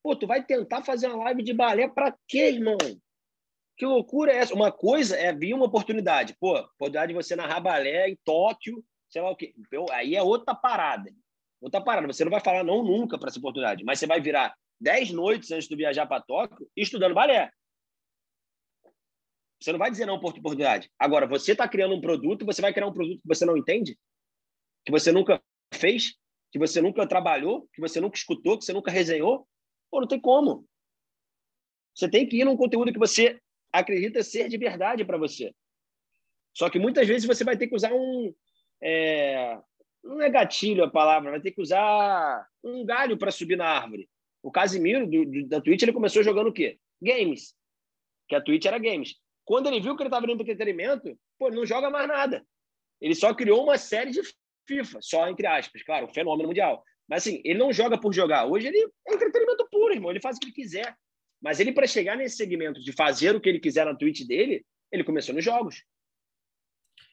Pô, 0.03 0.15
tu 0.15 0.27
vai 0.27 0.43
tentar 0.43 0.83
fazer 0.83 1.07
uma 1.07 1.25
live 1.25 1.43
de 1.43 1.53
balé 1.53 1.87
para 1.87 2.15
quê, 2.27 2.49
irmão? 2.49 2.77
Que 3.77 3.85
loucura 3.85 4.31
é 4.31 4.37
essa? 4.37 4.53
Uma 4.53 4.71
coisa 4.71 5.15
é 5.15 5.33
vir 5.33 5.53
uma 5.53 5.65
oportunidade. 5.65 6.35
Pô, 6.39 6.57
oportunidade 6.57 7.13
de 7.13 7.15
você 7.15 7.35
narrar 7.35 7.59
balé 7.59 8.09
em 8.09 8.17
Tóquio, 8.25 8.83
sei 9.09 9.21
lá 9.21 9.29
o 9.29 9.35
quê. 9.35 9.53
Então, 9.57 9.85
aí 9.91 10.15
é 10.15 10.21
outra 10.21 10.55
parada. 10.55 11.11
Outra 11.61 11.79
parada. 11.79 12.07
Você 12.07 12.23
não 12.23 12.31
vai 12.31 12.41
falar 12.41 12.63
não 12.63 12.83
nunca 12.83 13.17
para 13.17 13.29
essa 13.29 13.39
oportunidade, 13.39 13.83
mas 13.83 13.99
você 13.99 14.07
vai 14.07 14.19
virar 14.19 14.53
dez 14.79 15.11
noites 15.11 15.51
antes 15.51 15.67
de 15.67 15.75
viajar 15.75 16.05
para 16.05 16.21
Tóquio 16.21 16.67
estudando 16.75 17.13
balé. 17.13 17.51
Você 19.59 19.71
não 19.71 19.79
vai 19.79 19.89
dizer 19.89 20.05
não 20.05 20.19
por 20.19 20.29
oportunidade. 20.29 20.91
Agora, 20.99 21.25
você 21.25 21.53
está 21.53 21.67
criando 21.67 21.95
um 21.95 22.01
produto, 22.01 22.45
você 22.45 22.61
vai 22.61 22.73
criar 22.73 22.87
um 22.87 22.93
produto 22.93 23.21
que 23.21 23.27
você 23.27 23.45
não 23.45 23.57
entende, 23.57 23.97
que 24.85 24.91
você 24.91 25.11
nunca 25.11 25.41
fez, 25.73 26.15
que 26.51 26.59
você 26.59 26.81
nunca 26.81 27.07
trabalhou, 27.07 27.67
que 27.73 27.81
você 27.81 27.99
nunca 27.99 28.17
escutou, 28.17 28.57
que 28.57 28.65
você 28.65 28.73
nunca 28.73 28.91
resenhou. 28.91 29.47
Pô, 29.89 29.99
não 29.99 30.07
tem 30.07 30.19
como. 30.19 30.67
Você 31.95 32.09
tem 32.09 32.27
que 32.27 32.37
ir 32.37 32.45
num 32.45 32.55
conteúdo 32.55 32.93
que 32.93 32.99
você 32.99 33.39
acredita 33.71 34.23
ser 34.23 34.47
de 34.47 34.57
verdade 34.57 35.03
para 35.03 35.17
você. 35.17 35.53
Só 36.53 36.69
que 36.69 36.79
muitas 36.79 37.07
vezes 37.07 37.27
você 37.27 37.43
vai 37.43 37.57
ter 37.57 37.67
que 37.67 37.75
usar 37.75 37.93
um. 37.93 38.33
É, 38.81 39.59
não 40.03 40.21
é 40.21 40.29
gatilho 40.29 40.83
a 40.83 40.89
palavra, 40.89 41.31
vai 41.31 41.41
ter 41.41 41.51
que 41.51 41.61
usar 41.61 42.47
um 42.63 42.85
galho 42.85 43.17
para 43.17 43.31
subir 43.31 43.57
na 43.57 43.67
árvore. 43.67 44.09
O 44.41 44.51
Casimiro, 44.51 45.05
do, 45.07 45.25
do, 45.25 45.47
da 45.47 45.59
Twitch, 45.59 45.81
ele 45.81 45.93
começou 45.93 46.23
jogando 46.23 46.47
o 46.47 46.53
quê? 46.53 46.79
Games. 47.01 47.55
Que 48.27 48.35
a 48.35 48.41
Twitch 48.41 48.65
era 48.65 48.77
games. 48.77 49.15
Quando 49.47 49.67
ele 49.67 49.79
viu 49.79 49.95
que 49.95 50.03
ele 50.03 50.09
estava 50.09 50.25
indo 50.25 50.35
para 50.35 50.43
entretenimento, 50.43 51.17
pô, 51.39 51.47
ele 51.47 51.55
não 51.55 51.65
joga 51.65 51.89
mais 51.89 52.05
nada. 52.05 52.45
Ele 52.99 53.15
só 53.15 53.33
criou 53.33 53.63
uma 53.63 53.77
série 53.77 54.11
de 54.11 54.19
FIFA, 54.67 54.99
só 55.01 55.29
entre 55.29 55.47
aspas, 55.47 55.81
claro, 55.83 56.05
um 56.05 56.13
fenômeno 56.13 56.49
mundial. 56.49 56.83
Mas 57.07 57.25
assim, 57.25 57.41
ele 57.45 57.57
não 57.57 57.71
joga 57.71 57.97
por 57.97 58.13
jogar. 58.13 58.45
Hoje 58.45 58.67
ele 58.67 58.77
é 59.07 59.13
entretenimento 59.13 59.65
puro, 59.71 59.93
irmão. 59.93 60.11
Ele 60.11 60.19
faz 60.19 60.35
o 60.35 60.39
que 60.41 60.47
ele 60.47 60.53
quiser. 60.53 60.93
Mas 61.41 61.61
ele, 61.61 61.71
para 61.71 61.87
chegar 61.87 62.17
nesse 62.17 62.35
segmento 62.35 62.81
de 62.81 62.91
fazer 62.91 63.37
o 63.37 63.39
que 63.39 63.47
ele 63.47 63.61
quiser 63.61 63.85
na 63.85 63.95
Twitch 63.95 64.27
dele, 64.27 64.65
ele 64.91 65.05
começou 65.05 65.33
nos 65.33 65.45
jogos. 65.45 65.81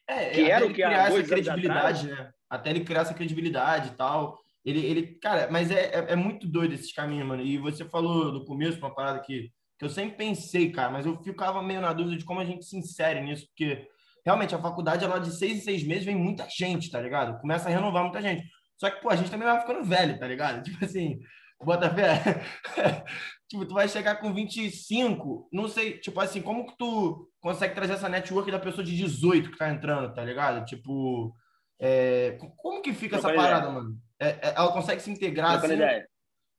É, 0.05 0.31
que 0.31 0.51
era 0.51 0.65
o 0.65 0.67
que 0.67 0.73
criar 0.73 1.07
essa 1.07 1.23
credibilidade, 1.23 2.07
né? 2.07 2.33
Até 2.49 2.69
ele 2.69 2.83
criar 2.83 3.01
essa 3.01 3.13
credibilidade 3.13 3.93
e 3.93 3.95
tal. 3.95 4.43
Ele, 4.65 4.85
ele, 4.85 5.15
cara, 5.19 5.49
mas 5.49 5.71
é, 5.71 5.85
é, 5.85 6.05
é, 6.09 6.15
muito 6.17 6.45
doido 6.45 6.73
esses 6.73 6.91
caminhos, 6.91 7.25
mano. 7.25 7.43
E 7.43 7.57
você 7.57 7.85
falou 7.85 8.33
no 8.33 8.43
começo 8.43 8.77
uma 8.79 8.93
parada 8.93 9.21
que 9.21 9.53
que 9.77 9.85
eu 9.85 9.89
sempre 9.89 10.17
pensei, 10.17 10.71
cara, 10.71 10.91
mas 10.91 11.05
eu 11.05 11.21
ficava 11.21 11.61
meio 11.61 11.81
na 11.81 11.93
dúvida 11.93 12.17
de 12.17 12.25
como 12.25 12.39
a 12.39 12.45
gente 12.45 12.65
se 12.65 12.77
insere 12.77 13.21
nisso, 13.21 13.47
porque 13.47 13.87
realmente 14.25 14.55
a 14.55 14.59
faculdade, 14.59 15.03
ela 15.03 15.19
de 15.19 15.31
seis 15.31 15.57
em 15.57 15.61
seis 15.61 15.83
meses 15.83 16.05
vem 16.05 16.15
muita 16.15 16.47
gente, 16.49 16.89
tá 16.89 17.01
ligado? 17.01 17.39
Começa 17.39 17.67
a 17.67 17.71
renovar 17.71 18.03
muita 18.03 18.21
gente. 18.21 18.43
Só 18.77 18.89
que, 18.89 19.01
pô, 19.01 19.09
a 19.09 19.15
gente 19.15 19.29
também 19.29 19.47
vai 19.47 19.59
ficando 19.59 19.83
velho, 19.83 20.17
tá 20.17 20.27
ligado? 20.27 20.63
Tipo 20.65 20.83
assim, 20.83 21.19
bota 21.63 21.93
fé. 21.93 22.43
tipo, 23.49 23.65
tu 23.65 23.73
vai 23.73 23.87
chegar 23.87 24.15
com 24.15 24.33
25, 24.33 25.49
não 25.51 25.67
sei, 25.67 25.99
tipo 25.99 26.19
assim, 26.19 26.41
como 26.41 26.65
que 26.65 26.77
tu 26.77 27.29
consegue 27.39 27.75
trazer 27.75 27.93
essa 27.93 28.09
network 28.09 28.51
da 28.51 28.59
pessoa 28.59 28.83
de 28.83 28.95
18 28.95 29.51
que 29.51 29.57
tá 29.57 29.69
entrando, 29.69 30.13
tá 30.13 30.23
ligado? 30.23 30.65
Tipo, 30.65 31.33
é... 31.79 32.37
como 32.57 32.81
que 32.81 32.93
fica 32.93 33.17
essa 33.17 33.33
parada, 33.33 33.69
mano? 33.69 33.97
É, 34.19 34.29
é, 34.29 34.53
ela 34.55 34.71
consegue 34.71 35.01
se 35.01 35.11
integrar 35.11 35.57
assim? 35.57 35.73
Ideia. 35.73 36.07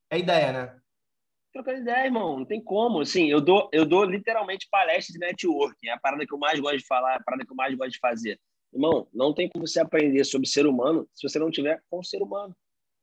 É 0.09 0.19
ideia, 0.19 0.51
né? 0.53 0.75
Trocando 1.57 1.79
ideia, 1.79 2.05
irmão. 2.05 2.37
Não 2.37 2.45
tem 2.45 2.61
como. 2.61 3.01
Assim, 3.01 3.29
eu 3.29 3.41
dou, 3.41 3.69
eu 3.71 3.85
dou 3.85 4.03
literalmente 4.03 4.67
palestra 4.69 5.13
de 5.13 5.19
networking. 5.19 5.87
É 5.87 5.93
a 5.93 5.99
parada 5.99 6.25
que 6.25 6.33
eu 6.33 6.37
mais 6.37 6.59
gosto 6.59 6.77
de 6.77 6.85
falar, 6.85 7.13
é 7.13 7.15
a 7.17 7.23
parada 7.23 7.45
que 7.45 7.51
eu 7.51 7.55
mais 7.55 7.75
gosto 7.75 7.91
de 7.91 7.99
fazer. 7.99 8.39
Irmão, 8.73 9.07
não 9.13 9.33
tem 9.33 9.49
como 9.49 9.65
você 9.65 9.79
aprender 9.79 10.23
sobre 10.23 10.47
ser 10.47 10.67
humano 10.67 11.07
se 11.13 11.27
você 11.27 11.39
não 11.39 11.49
tiver 11.49 11.81
com 11.89 11.99
o 11.99 12.03
ser 12.03 12.21
humano. 12.21 12.55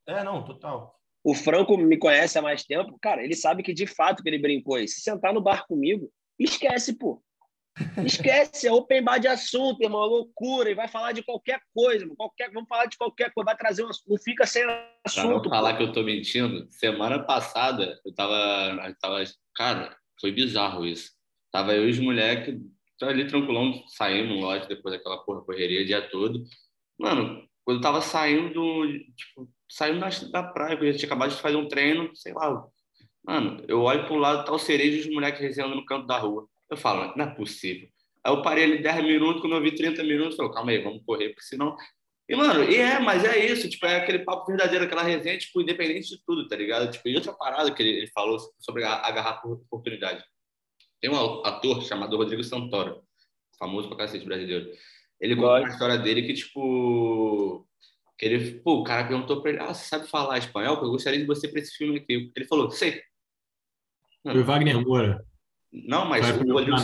É, 0.07 0.23
não, 0.23 0.43
total. 0.43 0.95
O 1.23 1.33
Franco 1.33 1.75
me 1.75 1.97
conhece 1.97 2.37
há 2.37 2.41
mais 2.41 2.63
tempo, 2.63 2.97
cara, 3.01 3.23
ele 3.23 3.35
sabe 3.35 3.63
que 3.63 3.73
de 3.73 3.87
fato 3.87 4.21
que 4.21 4.29
ele 4.29 4.37
brincou 4.37 4.75
aí. 4.75 4.87
Se 4.87 5.01
sentar 5.01 5.33
no 5.33 5.41
bar 5.41 5.65
comigo, 5.67 6.09
esquece, 6.39 6.97
pô. 6.97 7.21
Esquece, 8.05 8.67
é 8.67 8.71
open 8.71 9.03
bar 9.03 9.17
de 9.17 9.27
assunto, 9.27 9.83
irmão, 9.83 10.03
é 10.03 10.07
loucura, 10.07 10.71
e 10.71 10.75
vai 10.75 10.87
falar 10.87 11.11
de 11.11 11.21
qualquer 11.23 11.59
coisa, 11.73 12.07
qualquer, 12.15 12.49
vamos 12.51 12.69
falar 12.69 12.85
de 12.85 12.97
qualquer 12.97 13.33
coisa, 13.33 13.45
vai 13.45 13.57
trazer 13.57 13.83
um 13.83 13.89
não 14.07 14.17
fica 14.17 14.45
sem 14.45 14.63
assunto. 15.05 15.41
Pra 15.41 15.43
não 15.43 15.49
falar 15.49 15.71
pô. 15.73 15.77
que 15.77 15.83
eu 15.83 15.91
tô 15.91 16.03
mentindo, 16.03 16.67
semana 16.71 17.19
passada 17.19 17.99
eu 18.05 18.13
tava, 18.13 18.87
eu 18.87 18.95
tava, 18.97 19.23
cara, 19.53 19.95
foi 20.21 20.31
bizarro 20.31 20.85
isso. 20.85 21.11
Tava 21.51 21.73
eu 21.73 21.87
e 21.87 21.91
os 21.91 21.99
moleques 21.99 22.57
ali 23.01 23.27
tranquilão, 23.27 23.83
saímos, 23.87 24.39
lógico, 24.39 24.69
depois 24.69 24.95
daquela 24.95 25.17
porra 25.17 25.41
correria 25.41 25.81
o 25.81 25.85
dia 25.85 26.01
todo. 26.09 26.43
Mano, 26.97 27.45
quando 27.63 27.77
eu 27.77 27.81
tava 27.81 28.01
saindo, 28.01 28.53
tipo, 29.15 29.49
saindo 29.69 29.99
da, 29.99 30.09
da 30.31 30.43
praia, 30.43 30.77
porque 30.77 30.89
a 30.89 30.91
gente 30.93 31.05
acabado 31.05 31.31
de 31.31 31.41
fazer 31.41 31.57
um 31.57 31.67
treino, 31.67 32.15
sei 32.15 32.33
lá. 32.33 32.65
Mano, 33.25 33.63
eu 33.67 33.81
olho 33.81 34.05
pro 34.05 34.15
lado, 34.15 34.45
tá 34.45 34.53
o 34.53 34.59
cerejo 34.59 34.97
e 34.97 34.99
os 35.01 35.13
moleques 35.13 35.41
resenhando 35.41 35.75
no 35.75 35.85
canto 35.85 36.07
da 36.07 36.17
rua. 36.17 36.47
Eu 36.69 36.77
falo, 36.77 37.15
não 37.15 37.25
é 37.25 37.35
possível. 37.35 37.89
Aí 38.23 38.33
eu 38.33 38.41
parei 38.41 38.63
ali 38.63 38.81
10 38.81 39.03
minutos, 39.03 39.41
quando 39.41 39.55
eu 39.55 39.61
vi 39.61 39.75
30 39.75 40.03
minutos, 40.03 40.35
falei, 40.35 40.51
calma 40.51 40.71
aí, 40.71 40.81
vamos 40.81 41.03
correr, 41.05 41.29
porque 41.29 41.43
senão. 41.43 41.75
E, 42.27 42.35
mano, 42.35 42.63
e 42.63 42.75
é, 42.75 42.99
mas 42.99 43.23
é 43.23 43.45
isso, 43.45 43.69
tipo, 43.69 43.85
é 43.85 43.97
aquele 43.97 44.19
papo 44.19 44.47
verdadeiro, 44.47 44.85
aquela 44.85 45.03
resenha, 45.03 45.37
tipo, 45.37 45.61
independente 45.61 46.09
de 46.09 46.23
tudo, 46.25 46.47
tá 46.47 46.55
ligado? 46.55 46.91
Tipo, 46.91 47.07
e 47.07 47.15
outra 47.15 47.33
parada 47.33 47.71
que 47.71 47.83
ele, 47.83 47.97
ele 47.97 48.07
falou 48.07 48.39
sobre 48.59 48.83
agarrar 48.83 49.41
por 49.41 49.51
oportunidade. 49.53 50.23
Tem 50.99 51.09
um 51.11 51.45
ator 51.45 51.83
chamado 51.83 52.17
Rodrigo 52.17 52.43
Santoro, 52.43 53.03
famoso 53.59 53.87
pra 53.89 53.97
cacete 53.97 54.25
brasileiro. 54.25 54.71
Ele 55.19 55.35
conta 55.35 55.59
uma 55.59 55.69
história 55.69 55.97
dele 55.99 56.23
que, 56.23 56.33
tipo, 56.33 57.67
que 58.17 58.25
ele, 58.25 58.59
pô, 58.61 58.79
o 58.79 58.83
cara 58.83 59.07
perguntou 59.07 59.41
pra 59.41 59.51
ele, 59.51 59.59
ah, 59.59 59.71
você 59.71 59.85
sabe 59.85 60.07
falar 60.07 60.39
espanhol? 60.39 60.77
Eu 60.81 60.89
gostaria 60.89 61.19
de 61.19 61.25
você 61.25 61.47
pra 61.47 61.59
esse 61.59 61.75
filme 61.75 61.97
aqui. 61.97 62.31
Ele 62.35 62.45
falou, 62.47 62.71
sei. 62.71 63.03
Foi 64.23 64.41
Wagner 64.41 64.81
Moura. 64.81 65.23
Não, 65.87 66.05
mas 66.05 66.25
o 66.29 66.53
Rodrigo, 66.53 66.77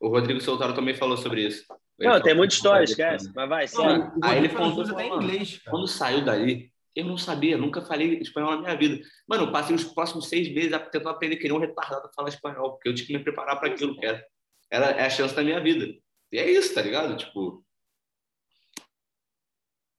o 0.00 0.08
Rodrigo 0.08 0.40
Soltaro 0.40 0.74
também 0.74 0.94
falou 0.94 1.16
sobre 1.16 1.46
isso. 1.46 1.64
Ele 1.98 2.08
não, 2.08 2.20
tem 2.20 2.34
muita 2.34 2.54
história, 2.54 2.84
esquece. 2.84 3.30
Mas 3.34 3.48
vai, 3.48 3.66
sério. 3.66 4.12
Aí 4.22 4.38
ele 4.38 4.48
contou 4.48 4.84
até 4.84 5.06
em 5.06 5.14
inglês. 5.14 5.58
Cara. 5.58 5.70
Quando 5.70 5.86
saiu 5.86 6.24
daí, 6.24 6.70
eu 6.94 7.04
não 7.04 7.16
sabia, 7.16 7.56
nunca 7.56 7.80
falei 7.80 8.18
espanhol 8.18 8.52
na 8.52 8.62
minha 8.62 8.76
vida. 8.76 9.02
Mano, 9.26 9.44
eu 9.44 9.52
passei 9.52 9.74
os 9.74 9.84
próximos 9.84 10.28
seis 10.28 10.52
meses 10.52 10.70
tentando 10.90 11.08
aprender 11.08 11.36
que 11.36 11.44
nem 11.44 11.56
um 11.56 11.60
retardado 11.60 12.06
a 12.06 12.12
falar 12.12 12.28
espanhol, 12.28 12.72
porque 12.72 12.88
eu 12.88 12.94
tinha 12.94 13.06
que 13.06 13.16
me 13.16 13.22
preparar 13.22 13.58
para 13.58 13.68
aquilo 13.68 13.96
que 13.96 14.04
era. 14.04 14.24
Era 14.70 14.86
é 14.90 15.06
a 15.06 15.10
chance 15.10 15.34
da 15.34 15.42
minha 15.42 15.60
vida. 15.60 15.86
E 16.30 16.38
é 16.38 16.50
isso, 16.50 16.74
tá 16.74 16.82
ligado? 16.82 17.16
Tipo. 17.16 17.64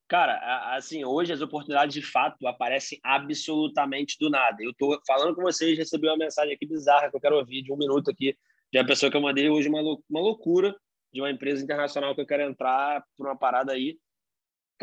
Cara, 0.07 0.75
assim, 0.75 1.03
hoje 1.03 1.33
as 1.33 1.41
oportunidades 1.41 1.93
de 1.93 2.01
fato 2.01 2.45
aparecem 2.47 2.99
absolutamente 3.03 4.17
do 4.19 4.29
nada. 4.29 4.57
Eu 4.61 4.73
tô 4.73 5.01
falando 5.07 5.35
com 5.35 5.41
vocês, 5.41 5.77
recebi 5.77 6.07
uma 6.07 6.17
mensagem 6.17 6.53
aqui 6.53 6.67
bizarra 6.67 7.09
que 7.09 7.15
eu 7.15 7.21
quero 7.21 7.37
ouvir 7.37 7.63
de 7.63 7.71
um 7.71 7.77
minuto 7.77 8.11
aqui 8.11 8.37
de 8.71 8.79
uma 8.79 8.85
pessoa 8.85 9.09
que 9.09 9.17
eu 9.17 9.21
mandei 9.21 9.49
hoje 9.49 9.69
uma, 9.69 9.81
uma 9.81 10.19
loucura 10.19 10.75
de 11.11 11.21
uma 11.21 11.31
empresa 11.31 11.63
internacional 11.63 12.13
que 12.13 12.21
eu 12.21 12.25
quero 12.25 12.43
entrar 12.43 13.03
por 13.15 13.27
uma 13.27 13.37
parada 13.37 13.71
aí 13.71 13.97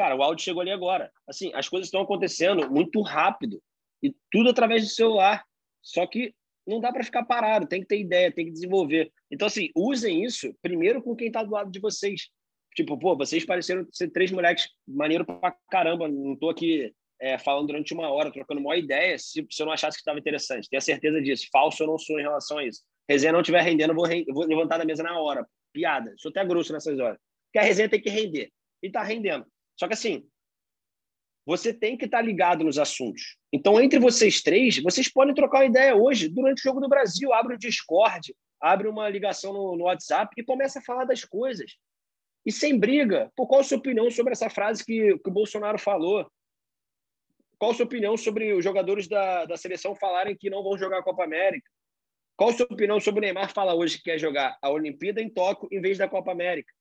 Cara, 0.00 0.16
o 0.16 0.22
áudio 0.22 0.44
chegou 0.44 0.62
ali 0.62 0.70
agora. 0.70 1.12
Assim, 1.28 1.52
as 1.54 1.68
coisas 1.68 1.88
estão 1.88 2.00
acontecendo 2.00 2.70
muito 2.70 3.02
rápido 3.02 3.62
e 4.02 4.14
tudo 4.30 4.48
através 4.48 4.82
do 4.82 4.88
celular. 4.88 5.44
Só 5.82 6.06
que 6.06 6.34
não 6.66 6.80
dá 6.80 6.90
para 6.92 7.04
ficar 7.04 7.24
parado, 7.24 7.66
tem 7.66 7.80
que 7.80 7.86
ter 7.86 8.00
ideia, 8.00 8.32
tem 8.32 8.46
que 8.46 8.52
desenvolver. 8.52 9.12
Então, 9.30 9.46
assim, 9.46 9.70
usem 9.76 10.24
isso 10.24 10.54
primeiro 10.62 11.02
com 11.02 11.16
quem 11.16 11.26
está 11.26 11.42
do 11.42 11.50
lado 11.50 11.70
de 11.70 11.80
vocês. 11.80 12.30
Tipo, 12.74 12.98
pô, 12.98 13.16
vocês 13.16 13.44
pareceram 13.44 13.86
ser 13.92 14.10
três 14.10 14.30
moleques 14.30 14.68
maneiro 14.86 15.24
pra 15.24 15.54
caramba. 15.70 16.08
Não 16.08 16.36
tô 16.36 16.50
aqui 16.50 16.92
é, 17.20 17.38
falando 17.38 17.66
durante 17.66 17.92
uma 17.92 18.10
hora, 18.10 18.32
trocando 18.32 18.60
uma 18.60 18.76
ideia, 18.76 19.18
se, 19.18 19.46
se 19.50 19.62
eu 19.62 19.66
não 19.66 19.72
achasse 19.72 19.96
que 19.96 20.00
estava 20.00 20.18
interessante. 20.18 20.68
Tenha 20.68 20.80
certeza 20.80 21.20
disso. 21.20 21.46
Falso 21.52 21.82
eu 21.82 21.86
não 21.86 21.98
sou 21.98 22.18
em 22.18 22.22
relação 22.22 22.58
a 22.58 22.64
isso. 22.64 22.82
Resenha 23.08 23.32
não 23.32 23.40
estiver 23.40 23.62
rendendo, 23.62 23.90
eu 23.90 23.96
vou, 23.96 24.06
re... 24.06 24.24
eu 24.26 24.34
vou 24.34 24.46
levantar 24.46 24.78
da 24.78 24.84
mesa 24.84 25.02
na 25.02 25.18
hora. 25.18 25.46
Piada. 25.72 26.14
Sou 26.16 26.30
até 26.30 26.44
grosso 26.44 26.72
nessas 26.72 26.98
horas. 26.98 27.18
Porque 27.46 27.58
a 27.58 27.62
resenha 27.62 27.88
tem 27.88 28.00
que 28.00 28.08
render. 28.08 28.50
E 28.82 28.90
tá 28.90 29.02
rendendo. 29.02 29.44
Só 29.78 29.86
que 29.86 29.94
assim, 29.94 30.24
você 31.44 31.74
tem 31.74 31.96
que 31.96 32.04
estar 32.04 32.22
ligado 32.22 32.64
nos 32.64 32.78
assuntos. 32.78 33.36
Então, 33.52 33.80
entre 33.80 33.98
vocês 33.98 34.40
três, 34.40 34.80
vocês 34.80 35.12
podem 35.12 35.34
trocar 35.34 35.58
uma 35.58 35.66
ideia 35.66 35.96
hoje, 35.96 36.28
durante 36.28 36.60
o 36.60 36.62
Jogo 36.62 36.80
do 36.80 36.88
Brasil. 36.88 37.32
Abre 37.32 37.56
o 37.56 37.58
Discord, 37.58 38.34
abre 38.60 38.88
uma 38.88 39.08
ligação 39.08 39.52
no, 39.52 39.76
no 39.76 39.84
WhatsApp 39.84 40.32
e 40.36 40.44
começa 40.44 40.78
a 40.78 40.82
falar 40.82 41.04
das 41.04 41.24
coisas. 41.24 41.72
E 42.44 42.52
sem 42.52 42.78
briga. 42.78 43.30
Pô, 43.36 43.46
qual 43.46 43.60
a 43.60 43.64
sua 43.64 43.78
opinião 43.78 44.10
sobre 44.10 44.32
essa 44.32 44.48
frase 44.48 44.84
que, 44.84 45.18
que 45.18 45.28
o 45.28 45.32
Bolsonaro 45.32 45.78
falou? 45.78 46.30
Qual 47.58 47.72
a 47.72 47.74
sua 47.74 47.84
opinião 47.84 48.16
sobre 48.16 48.52
os 48.54 48.64
jogadores 48.64 49.06
da, 49.06 49.44
da 49.44 49.56
seleção 49.56 49.94
falarem 49.94 50.36
que 50.36 50.48
não 50.48 50.62
vão 50.62 50.78
jogar 50.78 50.98
a 50.98 51.02
Copa 51.02 51.24
América? 51.24 51.68
Qual 52.36 52.50
a 52.50 52.52
sua 52.52 52.66
opinião 52.66 52.98
sobre 52.98 53.20
o 53.20 53.22
Neymar 53.22 53.52
falar 53.52 53.74
hoje 53.74 53.98
que 53.98 54.04
quer 54.04 54.18
jogar 54.18 54.56
a 54.62 54.70
Olimpíada 54.70 55.20
em 55.20 55.28
Tóquio 55.28 55.68
em 55.70 55.80
vez 55.80 55.98
da 55.98 56.08
Copa 56.08 56.32
América? 56.32 56.72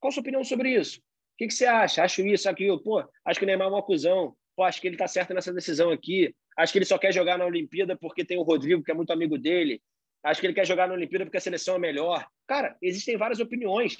Qual 0.00 0.08
a 0.08 0.12
sua 0.12 0.22
opinião 0.22 0.42
sobre 0.42 0.74
isso? 0.74 1.00
que, 1.38 1.46
que 1.46 1.54
você 1.54 1.66
acha? 1.66 2.02
Acho 2.02 2.26
isso, 2.26 2.50
aquilo. 2.50 2.82
Pô, 2.82 3.02
acho 3.24 3.38
que 3.38 3.44
o 3.44 3.46
Neymar 3.46 3.68
é 3.68 3.70
uma 3.70 3.82
cuzão. 3.82 4.36
Pô, 4.56 4.64
acho 4.64 4.80
que 4.80 4.88
ele 4.88 4.96
tá 4.96 5.06
certo 5.06 5.32
nessa 5.32 5.52
decisão 5.52 5.90
aqui. 5.90 6.34
Acho 6.56 6.72
que 6.72 6.78
ele 6.80 6.84
só 6.84 6.98
quer 6.98 7.12
jogar 7.12 7.38
na 7.38 7.46
Olimpíada 7.46 7.96
porque 7.96 8.24
tem 8.24 8.36
o 8.36 8.42
Rodrigo, 8.42 8.82
que 8.82 8.90
é 8.90 8.94
muito 8.94 9.12
amigo 9.12 9.38
dele. 9.38 9.80
Acho 10.24 10.40
que 10.40 10.46
ele 10.46 10.54
quer 10.54 10.66
jogar 10.66 10.88
na 10.88 10.94
Olimpíada 10.94 11.24
porque 11.24 11.38
a 11.38 11.40
seleção 11.40 11.76
é 11.76 11.78
melhor. 11.78 12.26
Cara, 12.46 12.76
existem 12.82 13.16
várias 13.16 13.40
opiniões. 13.40 13.96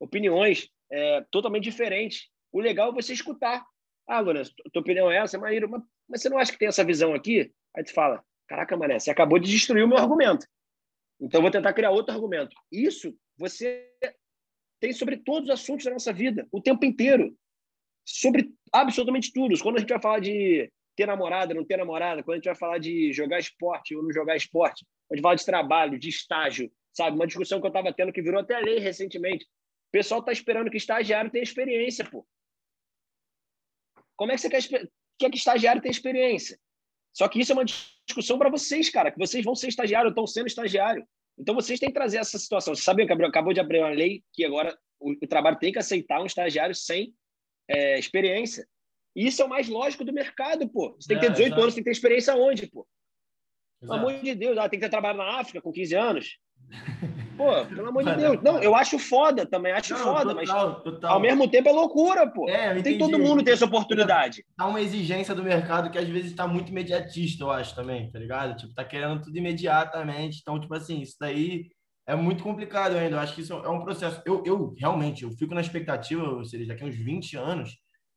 Opiniões 0.00 0.68
é, 0.90 1.24
totalmente 1.30 1.64
diferentes. 1.64 2.28
O 2.52 2.60
legal 2.60 2.90
é 2.90 2.94
você 2.94 3.12
escutar. 3.12 3.64
Ah, 4.08 4.20
Lourenço, 4.20 4.52
tua 4.72 4.82
opinião 4.82 5.10
é 5.10 5.18
essa, 5.18 5.38
mas, 5.38 5.60
mas 6.08 6.22
você 6.22 6.28
não 6.28 6.38
acha 6.38 6.52
que 6.52 6.58
tem 6.58 6.68
essa 6.68 6.84
visão 6.84 7.14
aqui? 7.14 7.52
Aí 7.76 7.84
tu 7.84 7.92
fala, 7.92 8.24
caraca, 8.46 8.76
mané, 8.76 8.98
você 8.98 9.10
acabou 9.10 9.38
de 9.38 9.50
destruir 9.50 9.84
o 9.84 9.88
meu 9.88 9.98
argumento. 9.98 10.46
Então 11.20 11.42
vou 11.42 11.50
tentar 11.50 11.72
criar 11.72 11.90
outro 11.90 12.14
argumento. 12.14 12.54
Isso 12.70 13.16
você 13.36 13.88
tem 14.80 14.92
sobre 14.92 15.16
todos 15.16 15.48
os 15.48 15.54
assuntos 15.54 15.84
da 15.84 15.90
nossa 15.90 16.12
vida, 16.12 16.46
o 16.52 16.60
tempo 16.60 16.84
inteiro. 16.84 17.36
Sobre 18.04 18.52
absolutamente 18.72 19.32
tudo. 19.32 19.58
Quando 19.60 19.76
a 19.76 19.80
gente 19.80 19.88
vai 19.88 20.00
falar 20.00 20.20
de 20.20 20.70
ter 20.96 21.06
namorada, 21.06 21.54
não 21.54 21.64
ter 21.64 21.76
namorada, 21.76 22.22
quando 22.22 22.34
a 22.34 22.36
gente 22.38 22.46
vai 22.46 22.54
falar 22.54 22.78
de 22.78 23.12
jogar 23.12 23.38
esporte 23.38 23.94
ou 23.94 24.02
não 24.02 24.12
jogar 24.12 24.36
esporte, 24.36 24.86
a 25.10 25.14
gente 25.14 25.22
fala 25.22 25.36
de 25.36 25.44
trabalho, 25.44 25.98
de 25.98 26.08
estágio, 26.08 26.72
sabe? 26.92 27.16
Uma 27.16 27.26
discussão 27.26 27.60
que 27.60 27.66
eu 27.66 27.68
estava 27.68 27.92
tendo 27.92 28.12
que 28.12 28.22
virou 28.22 28.40
até 28.40 28.58
lei 28.58 28.78
recentemente. 28.78 29.44
O 29.44 29.92
pessoal 29.92 30.20
está 30.20 30.32
esperando 30.32 30.70
que 30.70 30.76
estagiário 30.76 31.30
tenha 31.30 31.42
experiência, 31.42 32.04
pô. 32.04 32.26
Como 34.16 34.32
é 34.32 34.34
que 34.34 34.40
você 34.40 34.48
quer, 34.48 34.88
quer 35.18 35.30
que 35.30 35.36
estagiário 35.36 35.82
tenha 35.82 35.92
experiência? 35.92 36.58
Só 37.12 37.28
que 37.28 37.40
isso 37.40 37.52
é 37.52 37.54
uma 37.54 37.64
discussão 37.64 38.38
para 38.38 38.50
vocês, 38.50 38.90
cara, 38.90 39.10
que 39.10 39.18
vocês 39.18 39.44
vão 39.44 39.54
ser 39.54 39.68
estagiário, 39.68 40.08
estão 40.08 40.26
sendo 40.26 40.46
estagiário. 40.46 41.06
Então, 41.38 41.54
vocês 41.54 41.78
têm 41.78 41.90
que 41.90 41.94
trazer 41.94 42.18
essa 42.18 42.38
situação. 42.38 42.74
Você 42.74 42.82
sabia 42.82 43.06
que 43.06 43.12
acabou 43.12 43.52
de 43.52 43.60
abrir 43.60 43.80
uma 43.80 43.90
lei 43.90 44.24
que 44.32 44.44
agora 44.44 44.76
o, 44.98 45.12
o 45.12 45.26
trabalho 45.26 45.58
tem 45.58 45.72
que 45.72 45.78
aceitar 45.78 46.20
um 46.20 46.26
estagiário 46.26 46.74
sem 46.74 47.14
é, 47.68 47.98
experiência. 47.98 48.66
E 49.16 49.26
isso 49.26 49.40
é 49.40 49.44
o 49.46 49.48
mais 49.48 49.66
lógico 49.66 50.04
do 50.04 50.12
mercado, 50.12 50.68
pô. 50.68 50.94
Você 51.00 51.08
tem 51.08 51.18
que 51.18 51.24
ter 51.24 51.32
18 51.32 51.54
é, 51.54 51.62
anos, 51.62 51.74
tem 51.74 51.82
que 51.82 51.88
ter 51.88 51.96
experiência 51.96 52.36
onde, 52.36 52.66
pô? 52.66 52.86
Pelo 53.80 53.94
amor 53.94 54.12
de 54.20 54.34
Deus, 54.34 54.58
ah, 54.58 54.68
tem 54.68 54.78
que 54.78 54.84
ter 54.84 54.90
trabalho 54.90 55.18
na 55.18 55.40
África 55.40 55.62
com 55.62 55.72
15 55.72 55.94
anos. 55.94 56.38
Pô, 57.36 57.66
pelo 57.66 57.88
amor 57.88 58.02
de 58.02 58.16
Deus. 58.16 58.42
Não, 58.42 58.58
eu 58.62 58.74
acho 58.74 58.98
foda 58.98 59.44
também, 59.44 59.70
acho 59.70 59.92
não, 59.92 60.02
foda, 60.02 60.34
total, 60.34 60.34
mas 60.34 60.82
total. 60.82 61.12
ao 61.12 61.20
mesmo 61.20 61.46
tempo 61.46 61.68
é 61.68 61.72
loucura, 61.72 62.26
pô. 62.26 62.48
É, 62.48 62.80
tem 62.80 62.96
todo 62.96 63.18
mundo 63.18 63.44
ter 63.44 63.50
essa 63.50 63.66
oportunidade. 63.66 64.42
Há 64.56 64.66
uma 64.66 64.80
exigência 64.80 65.34
do 65.34 65.44
mercado 65.44 65.90
que 65.90 65.98
às 65.98 66.08
vezes 66.08 66.30
está 66.30 66.48
muito 66.48 66.70
imediatista, 66.70 67.44
eu 67.44 67.50
acho 67.50 67.74
também, 67.74 68.10
tá 68.10 68.18
ligado? 68.18 68.56
Tipo, 68.56 68.72
tá 68.72 68.82
querendo 68.82 69.20
tudo 69.20 69.36
imediatamente. 69.36 70.38
Então, 70.40 70.58
tipo 70.58 70.72
assim, 70.72 71.02
isso 71.02 71.16
daí 71.20 71.66
é 72.06 72.16
muito 72.16 72.42
complicado 72.42 72.96
ainda. 72.96 73.16
Eu 73.16 73.20
acho 73.20 73.34
que 73.34 73.42
isso 73.42 73.52
é 73.52 73.68
um 73.68 73.84
processo. 73.84 74.22
Eu, 74.24 74.42
eu 74.46 74.74
realmente, 74.78 75.24
eu 75.24 75.30
fico 75.32 75.54
na 75.54 75.60
expectativa, 75.60 76.22
ou 76.26 76.44
seja, 76.44 76.66
daqui 76.66 76.84
a 76.84 76.86
uns 76.86 76.96
20 76.96 77.36
anos, 77.36 77.76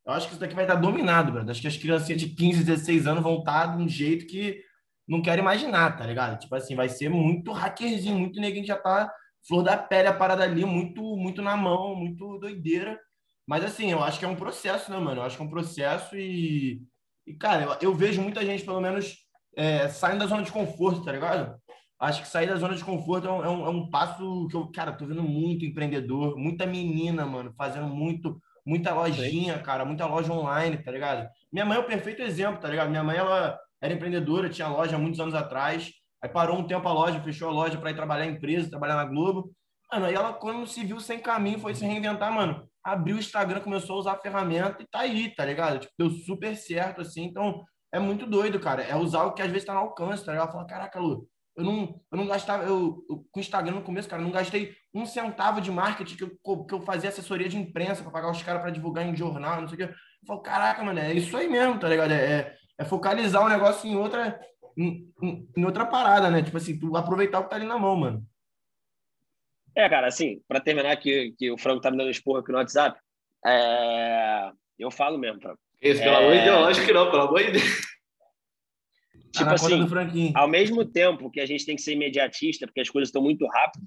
eu 0.10 0.14
acho 0.16 0.28
que 0.28 0.34
isso 0.34 0.40
daqui 0.40 0.56
vai 0.56 0.66
estar 0.66 0.76
dominado, 0.76 1.32
brother. 1.32 1.52
Acho 1.52 1.62
que 1.62 1.68
as 1.68 1.78
criancinhas 1.78 2.22
de 2.22 2.30
15, 2.30 2.64
16 2.64 3.08
anos 3.08 3.24
vão 3.24 3.40
estar 3.40 3.78
de 3.78 3.84
um 3.84 3.88
jeito 3.88 4.26
que 4.26 4.62
não 5.08 5.22
quero 5.22 5.42
imaginar, 5.42 5.98
tá 5.98 6.06
ligado? 6.06 6.40
Tipo 6.40 6.56
assim, 6.56 6.76
vai 6.76 6.90
ser 6.90 7.10
muito 7.10 7.52
hackerzinho, 7.52 8.18
muito 8.18 8.40
neguinho 8.40 8.66
já 8.66 8.78
tá 8.78 9.12
flor 9.48 9.64
da 9.64 9.78
pele 9.78 10.08
a 10.08 10.14
parada 10.14 10.44
ali, 10.44 10.66
muito, 10.66 11.02
muito 11.16 11.42
na 11.42 11.56
mão, 11.56 11.96
muito 11.96 12.38
doideira. 12.40 13.00
Mas 13.48 13.64
assim, 13.64 13.92
eu 13.92 14.04
acho 14.04 14.20
que 14.20 14.26
é 14.26 14.28
um 14.28 14.36
processo, 14.36 14.92
né, 14.92 15.00
mano? 15.00 15.22
Eu 15.22 15.26
acho 15.26 15.36
que 15.36 15.42
é 15.42 15.46
um 15.46 15.50
processo 15.50 16.16
e, 16.16 16.82
e 17.26 17.34
cara, 17.34 17.64
eu, 17.64 17.90
eu 17.90 17.96
vejo 17.96 18.22
muita 18.22 18.46
gente, 18.46 18.64
pelo 18.64 18.82
menos, 18.82 19.16
é, 19.56 19.88
saindo 19.90 20.20
da 20.20 20.28
zona 20.28 20.44
de 20.44 20.52
conforto, 20.52 21.04
tá 21.04 21.12
ligado? 21.12 21.60
Acho 22.00 22.22
que 22.22 22.28
sair 22.28 22.48
da 22.48 22.56
zona 22.56 22.76
de 22.76 22.84
conforto 22.84 23.28
é 23.28 23.32
um, 23.32 23.44
é 23.44 23.50
um, 23.50 23.66
é 23.66 23.70
um 23.70 23.90
passo 23.90 24.48
que 24.48 24.56
eu, 24.56 24.68
cara, 24.72 24.94
tô 24.94 25.06
vendo 25.06 25.24
muito 25.24 25.66
empreendedor, 25.66 26.38
muita 26.38 26.66
menina, 26.66 27.26
mano, 27.26 27.54
fazendo 27.58 27.88
muito, 27.88 28.42
muita 28.70 28.94
lojinha, 28.94 29.60
cara, 29.60 29.84
muita 29.84 30.06
loja 30.06 30.32
online, 30.32 30.78
tá 30.78 30.92
ligado? 30.92 31.28
Minha 31.52 31.66
mãe 31.66 31.78
é 31.78 31.82
o 31.82 31.88
perfeito 31.88 32.22
exemplo, 32.22 32.62
tá 32.62 32.68
ligado? 32.68 32.90
Minha 32.90 33.04
mãe, 33.04 33.18
ela 33.18 33.60
era 33.82 33.94
empreendedora, 33.94 34.50
tinha 34.50 34.68
loja 34.68 34.96
há 34.96 35.00
muitos 35.00 35.20
anos 35.20 35.34
atrás, 35.34 35.92
aí 36.24 36.30
parou 36.30 36.58
um 36.58 36.68
tempo 36.68 36.88
a 36.88 36.94
loja, 36.94 37.22
fechou 37.22 37.50
a 37.50 37.52
loja 37.52 37.78
para 37.78 37.92
ir 37.92 37.96
trabalhar 37.96 38.26
em 38.26 38.34
empresa, 38.34 38.70
trabalhar 38.70 38.96
na 38.96 39.06
Globo, 39.06 39.52
Mano, 39.92 40.06
aí 40.06 40.14
ela, 40.14 40.34
quando 40.34 40.68
se 40.68 40.86
viu 40.86 41.00
sem 41.00 41.20
caminho, 41.20 41.60
foi 41.60 41.74
se 41.74 41.84
reinventar, 41.84 42.32
mano. 42.32 42.70
Abriu 42.84 43.16
o 43.16 43.20
Instagram, 43.20 43.60
começou 43.60 43.96
a 43.96 44.00
usar 44.00 44.12
a 44.14 44.22
ferramenta 44.22 44.84
e 44.84 44.88
tá 44.88 45.00
aí, 45.00 45.34
tá 45.34 45.44
ligado? 45.44 45.80
Tipo, 45.80 45.94
deu 45.98 46.12
super 46.12 46.56
certo, 46.56 47.02
assim. 47.02 47.24
Então, 47.24 47.64
é 47.92 47.98
muito 47.98 48.28
doido, 48.28 48.60
cara. 48.60 48.84
É 48.84 48.96
usar 48.96 49.24
o 49.24 49.34
que 49.34 49.42
às 49.42 49.50
vezes 49.50 49.66
tá 49.66 49.74
no 49.74 49.80
alcance, 49.80 50.24
tá 50.24 50.32
ligado? 50.32 50.46
Ela 50.46 50.54
fala, 50.54 50.68
caraca, 50.68 51.00
Lu, 51.00 51.28
eu 51.60 51.66
não, 51.66 52.02
eu 52.12 52.18
não 52.18 52.26
gastava, 52.26 52.64
eu, 52.64 53.06
eu, 53.10 53.18
com 53.32 53.40
o 53.40 53.42
Instagram 53.42 53.74
no 53.74 53.82
começo, 53.82 54.08
cara, 54.08 54.22
eu 54.22 54.26
não 54.26 54.32
gastei 54.32 54.74
um 54.94 55.06
centavo 55.06 55.60
de 55.60 55.70
marketing 55.70 56.16
que 56.16 56.24
eu, 56.24 56.66
que 56.66 56.74
eu 56.74 56.82
fazia 56.82 57.10
assessoria 57.10 57.50
de 57.50 57.58
imprensa 57.58 58.02
para 58.02 58.12
pagar 58.12 58.32
os 58.32 58.42
caras 58.42 58.62
para 58.62 58.72
divulgar 58.72 59.06
em 59.06 59.16
jornal, 59.16 59.62
não 59.62 59.68
sei 59.68 59.76
o 59.76 59.78
quê. 59.78 59.94
Eu 59.94 60.28
falo, 60.28 60.42
caraca, 60.42 60.82
mano, 60.84 61.00
é 61.00 61.14
isso 61.14 61.36
aí 61.36 61.50
mesmo, 61.50 61.78
tá 61.78 61.90
ligado? 61.90 62.12
É, 62.12 62.16
é, 62.16 62.56
é 62.78 62.86
focalizar 62.86 63.46
o 63.46 63.50
negócio 63.50 63.90
em 63.90 63.96
outra, 63.96 64.40
em, 64.78 65.12
em, 65.58 65.66
outra 65.66 65.86
parada, 65.86 66.32
né? 66.32 66.42
Tipo 66.42 66.58
assim, 66.58 66.80
tu 66.80 66.96
aproveitar 66.96 67.40
o 67.40 67.44
que 67.44 67.50
tá 67.50 67.58
ali 67.58 67.66
na 67.66 67.78
mão, 67.78 67.96
mano. 67.96 68.26
É, 69.76 69.88
cara, 69.90 70.08
assim, 70.08 70.42
para 70.48 70.62
terminar 70.62 70.92
aqui, 70.92 71.36
que 71.38 71.52
o 71.52 71.58
Franco 71.58 71.82
tá 71.82 71.92
me 71.92 71.98
dando 71.98 72.10
esporro 72.10 72.38
aqui 72.38 72.52
no 72.52 72.58
WhatsApp, 72.58 73.00
é... 73.46 74.50
eu 74.78 74.90
falo 74.90 75.18
mesmo, 75.18 75.42
Franco. 75.42 75.60
Isso, 75.82 76.02
pelo 76.02 76.16
é... 76.16 76.18
amor 76.18 76.38
de 76.38 76.44
Deus, 76.44 76.68
acho 76.68 76.86
que 76.86 76.94
não, 76.94 77.12
pelo 77.12 77.24
amor 77.24 77.44
de 77.44 77.52
Deus. 77.52 77.99
Tá 79.32 79.40
tipo 79.40 79.54
assim, 79.54 80.34
ao 80.36 80.48
mesmo 80.48 80.84
tempo 80.84 81.30
que 81.30 81.40
a 81.40 81.46
gente 81.46 81.66
tem 81.66 81.76
que 81.76 81.82
ser 81.82 81.94
imediatista, 81.94 82.66
porque 82.66 82.82
as 82.82 82.90
coisas 82.90 83.10
estão 83.10 83.22
muito 83.22 83.46
rápido, 83.48 83.86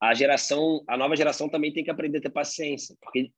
a 0.00 0.14
geração, 0.14 0.82
a 0.88 0.96
nova 0.96 1.14
geração 1.14 1.48
também 1.48 1.72
tem 1.72 1.84
que 1.84 1.90
aprender 1.90 2.18
a 2.18 2.22
ter 2.22 2.30
paciência, 2.30 2.96
porque 3.02 3.30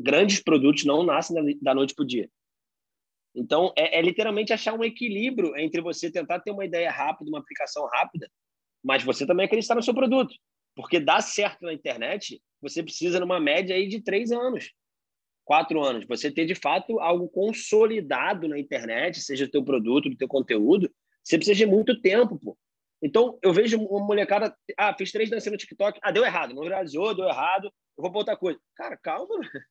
grandes 0.00 0.40
produtos 0.40 0.84
não 0.84 1.02
nascem 1.02 1.58
da 1.60 1.74
noite 1.74 1.94
para 1.94 2.02
o 2.02 2.06
dia. 2.06 2.30
Então, 3.34 3.72
é, 3.76 3.98
é, 3.98 4.02
literalmente 4.02 4.52
achar 4.52 4.72
um 4.72 4.82
equilíbrio 4.82 5.56
entre 5.56 5.80
você 5.80 6.10
tentar 6.10 6.40
ter 6.40 6.50
uma 6.50 6.64
ideia 6.64 6.90
rápida, 6.90 7.30
uma 7.30 7.38
aplicação 7.38 7.86
rápida, 7.86 8.30
mas 8.82 9.04
você 9.04 9.26
também 9.26 9.46
acreditar 9.46 9.74
no 9.74 9.82
seu 9.82 9.94
produto. 9.94 10.34
Porque 10.74 10.98
dá 10.98 11.20
certo 11.20 11.62
na 11.62 11.72
internet, 11.72 12.40
você 12.60 12.82
precisa, 12.82 13.20
numa 13.20 13.38
média 13.38 13.76
aí 13.76 13.86
de 13.86 14.00
três 14.00 14.32
anos 14.32 14.72
quatro 15.48 15.82
anos, 15.82 16.04
você 16.06 16.30
ter 16.30 16.44
de 16.44 16.54
fato 16.54 17.00
algo 17.00 17.26
consolidado 17.26 18.46
na 18.46 18.58
internet, 18.58 19.18
seja 19.22 19.46
o 19.46 19.50
teu 19.50 19.64
produto, 19.64 20.06
o 20.06 20.14
teu 20.14 20.28
conteúdo, 20.28 20.94
você 21.24 21.38
precisa 21.38 21.56
de 21.56 21.64
muito 21.64 21.98
tempo, 22.02 22.38
pô. 22.38 22.54
Então, 23.02 23.38
eu 23.42 23.50
vejo 23.50 23.78
uma 23.78 24.04
molecada, 24.04 24.54
ah, 24.76 24.94
fiz 24.94 25.10
três 25.10 25.30
danças 25.30 25.50
no 25.50 25.56
TikTok, 25.56 25.98
ah, 26.02 26.10
deu 26.10 26.22
errado, 26.22 26.54
não 26.54 26.64
viralizou, 26.64 27.14
deu 27.14 27.24
errado, 27.24 27.72
eu 27.96 28.02
vou 28.02 28.10
pra 28.10 28.18
outra 28.18 28.36
coisa. 28.36 28.60
Cara, 28.76 28.94
calma, 28.98 29.36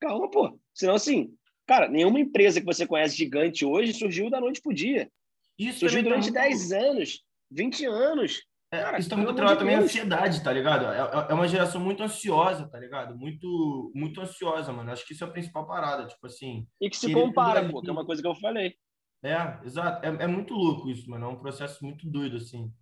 calma, 0.00 0.30
pô. 0.30 0.58
Senão, 0.72 0.94
assim, 0.94 1.36
cara, 1.66 1.86
nenhuma 1.86 2.18
empresa 2.18 2.58
que 2.58 2.64
você 2.64 2.86
conhece 2.86 3.14
gigante 3.14 3.62
hoje 3.62 3.92
surgiu 3.92 4.30
da 4.30 4.40
noite 4.40 4.62
pro 4.62 4.72
dia. 4.72 5.10
Isso 5.58 5.80
surgiu 5.80 6.02
durante 6.02 6.32
tá 6.32 6.40
10 6.40 6.72
anos, 6.72 7.22
20 7.50 7.84
anos. 7.84 8.42
É, 8.70 8.82
Cara, 8.82 8.98
isso 8.98 9.08
tá 9.08 9.16
muito 9.16 9.30
atrelado 9.30 9.58
também 9.58 9.76
a 9.76 9.80
ansiedade, 9.80 10.42
tá 10.42 10.52
ligado? 10.52 10.86
É, 10.86 10.98
é, 10.98 11.30
é 11.30 11.34
uma 11.34 11.46
geração 11.46 11.80
muito 11.80 12.02
ansiosa, 12.02 12.68
tá 12.68 12.78
ligado? 12.78 13.16
Muito, 13.16 13.92
muito 13.94 14.20
ansiosa, 14.20 14.72
mano. 14.72 14.90
Acho 14.90 15.06
que 15.06 15.12
isso 15.12 15.22
é 15.22 15.26
a 15.26 15.30
principal 15.30 15.66
parada, 15.66 16.06
tipo 16.06 16.26
assim. 16.26 16.66
E 16.80 16.90
que 16.90 16.96
se 16.96 17.12
compara, 17.12 17.68
pô, 17.68 17.80
que 17.80 17.88
é 17.88 17.92
uma 17.92 18.04
coisa 18.04 18.20
que 18.20 18.26
eu 18.26 18.34
falei. 18.34 18.74
É, 19.22 19.64
exato. 19.64 20.04
É, 20.04 20.24
é 20.24 20.26
muito 20.26 20.52
louco 20.54 20.90
isso, 20.90 21.08
mano. 21.08 21.26
É 21.26 21.28
um 21.28 21.38
processo 21.38 21.84
muito 21.84 22.08
doido, 22.08 22.36
assim. 22.36 22.72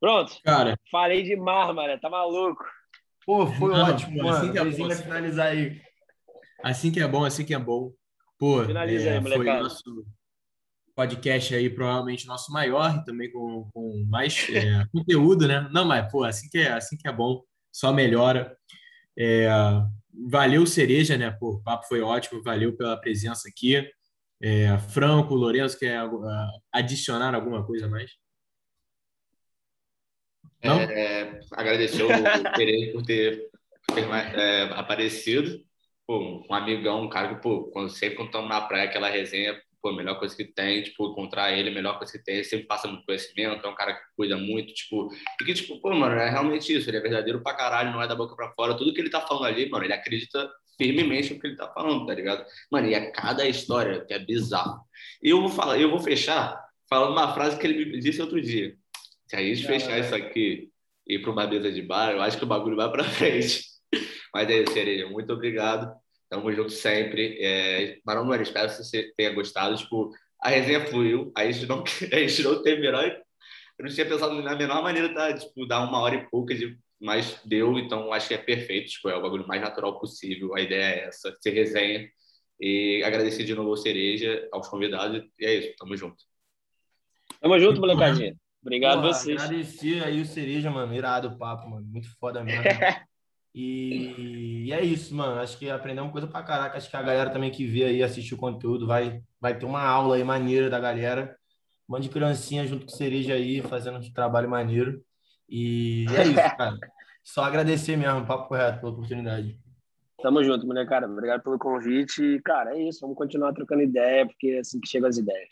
Pronto. 0.00 0.32
Cara. 0.44 0.76
Falei 0.90 1.22
de 1.22 1.36
mármore, 1.36 2.00
tá 2.00 2.08
maluco. 2.08 2.64
Pô, 3.26 3.46
foi 3.46 3.72
Não, 3.72 3.84
ótimo, 3.84 4.16
pô, 4.16 4.24
mano. 4.24 4.36
Assim 4.36 4.52
que 4.52 4.58
é 4.58 4.64
bom, 4.64 4.86
assim... 4.86 5.02
finalizar 5.02 5.46
aí. 5.46 5.80
Assim 6.62 6.92
que 6.92 7.00
é 7.00 7.08
bom, 7.08 7.24
assim 7.24 7.44
que 7.44 7.54
é 7.54 7.58
bom. 7.58 7.92
Pô, 8.38 8.64
Finaliza 8.64 9.10
é, 9.10 9.18
aí, 9.18 9.22
foi 9.22 9.44
nosso 9.44 10.04
podcast 10.94 11.54
aí, 11.54 11.70
provavelmente 11.70 12.26
nosso 12.26 12.52
maior, 12.52 13.02
também 13.04 13.30
com, 13.30 13.68
com 13.72 14.04
mais 14.08 14.46
é, 14.50 14.84
conteúdo, 14.92 15.48
né? 15.48 15.68
Não, 15.72 15.84
mas, 15.84 16.10
pô, 16.10 16.24
assim 16.24 16.48
que 16.48 16.58
é, 16.58 16.72
assim 16.72 16.96
que 16.96 17.08
é 17.08 17.12
bom, 17.12 17.42
só 17.72 17.92
melhora. 17.92 18.56
É, 19.18 19.48
valeu, 20.30 20.66
Cereja, 20.66 21.16
né? 21.16 21.30
Pô, 21.30 21.54
o 21.54 21.62
papo 21.62 21.86
foi 21.86 22.00
ótimo, 22.00 22.42
valeu 22.42 22.76
pela 22.76 23.00
presença 23.00 23.48
aqui. 23.48 23.88
É, 24.40 24.76
Franco, 24.78 25.34
Lourenço, 25.34 25.78
quer 25.78 26.00
adicionar 26.72 27.34
alguma 27.34 27.64
coisa 27.64 27.88
mais? 27.88 28.10
Não? 30.62 30.80
É, 30.80 31.40
agradecer 31.52 32.02
o 32.02 32.08
Pereira 32.56 32.92
por 32.92 33.02
ter, 33.02 33.50
por 33.86 33.94
ter 33.94 34.08
é, 34.08 34.62
aparecido. 34.74 35.64
Pô, 36.06 36.44
um 36.48 36.54
amigão, 36.54 37.02
um 37.02 37.08
cara 37.08 37.34
que, 37.34 37.42
pô, 37.42 37.70
quando, 37.70 37.88
sempre 37.90 38.16
quando 38.16 38.28
estamos 38.28 38.48
na 38.48 38.60
praia, 38.60 38.84
aquela 38.84 39.08
resenha, 39.08 39.60
pô, 39.82 39.88
a 39.90 39.96
melhor 39.96 40.18
coisa 40.18 40.36
que 40.36 40.44
tem, 40.44 40.82
tipo, 40.82 41.10
encontrar 41.10 41.52
ele, 41.52 41.70
a 41.70 41.74
melhor 41.74 41.98
coisa 41.98 42.12
que 42.12 42.22
tem, 42.24 42.36
ele 42.36 42.44
sempre 42.44 42.66
passa 42.66 42.86
muito 42.86 43.04
conhecimento, 43.04 43.66
é 43.66 43.68
um 43.68 43.74
cara 43.74 43.94
que 43.94 44.02
cuida 44.16 44.36
muito, 44.36 44.72
tipo, 44.72 45.08
e 45.40 45.44
que, 45.44 45.52
tipo, 45.52 45.80
pô, 45.80 45.92
mano, 45.94 46.14
é 46.14 46.30
realmente 46.30 46.72
isso, 46.72 46.88
ele 46.88 46.98
é 46.98 47.00
verdadeiro 47.00 47.42
pra 47.42 47.54
caralho, 47.54 47.92
não 47.92 48.00
é 48.00 48.06
da 48.06 48.14
boca 48.14 48.36
pra 48.36 48.52
fora, 48.52 48.76
tudo 48.76 48.94
que 48.94 49.00
ele 49.00 49.10
tá 49.10 49.20
falando 49.20 49.46
ali, 49.46 49.68
mano, 49.68 49.84
ele 49.84 49.92
acredita 49.92 50.48
firmemente 50.78 51.34
no 51.34 51.40
que 51.40 51.46
ele 51.48 51.56
tá 51.56 51.68
falando, 51.72 52.06
tá 52.06 52.14
ligado? 52.14 52.44
Mano, 52.70 52.88
e 52.88 52.94
é 52.94 53.10
cada 53.10 53.46
história 53.46 54.04
que 54.04 54.14
é 54.14 54.18
bizarro. 54.18 54.80
E 55.22 55.30
eu 55.30 55.40
vou 55.40 55.50
falar, 55.50 55.78
eu 55.78 55.90
vou 55.90 56.00
fechar 56.00 56.58
falando 56.88 57.12
uma 57.12 57.34
frase 57.34 57.58
que 57.58 57.66
ele 57.66 57.84
me 57.84 57.98
disse 57.98 58.20
outro 58.20 58.40
dia. 58.40 58.74
Se 59.26 59.36
a 59.36 59.40
gente 59.40 59.66
fechar 59.66 59.98
isso 59.98 60.14
aqui 60.14 60.70
e 61.08 61.14
ir 61.14 61.22
para 61.22 61.30
uma 61.30 61.46
mesa 61.46 61.72
de 61.72 61.82
bar, 61.82 62.12
eu 62.12 62.22
acho 62.22 62.36
que 62.36 62.44
o 62.44 62.46
bagulho 62.46 62.76
vai 62.76 62.90
para 62.90 63.04
frente. 63.04 63.64
Mas 64.34 64.48
é 64.48 64.62
isso, 64.62 64.72
Cereja. 64.72 65.08
Muito 65.08 65.32
obrigado. 65.32 65.90
Tamo 66.32 66.50
junto 66.50 66.70
sempre. 66.70 67.36
É, 67.42 67.98
Marão, 68.06 68.24
mano, 68.24 68.42
espero 68.42 68.66
que 68.66 68.76
você 68.82 69.12
tenha 69.14 69.34
gostado. 69.34 69.76
Tipo, 69.76 70.10
a 70.40 70.48
resenha 70.48 70.86
fluiu. 70.86 71.30
A 71.36 71.44
gente 71.44 71.66
não, 71.66 71.84
a 72.10 72.16
gente 72.16 72.42
não 72.42 72.62
teve 72.62 72.80
menor. 72.80 73.04
Eu 73.04 73.84
não 73.84 73.92
tinha 73.92 74.06
pensado 74.06 74.40
na 74.40 74.56
menor 74.56 74.82
maneira 74.82 75.12
tá, 75.12 75.30
tipo, 75.34 75.66
dar 75.66 75.80
uma 75.86 76.00
hora 76.00 76.14
e 76.14 76.30
pouca 76.30 76.54
de. 76.54 76.78
Mas 76.98 77.38
deu, 77.44 77.78
então 77.78 78.10
acho 78.14 78.28
que 78.28 78.34
é 78.34 78.38
perfeito. 78.38 78.92
Tipo, 78.92 79.10
é 79.10 79.16
o 79.16 79.20
bagulho 79.20 79.46
mais 79.46 79.60
natural 79.60 80.00
possível. 80.00 80.54
A 80.54 80.62
ideia 80.62 80.82
é 80.82 81.04
essa, 81.08 81.36
ser 81.38 81.50
resenha. 81.50 82.08
E 82.58 83.02
agradecer 83.04 83.44
de 83.44 83.54
novo 83.54 83.68
ao 83.68 83.76
Cereja, 83.76 84.48
aos 84.52 84.68
convidados. 84.68 85.22
E 85.38 85.44
é 85.44 85.54
isso, 85.54 85.74
tamo 85.76 85.94
junto. 85.98 86.16
Tamo 87.42 87.58
junto, 87.58 87.78
molecadinha. 87.78 88.34
Obrigado 88.62 89.00
a 89.00 89.12
vocês. 89.12 89.38
Agradecer 89.38 90.02
aí 90.02 90.22
o 90.22 90.24
Cereja, 90.24 90.70
mano. 90.70 90.94
Irado 90.94 91.28
o 91.28 91.36
papo, 91.36 91.68
mano. 91.68 91.84
Muito 91.84 92.08
foda 92.18 92.42
mesmo. 92.42 92.62
E, 93.54 94.64
e, 94.66 94.72
é 94.72 94.82
isso, 94.82 95.14
mano. 95.14 95.40
Acho 95.40 95.58
que 95.58 95.68
aprendemos 95.68 96.12
coisa 96.12 96.26
pra 96.26 96.42
caraca. 96.42 96.78
Acho 96.78 96.88
que 96.88 96.96
a 96.96 97.02
galera 97.02 97.30
também 97.30 97.50
que 97.50 97.66
vê 97.66 97.84
aí, 97.84 98.02
assiste 98.02 98.34
o 98.34 98.38
conteúdo, 98.38 98.86
vai, 98.86 99.22
vai 99.40 99.58
ter 99.58 99.66
uma 99.66 99.82
aula 99.82 100.16
aí 100.16 100.24
maneira 100.24 100.70
da 100.70 100.80
galera. 100.80 101.36
Um 101.88 101.94
monte 101.94 102.04
de 102.04 102.08
criancinha 102.08 102.66
junto 102.66 102.86
com 102.86 102.92
cereja 102.92 103.34
aí, 103.34 103.60
fazendo 103.60 103.98
um 103.98 104.12
trabalho 104.12 104.48
maneiro. 104.48 105.04
E 105.48 106.06
é 106.16 106.24
isso, 106.24 106.34
cara. 106.56 106.78
Só 107.22 107.44
agradecer 107.44 107.96
mesmo, 107.96 108.26
papo 108.26 108.48
correto, 108.48 108.80
pela 108.80 108.92
oportunidade. 108.92 109.60
Tamo 110.22 110.42
junto, 110.42 110.66
mulher, 110.66 110.86
cara. 110.86 111.06
Obrigado 111.06 111.42
pelo 111.42 111.58
convite. 111.58 112.22
E, 112.22 112.40
cara, 112.40 112.76
é 112.76 112.88
isso. 112.88 113.00
Vamos 113.00 113.16
continuar 113.16 113.52
trocando 113.52 113.82
ideia, 113.82 114.26
porque 114.26 114.48
é 114.48 114.60
assim 114.60 114.80
que 114.80 114.88
chegam 114.88 115.08
as 115.08 115.18
ideias. 115.18 115.50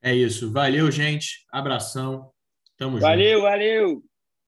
É 0.00 0.14
isso. 0.14 0.50
Valeu, 0.52 0.90
gente. 0.90 1.44
Abração. 1.50 2.32
Tamo 2.76 2.98
valeu, 2.98 3.40
junto. 3.40 3.42
Valeu, 3.42 3.88
valeu. 3.90 4.11